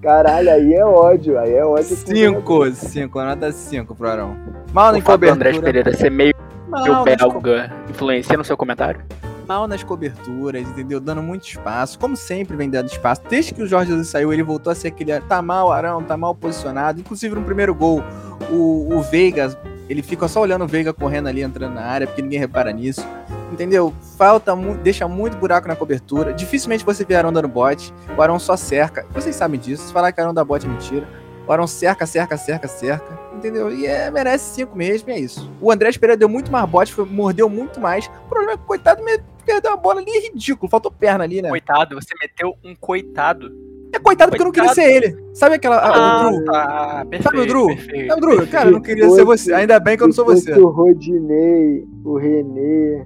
Caralho, 0.02 0.52
aí 0.52 0.74
é 0.74 0.86
ódio. 0.86 1.38
Aí 1.40 1.54
é 1.54 1.66
ódio. 1.66 1.96
Cinco, 1.96 2.72
cinco, 2.74 3.22
nota 3.22 3.52
cinco 3.52 3.96
pro 3.96 4.08
Arão. 4.10 4.38
Mal 4.74 4.90
Andrés 4.90 5.04
cobertura. 5.04 5.62
Pereira 5.62 5.94
ser 5.98 6.12
meio 6.12 6.34
Mal 6.68 7.06
nas, 7.06 7.22
co- 7.22 7.40
belga 7.42 7.74
influencia 7.90 8.38
no 8.38 8.44
seu 8.44 8.56
comentário? 8.58 9.02
mal 9.48 9.68
nas 9.68 9.84
coberturas, 9.84 10.68
entendeu? 10.68 11.00
Dando 11.00 11.22
muito 11.22 11.48
espaço. 11.48 12.00
Como 12.00 12.16
sempre 12.16 12.58
vem 12.58 12.68
dando 12.68 12.88
espaço. 12.88 13.22
Desde 13.30 13.54
que 13.54 13.62
o 13.62 13.68
Jorge 13.68 13.92
Jesus 13.92 14.08
saiu, 14.10 14.34
ele 14.34 14.42
voltou 14.42 14.72
a 14.72 14.76
ser 14.76 14.88
aquele. 14.88 15.20
Tá 15.22 15.40
mal, 15.40 15.72
Arão, 15.72 16.02
tá 16.02 16.18
mal 16.18 16.34
posicionado. 16.34 17.00
Inclusive 17.00 17.36
no 17.36 17.44
primeiro 17.44 17.74
gol, 17.76 18.04
o, 18.52 18.96
o 18.96 19.02
Veiga, 19.04 19.56
ele 19.88 20.02
fica 20.02 20.28
só 20.28 20.42
olhando 20.42 20.64
o 20.64 20.68
Veiga 20.68 20.92
correndo 20.94 21.28
ali, 21.28 21.44
entrando 21.44 21.76
na 21.76 21.84
área, 21.84 22.08
porque 22.08 22.24
ninguém 22.24 22.40
repara 22.40 22.72
nisso. 22.72 23.08
Entendeu? 23.52 23.94
Falta 24.18 24.56
muito, 24.56 24.82
deixa 24.82 25.08
muito 25.08 25.38
buraco 25.38 25.68
na 25.68 25.76
cobertura. 25.76 26.34
Dificilmente 26.34 26.84
você 26.86 27.06
vê 27.06 27.16
Arão 27.16 27.32
dando 27.32 27.48
bote. 27.48 27.94
O 28.18 28.22
Arão 28.22 28.40
só 28.40 28.58
cerca. 28.58 29.06
Vocês 29.14 29.36
sabem 29.36 29.60
disso. 29.60 29.88
Se 29.88 29.94
falar 29.94 30.12
que 30.12 30.20
Arão 30.20 30.34
dá 30.34 30.44
bote 30.44 30.66
é 30.66 30.70
mentira. 30.70 31.08
O 31.48 31.52
Arão 31.52 31.68
cerca, 31.68 32.06
cerca, 32.08 32.38
cerca, 32.38 32.68
cerca. 32.68 33.20
Entendeu? 33.36 33.72
E 33.72 33.86
é, 33.86 34.10
merece 34.10 34.56
cinco 34.56 34.76
mesmo, 34.76 35.10
e 35.10 35.14
é 35.14 35.20
isso. 35.20 35.52
O 35.62 35.72
Andrés 35.72 35.96
Pereira 35.96 36.18
deu 36.18 36.28
muito 36.28 36.52
mais 36.52 36.68
bote, 36.68 36.92
foi- 36.92 37.06
mordeu 37.06 37.48
muito 37.48 37.80
mais. 37.80 38.08
O 38.26 38.30
problema 38.30 38.54
é 38.54 38.58
que 38.58 38.64
o 38.64 38.66
coitado 38.66 39.04
me- 39.04 39.20
perdeu 39.46 39.74
a 39.74 39.78
bola 39.78 40.00
ali, 40.02 40.10
é 40.10 40.22
ridículo. 40.32 40.70
Faltou 40.70 40.92
perna 40.92 41.24
ali, 41.24 41.42
né? 41.42 41.50
Coitado, 41.50 41.94
você 41.96 42.14
meteu 42.20 42.56
um 42.64 42.74
coitado. 42.76 43.52
É 43.94 44.00
coitado 44.00 44.32
porque 44.32 44.42
eu 44.42 44.46
não 44.46 44.52
queria 44.52 44.74
ser 44.74 44.92
Coitado. 45.02 45.06
ele. 45.22 45.36
Sabe 45.36 45.56
aquela. 45.56 45.78
a- 45.78 46.28
o 46.28 46.30
Drew? 46.32 46.46
tá, 46.46 47.06
perfeito, 47.10 47.24
Sabe 47.24 47.40
o 47.40 47.46
Drew? 47.46 47.68
perfeito, 47.68 48.12
É 48.12 48.16
o 48.16 48.20
Drew, 48.20 48.48
cara, 48.48 48.68
eu 48.70 48.72
não 48.74 48.82
queria 48.82 49.10
ser 49.12 49.24
você. 49.24 49.54
Ainda 49.54 49.80
bem 49.80 49.96
que 49.96 50.02
eu 50.04 50.08
não 50.08 50.14
sou 50.16 50.26
você. 50.26 50.52
O 50.54 50.68
Rodinei, 50.70 51.86
o 52.04 52.18
Renê, 52.18 53.06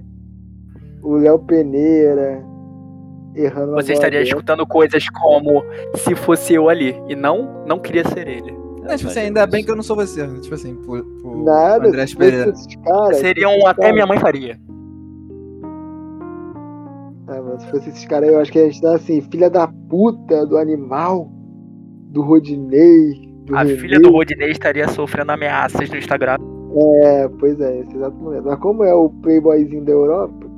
o 1.02 1.16
Léo 1.16 1.38
Peneira, 1.40 2.44
errando 3.34 3.72
Você 3.72 3.92
estaria 3.92 4.18
dessa. 4.20 4.30
escutando 4.30 4.66
coisas 4.66 5.08
como 5.10 5.62
se 5.96 6.14
fosse 6.14 6.54
eu 6.54 6.68
ali. 6.68 6.94
E 7.08 7.14
não, 7.16 7.64
não 7.66 7.78
queria 7.78 8.04
ser 8.08 8.26
ele. 8.28 8.58
É, 8.86 8.96
tipo 8.96 9.10
assim, 9.10 9.20
ainda 9.20 9.46
bem 9.46 9.64
que 9.64 9.70
eu 9.70 9.76
não 9.76 9.82
sou 9.82 9.94
você. 9.96 10.26
Tipo 10.40 10.54
assim, 10.54 10.74
por, 10.76 11.02
por 11.22 11.44
Nada, 11.44 11.92
fosse 11.92 12.16
Pereira. 12.16 12.50
esses 12.50 12.76
caras. 12.76 13.16
Seriam 13.18 13.52
se 13.52 13.60
fosse 13.60 13.70
até 13.70 13.92
minha 13.92 14.06
mãe 14.06 14.18
faria. 14.18 14.58
Ah, 17.28 17.40
mas 17.42 17.62
se 17.62 17.70
fosse 17.70 17.88
esses 17.90 18.04
caras 18.06 18.28
aí, 18.28 18.34
eu 18.34 18.40
acho 18.40 18.50
que 18.50 18.58
a 18.58 18.64
gente 18.64 18.80
dá 18.80 18.94
assim, 18.96 19.20
filha 19.20 19.48
da 19.48 19.68
puta 19.88 20.44
do 20.46 20.56
animal, 20.56 21.30
do 22.08 22.22
Rodinei, 22.22 23.32
do 23.44 23.56
A 23.56 23.62
Renê. 23.62 23.76
filha 23.76 24.00
do 24.00 24.10
Rodinei 24.10 24.50
estaria 24.50 24.88
sofrendo 24.88 25.30
ameaças 25.30 25.88
no 25.88 25.96
Instagram. 25.96 26.36
É, 27.04 27.28
pois 27.38 27.60
é, 27.60 27.80
esse 27.80 27.94
exato 27.94 28.16
momento. 28.16 28.44
Mas 28.46 28.58
como 28.58 28.82
é 28.82 28.92
o 28.94 29.08
playboyzinho 29.10 29.84
da 29.84 29.92
Europa, 29.92 30.49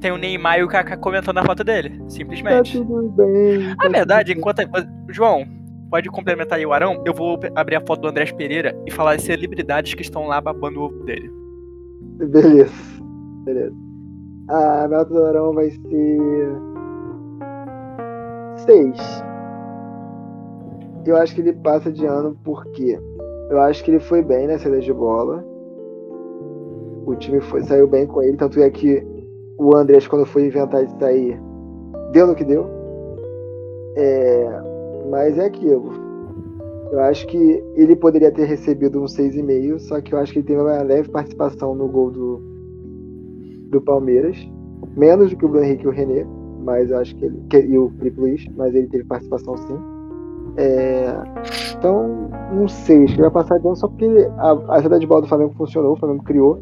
Tem 0.00 0.10
o 0.12 0.16
Neymar 0.16 0.58
e 0.58 0.64
o 0.64 0.68
Kaká 0.68 0.96
comentando 0.96 1.38
a 1.38 1.44
foto 1.44 1.64
dele. 1.64 1.90
tá 1.98 2.08
Simplesmente. 2.08 2.78
tudo 2.78 3.08
bem. 3.10 3.72
A 3.72 3.76
tá 3.76 3.88
verdade, 3.88 4.34
tudo 4.34 4.38
enquanto. 4.38 4.88
João, 5.08 5.44
pode 5.90 6.08
complementar 6.10 6.58
aí 6.58 6.66
o 6.66 6.72
Arão? 6.72 7.02
Eu 7.06 7.14
vou 7.14 7.38
abrir 7.54 7.76
a 7.76 7.80
foto 7.80 8.02
do 8.02 8.08
Andrés 8.08 8.30
Pereira 8.32 8.76
e 8.86 8.90
falar 8.90 9.14
as 9.14 9.22
celebridades 9.22 9.94
que 9.94 10.02
estão 10.02 10.26
lá 10.26 10.40
babando 10.40 10.80
o 10.80 10.84
ovo 10.84 11.02
dele. 11.04 11.30
bem. 12.18 12.28
Beleza, 12.28 12.72
beleza. 13.44 13.74
A 14.48 14.86
nota 14.88 15.10
do 15.12 15.24
Arão 15.24 15.52
vai 15.54 15.70
ser. 15.70 16.52
6. 18.66 19.24
Eu 21.04 21.16
acho 21.16 21.34
que 21.34 21.40
ele 21.40 21.52
passa 21.52 21.90
de 21.92 22.04
ano 22.04 22.36
porque 22.44 22.98
eu 23.50 23.60
acho 23.60 23.84
que 23.84 23.90
ele 23.92 24.00
foi 24.00 24.22
bem 24.22 24.46
na 24.48 24.58
saída 24.58 24.80
de 24.80 24.92
bola. 24.92 25.44
O 27.06 27.14
time 27.14 27.40
foi, 27.40 27.62
saiu 27.62 27.86
bem 27.86 28.06
com 28.06 28.22
ele, 28.22 28.36
tanto 28.36 28.60
é 28.60 28.68
que 28.68 29.06
o 29.58 29.74
Andrés, 29.74 30.06
quando 30.06 30.26
foi 30.26 30.46
inventar 30.46 30.84
de 30.84 30.98
sair, 30.98 31.40
deu 32.12 32.26
no 32.26 32.34
que 32.34 32.44
deu. 32.44 32.66
É, 33.96 34.62
mas 35.10 35.38
é 35.38 35.46
aquilo. 35.46 35.92
Eu 36.90 37.00
acho 37.00 37.26
que 37.26 37.62
ele 37.74 37.96
poderia 37.96 38.30
ter 38.30 38.44
recebido 38.44 39.00
um 39.00 39.06
6,5, 39.06 39.78
só 39.80 40.00
que 40.00 40.14
eu 40.14 40.18
acho 40.18 40.32
que 40.32 40.38
ele 40.38 40.46
teve 40.46 40.60
uma 40.60 40.82
leve 40.82 41.08
participação 41.08 41.74
no 41.74 41.88
gol 41.88 42.10
do, 42.10 42.40
do 43.70 43.80
Palmeiras. 43.80 44.36
Menos 44.96 45.30
do 45.30 45.36
que 45.36 45.44
o 45.44 45.48
Bruno 45.48 45.64
Henrique 45.64 45.84
e 45.84 45.88
o 45.88 45.90
René, 45.90 46.26
mas 46.62 46.90
eu 46.90 46.98
acho 46.98 47.14
que 47.16 47.24
ele. 47.24 47.42
Que, 47.48 47.60
e 47.60 47.78
o 47.78 47.90
Felipe 47.98 48.20
Luiz, 48.20 48.46
mas 48.56 48.74
ele 48.74 48.86
teve 48.86 49.04
participação 49.04 49.56
sim. 49.56 49.78
É, 50.56 51.12
então, 51.76 52.30
sei, 52.68 53.04
acho 53.04 53.14
que 53.14 53.20
ele 53.20 53.28
vai 53.28 53.30
passar 53.30 53.58
de 53.58 53.66
ano 53.66 53.76
só 53.76 53.88
porque 53.88 54.06
a, 54.38 54.52
a 54.52 54.80
saída 54.80 54.98
de 54.98 55.06
bola 55.06 55.22
do 55.22 55.28
Flamengo 55.28 55.54
funcionou, 55.56 55.92
o 55.92 55.96
Flamengo 55.96 56.24
criou. 56.24 56.58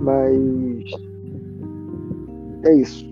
Mas. 0.00 1.09
É 2.64 2.74
isso. 2.74 3.08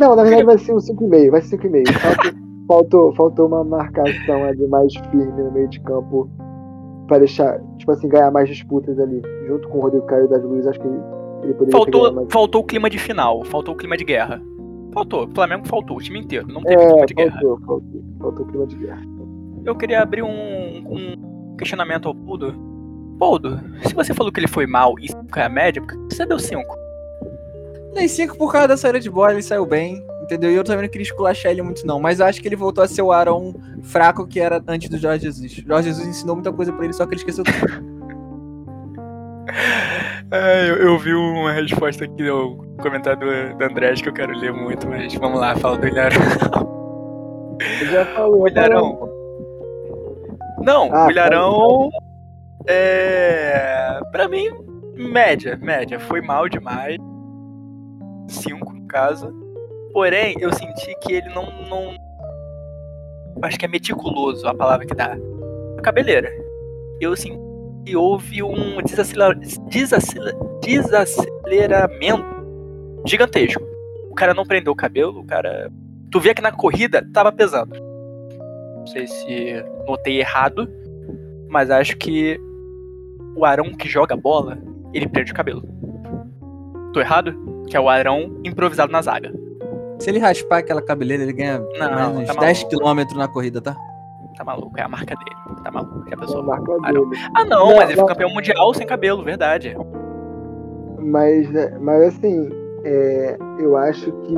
Não, 0.00 0.16
na 0.16 0.22
verdade 0.22 0.44
vai 0.44 0.58
ser 0.58 0.72
um 0.72 0.76
5,5, 0.78 1.30
vai 1.30 1.42
ser 1.42 1.58
5,5. 1.58 1.92
Falta- 1.98 2.40
Faltou, 2.70 3.12
faltou 3.16 3.48
uma 3.48 3.64
marcação 3.64 4.44
ali 4.44 4.64
mais 4.68 4.94
firme 5.10 5.42
no 5.42 5.50
meio 5.50 5.66
de 5.68 5.80
campo 5.80 6.30
pra 7.08 7.18
deixar, 7.18 7.60
tipo 7.78 7.90
assim, 7.90 8.08
ganhar 8.08 8.30
mais 8.30 8.48
disputas 8.48 8.96
ali. 9.00 9.20
Junto 9.48 9.68
com 9.68 9.78
o 9.78 9.80
Rodrigo 9.80 10.06
Caio 10.06 10.22
e 10.22 10.26
o 10.26 10.28
Davi 10.28 10.46
Luiz, 10.46 10.64
acho 10.68 10.78
que 10.78 10.86
ele, 10.86 11.00
ele 11.42 11.54
poderia 11.54 11.72
Faltou, 11.80 12.12
mais. 12.12 12.28
faltou 12.30 12.60
o 12.60 12.64
clima 12.64 12.88
de 12.88 12.96
final, 12.96 13.44
faltou 13.44 13.74
o 13.74 13.76
clima 13.76 13.96
de 13.96 14.04
guerra. 14.04 14.40
Faltou, 14.92 15.26
o 15.26 15.34
Flamengo 15.34 15.66
faltou, 15.66 15.96
o 15.96 16.00
time 16.00 16.20
inteiro, 16.20 16.46
não 16.46 16.62
teve 16.62 16.76
clima 16.80 17.00
É, 17.00 17.06
de 17.06 17.14
guerra. 17.14 17.32
faltou, 17.40 17.58
faltou, 17.66 18.02
faltou 18.20 18.46
o 18.46 18.48
clima 18.48 18.66
de 18.68 18.76
guerra. 18.76 19.02
Eu 19.64 19.74
queria 19.74 20.00
abrir 20.02 20.22
um, 20.22 20.28
um 20.28 21.56
questionamento 21.58 22.06
ao 22.06 22.14
Poldo. 22.14 22.54
Poldo, 23.18 23.58
se 23.82 23.92
você 23.96 24.14
falou 24.14 24.30
que 24.30 24.38
ele 24.38 24.46
foi 24.48 24.68
mal 24.68 24.94
e 25.00 25.08
5 25.08 25.26
é 25.36 25.42
a 25.44 25.48
média, 25.48 25.82
por 25.82 25.88
que 26.08 26.14
você 26.14 26.24
deu 26.24 26.38
5? 26.38 26.62
Dei 27.94 28.08
cinco 28.08 28.36
por 28.36 28.52
causa 28.52 28.68
da 28.68 28.76
saída 28.76 29.00
de 29.00 29.10
bola, 29.10 29.32
ele 29.32 29.42
saiu 29.42 29.66
bem. 29.66 30.04
Entendeu? 30.22 30.50
E 30.50 30.54
eu 30.54 30.62
também 30.62 30.82
não 30.82 30.88
queria 30.88 31.04
esculachar 31.04 31.50
ele 31.50 31.62
muito, 31.62 31.84
não. 31.84 31.98
Mas 31.98 32.20
eu 32.20 32.26
acho 32.26 32.40
que 32.40 32.46
ele 32.46 32.54
voltou 32.54 32.84
a 32.84 32.88
ser 32.88 33.02
o 33.02 33.10
Arão 33.10 33.52
fraco 33.82 34.26
que 34.26 34.38
era 34.38 34.62
antes 34.68 34.88
do 34.88 34.96
Jorge 34.96 35.24
Jesus. 35.24 35.58
O 35.58 35.66
Jorge 35.66 35.88
Jesus 35.88 36.06
ensinou 36.06 36.36
muita 36.36 36.52
coisa 36.52 36.72
pra 36.72 36.84
ele, 36.84 36.92
só 36.92 37.04
que 37.04 37.14
ele 37.14 37.20
esqueceu 37.20 37.44
tudo. 37.44 37.90
É, 40.32 40.70
eu, 40.70 40.76
eu 40.76 40.98
vi 40.98 41.12
uma 41.12 41.50
resposta 41.50 42.04
aqui 42.04 42.22
no 42.22 42.64
comentário 42.80 43.18
do, 43.18 43.58
do 43.58 43.64
Andrés 43.64 44.00
que 44.00 44.08
eu 44.08 44.12
quero 44.12 44.32
ler 44.38 44.52
muito, 44.52 44.86
mas 44.88 45.12
vamos 45.14 45.40
lá, 45.40 45.56
fala 45.56 45.76
do 45.76 45.88
Ilharão. 45.88 46.20
Ele 47.60 47.90
já 47.90 48.06
falou. 48.06 48.46
Ilharão. 48.48 49.10
Não, 50.60 50.88
Ah, 50.94 51.06
o 51.06 51.10
Ilharão. 51.10 51.90
É. 52.68 53.98
Pra 54.12 54.28
mim, 54.28 54.48
média, 54.94 55.58
média. 55.60 55.98
Foi 55.98 56.20
mal 56.20 56.48
demais. 56.48 56.96
5 58.30 58.72
no 58.72 58.86
caso. 58.86 59.32
Porém, 59.92 60.36
eu 60.40 60.52
senti 60.52 60.94
que 61.02 61.14
ele 61.14 61.28
não. 61.30 61.46
não... 61.68 61.94
Acho 63.42 63.58
que 63.58 63.64
é 63.64 63.68
meticuloso 63.68 64.46
a 64.46 64.54
palavra 64.54 64.86
que 64.86 64.94
dá. 64.94 65.16
A 65.78 65.82
cabeleira. 65.82 66.30
Eu 67.00 67.16
senti 67.16 67.38
que 67.84 67.96
houve 67.96 68.42
um 68.42 68.82
desacelera... 68.82 69.34
desacelera... 69.68 70.36
desaceleramento 70.62 72.40
gigantesco. 73.06 73.62
O 74.10 74.14
cara 74.14 74.34
não 74.34 74.44
prendeu 74.44 74.72
o 74.72 74.76
cabelo, 74.76 75.20
o 75.20 75.26
cara. 75.26 75.70
Tu 76.10 76.20
vê 76.20 76.34
que 76.34 76.42
na 76.42 76.52
corrida 76.52 77.06
tava 77.12 77.32
pesando. 77.32 77.74
Não 78.76 78.86
sei 78.86 79.06
se 79.06 79.64
notei 79.86 80.20
errado, 80.20 80.68
mas 81.48 81.70
acho 81.70 81.96
que 81.96 82.38
o 83.36 83.44
Arão 83.44 83.72
que 83.72 83.88
joga 83.88 84.16
bola, 84.16 84.58
ele 84.92 85.08
prende 85.08 85.32
o 85.32 85.34
cabelo. 85.34 85.62
Tô 86.92 87.00
errado? 87.00 87.49
Que 87.70 87.76
é 87.76 87.80
o 87.80 87.88
Arão 87.88 88.36
improvisado 88.44 88.92
na 88.92 89.00
zaga. 89.00 89.32
Se 89.98 90.10
ele 90.10 90.18
raspar 90.18 90.58
aquela 90.58 90.82
cabeleira, 90.82 91.22
ele 91.22 91.32
ganha 91.32 91.58
Não, 91.78 92.14
mais 92.14 92.16
uns 92.30 92.34
tá 92.34 92.40
10 92.40 92.64
maluco. 92.64 93.10
km 93.12 93.16
na 93.18 93.28
corrida, 93.28 93.60
tá? 93.60 93.76
Tá 94.36 94.44
maluco, 94.44 94.72
é 94.78 94.82
a 94.82 94.88
marca 94.88 95.14
dele. 95.14 95.60
Tá 95.62 95.70
maluco, 95.70 96.08
já 96.08 96.16
a 96.16 96.18
pensou? 96.18 96.42
marca 96.42 96.72
Arão. 96.82 97.08
dele. 97.10 97.22
Ah 97.36 97.44
não, 97.44 97.68
Não, 97.70 97.76
mas 97.76 97.84
ele 97.84 97.94
foi 97.94 98.00
não. 98.02 98.06
campeão 98.06 98.30
mundial 98.30 98.74
sem 98.74 98.86
cabelo, 98.86 99.22
verdade. 99.22 99.76
Mas, 100.98 101.54
é, 101.54 101.78
mas 101.78 102.02
assim, 102.14 102.48
é, 102.84 103.36
eu 103.58 103.76
acho 103.76 104.10
que 104.10 104.34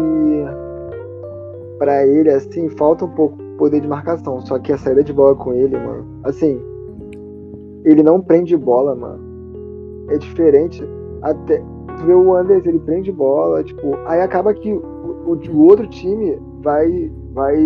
pra 1.78 2.07
ele, 2.07 2.30
assim, 2.30 2.68
falta 2.70 3.05
um 3.05 3.11
pouco 3.11 3.37
poder 3.59 3.80
de 3.80 3.89
marcação. 3.89 4.41
Só 4.41 4.59
que 4.59 4.72
a 4.72 4.78
saída 4.78 5.03
de 5.05 5.12
bola 5.12 5.35
com 5.37 5.53
ele, 5.53 5.76
mano, 5.78 6.20
assim, 6.24 6.61
ele 7.85 8.03
não 8.03 8.20
prende 8.20 8.57
bola, 8.57 8.95
mano. 8.95 10.07
É 10.11 10.18
diferente. 10.18 10.83
Até 11.22 11.62
tu 12.03 12.07
vê 12.07 12.14
o 12.14 12.34
Anders, 12.34 12.66
ele 12.66 12.78
prende 12.80 13.12
bola, 13.12 13.62
tipo, 13.62 13.96
aí 14.07 14.20
acaba 14.20 14.53
que 14.53 14.72
o, 14.72 15.24
o- 15.26 15.62
outro 15.62 15.86
time 15.86 16.38
vai, 16.62 17.11
vai, 17.32 17.57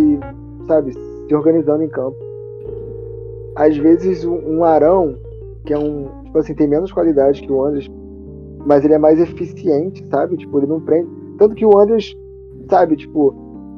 sabe, 0.67 0.93
se 0.93 1.35
organizando 1.35 1.83
em 1.83 1.89
campo. 1.89 2.17
Às 3.57 3.77
vezes 3.77 4.25
um, 4.25 4.59
um 4.59 4.65
Arão, 4.65 5.17
que 5.65 5.73
é 5.73 5.79
um, 5.79 6.09
tipo 6.25 6.39
assim, 6.39 6.55
tem 6.55 6.69
menos 6.69 6.93
qualidade 6.93 7.41
que 7.43 7.51
o 7.51 7.65
Anders, 7.65 7.91
mas 8.67 8.85
ele 8.85 8.95
é 8.95 8.99
mais 8.99 9.19
eficiente, 9.19 10.05
sabe? 10.09 10.37
Tipo, 10.37 10.59
ele 10.59 10.67
não 10.67 10.81
prende. 10.81 11.09
Tanto 11.39 11.55
que 11.55 11.65
o 11.65 11.79
Anders, 11.79 12.15
sabe, 12.69 12.97
tipo, 12.97 13.35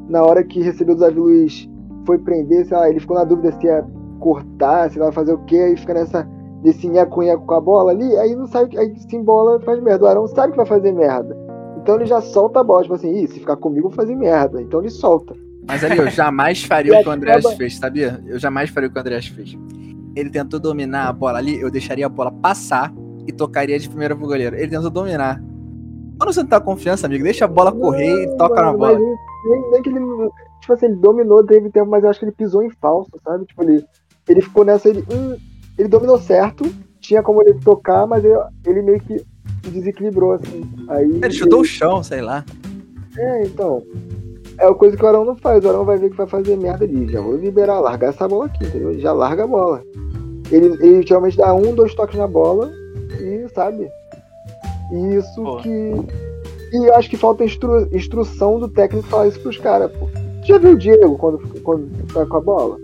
na 0.09 0.22
hora 0.22 0.42
que 0.42 0.61
recebeu 0.61 0.94
o 0.94 0.98
Davi 0.98 1.18
Luiz, 1.18 1.68
foi 2.06 2.18
prender, 2.18 2.66
sei 2.66 2.76
lá, 2.76 2.88
ele 2.88 3.00
ficou 3.00 3.16
na 3.16 3.24
dúvida 3.24 3.52
se 3.52 3.66
ia 3.66 3.84
cortar, 4.18 4.90
se 4.90 4.98
ia 4.98 5.12
fazer 5.12 5.32
o 5.34 5.38
quê, 5.44 5.56
aí 5.56 5.76
fica 5.76 5.94
nessa, 5.94 6.28
desse 6.62 6.88
nheco-nheco 6.88 7.46
com 7.46 7.54
a 7.54 7.61
bola 7.61 7.92
ali, 7.92 8.16
aí 8.16 8.34
não 8.34 8.46
sabe, 8.46 8.76
aí 8.78 8.94
se 8.98 9.16
embola 9.16 9.59
e 9.61 9.64
faz 9.64 9.80
merda. 9.82 10.04
O 10.04 10.09
Arão 10.09 10.26
sabe 10.26 10.52
que 10.52 10.56
vai 10.56 10.66
fazer 10.66 10.92
merda. 10.92 11.36
Então 11.76 11.96
ele 11.96 12.06
já 12.06 12.20
solta 12.20 12.61
a 12.61 12.64
bola, 12.64 12.82
tipo 12.82 12.94
assim, 12.94 13.11
Ih, 13.11 13.28
se 13.28 13.40
ficar 13.40 13.56
comigo, 13.56 13.88
vou 13.88 13.96
fazer 13.96 14.14
merda. 14.14 14.61
Então 14.61 14.80
ele 14.80 14.90
solta. 14.90 15.34
Mas 15.66 15.84
ali 15.84 15.98
eu 15.98 16.11
jamais 16.11 16.62
faria 16.64 16.92
o 16.98 17.02
que 17.02 17.09
o 17.09 17.12
Andrés 17.12 17.44
fez, 17.54 17.76
sabia? 17.76 18.22
Eu 18.26 18.38
jamais 18.38 18.70
faria 18.70 18.88
o 18.88 18.92
que 18.92 18.98
o 18.98 19.00
Andrés 19.00 19.26
fez. 19.28 19.56
Ele 20.16 20.30
tentou 20.30 20.59
dominar 20.59 21.09
a 21.09 21.12
bola 21.12 21.38
ali, 21.38 21.61
eu 21.61 21.70
deixaria 21.70 22.06
a 22.06 22.09
bola 22.09 22.32
passar 22.32 22.92
e 23.26 23.32
tocaria 23.32 23.78
de 23.78 23.88
primeira 23.88 24.16
pro 24.16 24.26
goleiro. 24.26 24.56
Ele 24.56 24.68
tentou 24.68 24.90
dominar. 24.90 25.40
Quando 26.18 26.32
você 26.32 26.40
não 26.40 26.48
tá 26.48 26.61
confiança, 26.61 27.06
amigo, 27.06 27.22
deixa 27.22 27.44
a 27.44 27.48
bola 27.48 27.70
correr 27.70 28.26
Não, 28.26 28.34
e 28.34 28.36
toca 28.36 28.54
mano, 28.56 28.72
na 28.72 28.78
bola. 28.78 28.98
Nem, 28.98 29.70
nem 29.70 29.82
que 29.82 29.88
ele. 29.90 30.00
Tipo 30.61 30.72
assim, 30.72 30.86
ele 30.86 30.96
dominou, 30.96 31.44
teve 31.44 31.70
tempo, 31.70 31.88
mas 31.88 32.02
eu 32.02 32.11
acho 32.11 32.18
que 32.18 32.24
ele 32.24 32.32
pisou 32.32 32.62
em 32.62 32.70
falso, 32.70 33.11
sabe? 33.22 33.44
Tipo, 33.46 33.62
ele, 33.62 33.84
ele 34.28 34.40
ficou 34.40 34.64
nessa. 34.64 34.88
Ele, 34.88 35.04
hum, 35.12 35.36
ele 35.79 35.89
dominou 35.89 36.18
certo, 36.18 36.64
tinha 37.01 37.22
como 37.22 37.43
ele 37.43 37.55
tocar, 37.61 38.07
mas 38.07 38.24
ele, 38.24 38.35
ele 38.66 38.83
meio 38.83 39.01
que 39.01 39.24
desequilibrou, 39.70 40.33
assim. 40.33 40.62
Aí, 40.89 41.05
Ele 41.22 41.31
chutou 41.31 41.61
o 41.61 41.64
chão, 41.64 42.03
sei 42.03 42.20
lá. 42.20 42.45
É, 43.16 43.45
então. 43.45 43.83
É 44.59 44.66
a 44.66 44.74
coisa 44.74 44.97
que 44.97 45.05
o 45.05 45.07
Arão 45.07 45.24
não 45.24 45.37
faz. 45.37 45.64
O 45.64 45.68
Arão 45.68 45.85
vai 45.85 45.99
ver 45.99 46.11
que 46.11 46.16
vai 46.16 46.26
fazer 46.26 46.57
merda 46.57 46.85
ali. 46.85 47.07
Já 47.11 47.20
vou 47.20 47.37
liberar, 47.37 47.79
largar 47.81 48.11
essa 48.11 48.26
bola 48.26 48.47
aqui, 48.47 48.64
entendeu? 48.64 48.91
Ele 48.91 49.01
já 49.01 49.12
larga 49.12 49.45
a 49.45 49.47
bola. 49.47 49.83
Ele, 50.51 50.66
ele 50.85 51.07
geralmente 51.07 51.37
dá 51.37 51.55
um, 51.55 51.74
dois 51.74 51.95
toques 51.95 52.18
na 52.18 52.26
bola 52.26 52.70
e, 53.20 53.47
sabe? 53.55 53.89
Isso 55.16 55.43
Pô. 55.43 55.59
que. 55.59 55.68
E 55.70 56.89
eu 56.89 56.95
acho 56.97 57.09
que 57.09 57.16
falta 57.16 57.45
instru- 57.45 57.89
instrução 57.93 58.59
do 58.59 58.68
técnico 58.68 59.07
falar 59.09 59.29
isso 59.29 59.41
pros 59.41 59.59
caras, 59.59 59.91
pô. 59.93 60.09
Já 60.45 60.59
viu 60.59 60.72
o 60.72 60.79
Diego 60.79 61.16
quando, 61.18 61.39
quando 61.62 62.12
tá 62.12 62.24
com 62.26 62.37
a 62.37 62.41
bola? 62.41 62.76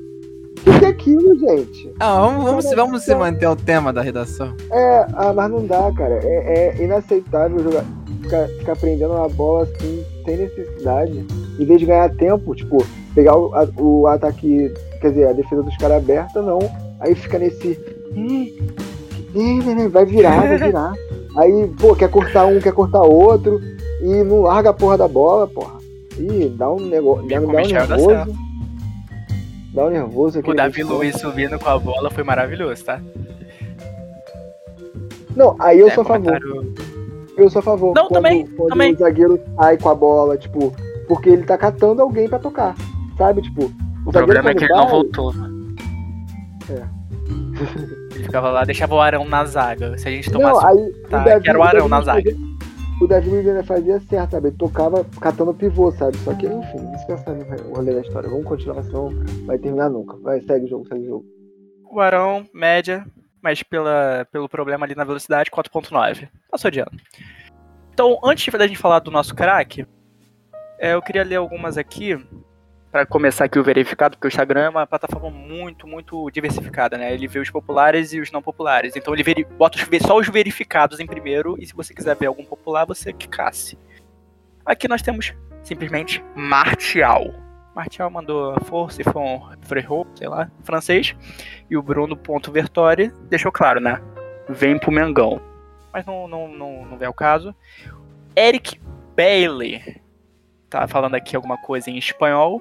O 0.67 0.71
que 0.73 0.79
que 0.79 0.85
é 0.85 0.89
aquilo, 0.89 1.39
gente? 1.39 1.93
Ah, 2.01 2.21
vamos, 2.21 2.45
vamos, 2.45 2.65
se- 2.65 2.75
vamos 2.75 3.03
se 3.03 3.15
manter 3.15 3.45
ao 3.45 3.55
tema 3.57 3.93
da 3.93 4.01
redação. 4.01 4.55
É, 4.71 5.07
ah, 5.15 5.33
mas 5.35 5.51
não 5.51 5.67
dá, 5.67 5.93
cara. 5.93 6.21
É, 6.23 6.75
é 6.79 6.83
inaceitável 6.85 7.59
jogar, 7.63 7.85
ficar, 8.23 8.49
ficar 8.49 8.77
prendendo 8.77 9.13
a 9.15 9.29
bola 9.29 9.65
assim, 9.65 10.03
sem 10.25 10.37
necessidade. 10.39 11.27
Em 11.59 11.65
vez 11.67 11.81
de 11.81 11.87
ganhar 11.87 12.09
tempo, 12.17 12.55
tipo, 12.55 12.79
pegar 13.15 13.37
o, 13.37 13.55
a- 13.55 13.69
o 13.79 14.07
ataque, 14.07 14.73
quer 15.01 15.11
dizer, 15.11 15.29
a 15.29 15.33
defesa 15.33 15.63
dos 15.63 15.77
caras 15.77 15.99
aberta, 15.99 16.41
não. 16.41 16.59
Aí 17.01 17.15
fica 17.15 17.39
nesse. 17.39 17.79
Vai 19.91 20.05
virar, 20.07 20.41
vai 20.41 20.57
virar. 20.59 20.93
Aí, 21.37 21.67
pô, 21.81 21.95
quer 21.95 22.09
cortar 22.09 22.47
um, 22.47 22.61
quer 22.61 22.73
cortar 22.73 23.03
outro. 23.03 23.61
E 24.01 24.23
não 24.23 24.43
larga 24.43 24.71
a 24.71 24.75
porra 24.75 24.97
da 24.99 25.09
bola, 25.09 25.47
porra. 25.47 25.75
Ih, 26.19 26.53
dá 26.57 26.71
um 26.71 26.79
negócio. 26.81 27.27
Dá, 27.29 27.41
um 27.41 27.47
nervoso. 28.07 28.44
Dá 29.75 29.87
um 29.87 29.91
nervoso 29.91 30.39
O 30.39 30.41
aquele 30.41 30.57
Davi. 30.57 30.83
Luiz 30.85 31.17
subindo 31.21 31.59
com 31.59 31.69
a 31.69 31.79
bola 31.79 32.09
foi 32.11 32.23
maravilhoso, 32.23 32.85
tá? 32.85 33.01
Não, 35.35 35.57
aí 35.59 35.81
eu 35.81 35.89
É, 35.89 35.91
sou 35.91 36.03
a 36.03 36.07
favor. 36.07 36.39
Eu 37.37 37.51
sou 37.51 37.59
a 37.59 37.63
favor. 37.63 37.93
Não, 37.95 38.05
quando, 38.05 38.13
também, 38.13 38.47
quando 38.47 38.69
também. 38.71 38.95
o 38.95 38.99
zagueiro 38.99 39.41
sai 39.57 39.77
com 39.77 39.89
a 39.89 39.95
bola, 39.95 40.37
tipo, 40.39 40.73
porque 41.09 41.29
ele 41.29 41.43
tá 41.43 41.59
catando 41.59 42.03
alguém 42.03 42.29
pra 42.29 42.39
tocar. 42.39 42.77
Sabe? 43.19 43.43
Tipo, 43.43 43.65
o, 43.65 44.09
O 44.09 44.13
problema 44.13 44.51
é 44.51 44.55
que 44.55 44.65
ele 44.65 44.73
não 44.73 44.87
voltou. 44.89 45.35
Ele 48.15 48.23
ficava 48.25 48.51
lá, 48.51 48.65
deixava 48.65 48.95
o 48.95 49.01
Arão 49.01 49.25
na 49.25 49.45
zaga. 49.45 49.99
Se 49.99 50.07
a 50.09 50.11
gente 50.13 50.31
Não, 50.33 50.41
tomasse. 50.41 50.67
aí 50.67 50.93
Tá, 51.11 51.21
o 51.21 51.25
Davi, 51.25 51.43
que 51.43 51.51
era 51.51 51.59
o 51.59 51.63
Arão 51.65 51.89
na 51.89 51.97
fazia- 52.03 52.15
zaga. 52.31 52.37
O 53.01 53.07
Davi 53.07 53.29
Luiz 53.29 53.47
ainda 53.47 53.65
fazia 53.65 54.01
certo, 54.01 54.33
sabe? 54.33 54.49
Ele 54.49 54.57
tocava 54.57 55.05
catando 55.21 55.53
pivô, 55.53 55.91
sabe? 55.93 56.17
Só 56.19 56.33
que, 56.35 56.47
enfim, 56.47 56.91
dispensável 56.93 57.45
o 57.71 57.75
rolê 57.75 57.93
da 57.95 58.01
história. 58.01 58.29
Vamos 58.29 58.47
continuar, 58.47 58.83
senão 58.85 59.11
vai 59.47 59.59
terminar 59.59 59.91
nunca. 59.91 60.17
Vai, 60.19 60.41
segue 60.41 60.67
o 60.67 60.69
jogo, 60.69 60.87
segue 60.87 61.03
o 61.03 61.07
jogo. 61.07 61.25
O 61.91 62.01
Arão, 62.01 62.49
média, 62.55 63.05
mas 63.43 63.63
pela, 63.63 64.27
pelo 64.33 64.49
problema 64.49 64.87
ali 64.87 64.95
na 64.95 65.05
velocidade, 65.05 65.51
4.9. 65.51 66.29
Passou 66.51 66.71
de 66.71 66.81
ano. 66.81 66.93
Então, 67.93 68.19
antes 68.25 68.53
da 68.53 68.67
gente 68.67 68.79
falar 68.79 69.01
do 69.01 69.11
nosso 69.11 69.35
craque, 69.35 69.87
é, 70.79 70.95
eu 70.95 71.03
queria 71.03 71.25
ler 71.25 71.37
algumas 71.37 71.77
aqui, 71.77 72.17
para 72.95 73.05
começar 73.05 73.47
aqui 73.47 73.59
o 73.59 73.65
verificado, 73.65 74.17
porque 74.17 74.29
o 74.29 74.31
Instagram 74.31 74.61
é 74.61 74.69
uma 74.69 74.87
plataforma 74.87 75.29
muito, 75.29 75.85
muito 75.85 76.31
diversificada, 76.31 76.97
né? 76.97 77.13
Ele 77.13 77.27
vê 77.27 77.41
os 77.41 77.51
populares 77.51 78.13
e 78.13 78.21
os 78.21 78.31
não 78.31 78.41
populares. 78.41 78.95
Então 78.95 79.13
ele 79.13 79.45
bota 79.59 79.77
os, 79.77 80.03
só 80.07 80.17
os 80.17 80.29
verificados 80.29 81.01
em 81.01 81.07
primeiro, 81.07 81.57
e 81.59 81.67
se 81.67 81.75
você 81.75 81.93
quiser 81.93 82.15
ver 82.15 82.27
algum 82.27 82.45
popular, 82.45 82.85
você 82.85 83.13
que 83.13 83.29
casse. 83.29 83.77
Aqui 84.65 84.87
nós 84.87 85.03
temos 85.03 85.35
simplesmente 85.65 86.25
Martial. 86.37 87.35
Martial 87.75 88.09
mandou 88.11 88.55
força 88.61 89.01
e 89.01 89.05
foi 89.05 89.21
um 89.21 89.41
Frerot, 89.63 90.09
sei 90.15 90.29
lá, 90.29 90.49
francês. 90.63 91.17
E 91.69 91.77
o 91.77 91.83
Bruno 91.83 92.17
Ponto 92.17 92.53
Vertori 92.53 93.11
deixou 93.29 93.51
claro, 93.51 93.81
né? 93.81 94.01
Vem 94.49 94.79
pro 94.79 94.93
Mengão. 94.93 95.41
Mas 95.93 96.07
não, 96.07 96.29
não, 96.29 96.47
não, 96.47 96.85
não 96.85 96.97
vem 96.97 97.09
ao 97.09 97.13
caso. 97.13 97.53
Eric 98.37 98.81
Bailey. 99.17 100.01
Tá 100.75 100.89
falando 100.89 101.15
aqui 101.15 101.37
alguma 101.37 101.57
coisa 101.57 101.89
em 101.89 101.97
espanhol. 101.97 102.61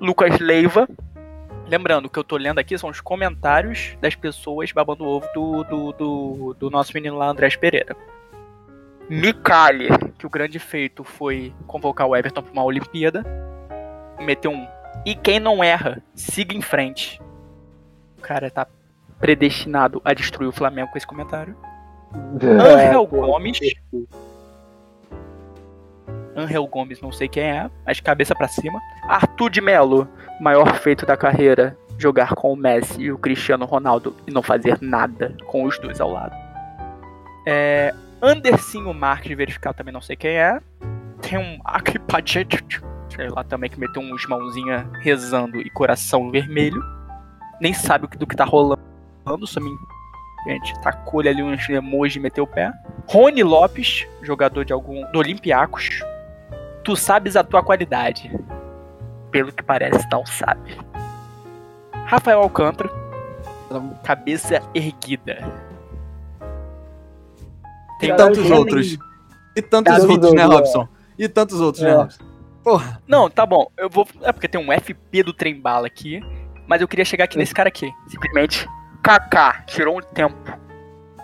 Lucas 0.00 0.38
Leiva. 0.38 0.88
Lembrando, 1.66 2.06
o 2.06 2.10
que 2.10 2.18
eu 2.18 2.24
tô 2.24 2.36
lendo 2.36 2.58
aqui 2.58 2.76
são 2.76 2.90
os 2.90 3.00
comentários 3.00 3.96
das 4.00 4.14
pessoas 4.14 4.70
babando 4.70 5.04
o 5.04 5.08
ovo 5.08 5.26
do, 5.34 5.64
do, 5.64 5.92
do, 5.92 6.56
do 6.58 6.70
nosso 6.70 6.92
menino 6.92 7.16
lá, 7.16 7.28
Andrés 7.28 7.56
Pereira. 7.56 7.96
Micali, 9.08 9.88
que 10.18 10.26
o 10.26 10.30
grande 10.30 10.58
feito 10.58 11.04
foi 11.04 11.52
convocar 11.66 12.06
o 12.06 12.16
Everton 12.16 12.42
pra 12.42 12.52
uma 12.52 12.64
Olimpíada. 12.64 13.24
Meteu 14.20 14.50
um. 14.50 14.66
E 15.04 15.14
quem 15.14 15.40
não 15.40 15.62
erra, 15.62 16.02
siga 16.14 16.54
em 16.54 16.62
frente. 16.62 17.20
O 18.18 18.22
cara 18.22 18.50
tá 18.50 18.66
predestinado 19.18 20.00
a 20.04 20.14
destruir 20.14 20.48
o 20.48 20.52
Flamengo 20.52 20.90
com 20.90 20.98
esse 20.98 21.06
comentário. 21.06 21.56
Angel 22.42 23.06
pô, 23.06 23.26
Gomes. 23.26 23.58
Angel 26.36 26.66
Gomes, 26.66 27.00
não 27.00 27.12
sei 27.12 27.28
quem 27.28 27.44
é, 27.44 27.70
mas 27.86 28.00
cabeça 28.00 28.34
pra 28.34 28.48
cima. 28.48 28.78
Arthur 29.08 29.50
de 29.50 29.60
Melo, 29.60 30.08
maior 30.40 30.74
feito 30.76 31.06
da 31.06 31.16
carreira, 31.16 31.76
jogar 31.98 32.34
com 32.34 32.52
o 32.52 32.56
Messi 32.56 33.02
e 33.02 33.12
o 33.12 33.18
Cristiano 33.18 33.64
Ronaldo 33.64 34.14
e 34.26 34.30
não 34.30 34.42
fazer 34.42 34.78
nada 34.80 35.36
com 35.46 35.64
os 35.64 35.78
dois 35.78 36.00
ao 36.00 36.10
lado. 36.10 36.34
É, 37.46 37.94
Andercinho 38.22 38.92
Marques, 38.94 39.36
verificar 39.36 39.72
também 39.74 39.92
não 39.92 40.00
sei 40.00 40.16
quem 40.16 40.36
é. 40.36 40.60
Tem 41.20 41.38
um 41.38 41.58
Akipachet, 41.64 42.64
sei 43.14 43.28
lá 43.28 43.44
também, 43.44 43.70
que 43.70 43.78
meteu 43.78 44.02
uns 44.02 44.26
mãozinha 44.26 44.88
rezando 45.00 45.60
e 45.60 45.70
coração 45.70 46.30
vermelho. 46.30 46.82
Nem 47.60 47.72
sabe 47.72 48.06
do 48.16 48.26
que 48.26 48.36
tá 48.36 48.44
rolando, 48.44 48.80
só 49.46 49.60
me 49.60 49.70
Gente, 50.46 50.78
tacou-lhe 50.82 51.28
ali 51.28 51.42
uns 51.42 51.66
emoji 51.70 52.18
e 52.18 52.22
meteu 52.22 52.44
o 52.44 52.46
pé. 52.46 52.70
Rony 53.06 53.42
Lopes, 53.42 54.06
jogador 54.22 54.64
de 54.64 54.74
algum. 54.74 55.10
do 55.10 55.18
Olympiacos. 55.18 56.00
Tu 56.84 56.94
sabes 56.96 57.34
a 57.36 57.42
tua 57.42 57.62
qualidade. 57.62 58.30
Pelo 59.30 59.50
que 59.52 59.62
parece, 59.62 60.06
não 60.12 60.24
sabe. 60.26 60.78
Rafael 62.06 62.40
Alcântara. 62.40 62.90
Cabeça 64.04 64.62
erguida. 64.74 65.38
E 68.00 68.08
Caralho, 68.08 68.16
tantos 68.16 68.50
outros. 68.50 68.98
E 69.56 69.62
tantos 69.62 70.04
outros, 70.04 70.32
né, 70.34 70.44
Robson? 70.44 70.88
E 71.18 71.28
tantos 71.28 71.60
outros, 71.60 71.82
né, 71.82 71.90
É. 71.90 71.94
Robson? 71.94 72.24
Porra. 72.62 73.02
Não, 73.06 73.28
tá 73.30 73.44
bom. 73.44 73.66
Eu 73.76 73.88
vou. 73.90 74.06
É 74.22 74.32
porque 74.32 74.48
tem 74.48 74.60
um 74.60 74.70
FP 74.72 75.22
do 75.22 75.32
trem 75.32 75.58
bala 75.60 75.86
aqui. 75.86 76.20
Mas 76.66 76.80
eu 76.80 76.88
queria 76.88 77.04
chegar 77.04 77.24
aqui 77.24 77.36
nesse 77.36 77.54
cara 77.54 77.68
aqui. 77.68 77.90
Simplesmente. 78.08 78.68
Kaká 79.02 79.62
tirou 79.66 79.98
um 79.98 80.00
tempo 80.00 80.34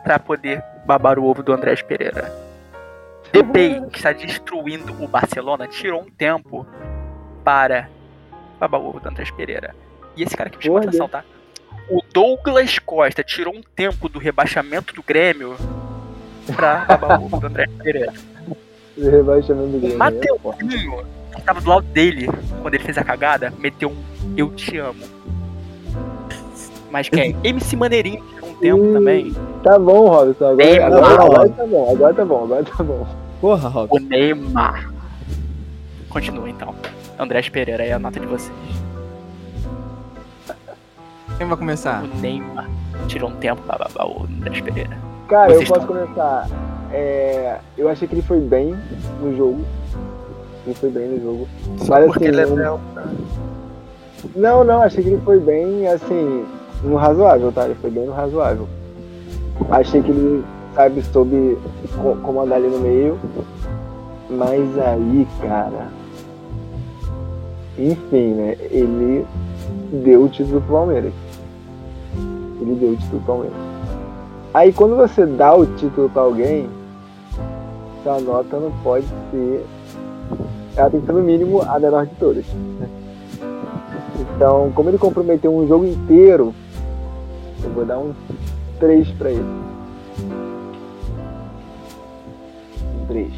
pra 0.02 0.18
poder 0.18 0.62
babar 0.86 1.18
o 1.18 1.24
ovo 1.24 1.42
do 1.42 1.52
Andrés 1.52 1.80
Pereira. 1.80 2.30
Depay, 3.32 3.80
que 3.90 3.96
está 3.98 4.12
destruindo 4.12 4.92
o 5.02 5.06
Barcelona, 5.08 5.66
tirou 5.66 6.00
um 6.02 6.10
tempo 6.10 6.66
para 7.44 7.88
o 8.60 9.00
do 9.00 9.08
Andrés 9.08 9.30
Pereira. 9.30 9.74
E 10.16 10.22
esse 10.22 10.36
cara 10.36 10.50
que 10.50 10.56
me 10.58 10.62
chamou 10.64 10.78
atenção, 10.78 11.08
tá? 11.08 11.24
O 11.88 12.00
Douglas 12.12 12.78
Costa 12.78 13.22
tirou 13.22 13.54
um 13.54 13.62
tempo 13.74 14.08
do 14.08 14.18
rebaixamento 14.18 14.94
do 14.94 15.02
Grêmio 15.02 15.56
pra 16.54 16.86
o 17.20 17.24
ovo 17.24 17.40
do 17.40 17.46
Andrés 17.46 17.70
Pereira. 17.82 18.12
Rebaixamento 18.98 19.68
do 19.68 19.76
O 19.76 19.80
Grêmio. 19.80 19.98
né? 19.98 20.04
Mateuzinho, 20.04 21.04
que 21.34 21.42
tava 21.42 21.60
do 21.60 21.68
lado 21.70 21.82
dele, 21.86 22.28
quando 22.60 22.74
ele 22.74 22.84
fez 22.84 22.98
a 22.98 23.04
cagada, 23.04 23.52
meteu 23.58 23.90
um 23.90 24.34
Eu 24.36 24.50
te 24.50 24.76
amo. 24.78 25.04
Mas 26.90 27.08
quem? 27.08 27.36
MC 27.44 27.76
Maneirinho 27.76 28.24
tirou 28.34 28.50
um 28.50 28.54
tempo 28.56 28.82
Hum. 28.82 28.92
também. 28.94 29.32
Tá 29.62 29.78
bom, 29.78 30.08
Robson. 30.08 30.44
Agora, 30.50 30.86
agora, 30.86 31.24
agora 31.24 31.48
tá 31.50 31.66
bom, 31.66 31.90
agora 31.92 32.14
tá 32.14 32.24
bom, 32.24 32.44
agora 32.44 32.64
tá 32.64 32.82
bom. 32.84 33.06
Porra, 33.40 33.68
Robson. 33.68 33.96
O 33.96 34.00
Neymar. 34.00 34.90
Continua 36.08 36.48
então. 36.48 36.74
Andrés 37.18 37.48
Pereira 37.48 37.84
é 37.84 37.92
a 37.92 37.98
nota 37.98 38.18
de 38.20 38.26
vocês. 38.26 38.52
Quem 41.38 41.46
vai 41.46 41.56
começar? 41.56 42.02
O 42.04 42.06
Neymar 42.20 42.68
tirou 43.08 43.30
um 43.30 43.36
tempo 43.36 43.62
pra 43.62 43.78
babar 43.78 44.06
o 44.06 44.24
Andrés 44.24 44.60
Pereira. 44.60 44.96
Cara, 45.28 45.52
eu 45.52 45.56
Vocês 45.56 45.68
posso 45.68 45.80
estão- 45.82 45.96
começar. 45.96 46.48
É, 46.92 47.58
eu 47.78 47.88
achei 47.88 48.06
que 48.08 48.14
ele 48.14 48.22
foi 48.22 48.40
bem 48.40 48.76
no 49.22 49.36
jogo. 49.36 49.64
Ele 50.66 50.74
foi 50.74 50.90
bem 50.90 51.08
no 51.08 51.20
jogo. 51.22 51.48
Mas 51.88 52.06
Porque 52.06 52.24
assim, 52.26 52.26
ele 52.26 52.40
é 52.40 52.46
belo. 52.46 52.80
Não, 54.36 54.64
não, 54.64 54.82
achei 54.82 55.02
que 55.02 55.08
ele 55.10 55.22
foi 55.24 55.38
bem, 55.40 55.86
assim, 55.86 56.44
no 56.82 56.96
razoável, 56.96 57.50
tá? 57.52 57.64
Ele 57.64 57.76
foi 57.76 57.90
bem 57.90 58.04
no 58.04 58.12
razoável. 58.12 58.68
Achei 59.70 60.02
que 60.02 60.10
ele, 60.10 60.44
sabe, 60.74 61.02
soube 61.02 61.58
co- 62.02 62.16
comandar 62.22 62.58
ali 62.58 62.68
no 62.68 62.78
meio. 62.80 63.18
Mas 64.28 64.78
aí, 64.78 65.26
cara. 65.40 65.88
Enfim, 67.78 68.34
né? 68.34 68.56
Ele 68.70 69.24
deu 70.04 70.24
o 70.24 70.28
título 70.28 70.60
pro 70.62 70.74
Palmeiras. 70.76 71.12
Ele 72.60 72.74
deu 72.74 72.90
o 72.90 72.96
título 72.96 73.22
pro 73.22 73.34
Palmeiras. 73.34 73.58
Aí 74.52 74.72
quando 74.72 74.96
você 74.96 75.24
dá 75.26 75.54
o 75.54 75.64
título 75.66 76.08
pra 76.10 76.22
alguém, 76.22 76.68
sua 78.02 78.20
nota 78.20 78.58
não 78.58 78.70
pode 78.82 79.06
ser. 79.30 79.64
Ela 80.76 80.90
tem 80.90 81.00
que 81.00 81.06
ser 81.06 81.12
no 81.12 81.22
mínimo 81.22 81.62
a 81.62 81.78
menor 81.78 82.06
de 82.06 82.14
todas. 82.16 82.44
Então, 84.36 84.70
como 84.74 84.88
ele 84.90 84.98
comprometeu 84.98 85.54
um 85.54 85.66
jogo 85.66 85.84
inteiro, 85.86 86.54
eu 87.62 87.70
vou 87.70 87.84
dar 87.84 87.98
um 87.98 88.12
3 88.78 89.08
pra 89.12 89.30
ele. 89.30 89.44
Um 93.10 93.12
3. 93.12 93.32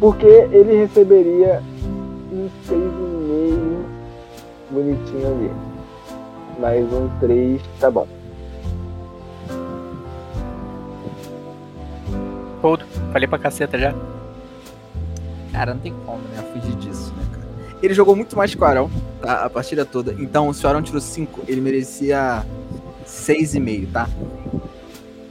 Porque 0.00 0.26
ele 0.26 0.76
receberia 0.76 1.62
um 2.32 2.48
6,5 2.66 3.84
bonitinho 4.70 5.26
ali. 5.26 5.50
Mas 6.58 6.92
um 6.92 7.08
3 7.20 7.60
tá 7.78 7.90
bom. 7.90 8.08
Todo. 12.62 12.84
Falei 13.12 13.28
pra 13.28 13.38
caceta 13.38 13.78
já. 13.78 13.94
Cara, 15.52 15.74
não 15.74 15.80
tem 15.80 15.92
como, 16.06 16.22
né? 16.34 16.42
Fugir 16.52 16.74
disso, 16.76 17.12
né, 17.14 17.24
cara? 17.30 17.46
Ele 17.82 17.92
jogou 17.92 18.16
muito 18.16 18.36
mais 18.36 18.54
que 18.54 18.62
o 18.62 18.64
Arão, 18.64 18.90
tá? 19.20 19.44
A 19.44 19.50
partida 19.50 19.84
toda. 19.84 20.14
Então, 20.18 20.50
se 20.52 20.64
o 20.64 20.68
Arão 20.68 20.80
tirou 20.80 21.00
5, 21.00 21.42
ele 21.46 21.60
merecia 21.60 22.46
6,5, 23.06 23.92
tá? 23.92 24.08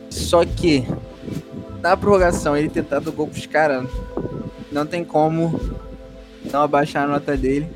Só 0.09 0.45
que, 0.45 0.85
na 1.82 1.98
prorrogação, 1.98 2.56
ele 2.56 2.70
ter 2.70 2.84
dado 2.84 3.12
gol 3.12 3.28
pros 3.28 3.45
caras, 3.45 3.90
não 4.72 4.86
tem 4.86 5.03
como 5.03 5.60
não 6.52 6.62
abaixar 6.62 7.03
a 7.03 7.08
nota 7.08 7.36
dele. 7.36 7.68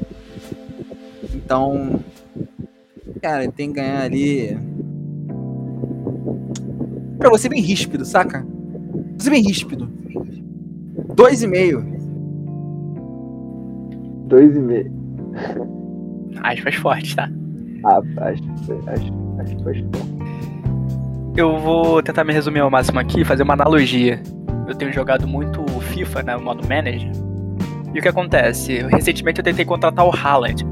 Então, 1.33 1.99
cara, 3.21 3.43
ele 3.43 3.51
tem 3.51 3.69
que 3.69 3.75
ganhar 3.75 4.01
ali. 4.01 4.57
Pra 7.17 7.29
você 7.29 7.49
bem 7.49 7.61
ríspido, 7.61 8.05
saca? 8.05 8.45
Você 9.17 9.29
bem 9.29 9.41
ríspido. 9.41 9.89
2,5. 11.15 11.95
2,5. 14.27 14.91
Aspas 16.43 16.75
fortes, 16.75 17.15
tá? 17.15 17.29
Ah, 17.85 18.01
acho, 18.17 18.43
acho, 18.87 19.13
acho 19.39 19.55
que 19.55 19.63
foi 19.63 19.81
bom. 19.83 20.14
Eu 21.37 21.57
vou 21.59 22.01
tentar 22.01 22.23
me 22.23 22.31
resumir 22.31 22.61
ao 22.61 22.71
máximo 22.71 22.97
aqui 22.97 23.25
fazer 23.25 23.43
uma 23.43 23.55
analogia. 23.55 24.21
Eu 24.69 24.73
tenho 24.73 24.93
jogado 24.93 25.27
muito 25.27 25.65
FIFA, 25.81 26.23
né, 26.23 26.33
no 26.37 26.41
modo 26.41 26.65
manager. 26.65 27.11
E 27.93 27.99
o 27.99 28.01
que 28.01 28.07
acontece? 28.07 28.77
Recentemente 28.83 29.39
eu 29.39 29.43
tentei 29.43 29.65
contratar 29.65 30.05
o 30.05 30.15
Haaland, 30.15 30.65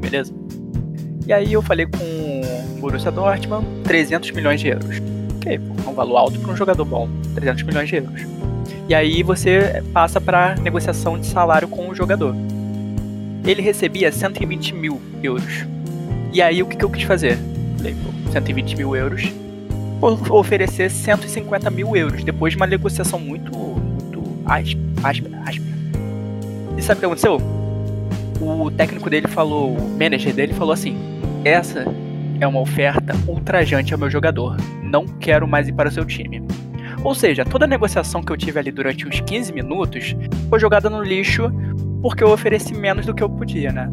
beleza? 0.00 0.32
E 1.26 1.32
aí 1.32 1.52
eu 1.52 1.60
falei 1.60 1.84
com 1.84 1.98
o 1.98 2.80
Borussia 2.80 3.10
Dortmund, 3.10 3.66
300 3.84 4.30
milhões 4.30 4.62
de 4.62 4.68
euros. 4.68 5.02
Ok, 5.36 5.60
é 5.60 5.90
um 5.90 5.92
valor 5.92 6.16
alto 6.16 6.38
para 6.40 6.52
um 6.52 6.56
jogador 6.56 6.86
bom, 6.86 7.06
300 7.34 7.62
milhões 7.64 7.88
de 7.90 7.96
euros. 7.96 8.22
E 8.88 8.94
aí 8.94 9.22
você 9.22 9.82
passa 9.92 10.18
para 10.22 10.54
negociação 10.54 11.18
de 11.18 11.26
salário 11.26 11.68
com 11.68 11.90
o 11.90 11.94
jogador. 11.94 12.34
Ele 13.44 13.60
recebia 13.60 14.10
120 14.10 14.74
mil 14.74 15.02
euros. 15.22 15.66
E 16.32 16.40
aí 16.40 16.62
o 16.62 16.66
que, 16.66 16.78
que 16.78 16.84
eu 16.84 16.90
quis 16.90 17.02
fazer? 17.02 17.36
Falei, 17.76 17.94
pô, 17.94 18.32
120 18.32 18.76
mil 18.76 18.96
euros 18.96 19.30
oferecer 20.02 20.90
150 20.90 21.70
mil 21.70 21.96
euros 21.96 22.24
depois 22.24 22.52
de 22.52 22.56
uma 22.56 22.66
negociação 22.66 23.18
muito, 23.18 23.56
muito 23.56 24.22
áspera, 24.44 25.40
áspera. 25.44 25.72
E 26.76 26.82
sabe 26.82 26.98
o 26.98 27.00
que 27.00 27.06
aconteceu? 27.06 27.40
O 28.40 28.70
técnico 28.70 29.08
dele 29.08 29.28
falou, 29.28 29.76
o 29.76 29.98
manager 29.98 30.34
dele 30.34 30.52
falou 30.52 30.72
assim: 30.72 30.96
essa 31.44 31.84
é 32.40 32.46
uma 32.46 32.60
oferta 32.60 33.14
ultrajante 33.26 33.92
ao 33.92 33.98
meu 33.98 34.10
jogador. 34.10 34.56
Não 34.82 35.06
quero 35.06 35.46
mais 35.46 35.68
ir 35.68 35.72
para 35.72 35.88
o 35.88 35.92
seu 35.92 36.04
time. 36.04 36.42
Ou 37.04 37.14
seja, 37.14 37.44
toda 37.44 37.64
a 37.64 37.68
negociação 37.68 38.22
que 38.22 38.32
eu 38.32 38.36
tive 38.36 38.58
ali 38.58 38.70
durante 38.70 39.06
uns 39.06 39.20
15 39.20 39.52
minutos 39.52 40.16
foi 40.48 40.58
jogada 40.58 40.90
no 40.90 41.02
lixo 41.02 41.50
porque 42.00 42.22
eu 42.22 42.30
ofereci 42.30 42.74
menos 42.74 43.06
do 43.06 43.14
que 43.14 43.22
eu 43.22 43.28
podia, 43.28 43.72
né? 43.72 43.88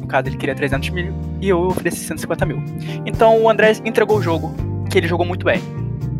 No 0.00 0.06
caso, 0.06 0.28
ele 0.28 0.36
queria 0.36 0.54
300 0.54 0.90
mil 0.90 1.14
e 1.40 1.48
eu 1.48 1.60
ofereci 1.60 1.98
150 1.98 2.44
mil. 2.44 2.62
Então 3.06 3.40
o 3.40 3.48
André 3.48 3.72
entregou 3.84 4.18
o 4.18 4.22
jogo, 4.22 4.54
que 4.92 4.98
ele 4.98 5.08
jogou 5.08 5.24
muito 5.26 5.44
bem. 5.44 5.60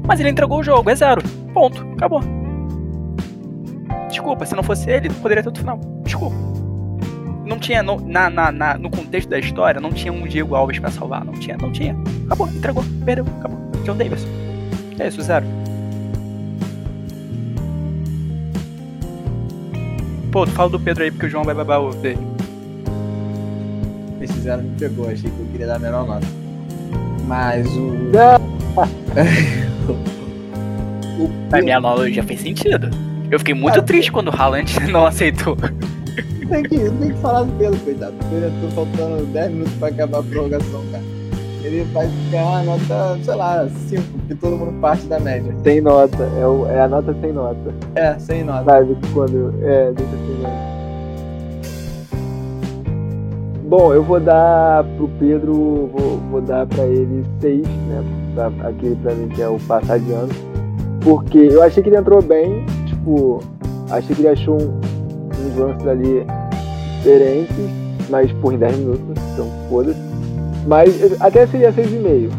Mas 0.07 0.19
ele 0.19 0.31
entregou 0.31 0.59
o 0.59 0.63
jogo, 0.63 0.89
é 0.91 0.95
zero. 0.97 1.23
Ponto, 1.53 1.87
acabou. 1.93 2.21
Desculpa, 4.09 4.45
se 4.47 4.55
não 4.57 4.63
fosse 4.63 4.91
ele, 4.91 5.11
poderia 5.11 5.43
ter 5.43 5.49
outro 5.51 5.63
final. 5.63 5.79
Desculpa. 6.05 6.35
Não 7.45 7.59
tinha, 7.59 7.83
no, 7.83 8.01
na, 8.01 8.31
na, 8.31 8.51
na- 8.51 8.79
no 8.79 8.89
contexto 8.91 9.29
da 9.29 9.39
história, 9.39 9.81
não 9.81 9.93
tinha 9.93 10.13
um 10.13 10.23
Diego 10.27 10.55
Alves 10.55 10.79
pra 10.79 10.91
salvar. 10.91 11.25
Não 11.25 11.35
tinha, 11.35 11.57
não 11.59 11.71
tinha. 11.71 11.95
Acabou, 12.27 12.49
entregou, 12.49 12.85
perdeu, 13.05 13.27
acabou. 13.39 13.59
John 13.85 13.97
Davis. 13.97 14.27
É 14.99 15.09
isso, 15.09 15.21
zero. 15.23 15.45
Pô, 20.31 20.47
tu 20.47 20.53
fala 20.53 20.71
do 20.71 20.81
Pedro 20.81 21.05
aí 21.05 21.11
porque 21.11 21.27
o 21.27 21.29
João 21.29 21.45
vai 21.45 21.55
babar 21.55 21.83
o 21.83 21.91
dele. 21.95 22.19
Esse 24.21 24.41
zero 24.41 24.63
me 24.63 24.71
pegou, 24.79 25.07
achei 25.11 25.31
que 25.31 25.39
eu 25.41 25.47
queria 25.51 25.67
dar 25.67 25.77
a 25.77 25.79
menor 25.79 26.07
nota. 26.07 26.27
Mas 27.27 27.67
o. 27.77 27.81
o 27.89 28.52
A 31.53 31.61
minha 31.61 31.77
analogia 31.77 32.23
fez 32.23 32.41
sentido. 32.41 32.89
Eu 33.31 33.39
fiquei 33.39 33.55
muito 33.55 33.75
Cara, 33.75 33.87
triste 33.87 34.11
quando 34.13 34.29
o 34.29 34.35
Haaland 34.37 34.75
não 34.91 35.07
aceitou. 35.07 35.57
tem 35.57 36.63
que, 36.65 36.79
tem 36.79 37.11
que 37.13 37.19
falar 37.19 37.45
do 37.45 37.53
Pedro, 37.53 37.79
coitado. 37.81 38.15
Pedro 38.31 38.53
tô 38.61 38.69
faltando 38.69 39.27
10 39.27 39.51
minutos 39.51 39.73
pra 39.75 39.89
acabar 39.89 40.19
a 40.19 40.23
prorrogação, 40.23 40.83
cara. 40.91 41.03
Ele 41.65 41.85
vai 41.93 42.11
ganhar 42.31 42.45
uma 42.45 42.63
nota, 42.65 43.19
sei 43.23 43.35
lá, 43.37 43.69
5, 43.89 44.03
porque 44.19 44.35
todo 44.35 44.57
mundo 44.57 44.81
parte 44.81 45.07
da 45.07 45.21
média. 45.21 45.55
Sem 45.63 45.81
nota, 45.81 46.25
é, 46.41 46.47
o- 46.47 46.67
é 46.67 46.81
a 46.81 46.89
nota 46.89 47.15
sem 47.21 47.33
nota. 47.33 47.73
É, 47.95 48.19
sem 48.19 48.43
nota. 48.45 48.65
Sabe, 48.71 48.97
quando. 49.15 49.55
É, 49.63 49.93
deixa 49.93 50.13
assim 50.13 50.39
mesmo. 50.43 50.72
Bom, 53.73 53.95
eu 53.95 54.03
vou 54.03 54.21
dar 54.21 54.85
pro 54.85 55.09
Pedro, 55.19 55.55
vou, 55.91 56.19
vou 56.31 56.43
dar 56.43 56.67
pra 56.67 56.85
ele 56.85 57.25
6, 57.41 57.67
né? 57.67 58.05
Pra, 58.35 58.69
aquele 58.69 58.95
pra 58.97 59.15
mim 59.15 59.29
que 59.29 59.41
é 59.41 59.49
o 59.49 59.59
passar 59.61 59.99
de 59.99 60.13
ano. 60.13 60.29
Porque 61.03 61.39
eu 61.39 61.63
achei 61.63 61.83
que 61.83 61.89
ele 61.89 61.97
entrou 61.97 62.21
bem, 62.21 62.67
tipo, 62.85 63.41
achei 63.89 64.15
que 64.15 64.21
ele 64.21 64.29
achou 64.29 64.61
um, 64.61 64.79
uns 65.41 65.57
lances 65.57 65.89
ali 65.89 66.27
diferentes, 66.99 67.57
mas 68.11 68.31
por 68.43 68.53
em 68.53 68.59
10 68.59 68.77
minutos, 68.77 69.23
então 69.33 69.47
foda-se. 69.71 69.99
Mas 70.67 71.19
até 71.23 71.47
seria 71.47 71.73
6,5. 71.73 72.31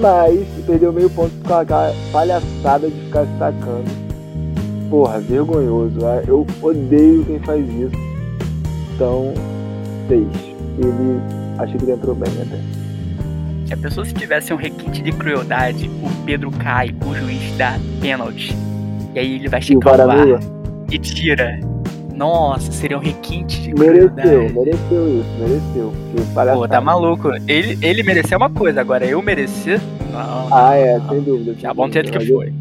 Mas 0.00 0.46
perdeu 0.64 0.90
meio 0.90 1.10
ponto 1.10 1.32
com 1.46 1.52
aquela 1.52 1.92
palhaçada 2.10 2.88
de 2.88 2.98
ficar 2.98 3.26
se 3.26 3.38
tacando. 3.38 3.90
Porra, 4.88 5.18
vergonhoso. 5.18 5.98
ah, 6.06 6.22
Eu 6.26 6.46
odeio 6.62 7.26
quem 7.26 7.38
faz 7.40 7.62
isso. 7.68 7.94
Então, 8.94 9.34
6. 10.08 10.20
Ele. 10.78 11.20
Achei 11.58 11.76
que 11.76 11.84
ele 11.84 11.92
entrou 11.92 12.14
bem 12.14 12.32
até. 12.42 12.58
Se 13.66 13.74
a 13.74 13.76
pessoa 13.76 14.04
se 14.04 14.12
tivesse 14.12 14.52
um 14.52 14.56
requinte 14.56 15.02
de 15.02 15.12
crueldade, 15.12 15.88
o 16.02 16.24
Pedro 16.24 16.50
cai, 16.50 16.94
o 17.06 17.14
juiz 17.14 17.56
dá 17.56 17.78
pênalti. 18.00 18.54
E 19.14 19.18
aí 19.18 19.34
ele 19.36 19.48
vai 19.48 19.60
E 19.60 19.76
o 19.76 19.80
e 20.90 20.98
tira. 20.98 21.58
Nossa, 22.14 22.70
seria 22.70 22.96
um 22.96 23.00
requinte 23.00 23.60
de 23.60 23.74
mereceu, 23.74 24.10
crueldade. 24.10 24.52
mereceu 24.52 25.20
isso, 25.20 25.28
mereceu. 25.38 26.54
Pô, 26.54 26.68
tá 26.68 26.80
maluco. 26.80 27.30
Ele, 27.48 27.78
ele 27.82 28.02
mereceu 28.02 28.38
uma 28.38 28.50
coisa, 28.50 28.80
agora 28.80 29.04
eu 29.04 29.20
merecer. 29.20 29.80
Não. 30.12 30.48
Ah, 30.52 30.76
é, 30.76 31.00
sem 31.08 31.20
dúvida. 31.22 31.54
Já 31.58 31.74
bom 31.74 31.90
jeito 31.90 32.12
que 32.12 32.26
foi. 32.26 32.52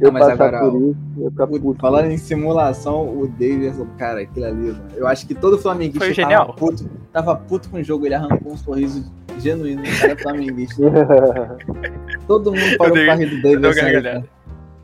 Eu, 0.00 0.06
Não, 0.06 0.12
mas 0.12 0.26
passar 0.26 0.32
agora, 0.54 0.70
por 0.70 0.80
isso, 0.82 0.96
eu 1.18 1.30
ficar 1.30 1.44
O- 1.44 1.60
puto. 1.60 1.80
falando 1.80 2.10
em 2.10 2.16
simulação, 2.18 3.02
o 3.08 3.28
Davis, 3.28 3.76
cara, 3.96 4.20
aquilo 4.22 4.46
ali, 4.46 4.66
mano. 4.72 4.84
Eu 4.96 5.06
acho 5.06 5.26
que 5.26 5.34
todo 5.34 5.56
flamenguista 5.56 6.04
Foi 6.12 6.14
tava 6.24 6.52
puto, 6.52 6.90
tava 7.12 7.36
puto 7.36 7.68
com 7.70 7.76
o 7.78 7.82
jogo, 7.84 8.04
ele 8.06 8.14
arrancou 8.14 8.52
um 8.52 8.56
sorriso 8.56 9.04
genuíno 9.38 9.82
no 9.82 9.98
cara 10.00 10.16
flamenguista. 10.18 10.82
Todo 12.26 12.52
mundo 12.52 12.76
parou 12.78 12.94
pra 12.94 13.14
rir 13.14 13.40
do 13.40 13.74
cara. 13.74 14.24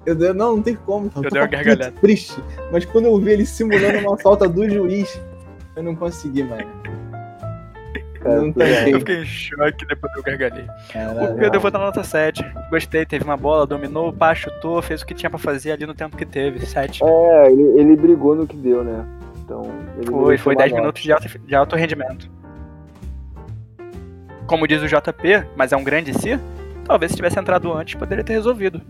Eu 0.07 0.15
dei, 0.15 0.33
não, 0.33 0.57
não 0.57 0.63
tem 0.63 0.75
como. 0.77 1.11
cara. 1.11 1.21
Eu 1.21 1.25
Eu 1.25 1.31
dei 1.31 1.41
uma 1.41 1.49
tava 1.49 1.65
gargalhada. 1.65 1.91
puto, 1.93 2.01
triste. 2.01 2.43
Mas 2.73 2.85
quando 2.85 3.07
eu 3.07 3.19
vi 3.21 3.31
ele 3.33 3.47
simulando 3.47 3.99
uma 3.99 4.17
falta 4.19 4.49
do 4.49 4.69
juiz, 4.69 5.21
eu 5.77 5.83
não 5.83 5.95
consegui, 5.95 6.43
mano. 6.45 6.65
Cara, 8.21 8.41
não 8.43 8.53
tanquei. 8.53 8.95
Eu 8.95 8.99
fiquei 9.01 9.17
em 9.23 9.25
choque 9.25 9.87
depois 9.87 10.13
eu 10.17 10.23
gargalhei. 10.23 10.67
Caralho. 10.93 11.33
O 11.33 11.37
Pedro 11.37 11.57
eu 11.57 11.61
vou 11.61 11.71
dar 11.71 11.79
nota 11.79 12.05
7. 12.05 12.45
Gostei, 12.71 13.07
teve 13.07 13.25
uma 13.25 13.37
bola, 13.37 13.67
dominou, 13.67 14.13
pá, 14.13 14.35
chutou, 14.35 14.81
fez 14.83 15.03
o 15.03 15.07
que 15.07 15.15
tinha 15.15 15.31
pra 15.31 15.39
fazer 15.39 15.73
ali 15.73 15.87
no 15.87 15.95
tempo 15.95 16.17
que 16.17 16.27
teve. 16.27 16.65
7. 16.65 17.03
É, 17.03 17.51
ele, 17.51 17.63
ele 17.81 17.97
brigou 17.97 18.35
no 18.35 18.47
que 18.47 18.57
deu, 18.57 18.85
né? 18.85 19.05
Então. 19.43 19.63
Ele 19.97 20.07
Foi, 20.11 20.39
foi 20.39 20.55
uma 20.55 20.59
10 20.59 20.71
nota. 20.73 20.81
minutos 20.83 21.03
de 21.03 21.13
alto, 21.13 21.39
de 21.39 21.55
alto 21.55 21.77
rendimento. 21.77 22.31
Como 24.47 24.67
diz 24.67 24.83
o 24.83 24.87
JP, 24.87 25.47
mas 25.57 25.73
é 25.73 25.77
um 25.77 25.85
grande 25.85 26.13
si, 26.13 26.39
Talvez 26.85 27.13
se 27.13 27.17
tivesse 27.17 27.39
entrado 27.39 27.73
antes, 27.73 27.95
poderia 27.95 28.25
ter 28.25 28.33
resolvido. 28.33 28.81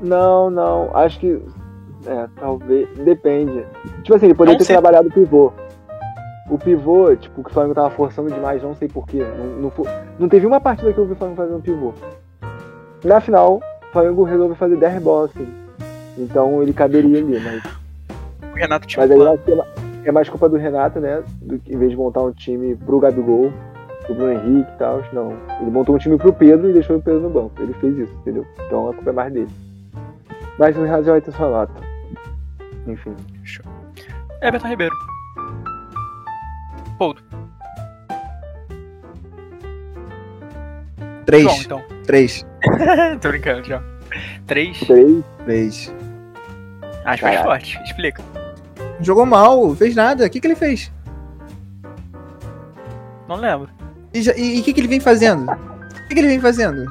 Não, 0.00 0.48
não. 0.48 0.96
Acho 0.96 1.18
que. 1.18 1.42
É, 2.06 2.28
talvez. 2.38 2.88
Depende. 2.98 3.64
Tipo 4.02 4.14
assim, 4.14 4.26
ele 4.26 4.34
poderia 4.34 4.54
Não 4.54 4.58
ter 4.60 4.64
sei. 4.66 4.74
trabalhado 4.76 5.08
o 5.08 5.12
pivô. 5.12 5.52
O 6.50 6.58
pivô, 6.58 7.14
tipo, 7.14 7.42
que 7.42 7.50
o 7.50 7.52
Flamengo 7.52 7.74
tava 7.74 7.90
forçando 7.90 8.30
demais, 8.30 8.62
não 8.62 8.74
sei 8.74 8.88
porquê. 8.88 9.18
Não, 9.18 9.46
não, 9.60 9.72
não 10.18 10.28
teve 10.28 10.46
uma 10.46 10.60
partida 10.60 10.92
que 10.92 10.98
eu 10.98 11.06
vi 11.06 11.12
o 11.12 11.16
Flamengo 11.16 11.36
fazendo 11.36 11.62
pivô. 11.62 11.92
Na 13.04 13.20
final, 13.20 13.60
o 13.82 13.92
Flamengo 13.92 14.22
resolveu 14.24 14.56
fazer 14.56 14.76
10 14.76 15.02
bolas, 15.02 15.30
assim. 15.30 15.48
Então 16.16 16.62
ele 16.62 16.72
caberia 16.72 17.18
ali, 17.18 17.38
mas. 17.38 17.62
O 18.50 18.54
Renato 18.54 18.86
tinha 18.86 19.06
Mas 19.06 19.16
um 19.16 19.22
aí 19.22 19.38
é 20.04 20.08
é 20.08 20.12
mais 20.12 20.28
culpa 20.28 20.48
do 20.48 20.56
Renato, 20.56 20.98
né? 20.98 21.22
Do 21.42 21.60
em 21.66 21.78
vez 21.78 21.90
de 21.90 21.96
montar 21.96 22.22
um 22.22 22.32
time 22.32 22.74
pro 22.74 22.98
Gabigol, 22.98 23.52
pro 24.04 24.14
Bruno 24.14 24.32
Henrique 24.32 24.70
e 24.72 24.78
tal. 24.78 25.02
Não. 25.12 25.32
Ele 25.60 25.70
montou 25.70 25.94
um 25.94 25.98
time 25.98 26.16
pro 26.16 26.32
Pedro 26.32 26.70
e 26.70 26.72
deixou 26.72 26.96
o 26.96 27.02
Pedro 27.02 27.20
no 27.20 27.30
banco. 27.30 27.52
Ele 27.60 27.74
fez 27.74 27.96
isso, 27.98 28.12
entendeu? 28.14 28.46
Então 28.66 28.88
a 28.88 28.94
culpa 28.94 29.10
é 29.10 29.12
mais 29.12 29.32
dele. 29.32 29.50
Mas 30.58 30.76
o 30.76 30.82
Renato 30.82 31.04
já 31.04 31.12
vai 31.12 31.20
ter 31.20 31.30
sua 31.32 31.50
nota. 31.50 31.74
Enfim. 32.86 33.14
Everton 34.42 34.68
Ribeiro. 34.68 34.94
Poldo. 36.98 37.22
Três. 41.24 41.44
João, 41.44 41.60
então. 41.60 41.84
Três. 42.04 42.46
Tô 43.20 43.28
brincando, 43.28 43.64
João. 43.64 43.82
Três? 44.46 44.78
Três. 44.80 45.24
Três. 45.44 45.94
Acho 47.04 47.24
mais 47.24 47.40
forte. 47.42 47.80
Explica. 47.84 48.22
Jogou 49.00 49.24
mal, 49.24 49.74
fez 49.76 49.94
nada. 49.94 50.26
O 50.26 50.30
que, 50.30 50.40
que 50.40 50.46
ele 50.46 50.56
fez? 50.56 50.92
Não 53.28 53.36
lembro. 53.36 53.68
E 54.12 54.20
e 54.20 54.60
o 54.60 54.64
que, 54.64 54.72
que 54.72 54.80
ele 54.80 54.88
vem 54.88 55.00
fazendo? 55.00 55.50
O 55.50 56.08
que, 56.08 56.14
que 56.14 56.20
ele 56.20 56.28
vem 56.28 56.40
fazendo? 56.40 56.90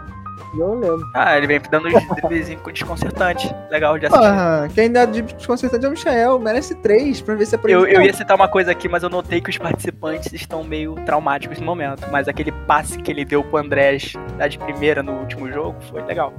Não 0.57 0.73
lembro. 0.75 1.07
Ah, 1.13 1.38
ele 1.38 1.47
vem 1.47 1.61
dando 1.69 1.88
uns 1.88 2.07
driblezinhos 2.07 2.61
desconcertantes. 2.73 3.53
Legal 3.69 3.97
de 3.97 4.07
assistir. 4.07 4.23
Porra, 4.23 4.69
quem 4.73 4.91
dá 4.91 5.05
de 5.05 5.21
desconcertante 5.21 5.85
é 5.85 5.88
o 5.88 5.91
Michael. 5.91 6.39
Merece 6.39 6.75
três 6.75 7.21
pra 7.21 7.35
ver 7.35 7.45
se 7.45 7.55
aprende. 7.55 7.79
Eu, 7.79 7.88
eu 7.88 8.01
ia 8.01 8.13
citar 8.13 8.35
uma 8.35 8.47
coisa 8.47 8.71
aqui, 8.71 8.88
mas 8.89 9.03
eu 9.03 9.09
notei 9.09 9.41
que 9.41 9.49
os 9.49 9.57
participantes 9.57 10.34
estão 10.34 10.63
meio 10.63 10.95
traumáticos 11.05 11.59
no 11.59 11.65
momento. 11.65 12.07
Mas 12.11 12.27
aquele 12.27 12.51
passe 12.51 12.97
que 12.97 13.11
ele 13.11 13.23
deu 13.23 13.43
pro 13.43 13.57
Andrés 13.57 14.13
lá 14.38 14.47
de 14.47 14.57
primeira 14.57 15.03
no 15.03 15.13
último 15.13 15.51
jogo 15.51 15.77
foi 15.89 16.01
legal. 16.03 16.34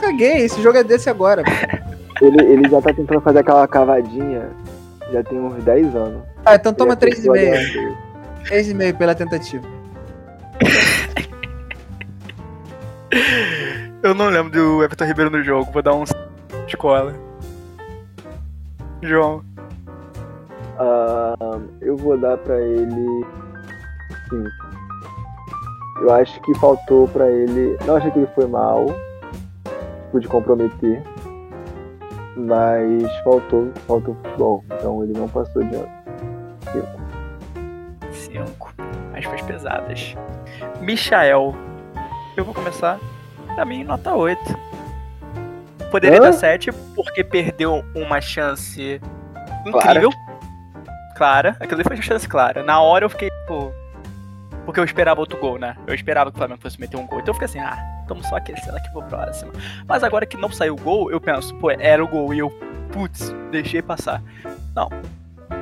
Caguei, 0.00 0.44
esse 0.44 0.62
jogo 0.62 0.78
é 0.78 0.84
desse 0.84 1.08
agora. 1.08 1.42
Ele, 2.18 2.42
ele 2.50 2.66
já 2.70 2.80
tá 2.80 2.94
tentando 2.94 3.20
fazer 3.20 3.40
aquela 3.40 3.68
cavadinha 3.68 4.48
já 5.12 5.22
tem 5.22 5.38
uns 5.38 5.62
10 5.62 5.94
anos. 5.94 6.22
Ah, 6.44 6.54
então 6.54 6.72
toma 6.72 6.96
Ele 7.00 7.10
e. 7.10 7.96
Três 8.44 8.70
e 8.70 8.74
meio 8.74 8.94
pela 8.96 9.14
tentativa. 9.14 9.66
Eu 14.06 14.14
não 14.14 14.28
lembro 14.28 14.52
do 14.52 14.84
Everton 14.84 15.04
Ribeiro 15.04 15.30
no 15.32 15.42
jogo, 15.42 15.72
vou 15.72 15.82
dar 15.82 15.92
um 15.92 16.04
de 16.04 16.76
cola. 16.76 17.12
João. 19.02 19.44
Ah, 20.78 21.58
eu 21.80 21.96
vou 21.96 22.16
dar 22.16 22.38
pra 22.38 22.56
ele. 22.60 23.26
Sim. 24.30 24.44
Eu 26.00 26.14
acho 26.14 26.40
que 26.42 26.56
faltou 26.60 27.08
pra 27.08 27.28
ele. 27.28 27.76
Não 27.84 27.96
achei 27.96 28.08
que 28.12 28.20
ele 28.20 28.28
foi 28.32 28.46
mal. 28.46 28.86
Tipo, 29.64 30.20
de 30.20 30.28
comprometer. 30.28 31.02
Mas 32.36 33.12
faltou, 33.24 33.72
faltou 33.88 34.14
futebol. 34.22 34.64
Então 34.70 35.02
ele 35.02 35.18
não 35.18 35.26
passou 35.26 35.64
de 35.64 35.74
ano. 35.74 35.88
Cinco. 36.72 37.02
5. 38.12 38.74
Aspas 39.18 39.42
pesadas. 39.42 40.14
Michael. 40.80 41.56
Eu 42.36 42.44
vou 42.44 42.54
começar. 42.54 43.00
Pra 43.56 43.64
mim, 43.64 43.82
nota 43.84 44.12
8. 44.14 44.40
Poderia 45.90 46.18
Hã? 46.18 46.20
dar 46.20 46.32
7 46.32 46.70
porque 46.94 47.24
perdeu 47.24 47.82
uma 47.94 48.20
chance 48.20 49.00
incrível. 49.64 50.10
Clara. 51.16 51.56
Aquilo 51.58 51.76
ali 51.76 51.84
foi 51.84 51.96
uma 51.96 52.02
chance 52.02 52.28
clara. 52.28 52.62
Na 52.62 52.82
hora 52.82 53.06
eu 53.06 53.08
fiquei, 53.08 53.30
tipo. 53.30 53.72
Porque 54.66 54.78
eu 54.78 54.84
esperava 54.84 55.20
outro 55.20 55.38
gol, 55.38 55.58
né? 55.58 55.74
Eu 55.86 55.94
esperava 55.94 56.30
que 56.30 56.36
o 56.36 56.38
Flamengo 56.38 56.60
fosse 56.60 56.78
meter 56.78 56.98
um 56.98 57.06
gol. 57.06 57.20
Então 57.20 57.30
eu 57.30 57.34
fiquei 57.34 57.46
assim, 57.46 57.60
ah, 57.60 57.78
estamos 58.02 58.26
só 58.28 58.36
aquecendo 58.36 58.76
aqui 58.76 58.90
pro 58.92 59.02
próximo. 59.04 59.52
Mas 59.88 60.04
agora 60.04 60.26
que 60.26 60.36
não 60.36 60.50
saiu 60.50 60.74
o 60.74 60.80
gol, 60.80 61.10
eu 61.10 61.18
penso, 61.18 61.54
pô, 61.54 61.70
era 61.70 62.04
o 62.04 62.06
gol. 62.06 62.34
E 62.34 62.40
eu, 62.40 62.50
putz, 62.92 63.34
deixei 63.50 63.80
passar. 63.80 64.22
Não. 64.74 64.90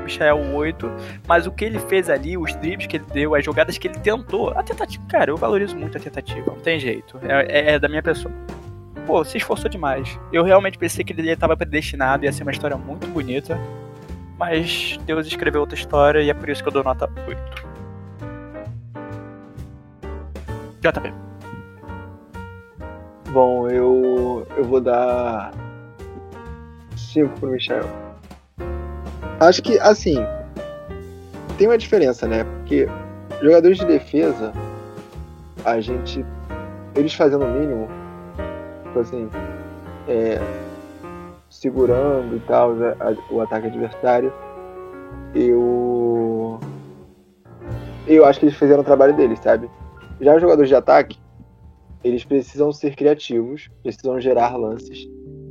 Michael 0.05 0.55
8. 0.55 0.91
Mas 1.27 1.47
o 1.47 1.53
que 1.53 1.65
ele 1.65 1.79
fez 1.79 2.09
ali, 2.11 2.37
os 2.37 2.55
dribles 2.57 2.87
que 2.87 2.97
ele 2.97 3.05
deu, 3.13 3.35
as 3.35 3.45
jogadas 3.45 3.77
que 3.79 3.89
ele 3.89 3.99
tentou, 3.99 4.51
a 4.51 4.63
tentativa, 4.63 5.05
cara, 5.09 5.31
eu 5.31 5.37
valorizo 5.37 5.77
muito 5.77 5.97
a 5.97 6.01
tentativa, 6.01 6.53
não 6.53 6.61
tem 6.61 6.79
jeito. 6.79 7.19
É, 7.23 7.71
é- 7.71 7.75
é 7.75 7.79
da 7.79 7.89
minha 7.89 8.03
pessoa. 8.03 8.33
Pô, 9.07 9.23
se 9.25 9.37
esforçou 9.37 9.69
demais. 9.69 10.19
Eu 10.33 10.43
realmente 10.45 10.79
pensei 10.79 11.05
que 11.05 11.13
ele 11.13 11.31
estava 11.31 11.57
predestinado, 11.57 12.25
ia 12.25 12.33
ser 12.33 12.43
uma 12.43 12.53
história 12.53 12.77
muito 12.77 13.07
bonita. 13.07 13.59
Mas 14.39 14.99
Deus 15.05 15.27
escreveu 15.27 15.61
outra 15.61 15.77
história 15.77 16.21
e 16.21 16.31
é 16.31 16.35
por 16.35 16.49
isso 16.49 16.63
que 16.63 16.69
eu 16.69 16.73
dou 16.73 16.83
nota 16.83 17.09
8. 17.27 17.75
JP. 20.81 21.13
Bom, 23.31 23.69
eu. 23.69 24.47
eu 24.57 24.65
vou 24.65 24.81
dar. 24.81 25.53
5 26.97 27.41
pro 27.41 27.51
Michel. 27.51 27.85
Acho 29.41 29.63
que, 29.63 29.79
assim. 29.79 30.17
Tem 31.59 31.67
uma 31.69 31.79
diferença, 31.79 32.27
né? 32.27 32.45
Porque 32.45 32.87
jogadores 33.43 33.79
de 33.79 33.85
defesa, 33.87 34.53
a 35.65 35.81
gente. 35.81 36.25
Eles 36.97 37.15
fazendo 37.15 37.45
o 37.45 37.49
mínimo, 37.51 37.89
tipo 38.85 38.99
assim. 39.01 39.29
É, 40.09 40.39
segurando 41.51 42.37
e 42.37 42.41
tal 42.41 42.73
a- 42.73 43.17
o 43.33 43.41
ataque 43.41 43.69
adversário, 43.69 44.33
eu. 45.35 46.59
Eu 48.07 48.25
acho 48.27 48.39
que 48.41 48.47
eles 48.47 48.57
fizeram 48.59 48.83
o 48.83 48.85
trabalho 48.85 49.15
deles, 49.17 49.39
sabe? 49.41 49.71
Já 50.21 50.35
os 50.35 50.41
jogadores 50.41 50.69
de 50.69 50.75
ataque, 50.75 51.19
eles 52.03 52.25
precisam 52.25 52.71
ser 52.71 52.95
criativos, 52.95 53.71
precisam 53.83 54.21
gerar 54.21 54.57
lances, 54.57 55.09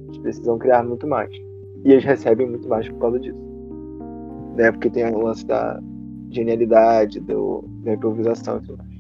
eles 0.08 0.18
precisam 0.20 0.58
criar 0.60 0.84
muito 0.84 1.08
mais. 1.08 1.32
E 1.84 1.92
eles 1.92 2.04
recebem 2.04 2.48
muito 2.48 2.68
mais 2.70 2.88
por 2.88 3.00
causa 3.00 3.20
disso. 3.20 3.53
Né? 4.56 4.72
Porque 4.72 4.90
tem 4.90 5.06
o 5.06 5.20
lance 5.20 5.46
da 5.46 5.80
genialidade, 6.30 7.20
do, 7.20 7.64
da 7.84 7.94
improvisação 7.94 8.58
e 8.58 8.62
tudo 8.62 8.78
mais. 8.78 8.94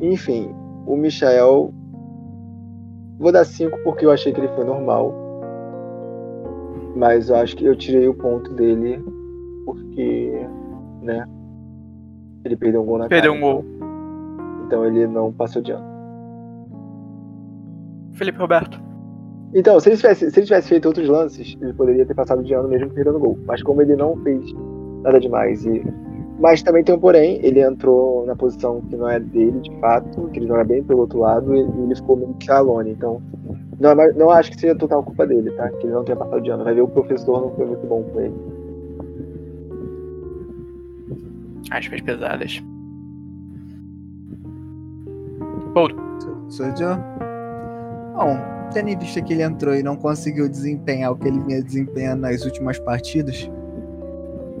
Enfim, 0.00 0.54
o 0.86 0.96
Michael. 0.96 1.72
Vou 3.18 3.30
dar 3.30 3.44
5 3.44 3.78
porque 3.84 4.04
eu 4.04 4.10
achei 4.10 4.32
que 4.32 4.40
ele 4.40 4.48
foi 4.48 4.64
normal. 4.64 5.14
Mas 6.96 7.30
eu 7.30 7.36
acho 7.36 7.56
que 7.56 7.64
eu 7.64 7.76
tirei 7.76 8.08
o 8.08 8.14
ponto 8.14 8.52
dele 8.54 9.02
porque. 9.64 10.46
né? 11.02 11.26
Ele 12.44 12.56
perdeu 12.56 12.82
um 12.82 12.84
gol 12.84 12.98
na 12.98 13.08
Perdeu 13.08 13.32
cara, 13.32 13.44
um 13.44 13.52
gol. 13.52 13.64
Então 14.66 14.84
ele 14.84 15.06
não 15.06 15.32
passou 15.32 15.62
de 15.62 15.70
ano. 15.70 15.86
Felipe 18.12 18.38
Roberto. 18.38 18.91
Então, 19.54 19.78
se 19.78 19.90
ele, 19.90 19.96
tivesse, 19.96 20.30
se 20.30 20.38
ele 20.38 20.46
tivesse 20.46 20.68
feito 20.68 20.86
outros 20.86 21.08
lances, 21.08 21.56
ele 21.60 21.74
poderia 21.74 22.06
ter 22.06 22.14
passado 22.14 22.42
de 22.42 22.54
ano 22.54 22.68
mesmo 22.68 22.88
perdendo 22.90 23.18
gol. 23.18 23.38
Mas 23.46 23.62
como 23.62 23.82
ele 23.82 23.94
não 23.94 24.16
fez 24.22 24.42
nada 25.02 25.20
demais. 25.20 25.64
E... 25.66 25.84
Mas 26.38 26.62
também 26.62 26.82
tem 26.82 26.94
um 26.94 26.98
porém, 26.98 27.38
ele 27.42 27.60
entrou 27.60 28.24
na 28.24 28.34
posição 28.34 28.80
que 28.80 28.96
não 28.96 29.08
é 29.08 29.20
dele, 29.20 29.60
de 29.60 29.70
fato, 29.78 30.28
que 30.28 30.38
ele 30.38 30.46
joga 30.46 30.64
bem 30.64 30.82
pelo 30.82 31.00
outro 31.00 31.18
lado, 31.18 31.54
e 31.54 31.60
ele 31.60 31.94
ficou 31.94 32.16
meio 32.16 32.34
que 32.34 32.50
alone. 32.50 32.92
Então, 32.92 33.20
não, 33.78 33.90
é 33.90 34.12
não 34.14 34.30
acho 34.30 34.50
que 34.50 34.58
seja 34.58 34.74
total 34.74 35.02
culpa 35.02 35.26
dele, 35.26 35.50
tá? 35.50 35.68
Que 35.68 35.86
ele 35.86 35.92
não 35.92 36.04
tenha 36.04 36.16
passado 36.16 36.40
de 36.40 36.50
ano. 36.50 36.64
Vai 36.64 36.74
ver 36.74 36.80
o 36.80 36.88
professor 36.88 37.42
não 37.42 37.50
foi 37.54 37.66
muito 37.66 37.86
bom 37.86 38.02
com 38.04 38.20
ele. 38.20 38.34
Aspas 41.70 42.00
pesadas. 42.00 42.62
Poldo. 45.74 45.96
Sou 46.48 46.66
eu? 46.66 46.96
Bom, 48.14 48.61
tendo 48.72 48.88
em 48.88 48.98
vista 48.98 49.20
que 49.20 49.32
ele 49.32 49.42
entrou 49.42 49.74
e 49.74 49.82
não 49.82 49.96
conseguiu 49.96 50.48
desempenhar 50.48 51.12
o 51.12 51.16
que 51.16 51.28
ele 51.28 51.40
vinha 51.40 51.62
desempenhando 51.62 52.20
nas 52.22 52.44
últimas 52.44 52.78
partidas, 52.78 53.50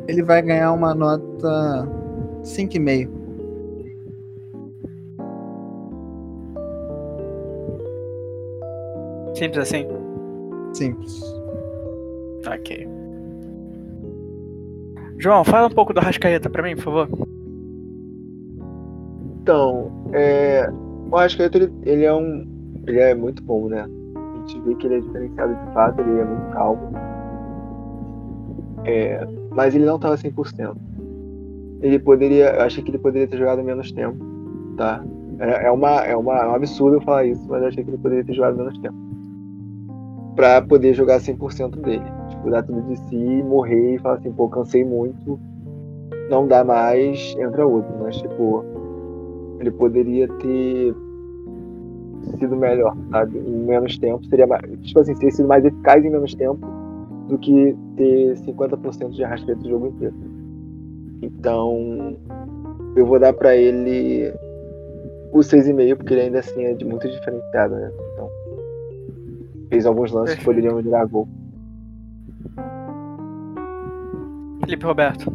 ele 0.06 0.22
vai 0.22 0.42
ganhar 0.42 0.72
uma 0.72 0.94
nota 0.94 1.88
5,5. 2.42 3.08
Simples 9.34 9.58
assim? 9.58 9.86
Simples. 10.74 11.22
Ok. 12.46 12.88
João, 15.18 15.44
fala 15.44 15.68
um 15.68 15.70
pouco 15.70 15.92
do 15.94 16.00
Rascaeta 16.00 16.50
pra 16.50 16.62
mim, 16.62 16.74
por 16.74 16.84
favor. 16.84 17.08
Então, 19.40 19.90
é, 20.12 20.68
o 21.10 21.16
Arrascaeta, 21.16 21.58
ele, 21.58 21.72
ele 21.84 22.04
é 22.04 22.14
um. 22.14 22.46
Ele 22.86 22.98
é 22.98 23.14
muito 23.14 23.42
bom, 23.42 23.68
né? 23.68 23.88
Gente 24.46 24.60
vê 24.60 24.74
que 24.74 24.86
ele 24.86 24.96
é 24.96 25.00
diferenciado 25.00 25.54
de 25.54 25.72
fato, 25.72 26.00
ele 26.00 26.20
é 26.20 26.24
muito 26.24 26.50
calmo. 26.52 26.92
É, 28.84 29.26
mas 29.50 29.74
ele 29.74 29.84
não 29.84 29.96
estava 29.96 30.16
100%. 30.16 30.76
Ele 31.80 31.98
poderia. 31.98 32.50
Eu 32.54 32.62
achei 32.62 32.82
que 32.82 32.90
ele 32.90 32.98
poderia 32.98 33.28
ter 33.28 33.38
jogado 33.38 33.62
menos 33.62 33.92
tempo, 33.92 34.16
tá? 34.76 35.04
É, 35.38 35.66
é, 35.66 35.70
uma, 35.70 35.90
é, 36.04 36.16
uma, 36.16 36.38
é 36.38 36.46
um 36.46 36.54
absurdo 36.54 36.96
eu 36.96 37.00
falar 37.00 37.24
isso, 37.24 37.44
mas 37.48 37.62
eu 37.62 37.68
achei 37.68 37.84
que 37.84 37.90
ele 37.90 37.98
poderia 37.98 38.24
ter 38.24 38.34
jogado 38.34 38.56
menos 38.56 38.78
tempo. 38.78 38.96
Pra 40.36 40.62
poder 40.62 40.94
jogar 40.94 41.20
100% 41.20 41.80
dele. 41.80 42.04
Tipo, 42.30 42.50
dar 42.50 42.62
tudo 42.62 42.82
de 42.82 42.96
si, 43.08 43.42
morrer 43.42 43.96
e 43.96 43.98
falar 43.98 44.16
assim, 44.16 44.32
pô, 44.32 44.48
cansei 44.48 44.84
muito, 44.84 45.38
não 46.30 46.46
dá 46.46 46.64
mais, 46.64 47.34
entra 47.38 47.66
outro. 47.66 47.92
Mas, 48.00 48.16
tipo, 48.16 48.64
ele 49.60 49.70
poderia 49.70 50.28
ter 50.28 50.94
sido 52.38 52.56
melhor, 52.56 52.96
sabe? 53.10 53.38
Em 53.38 53.66
menos 53.66 53.98
tempo. 53.98 54.24
Seria 54.26 54.46
mais, 54.46 54.62
tipo 54.82 55.00
assim, 55.00 55.14
ter 55.14 55.30
sido 55.30 55.48
mais 55.48 55.64
eficaz 55.64 56.04
em 56.04 56.10
menos 56.10 56.34
tempo 56.34 56.66
do 57.28 57.38
que 57.38 57.76
ter 57.96 58.36
50% 58.38 59.10
de 59.10 59.24
arrasqueta 59.24 59.60
o 59.60 59.68
jogo 59.68 59.86
inteiro. 59.88 60.14
Então, 61.22 62.16
eu 62.96 63.06
vou 63.06 63.18
dar 63.18 63.32
para 63.32 63.56
ele 63.56 64.32
o 65.32 65.38
6,5, 65.38 65.96
porque 65.96 66.14
ele 66.14 66.22
ainda 66.22 66.40
assim 66.40 66.64
é 66.64 66.74
de 66.74 66.84
muito 66.84 67.08
diferenciado, 67.08 67.74
né? 67.74 67.90
Então, 68.12 68.28
fez 69.70 69.86
alguns 69.86 70.12
lances 70.12 70.36
que 70.36 70.44
poderiam 70.44 70.76
virar 70.76 71.06
gol. 71.06 71.26
Felipe 74.60 74.84
Roberto. 74.84 75.32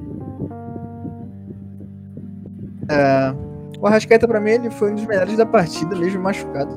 É, 2.89 3.46
o 3.79 3.87
Arrascaeta, 3.87 4.27
pra 4.27 4.39
mim, 4.39 4.51
ele 4.51 4.71
foi 4.71 4.91
um 4.91 4.95
dos 4.95 5.05
melhores 5.05 5.37
da 5.37 5.45
partida, 5.45 5.95
mesmo 5.95 6.21
machucado. 6.21 6.75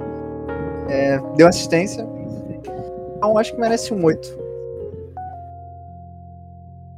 É, 0.88 1.18
deu 1.36 1.48
assistência. 1.48 2.06
Então, 3.16 3.38
acho 3.38 3.54
que 3.54 3.60
merece 3.60 3.94
um 3.94 4.04
8. 4.04 4.38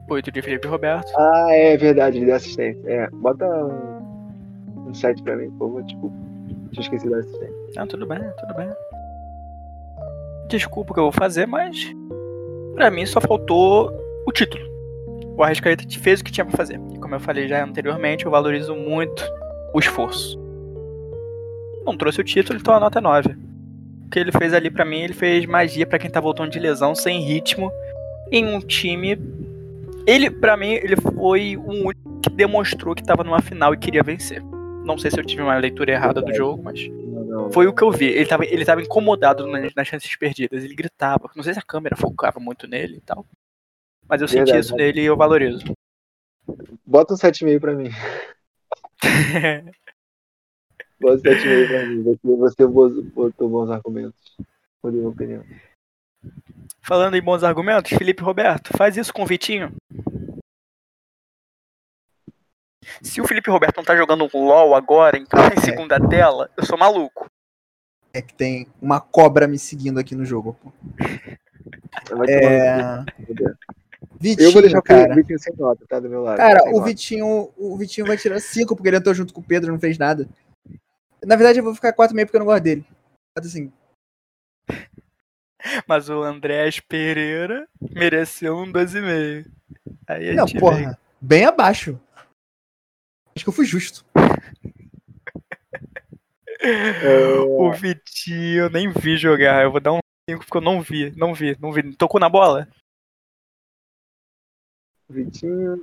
8 0.08 0.32
de 0.32 0.42
Felipe 0.42 0.66
Roberto. 0.66 1.10
Ah, 1.16 1.48
é 1.50 1.76
verdade, 1.76 2.18
ele 2.18 2.26
deu 2.26 2.34
assistência. 2.34 2.82
É, 2.86 3.08
bota 3.10 3.46
um, 3.46 4.88
um 4.88 4.94
7 4.94 5.22
pra 5.22 5.36
mim, 5.36 5.50
por 5.52 5.68
favor. 5.68 5.84
Tipo, 5.84 6.12
tinha 6.70 6.82
esquecido 6.82 7.10
da 7.10 7.18
assistência. 7.18 7.54
Ah, 7.76 7.86
tudo 7.86 8.06
bem, 8.06 8.18
tudo 8.18 8.54
bem. 8.54 8.68
Desculpa 10.48 10.90
o 10.90 10.94
que 10.94 11.00
eu 11.00 11.04
vou 11.04 11.12
fazer, 11.12 11.46
mas 11.46 11.92
pra 12.74 12.90
mim 12.90 13.06
só 13.06 13.20
faltou 13.20 13.92
o 14.26 14.32
título. 14.32 14.62
O 15.36 15.42
Arrascaeta 15.42 15.84
fez 15.98 16.20
o 16.20 16.24
que 16.24 16.32
tinha 16.32 16.44
pra 16.44 16.56
fazer. 16.56 16.78
E 16.92 16.98
como 16.98 17.14
eu 17.14 17.20
falei 17.20 17.48
já 17.48 17.64
anteriormente, 17.64 18.24
eu 18.24 18.30
valorizo 18.30 18.74
muito 18.74 19.24
o 19.72 19.78
esforço. 19.78 20.38
Não 21.84 21.96
trouxe 21.96 22.20
o 22.20 22.24
título, 22.24 22.58
então 22.58 22.74
a 22.74 22.80
nota 22.80 22.98
é 22.98 23.02
9. 23.02 23.36
O 24.06 24.10
que 24.10 24.18
ele 24.18 24.32
fez 24.32 24.54
ali 24.54 24.70
pra 24.70 24.84
mim, 24.84 25.00
ele 25.00 25.14
fez 25.14 25.46
magia 25.46 25.86
para 25.86 25.98
quem 25.98 26.10
tá 26.10 26.20
voltando 26.20 26.50
de 26.50 26.58
lesão, 26.58 26.94
sem 26.94 27.20
ritmo, 27.20 27.72
em 28.30 28.44
um 28.46 28.60
time 28.60 29.16
ele, 30.06 30.30
para 30.30 30.56
mim, 30.56 30.72
ele 30.72 30.96
foi 30.96 31.56
o 31.56 31.86
único 31.86 32.20
que 32.20 32.30
demonstrou 32.30 32.94
que 32.94 33.04
tava 33.04 33.22
numa 33.22 33.40
final 33.40 33.72
e 33.72 33.78
queria 33.78 34.02
vencer. 34.02 34.42
Não 34.84 34.98
sei 34.98 35.10
se 35.10 35.20
eu 35.20 35.24
tive 35.24 35.42
uma 35.42 35.56
leitura 35.56 35.92
errada 35.92 36.20
do 36.20 36.34
jogo, 36.34 36.62
mas 36.62 36.80
foi 37.52 37.68
o 37.68 37.72
que 37.72 37.82
eu 37.82 37.90
vi. 37.90 38.06
Ele 38.06 38.26
tava, 38.26 38.44
ele 38.44 38.64
tava 38.64 38.82
incomodado 38.82 39.46
nas, 39.46 39.72
nas 39.74 39.86
chances 39.86 40.14
perdidas. 40.16 40.64
Ele 40.64 40.74
gritava. 40.74 41.30
Não 41.36 41.42
sei 41.44 41.54
se 41.54 41.60
a 41.60 41.62
câmera 41.64 41.96
focava 41.96 42.40
muito 42.40 42.66
nele 42.66 42.96
e 42.96 43.00
tal. 43.00 43.24
Mas 44.08 44.20
eu 44.20 44.28
senti 44.28 44.56
isso 44.56 44.74
nele 44.74 45.02
e 45.02 45.04
eu 45.04 45.16
valorizo. 45.16 45.64
Bota 46.84 47.14
um 47.14 47.16
7,5 47.16 47.60
pra 47.60 47.74
mim. 47.74 47.90
Bota 51.00 51.16
um 51.16 51.32
7,5 51.34 51.68
pra 51.68 51.86
mim. 51.86 52.02
Você, 52.02 52.66
você 52.66 52.66
botou 52.66 53.48
bons 53.48 53.70
argumentos. 53.70 54.36
Por 54.80 54.92
minha 54.92 55.08
opinião. 55.08 55.44
Falando 56.80 57.16
em 57.16 57.22
bons 57.22 57.42
argumentos, 57.42 57.92
Felipe 57.96 58.22
Roberto, 58.22 58.76
faz 58.76 58.96
isso 58.96 59.12
com 59.12 59.22
o 59.22 59.26
Vitinho. 59.26 59.74
Se 63.00 63.20
o 63.20 63.26
Felipe 63.26 63.50
Roberto 63.50 63.76
não 63.76 63.84
tá 63.84 63.96
jogando 63.96 64.28
um 64.34 64.46
LOL 64.46 64.74
agora, 64.74 65.16
em 65.16 65.22
em 65.22 65.60
segunda 65.60 65.96
é. 65.96 66.08
tela, 66.08 66.50
eu 66.56 66.64
sou 66.64 66.76
maluco. 66.76 67.26
É 68.12 68.20
que 68.20 68.34
tem 68.34 68.66
uma 68.80 69.00
cobra 69.00 69.46
me 69.46 69.58
seguindo 69.58 69.98
aqui 69.98 70.14
no 70.14 70.24
jogo. 70.24 70.56
É... 72.28 73.04
Vitinho, 74.22 74.48
eu 74.48 74.52
vou 74.52 74.62
deixar 74.62 74.82
cara. 74.82 75.12
o 75.12 75.16
Vitinho 75.16 75.38
sem 75.38 75.54
nota, 75.56 75.84
tá? 75.88 75.98
Do 75.98 76.08
meu 76.08 76.22
lado. 76.22 76.36
Cara, 76.36 76.60
o 76.72 76.82
Vitinho, 76.82 77.50
o 77.56 77.76
Vitinho 77.76 78.06
vai 78.06 78.16
tirar 78.16 78.40
5 78.40 78.76
porque 78.76 78.88
ele 78.88 78.96
entrou 78.96 79.14
junto 79.14 79.34
com 79.34 79.40
o 79.40 79.44
Pedro, 79.44 79.72
não 79.72 79.80
fez 79.80 79.98
nada. 79.98 80.28
Na 81.24 81.36
verdade, 81.36 81.58
eu 81.58 81.64
vou 81.64 81.74
ficar 81.74 81.92
4,5 81.92 82.24
porque 82.24 82.36
eu 82.36 82.40
não 82.40 82.46
gosto 82.46 82.62
dele. 82.62 82.84
Assim, 83.36 83.72
mas 85.86 86.08
o 86.08 86.22
Andrés 86.22 86.80
Pereira 86.80 87.68
mereceu 87.90 88.56
um 88.56 88.72
12,5. 88.72 89.44
Aí 90.08 90.34
Não, 90.34 90.46
porra, 90.46 90.76
vem. 90.76 90.96
bem 91.20 91.44
abaixo. 91.44 92.00
Acho 93.34 93.44
que 93.44 93.48
eu 93.48 93.54
fui 93.54 93.64
justo. 93.64 94.04
o 97.58 97.72
Vitinho, 97.72 98.64
eu 98.64 98.70
nem 98.70 98.90
vi 98.90 99.16
jogar. 99.16 99.62
Eu 99.62 99.70
vou 99.70 99.80
dar 99.80 99.92
um 99.92 100.00
5 100.28 100.44
porque 100.44 100.58
eu 100.58 100.62
não 100.62 100.82
vi, 100.82 101.12
não 101.16 101.32
vi, 101.34 101.56
não 101.60 101.72
vi. 101.72 101.96
Tocou 101.96 102.20
na 102.20 102.28
bola? 102.28 102.68
Vitinho, 105.12 105.82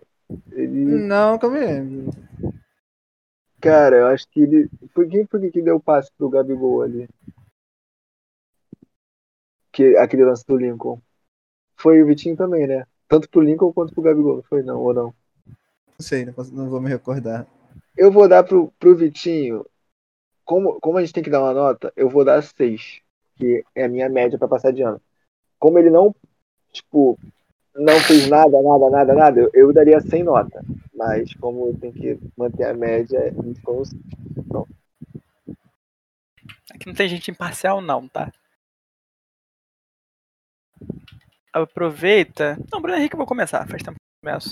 ele. 0.51 0.85
Não, 1.07 1.33
aí. 1.33 2.09
Cara, 3.61 3.97
eu 3.97 4.07
acho 4.07 4.27
que 4.29 4.41
ele. 4.41 4.69
Por 4.93 5.07
quem 5.07 5.25
foi 5.25 5.49
que 5.49 5.61
deu 5.61 5.77
o 5.77 5.81
passe 5.81 6.11
pro 6.17 6.29
Gabigol 6.29 6.81
ali? 6.81 7.07
que, 9.79 9.95
aquele 9.95 10.25
lance 10.25 10.45
do 10.45 10.57
Lincoln. 10.57 11.01
Foi 11.77 12.01
o 12.01 12.05
Vitinho 12.05 12.35
também, 12.35 12.67
né? 12.67 12.85
Tanto 13.07 13.29
pro 13.29 13.41
Lincoln 13.41 13.71
quanto 13.71 13.93
pro 13.93 14.03
Gabigol, 14.03 14.35
não 14.37 14.43
foi 14.43 14.61
não, 14.61 14.81
ou 14.81 14.93
não? 14.93 15.15
Não 15.45 15.99
sei, 15.99 16.25
não, 16.25 16.33
posso, 16.33 16.53
não 16.53 16.69
vou 16.69 16.81
me 16.81 16.89
recordar. 16.89 17.47
Eu 17.95 18.11
vou 18.11 18.27
dar 18.27 18.43
pro, 18.43 18.71
pro 18.77 18.95
Vitinho, 18.95 19.65
como, 20.43 20.79
como 20.81 20.97
a 20.97 21.01
gente 21.01 21.13
tem 21.13 21.23
que 21.23 21.29
dar 21.29 21.41
uma 21.41 21.53
nota, 21.53 21.93
eu 21.95 22.09
vou 22.09 22.25
dar 22.25 22.41
6, 22.43 23.01
que 23.35 23.63
é 23.73 23.85
a 23.85 23.89
minha 23.89 24.09
média 24.09 24.37
para 24.37 24.47
passar 24.47 24.71
de 24.71 24.81
ano. 24.81 25.01
Como 25.57 25.79
ele 25.79 25.89
não, 25.89 26.13
tipo, 26.71 27.17
não 27.75 27.99
fez 28.01 28.27
nada, 28.27 28.61
nada, 28.61 28.89
nada, 28.89 29.13
nada, 29.13 29.39
eu, 29.39 29.49
eu 29.53 29.73
daria 29.73 29.99
100 29.99 30.23
nota. 30.23 30.63
Mas 30.93 31.33
como 31.35 31.73
tem 31.77 31.91
que 31.91 32.19
manter 32.37 32.65
a 32.65 32.73
média, 32.73 33.33
então. 34.35 34.67
Aqui 36.71 36.87
não 36.87 36.93
tem 36.93 37.07
gente 37.07 37.31
imparcial 37.31 37.81
não, 37.81 38.07
tá? 38.07 38.31
aproveita. 41.53 42.57
Não, 42.71 42.81
Bruno 42.81 42.97
Henrique 42.97 43.15
eu 43.15 43.17
vou 43.17 43.27
começar, 43.27 43.67
faz 43.67 43.81
tempo 43.81 43.95
que 43.95 44.27
eu 44.27 44.31
começo. 44.31 44.49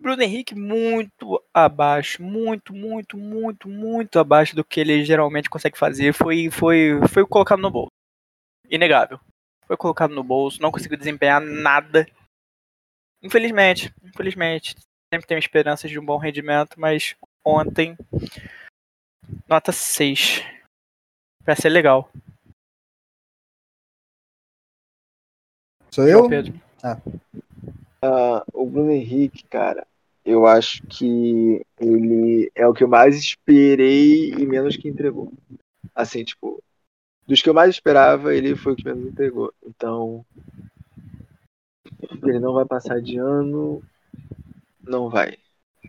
Bruno 0.00 0.22
Henrique 0.22 0.54
muito 0.54 1.42
abaixo, 1.52 2.22
muito, 2.22 2.72
muito, 2.72 3.16
muito, 3.16 3.68
muito 3.68 4.18
abaixo 4.18 4.54
do 4.54 4.64
que 4.64 4.80
ele 4.80 5.04
geralmente 5.04 5.50
consegue 5.50 5.78
fazer. 5.78 6.12
Foi, 6.12 6.50
foi, 6.50 7.00
foi 7.08 7.26
colocado 7.26 7.60
no 7.60 7.70
bolso. 7.70 7.90
Inegável. 8.70 9.18
Foi 9.66 9.76
colocado 9.76 10.14
no 10.14 10.22
bolso, 10.22 10.62
não 10.62 10.70
conseguiu 10.70 10.96
desempenhar 10.96 11.40
nada. 11.40 12.06
Infelizmente, 13.22 13.92
infelizmente. 14.02 14.76
Sempre 15.12 15.26
tenho 15.26 15.38
esperanças 15.38 15.90
de 15.90 15.98
um 15.98 16.04
bom 16.04 16.18
rendimento, 16.18 16.78
mas 16.78 17.16
ontem, 17.44 17.96
nota 19.48 19.72
6. 19.72 20.44
Pra 21.44 21.56
ser 21.56 21.70
legal. 21.70 22.10
Sou 25.90 26.06
eu? 26.06 26.28
Pedro. 26.28 26.60
Ah. 26.82 26.98
Uh, 28.04 28.44
o 28.52 28.66
Bruno 28.66 28.92
Henrique, 28.92 29.44
cara, 29.44 29.86
eu 30.24 30.46
acho 30.46 30.82
que 30.86 31.64
ele 31.80 32.52
é 32.54 32.66
o 32.66 32.74
que 32.74 32.84
eu 32.84 32.88
mais 32.88 33.16
esperei 33.16 34.30
e 34.30 34.46
menos 34.46 34.76
que 34.76 34.88
entregou. 34.88 35.32
Assim, 35.94 36.22
tipo, 36.22 36.62
dos 37.26 37.40
que 37.40 37.48
eu 37.48 37.54
mais 37.54 37.70
esperava, 37.70 38.34
ele 38.34 38.54
foi 38.54 38.74
o 38.74 38.76
que 38.76 38.84
menos 38.84 39.06
entregou. 39.06 39.52
Então, 39.66 40.24
ele 42.22 42.38
não 42.38 42.52
vai 42.52 42.64
passar 42.64 43.00
de 43.00 43.18
ano. 43.18 43.82
Não 44.82 45.08
vai. 45.08 45.38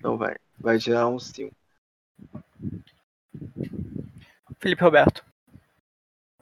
Não 0.02 0.18
vai. 0.18 0.36
Vai 0.60 0.78
tirar 0.78 1.08
um 1.08 1.20
5. 1.20 1.54
Felipe 4.60 4.84
Roberto. 4.84 5.26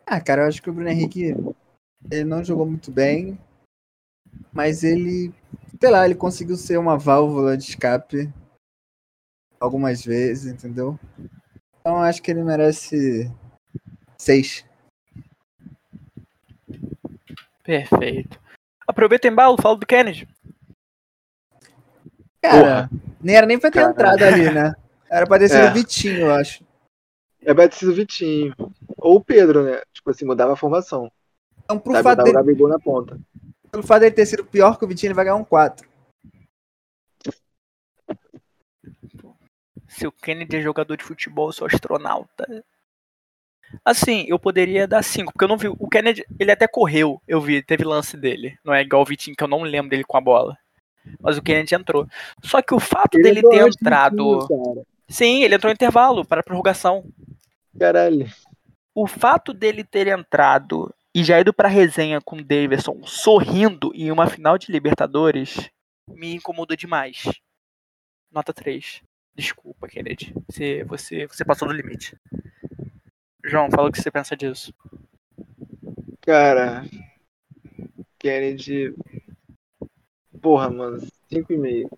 Ah, 0.05 0.21
cara, 0.21 0.43
eu 0.43 0.47
acho 0.47 0.61
que 0.61 0.69
o 0.69 0.73
Bruno 0.73 0.89
Henrique 0.89 1.35
ele 2.09 2.23
não 2.23 2.43
jogou 2.43 2.65
muito 2.65 2.91
bem 2.91 3.37
mas 4.57 4.83
ele, 4.83 5.33
sei 5.79 5.89
lá, 5.89 6.05
ele 6.05 6.15
conseguiu 6.15 6.55
ser 6.55 6.77
uma 6.77 6.97
válvula 6.97 7.57
de 7.57 7.63
escape 7.63 8.31
algumas 9.59 10.03
vezes, 10.03 10.51
entendeu? 10.51 10.99
Então 11.79 12.01
acho 12.01 12.21
que 12.21 12.31
ele 12.31 12.43
merece 12.43 13.31
seis. 14.17 14.65
Perfeito. 17.63 18.39
Aproveita 18.87 19.27
o 19.27 19.31
embalo, 19.31 19.61
fala 19.61 19.75
do 19.75 19.85
Kennedy. 19.85 20.27
Cara, 22.41 22.87
Porra. 22.87 22.89
nem 23.21 23.35
era 23.35 23.45
nem 23.45 23.59
pra 23.59 23.69
ter 23.69 23.81
entrado 23.81 24.23
ali, 24.23 24.49
né? 24.49 24.73
Era 25.09 25.27
pra 25.27 25.37
ter 25.37 25.49
sido 25.49 25.65
é. 25.65 25.69
o 25.69 25.73
Vitinho, 25.73 26.21
eu 26.21 26.33
acho. 26.33 26.63
É 27.41 27.53
pra 27.53 27.67
ter 27.67 27.75
sido 27.75 27.91
o 27.91 27.95
Vitinho. 27.95 28.55
Ou 28.97 29.17
o 29.17 29.23
Pedro, 29.23 29.63
né? 29.63 29.81
Tipo 29.93 30.11
assim, 30.11 30.25
mudava 30.25 30.53
a 30.53 30.57
formação. 30.57 31.11
Então, 31.63 31.77
pro 31.77 32.01
fato 32.01 32.23
dele... 32.23 32.31
o 32.31 32.33
Gabigol 32.33 32.69
na 32.69 32.79
ponta 32.79 33.19
pelo 33.77 33.83
fato 33.83 34.01
dele 34.01 34.15
ter 34.15 34.25
sido 34.25 34.45
pior 34.45 34.77
que 34.77 34.85
o 34.85 34.87
Vitinho, 34.87 35.09
ele 35.09 35.13
vai 35.13 35.25
ganhar 35.25 35.35
um 35.35 35.43
4. 35.43 35.87
Se 39.87 40.07
o 40.07 40.11
Kennedy 40.11 40.57
é 40.57 40.61
jogador 40.61 40.95
de 40.95 41.03
futebol, 41.03 41.49
eu 41.49 41.53
sou 41.53 41.67
astronauta. 41.67 42.65
Assim, 43.83 44.25
eu 44.27 44.39
poderia 44.39 44.87
dar 44.87 45.03
5, 45.03 45.31
porque 45.31 45.43
eu 45.43 45.47
não 45.49 45.57
vi. 45.57 45.67
O 45.67 45.89
Kennedy, 45.89 46.25
ele 46.39 46.51
até 46.51 46.67
correu, 46.67 47.21
eu 47.27 47.41
vi, 47.41 47.61
teve 47.61 47.83
lance 47.83 48.15
dele. 48.15 48.57
Não 48.63 48.73
é 48.73 48.81
igual 48.81 49.01
o 49.01 49.05
Vitinho, 49.05 49.35
que 49.35 49.43
eu 49.43 49.47
não 49.47 49.61
lembro 49.63 49.89
dele 49.89 50.03
com 50.03 50.17
a 50.17 50.21
bola. 50.21 50.57
Mas 51.19 51.37
o 51.37 51.41
Kennedy 51.41 51.75
entrou. 51.75 52.07
Só 52.43 52.61
que 52.61 52.73
o 52.73 52.79
fato 52.79 53.15
Ele 53.15 53.23
dele 53.23 53.41
ter 53.41 53.67
entrado. 53.67 54.45
time. 54.47 54.83
Sim, 55.09 55.43
ele 55.43 55.55
entrou 55.55 55.71
em 55.71 55.73
intervalo 55.73 56.25
para 56.25 56.43
prorrogação. 56.43 57.05
Caralho. 57.79 58.29
O 58.93 59.07
fato 59.07 59.53
dele 59.53 59.83
ter 59.83 60.07
entrado 60.07 60.93
e 61.13 61.23
já 61.23 61.39
ido 61.39 61.53
pra 61.53 61.67
resenha 61.67 62.19
com 62.21 62.37
o 62.37 62.43
Davidson 62.43 62.99
sorrindo 63.03 63.91
em 63.95 64.11
uma 64.11 64.27
final 64.27 64.57
de 64.57 64.71
Libertadores 64.71 65.69
me 66.07 66.35
incomodou 66.35 66.75
demais. 66.75 67.23
Nota 68.31 68.53
3. 68.53 69.01
Desculpa, 69.35 69.87
Kennedy. 69.87 70.33
Você, 70.49 70.83
você, 70.83 71.27
você 71.27 71.45
passou 71.45 71.67
do 71.67 71.73
limite. 71.73 72.17
João, 73.47 73.69
fala 73.71 73.89
o 73.89 73.91
que 73.91 74.01
você 74.01 74.11
pensa 74.11 74.35
disso. 74.35 74.73
Cara. 76.21 76.83
Kennedy. 78.19 78.93
Porra, 80.41 80.69
mano. 80.69 80.99
5,5. 81.31 81.97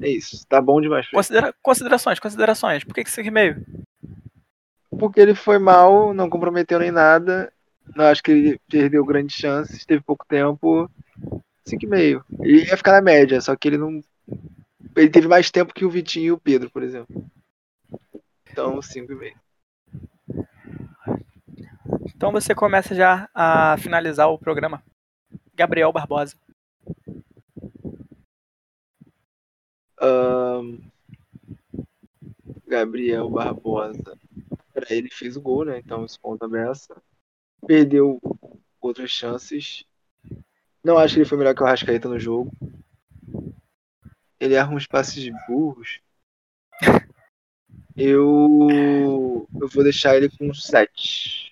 É 0.00 0.08
isso. 0.08 0.46
Tá 0.46 0.60
bom 0.60 0.80
demais. 0.80 1.08
Considera- 1.10 1.54
considerações, 1.62 2.18
considerações. 2.18 2.84
Por 2.84 2.94
que, 2.94 3.04
que 3.04 3.10
você 3.10 3.30
meio? 3.30 3.64
Porque 4.98 5.20
ele 5.20 5.34
foi 5.34 5.58
mal, 5.58 6.14
não 6.14 6.30
comprometeu 6.30 6.78
nem 6.78 6.90
nada. 6.90 7.52
Não 7.94 8.06
acho 8.06 8.22
que 8.22 8.30
ele 8.30 8.60
perdeu 8.68 9.04
grandes 9.04 9.36
chances, 9.36 9.84
teve 9.84 10.02
pouco 10.02 10.24
tempo. 10.26 10.90
5,5. 11.66 12.24
Ele 12.40 12.64
ia 12.66 12.76
ficar 12.76 12.92
na 12.92 13.00
média, 13.02 13.40
só 13.40 13.54
que 13.56 13.68
ele 13.68 13.78
não. 13.78 14.00
Ele 14.96 15.10
teve 15.10 15.26
mais 15.28 15.50
tempo 15.50 15.74
que 15.74 15.84
o 15.84 15.90
Vitinho 15.90 16.24
e 16.26 16.32
o 16.32 16.38
Pedro, 16.38 16.70
por 16.70 16.82
exemplo. 16.82 17.24
Então, 18.50 18.80
5,5. 18.80 19.34
Então 22.04 22.32
você 22.32 22.54
começa 22.54 22.94
já 22.94 23.28
a 23.34 23.76
finalizar 23.78 24.28
o 24.28 24.38
programa. 24.38 24.82
Gabriel 25.54 25.92
Barbosa. 25.92 26.36
Ahn, 30.00 30.78
Gabriel 32.66 33.30
Barbosa. 33.30 34.18
Ele 34.90 35.08
fez 35.10 35.36
o 35.36 35.40
gol, 35.40 35.64
né? 35.64 35.78
Então 35.78 36.04
isso 36.04 36.18
conta 36.20 36.48
beça. 36.48 37.00
Perdeu 37.66 38.20
outras 38.80 39.10
chances. 39.10 39.84
Não 40.82 40.98
acho 40.98 41.14
que 41.14 41.20
ele 41.20 41.28
foi 41.28 41.38
melhor 41.38 41.54
que 41.54 41.62
o 41.62 41.66
Rascaeta 41.66 42.08
no 42.08 42.18
jogo. 42.18 42.52
Ele 44.38 44.54
erra 44.54 44.74
uns 44.74 44.86
passes 44.86 45.32
burros. 45.46 46.00
Eu. 47.96 49.46
Eu 49.60 49.68
vou 49.68 49.84
deixar 49.84 50.16
ele 50.16 50.28
com 50.28 50.52
7. 50.52 51.43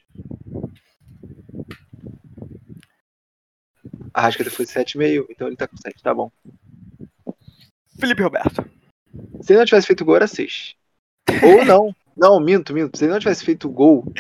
A 4.15 4.23
Rascaeta 4.23 4.51
foi 4.51 4.67
7,5, 4.67 5.27
então 5.31 5.47
ele 5.47 5.57
tá 5.57 5.67
com 5.67 5.77
7, 5.77 6.03
tá 6.03 6.13
bom. 6.13 6.31
Felipe 7.99 8.23
Roberto. 8.23 8.65
Se 9.41 9.53
ele 9.53 9.61
não 9.61 9.67
tivesse 9.67 9.87
feito 9.87 10.05
gol, 10.05 10.17
era 10.17 10.27
6. 10.27 10.75
Ou 11.43 11.65
não. 11.65 11.95
Não, 12.17 12.39
minto, 12.39 12.75
minto. 12.75 12.99
Se 12.99 13.05
ele 13.05 13.13
não 13.13 13.19
tivesse 13.19 13.45
feito 13.45 13.71
gol, 13.71 14.13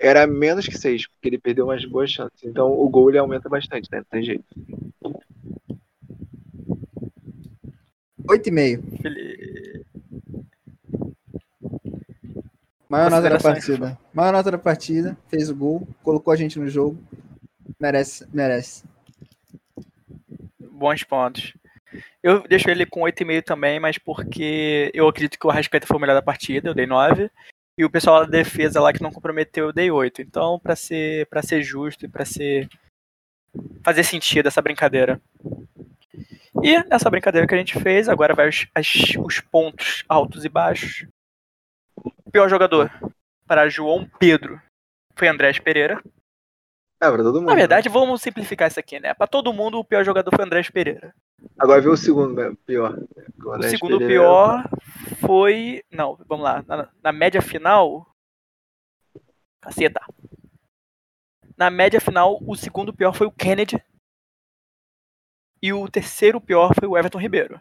era 0.00 0.26
menos 0.26 0.66
que 0.66 0.76
6, 0.76 1.06
porque 1.08 1.28
ele 1.28 1.38
perdeu 1.38 1.64
umas 1.64 1.84
boas 1.84 2.10
chances. 2.10 2.42
Então 2.44 2.70
o 2.70 2.88
gol 2.88 3.08
ele 3.08 3.18
aumenta 3.18 3.48
bastante, 3.48 3.88
né? 3.90 3.98
Não 3.98 4.04
tem 4.04 4.22
jeito. 4.22 4.44
8,5. 8.24 9.02
Felipe... 9.02 9.37
Maior 12.88 13.10
nota 13.10 13.28
da 13.28 13.38
partida. 13.38 13.98
Maior 14.14 14.32
nota 14.32 14.50
da 14.50 14.58
partida. 14.58 15.16
Fez 15.28 15.50
o 15.50 15.54
gol. 15.56 15.86
Colocou 16.02 16.32
a 16.32 16.36
gente 16.36 16.58
no 16.58 16.68
jogo. 16.68 16.98
Merece, 17.78 18.26
merece. 18.32 18.84
Bons 20.58 21.04
pontos. 21.04 21.54
Eu 22.22 22.42
deixo 22.46 22.68
ele 22.70 22.84
com 22.86 23.00
8,5 23.00 23.42
também, 23.44 23.80
mas 23.80 23.98
porque 23.98 24.90
eu 24.94 25.08
acredito 25.08 25.38
que 25.38 25.46
o 25.46 25.50
Arrascaeta 25.50 25.86
foi 25.86 25.96
o 25.96 26.00
melhor 26.00 26.14
da 26.14 26.22
partida, 26.22 26.68
eu 26.68 26.74
dei 26.74 26.86
9. 26.86 27.30
E 27.76 27.84
o 27.84 27.90
pessoal 27.90 28.20
da 28.24 28.30
defesa 28.30 28.80
lá 28.80 28.92
que 28.92 29.02
não 29.02 29.12
comprometeu, 29.12 29.66
eu 29.66 29.72
dei 29.72 29.90
8. 29.90 30.20
Então, 30.22 30.58
pra 30.58 30.74
ser, 30.74 31.26
pra 31.26 31.42
ser 31.42 31.62
justo 31.62 32.04
e 32.04 32.08
pra 32.08 32.24
ser. 32.24 32.68
fazer 33.84 34.02
sentido 34.02 34.48
essa 34.48 34.60
brincadeira. 34.62 35.20
E 36.62 36.82
nessa 36.88 37.08
brincadeira 37.08 37.46
que 37.46 37.54
a 37.54 37.58
gente 37.58 37.78
fez, 37.80 38.08
agora 38.08 38.34
vai 38.34 38.48
os, 38.48 38.66
as- 38.74 39.14
os 39.18 39.40
pontos 39.40 40.04
altos 40.08 40.44
e 40.44 40.48
baixos. 40.48 41.06
Pior 42.32 42.48
jogador 42.48 42.90
para 43.46 43.68
João 43.68 44.08
Pedro 44.18 44.60
foi 45.16 45.28
Andrés 45.28 45.58
Pereira. 45.58 46.02
É, 47.00 47.08
pra 47.08 47.18
todo 47.18 47.36
mundo. 47.36 47.46
Na 47.46 47.54
né? 47.54 47.60
verdade, 47.60 47.88
vamos 47.88 48.20
simplificar 48.20 48.68
isso 48.68 48.80
aqui, 48.80 48.98
né? 48.98 49.14
Pra 49.14 49.26
todo 49.26 49.52
mundo, 49.52 49.78
o 49.78 49.84
pior 49.84 50.04
jogador 50.04 50.34
foi 50.34 50.44
Andrés 50.44 50.68
Pereira. 50.68 51.14
Agora 51.56 51.80
vê 51.80 51.88
o 51.88 51.96
segundo 51.96 52.34
né? 52.34 52.52
pior. 52.66 52.98
O 53.38 53.62
segundo 53.62 53.98
pior 53.98 54.68
foi. 55.20 55.82
Não, 55.90 56.18
vamos 56.26 56.44
lá. 56.44 56.64
Na, 56.66 56.88
na 57.02 57.12
média 57.12 57.40
final. 57.40 58.06
Caceta. 59.60 60.00
Na 61.56 61.70
média 61.70 62.00
final, 62.00 62.38
o 62.46 62.56
segundo 62.56 62.92
pior 62.92 63.14
foi 63.14 63.26
o 63.26 63.32
Kennedy. 63.32 63.82
E 65.62 65.72
o 65.72 65.88
terceiro 65.88 66.40
pior 66.40 66.72
foi 66.78 66.88
o 66.88 66.96
Everton 66.96 67.18
Ribeiro. 67.18 67.60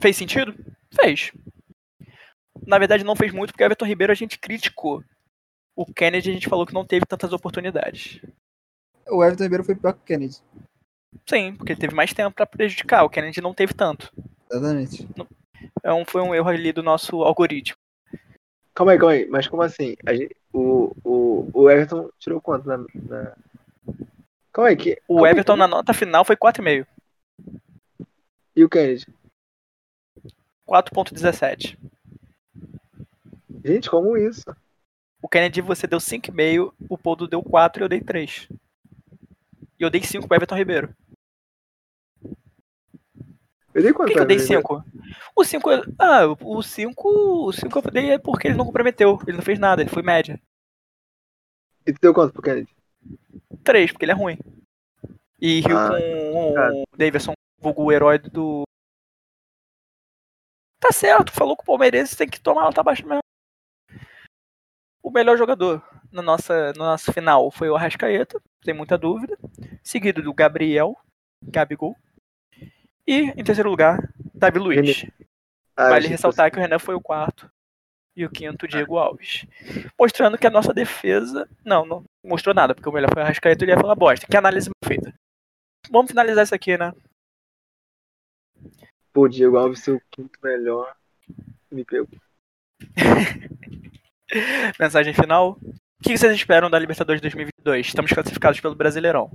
Fez 0.00 0.16
sentido? 0.16 0.54
Fez. 0.94 1.32
Na 2.66 2.78
verdade, 2.78 3.04
não 3.04 3.16
fez 3.16 3.32
muito, 3.32 3.50
porque 3.52 3.62
o 3.62 3.66
Everton 3.66 3.86
Ribeiro 3.86 4.12
a 4.12 4.16
gente 4.16 4.38
criticou. 4.38 5.02
O 5.74 5.86
Kennedy 5.86 6.30
a 6.30 6.34
gente 6.34 6.48
falou 6.48 6.66
que 6.66 6.74
não 6.74 6.84
teve 6.84 7.06
tantas 7.06 7.32
oportunidades. 7.32 8.20
O 9.08 9.24
Everton 9.24 9.44
Ribeiro 9.44 9.64
foi 9.64 9.74
pior 9.74 9.94
que 9.94 10.00
o 10.00 10.04
Kennedy. 10.04 10.36
Sim, 11.28 11.54
porque 11.54 11.72
ele 11.72 11.80
teve 11.80 11.94
mais 11.94 12.12
tempo 12.12 12.34
pra 12.34 12.46
prejudicar. 12.46 13.04
O 13.04 13.10
Kennedy 13.10 13.40
não 13.40 13.54
teve 13.54 13.74
tanto. 13.74 14.12
Exatamente. 14.50 15.08
É 15.82 15.92
um, 15.92 16.04
foi 16.04 16.20
um 16.20 16.34
erro 16.34 16.48
ali 16.48 16.72
do 16.72 16.82
nosso 16.82 17.22
algoritmo. 17.22 17.76
Calma 18.74 18.92
aí, 18.92 18.98
calma 18.98 19.12
aí. 19.14 19.26
Mas 19.26 19.48
como 19.48 19.62
assim? 19.62 19.96
A 20.06 20.14
gente- 20.14 20.36
o, 20.52 20.94
o, 21.04 21.50
o 21.52 21.70
Everton 21.70 22.10
tirou 22.18 22.40
quanto 22.40 22.66
na. 22.66 22.78
na... 22.78 23.36
Calma 24.52 24.68
aí, 24.70 24.76
que. 24.76 24.98
O 25.08 25.14
calma 25.16 25.26
aí, 25.26 25.32
Everton 25.32 25.52
calma 25.52 25.68
na 25.68 25.76
nota 25.76 25.92
final 25.94 26.24
foi 26.24 26.36
4,5. 26.36 26.66
aí. 26.68 26.84
E 28.54 28.64
o 28.64 28.68
Kennedy? 28.68 29.06
4,17. 30.68 31.78
Gente, 33.64 33.90
como 33.90 34.16
isso? 34.16 34.44
O 35.20 35.28
Kennedy 35.28 35.60
você 35.60 35.86
deu 35.86 35.98
5,5, 36.00 36.72
o 36.88 36.98
Poldo 36.98 37.28
deu 37.28 37.42
4 37.42 37.82
e 37.82 37.84
eu 37.84 37.88
dei 37.88 38.00
3. 38.00 38.48
E 39.78 39.82
eu 39.84 39.90
dei 39.90 40.02
5 40.02 40.26
pro 40.26 40.36
Everton 40.36 40.56
Ribeiro. 40.56 40.94
Eu 43.74 43.82
dei 43.82 43.92
Por 43.92 43.98
quanto? 44.00 44.08
que, 44.08 44.14
que 44.14 44.20
eu 44.20 44.26
dei 44.26 44.36
pra 44.36 44.44
ele? 44.46 44.60
5? 44.60 44.84
O 45.34 45.44
5. 45.44 45.68
Ah, 45.98 46.26
o 46.40 46.62
5. 46.62 47.08
O 47.48 47.52
5 47.52 47.78
eu 47.78 47.90
dei 47.90 48.10
é 48.10 48.18
porque 48.18 48.48
ele 48.48 48.56
não 48.56 48.66
comprometeu. 48.66 49.18
Ele 49.26 49.36
não 49.36 49.44
fez 49.44 49.58
nada, 49.58 49.80
ele 49.82 49.90
foi 49.90 50.02
média. 50.02 50.40
E 51.86 51.92
tu 51.92 51.98
deu 52.00 52.12
quanto 52.12 52.32
pro 52.32 52.42
Kennedy? 52.42 52.68
3, 53.64 53.92
porque 53.92 54.04
ele 54.04 54.12
é 54.12 54.14
ruim. 54.14 54.38
E 55.40 55.60
riu 55.60 55.76
Ah, 55.76 55.88
com 55.88 56.82
o 56.82 56.84
Davidson, 56.96 57.32
vulgo 57.60 57.84
o 57.84 57.92
herói 57.92 58.18
do. 58.18 58.62
Tá 60.82 60.90
certo, 60.90 61.30
falou 61.30 61.56
que 61.56 61.62
o 61.62 61.66
Palmeirense 61.66 62.16
tem 62.16 62.28
que 62.28 62.40
tomar 62.40 62.62
nota 62.62 62.82
baixa 62.82 63.06
mesmo. 63.06 63.20
O 65.00 65.12
melhor 65.12 65.38
jogador 65.38 65.80
na 66.10 66.20
nossa, 66.20 66.72
na 66.72 66.86
nossa 66.86 67.12
final 67.12 67.52
foi 67.52 67.70
o 67.70 67.76
Arrascaeta, 67.76 68.42
sem 68.64 68.74
muita 68.74 68.98
dúvida. 68.98 69.38
Seguido 69.80 70.20
do 70.20 70.34
Gabriel, 70.34 70.96
Gabigol. 71.40 71.96
E, 73.06 73.30
em 73.36 73.44
terceiro 73.44 73.70
lugar, 73.70 74.12
Davi 74.34 74.58
Luiz. 74.58 75.06
Ah, 75.76 75.90
Vale 75.90 76.08
ressaltar 76.08 76.50
que 76.50 76.58
o 76.58 76.60
Renan 76.60 76.80
foi 76.80 76.96
o 76.96 77.00
quarto. 77.00 77.48
E 78.16 78.26
o 78.26 78.30
quinto, 78.30 78.66
Diego 78.66 78.98
Alves. 78.98 79.46
Mostrando 79.98 80.36
que 80.36 80.48
a 80.48 80.50
nossa 80.50 80.74
defesa. 80.74 81.48
Não, 81.64 81.86
não 81.86 82.04
mostrou 82.24 82.54
nada, 82.54 82.74
porque 82.74 82.88
o 82.88 82.92
melhor 82.92 83.08
foi 83.14 83.22
o 83.22 83.24
Arrascaeta 83.24 83.62
e 83.62 83.64
ele 83.66 83.72
ia 83.72 83.80
falar 83.80 83.94
bosta. 83.94 84.26
Que 84.26 84.36
análise 84.36 84.68
mal 84.68 84.88
feita. 84.88 85.14
Vamos 85.88 86.10
finalizar 86.10 86.42
isso 86.42 86.54
aqui, 86.54 86.76
né? 86.76 86.92
Pô, 89.12 89.28
Diego 89.28 89.56
Alves, 89.58 89.80
seu 89.80 90.00
quinto 90.10 90.38
melhor. 90.42 90.94
Me 91.70 91.84
pegou. 91.84 92.08
Mensagem 94.80 95.12
final. 95.12 95.58
O 95.62 96.02
que 96.02 96.16
vocês 96.16 96.34
esperam 96.34 96.70
da 96.70 96.78
Libertadores 96.78 97.20
2022? 97.20 97.86
Estamos 97.86 98.12
classificados 98.12 98.60
pelo 98.60 98.74
Brasileirão. 98.74 99.30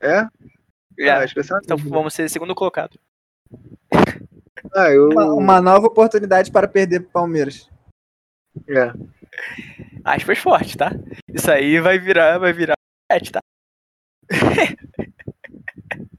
É? 0.00 0.26
É, 0.98 1.10
Ah, 1.10 1.24
então 1.62 1.76
dúvida. 1.76 1.94
vamos 1.94 2.14
ser 2.14 2.28
segundo 2.30 2.54
colocado. 2.54 2.98
Ah, 4.74 4.90
eu. 4.90 5.08
Uma, 5.10 5.34
uma 5.34 5.60
nova 5.60 5.86
oportunidade 5.86 6.50
para 6.50 6.68
perder 6.68 7.00
pro 7.00 7.10
Palmeiras. 7.10 7.68
É. 8.68 8.92
Aspas 10.04 10.38
forte, 10.38 10.76
tá? 10.76 10.90
Isso 11.28 11.50
aí 11.50 11.80
vai 11.80 11.98
virar, 11.98 12.38
vai 12.38 12.52
virar 12.52 12.74
tá? 13.32 13.40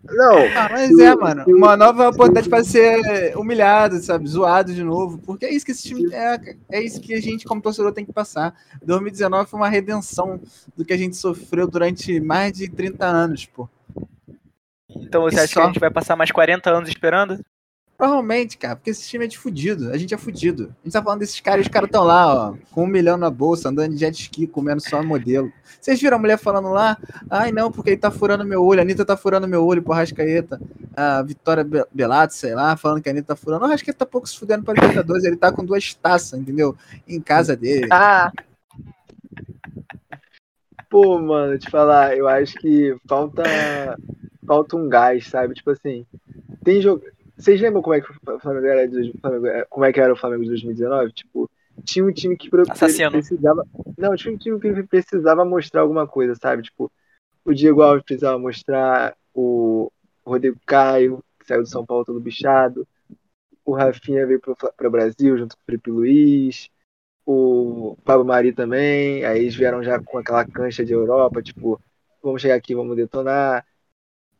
Não, 0.09 0.37
Ah, 0.55 0.69
mas 0.71 0.97
é, 0.97 1.13
mano. 1.15 1.43
Uma 1.47 1.75
nova 1.75 2.07
oportunidade 2.07 2.49
para 2.49 2.63
ser 2.63 3.37
humilhado, 3.37 3.97
sabe? 4.01 4.27
Zoado 4.27 4.73
de 4.73 4.81
novo. 4.83 5.17
Porque 5.19 5.45
é 5.45 5.53
isso 5.53 5.65
que 5.65 5.71
esse 5.73 5.83
time 5.83 6.13
é, 6.13 6.55
é 6.71 6.81
isso 6.81 7.01
que 7.01 7.13
a 7.13 7.21
gente, 7.21 7.45
como 7.45 7.61
torcedor, 7.61 7.91
tem 7.91 8.05
que 8.05 8.13
passar. 8.13 8.55
2019 8.81 9.49
foi 9.49 9.59
uma 9.59 9.67
redenção 9.69 10.39
do 10.77 10.85
que 10.85 10.93
a 10.93 10.97
gente 10.97 11.17
sofreu 11.17 11.67
durante 11.67 12.19
mais 12.21 12.53
de 12.53 12.69
30 12.69 13.05
anos, 13.05 13.45
pô. 13.45 13.67
Então 14.89 15.21
você 15.23 15.35
E 15.35 15.39
acha 15.41 15.53
que 15.53 15.53
só? 15.55 15.63
a 15.63 15.67
gente 15.67 15.79
vai 15.79 15.91
passar 15.91 16.15
mais 16.15 16.31
40 16.31 16.69
anos 16.71 16.87
esperando? 16.89 17.43
Provavelmente, 17.97 18.59
cara, 18.59 18.75
porque 18.75 18.91
esse 18.91 19.07
time 19.07 19.25
é 19.25 19.27
de 19.27 19.39
fudido. 19.39 19.91
A 19.91 19.97
gente 19.97 20.13
é 20.13 20.17
fudido. 20.17 20.65
A 20.65 20.83
gente 20.83 20.93
tá 20.93 21.01
falando 21.01 21.19
desses 21.19 21.39
caras 21.39 21.65
e 21.65 21.67
os 21.67 21.73
caras 21.73 21.87
estão 21.87 22.03
lá, 22.03 22.51
ó, 22.51 22.53
com 22.69 22.83
um 22.83 22.87
milhão 22.87 23.17
na 23.17 23.31
bolsa, 23.31 23.69
andando 23.69 23.93
de 23.95 23.97
jet 23.99 24.13
ski, 24.21 24.45
comendo 24.45 24.79
só 24.79 25.01
modelo. 25.01 25.51
Vocês 25.81 25.99
viram 25.99 26.17
a 26.17 26.19
mulher 26.19 26.37
falando 26.37 26.69
lá? 26.69 26.95
Ai, 27.27 27.51
não, 27.51 27.71
porque 27.71 27.89
ele 27.89 27.97
tá 27.97 28.11
furando 28.11 28.45
meu 28.45 28.63
olho. 28.63 28.81
A 28.81 28.83
Anitta 28.83 29.03
tá 29.03 29.17
furando 29.17 29.47
meu 29.47 29.65
olho, 29.65 29.81
porra, 29.81 30.01
Rascaeta. 30.01 30.61
A 30.95 31.23
Vitória 31.23 31.63
Be- 31.63 31.85
Belato, 31.91 32.35
sei 32.35 32.53
lá, 32.53 32.77
falando 32.77 33.01
que 33.01 33.09
a 33.09 33.11
Anitta 33.11 33.29
tá 33.29 33.35
furando. 33.35 33.65
O 33.65 33.67
Rascaeta 33.67 33.97
tá 33.97 34.05
pouco 34.05 34.29
se 34.29 34.37
fudendo 34.37 34.63
pra 34.63 34.75
Libertadores. 34.75 35.23
Ele 35.23 35.35
tá 35.35 35.51
com 35.51 35.65
duas 35.65 35.95
taças, 35.95 36.39
entendeu? 36.39 36.77
Em 37.07 37.19
casa 37.19 37.55
dele. 37.55 37.87
Ah! 37.91 38.31
Pô, 40.87 41.19
mano, 41.19 41.57
te 41.57 41.69
falar, 41.69 42.15
eu 42.15 42.27
acho 42.27 42.53
que 42.59 42.95
falta 43.07 43.43
falta 44.45 44.77
um 44.77 44.87
gás, 44.87 45.27
sabe? 45.27 45.55
Tipo 45.55 45.71
assim, 45.71 46.05
tem 46.63 46.79
jogo. 46.79 47.03
Vocês 47.37 47.61
lembram 47.61 47.81
como 47.81 47.95
é 47.95 48.01
que 48.01 48.11
o 48.11 48.39
Flamengo 48.39 48.65
era 48.67 48.87
de, 48.87 49.11
o 49.11 49.19
Flamengo- 49.19 49.65
como 49.69 49.85
é 49.85 49.93
que 49.93 49.99
era 49.99 50.13
o 50.13 50.17
Flamengo 50.17 50.43
de 50.43 50.49
2019? 50.49 51.11
Tipo, 51.13 51.49
tinha 51.83 52.03
um 52.05 52.11
time 52.11 52.35
que 52.35 52.49
Assassino. 52.69 53.11
precisava. 53.11 53.63
Não, 53.97 54.15
tinha 54.15 54.33
um 54.33 54.37
time 54.37 54.59
que 54.59 54.83
precisava 54.83 55.45
mostrar 55.45 55.81
alguma 55.81 56.07
coisa, 56.07 56.35
sabe? 56.35 56.63
Tipo, 56.63 56.91
o 57.45 57.53
Diego 57.53 57.81
Alves 57.81 58.03
precisava 58.03 58.37
mostrar, 58.39 59.15
o 59.33 59.91
Rodrigo 60.25 60.59
Caio, 60.65 61.23
que 61.39 61.45
saiu 61.45 61.61
do 61.61 61.69
São 61.69 61.85
Paulo 61.85 62.03
todo 62.03 62.19
bichado, 62.19 62.87
o 63.65 63.73
Rafinha 63.73 64.25
veio 64.25 64.41
Fla- 64.41 64.71
pro 64.75 64.91
Brasil 64.91 65.37
junto 65.37 65.55
com 65.55 65.61
o 65.61 65.65
Felipe 65.65 65.91
Luiz, 65.91 66.69
o 67.25 67.97
Pablo 68.05 68.25
Mari 68.25 68.53
também, 68.53 69.25
aí 69.25 69.41
eles 69.41 69.55
vieram 69.55 69.83
já 69.83 69.99
com 70.01 70.17
aquela 70.17 70.45
cancha 70.45 70.85
de 70.85 70.93
Europa, 70.93 71.41
tipo, 71.41 71.79
vamos 72.23 72.41
chegar 72.41 72.55
aqui, 72.55 72.73
vamos 72.75 72.95
detonar, 72.95 73.65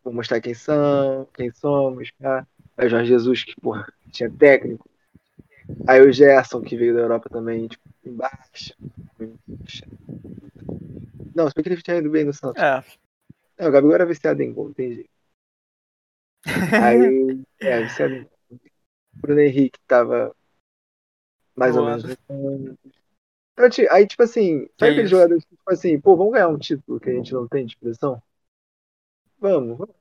vamos 0.03 0.18
mostrar 0.18 0.41
quem 0.41 0.53
são, 0.53 1.28
quem 1.34 1.52
somos, 1.52 2.11
tá? 2.19 2.48
Aí 2.78 2.88
o 2.88 2.90
Jorge 2.90 3.08
Jesus, 3.10 3.44
que, 3.44 3.60
porra, 3.60 3.91
tinha 4.12 4.30
técnico. 4.30 4.88
Aí 5.88 6.02
o 6.02 6.12
Gerson, 6.12 6.62
que 6.62 6.78
veio 6.78 6.94
da 6.94 7.02
Europa 7.02 7.30
também, 7.30 7.68
tipo, 7.68 7.84
embaixo. 8.06 8.74
Não, 11.36 11.48
se 11.48 11.54
bem 11.56 11.64
que 11.64 11.70
ele 11.70 11.82
tinha 11.82 11.98
ido 11.98 12.10
bem 12.10 12.24
no 12.26 12.34
Santos. 12.34 12.62
É. 12.62 12.84
Não, 13.60 13.70
o 13.70 13.72
Gabigol 13.72 13.95
era 13.95 14.06
viciado 14.06 14.41
em 14.41 14.54
gol, 14.54 14.74
jeito. 14.78 15.10
Aí, 16.84 17.40
é, 17.60 17.82
viciado 17.82 18.14
em 18.14 18.24
gol. 18.24 18.32
O 18.52 19.20
Bruno 19.22 19.40
Henrique 19.41 19.80
tava 19.88 20.36
mais 21.56 21.76
ou 21.76 21.86
menos. 21.86 22.18
Então, 23.54 23.70
ti- 23.70 23.88
Aí, 23.90 24.06
tipo 24.06 24.22
assim, 24.24 24.60
sabe 24.60 24.70
Que 24.78 24.86
aqueles 24.86 25.06
isso. 25.06 25.16
jogadores 25.16 25.44
que, 25.44 25.56
tipo 25.56 25.72
assim, 25.72 25.99
pô, 25.99 26.16
vamos 26.16 26.34
ganhar 26.34 26.48
um 26.48 26.58
título 26.60 26.99
que 26.99 27.10
a 27.10 27.14
gente 27.14 27.34
não 27.34 27.48
tem 27.48 27.66
de 27.66 27.74
expressão? 27.74 28.22
Vamos, 29.40 29.78
vamos. 29.78 29.95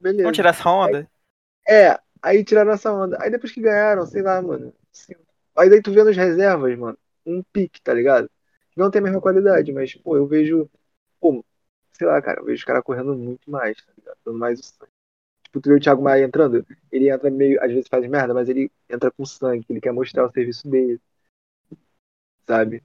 Beleza. 0.00 0.24
Vamos 0.24 0.36
tirar 0.36 0.50
essa 0.50 0.68
onda? 0.70 1.10
É, 1.68 1.98
aí 2.22 2.44
tiraram 2.44 2.72
essa 2.72 2.92
onda. 2.92 3.16
Aí 3.20 3.30
depois 3.30 3.52
que 3.52 3.60
ganharam, 3.60 4.06
sei 4.06 4.22
lá, 4.22 4.40
mano. 4.42 4.72
assim, 4.92 5.14
Aí 5.56 5.70
daí 5.70 5.82
tu 5.82 5.92
vê 5.92 6.02
nas 6.04 6.16
reservas, 6.16 6.76
mano, 6.78 6.98
um 7.24 7.42
pique, 7.42 7.80
tá 7.80 7.94
ligado? 7.94 8.30
Não 8.76 8.90
tem 8.90 9.00
a 9.00 9.04
mesma 9.04 9.20
qualidade, 9.20 9.72
mas, 9.72 9.94
pô, 9.94 10.16
eu 10.16 10.26
vejo. 10.26 10.68
Pô, 11.20 11.44
sei 11.92 12.06
lá, 12.06 12.20
cara, 12.20 12.40
eu 12.40 12.44
vejo 12.44 12.58
os 12.58 12.64
caras 12.64 12.82
correndo 12.82 13.14
muito 13.16 13.50
mais, 13.50 13.76
tá 13.84 13.92
ligado? 13.96 14.16
Dando 14.24 14.38
mais 14.38 14.60
o 14.60 14.62
sangue. 14.64 14.90
Tipo, 15.44 15.60
tu 15.60 15.68
vê 15.70 15.76
o 15.76 15.80
Thiago 15.80 16.02
Maia 16.02 16.24
entrando, 16.24 16.66
ele 16.90 17.08
entra 17.10 17.30
meio, 17.30 17.62
às 17.62 17.70
vezes 17.70 17.88
faz 17.88 18.06
merda, 18.08 18.34
mas 18.34 18.48
ele 18.48 18.70
entra 18.90 19.10
com 19.10 19.24
sangue, 19.24 19.64
ele 19.70 19.80
quer 19.80 19.92
mostrar 19.92 20.26
o 20.26 20.32
serviço 20.32 20.68
dele. 20.68 21.00
Sabe? 22.46 22.82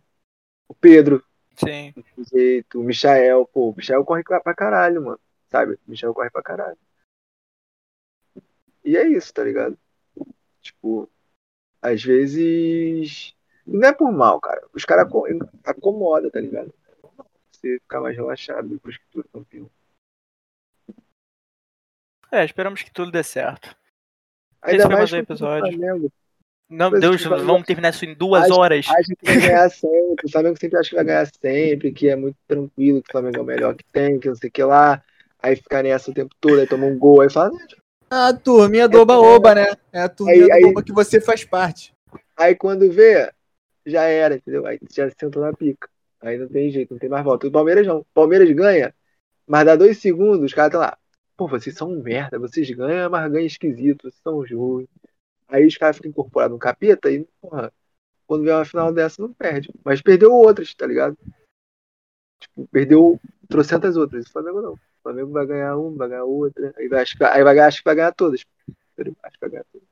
O 0.67 0.73
Pedro, 0.75 1.23
Sim. 1.55 1.93
do 2.15 2.23
jeito, 2.31 2.79
o 2.79 2.83
Michael, 2.83 3.45
pô, 3.47 3.71
o 3.71 3.75
Michael 3.75 4.05
corre 4.05 4.23
pra 4.23 4.39
pra 4.39 4.53
caralho, 4.53 5.01
mano. 5.03 5.19
Sabe? 5.49 5.73
O 5.73 5.79
Michael 5.87 6.13
corre 6.13 6.29
pra 6.29 6.43
caralho. 6.43 6.77
E 8.83 8.95
é 8.97 9.07
isso, 9.07 9.33
tá 9.33 9.43
ligado? 9.43 9.77
Tipo, 10.61 11.09
às 11.81 12.03
vezes. 12.03 13.33
Não 13.65 13.87
é 13.87 13.93
por 13.93 14.11
mal, 14.11 14.39
cara. 14.39 14.65
Os 14.73 14.83
caras 14.85 15.05
aco- 15.07 15.27
acomodam, 15.63 16.29
tá 16.31 16.39
ligado? 16.41 16.73
É 16.87 16.91
normal 17.03 17.27
Você 17.51 17.79
ficar 17.79 18.01
mais 18.01 18.15
relaxado 18.15 18.67
depois 18.67 18.97
que 18.97 19.03
tu 19.11 19.19
é 19.19 19.23
campeão. 19.31 19.69
É, 22.31 22.45
esperamos 22.45 22.83
que 22.83 22.91
tudo 22.91 23.11
dê 23.11 23.23
certo. 23.23 23.75
Ainda 24.61 24.83
foi 24.83 24.95
mais 24.95 25.11
mais 25.11 25.13
um 25.13 25.17
episódio. 25.17 25.77
Flamengo. 25.77 26.11
Não, 26.69 26.91
Deus, 26.91 27.23
vamos 27.23 27.65
terminar 27.65 27.89
isso 27.89 28.05
em 28.05 28.13
duas 28.13 28.43
acho- 28.43 28.53
horas. 28.59 28.85
Acha 28.87 29.15
que 29.15 29.25
vai 29.25 29.39
ganhar 29.41 29.69
sempre. 29.69 30.25
O 30.27 30.31
Flamengo 30.31 30.59
sempre 30.59 30.77
acha 30.77 30.89
que 30.89 30.95
vai 30.95 31.05
ganhar 31.05 31.25
sempre, 31.41 31.91
que 31.91 32.07
é 32.09 32.15
muito 32.15 32.37
tranquilo, 32.47 33.01
que 33.01 33.09
o 33.09 33.11
Flamengo 33.11 33.37
é 33.37 33.41
o 33.41 33.45
melhor 33.45 33.75
que 33.75 33.83
tem, 33.85 34.19
que 34.19 34.27
não 34.27 34.35
sei 34.35 34.49
o 34.49 34.51
que 34.51 34.63
lá. 34.63 35.03
Aí 35.41 35.55
fica 35.55 35.81
nessa 35.81 36.11
o 36.11 36.13
tempo 36.13 36.35
todo, 36.39 36.59
aí 36.59 36.67
toma 36.67 36.85
um 36.85 36.97
gol, 36.99 37.21
aí 37.21 37.29
fala, 37.31 37.51
A 38.09 38.33
turminha 38.33 38.87
do 38.87 38.99
Oba-Oba, 38.99 39.53
né? 39.55 39.67
É 39.91 40.01
a 40.01 40.09
turminha 40.09 40.53
Aí- 40.53 40.61
do 40.61 40.65
aí- 40.67 40.71
Oba 40.71 40.83
que 40.83 40.91
você 40.91 41.21
faz 41.21 41.43
parte. 41.43 41.93
Aí 42.37 42.55
quando 42.55 42.89
vê, 42.91 43.31
já 43.85 44.03
era, 44.03 44.35
entendeu? 44.35 44.65
Aí 44.65 44.79
já 44.91 45.09
sentou 45.19 45.43
na 45.43 45.53
pica. 45.53 45.89
Aí 46.21 46.37
não 46.37 46.47
tem 46.47 46.69
jeito, 46.71 46.91
não 46.91 46.99
tem 46.99 47.09
mais 47.09 47.23
volta. 47.23 47.47
O 47.47 47.51
Palmeiras 47.51 47.85
não. 47.85 47.99
O 47.99 48.05
Palmeiras 48.13 48.49
ganha, 48.51 48.93
mas 49.47 49.65
dá 49.65 49.75
dois 49.75 49.99
segundos, 49.99 50.43
os 50.43 50.53
caras 50.53 50.69
estão 50.69 50.81
lá. 50.81 50.97
Pô, 51.37 51.47
vocês 51.47 51.75
são 51.75 51.91
um 51.91 52.01
merda, 52.01 52.37
vocês 52.39 52.69
ganham, 52.71 53.09
mas 53.09 53.31
ganham 53.31 53.45
esquisito, 53.45 54.03
vocês 54.03 54.21
são 54.21 54.43
ruins. 54.43 54.87
Aí 55.47 55.65
os 55.65 55.77
caras 55.77 55.95
ficam 55.95 56.09
incorporados 56.09 56.53
no 56.53 56.59
capeta 56.59 57.09
e, 57.09 57.25
porra, 57.41 57.71
quando 58.27 58.43
vê 58.43 58.51
uma 58.51 58.65
final 58.65 58.91
dessa, 58.93 59.21
não 59.21 59.33
perde. 59.33 59.71
Mas 59.83 60.01
perdeu 60.01 60.33
outras, 60.33 60.73
tá 60.73 60.85
ligado? 60.85 61.17
Tipo, 62.39 62.67
perdeu 62.71 63.19
trocentas 63.47 63.95
outras. 63.95 64.25
O 64.27 64.31
Flamengo 64.31 64.61
não. 64.61 64.79
O 64.99 65.03
Flamengo 65.03 65.31
vai 65.31 65.45
ganhar 65.45 65.77
uma, 65.77 65.97
vai 65.97 66.09
ganhar 66.09 66.23
outra. 66.25 66.73
Aí 66.77 66.87
vai, 66.87 67.01
acho, 67.01 67.17
que- 67.17 67.23
aí 67.23 67.43
vai, 67.43 67.55
ganhar- 67.55 67.67
acho 67.67 67.77
que 67.79 67.85
vai 67.85 67.95
ganhar 67.95 68.13
todas. 68.13 68.45
Acho 69.23 69.33
que 69.33 69.39
vai 69.41 69.49
ganhar 69.49 69.65
todas. 69.71 69.87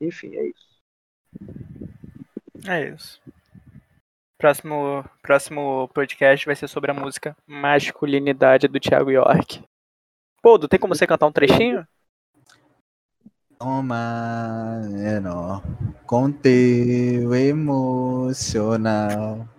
Enfim, 0.00 0.34
é 0.36 0.46
isso. 0.46 0.72
É 2.66 2.88
isso. 2.88 3.20
Próximo, 4.38 5.04
próximo 5.20 5.88
podcast 5.94 6.46
vai 6.46 6.56
ser 6.56 6.66
sobre 6.66 6.90
a 6.90 6.94
música 6.94 7.36
Masculinidade 7.46 8.66
do 8.66 8.80
Thiago 8.80 9.10
York. 9.10 9.62
Pô, 10.42 10.58
não 10.58 10.66
tem 10.66 10.80
como 10.80 10.94
você 10.94 11.06
cantar 11.06 11.26
um 11.26 11.32
trechinho? 11.32 11.86
Toma, 13.58 14.80
menor, 14.90 15.62
com 16.04 16.32
teu 16.32 17.32
emocional, 17.32 18.66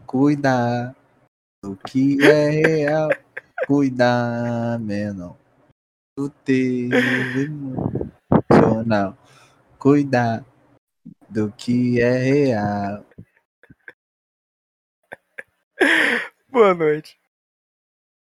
cuida 0.05 0.93
do 1.63 1.77
que 1.77 2.17
é 2.21 2.49
real, 2.49 3.09
cuida, 3.65 4.77
menor, 4.79 5.37
do 6.17 6.29
teu 6.29 6.89
emocional, 8.51 9.17
cuida 9.79 10.45
do 11.29 11.51
que 11.51 12.01
é 12.01 12.17
real. 12.17 13.05
Boa 16.49 16.73
noite. 16.73 17.22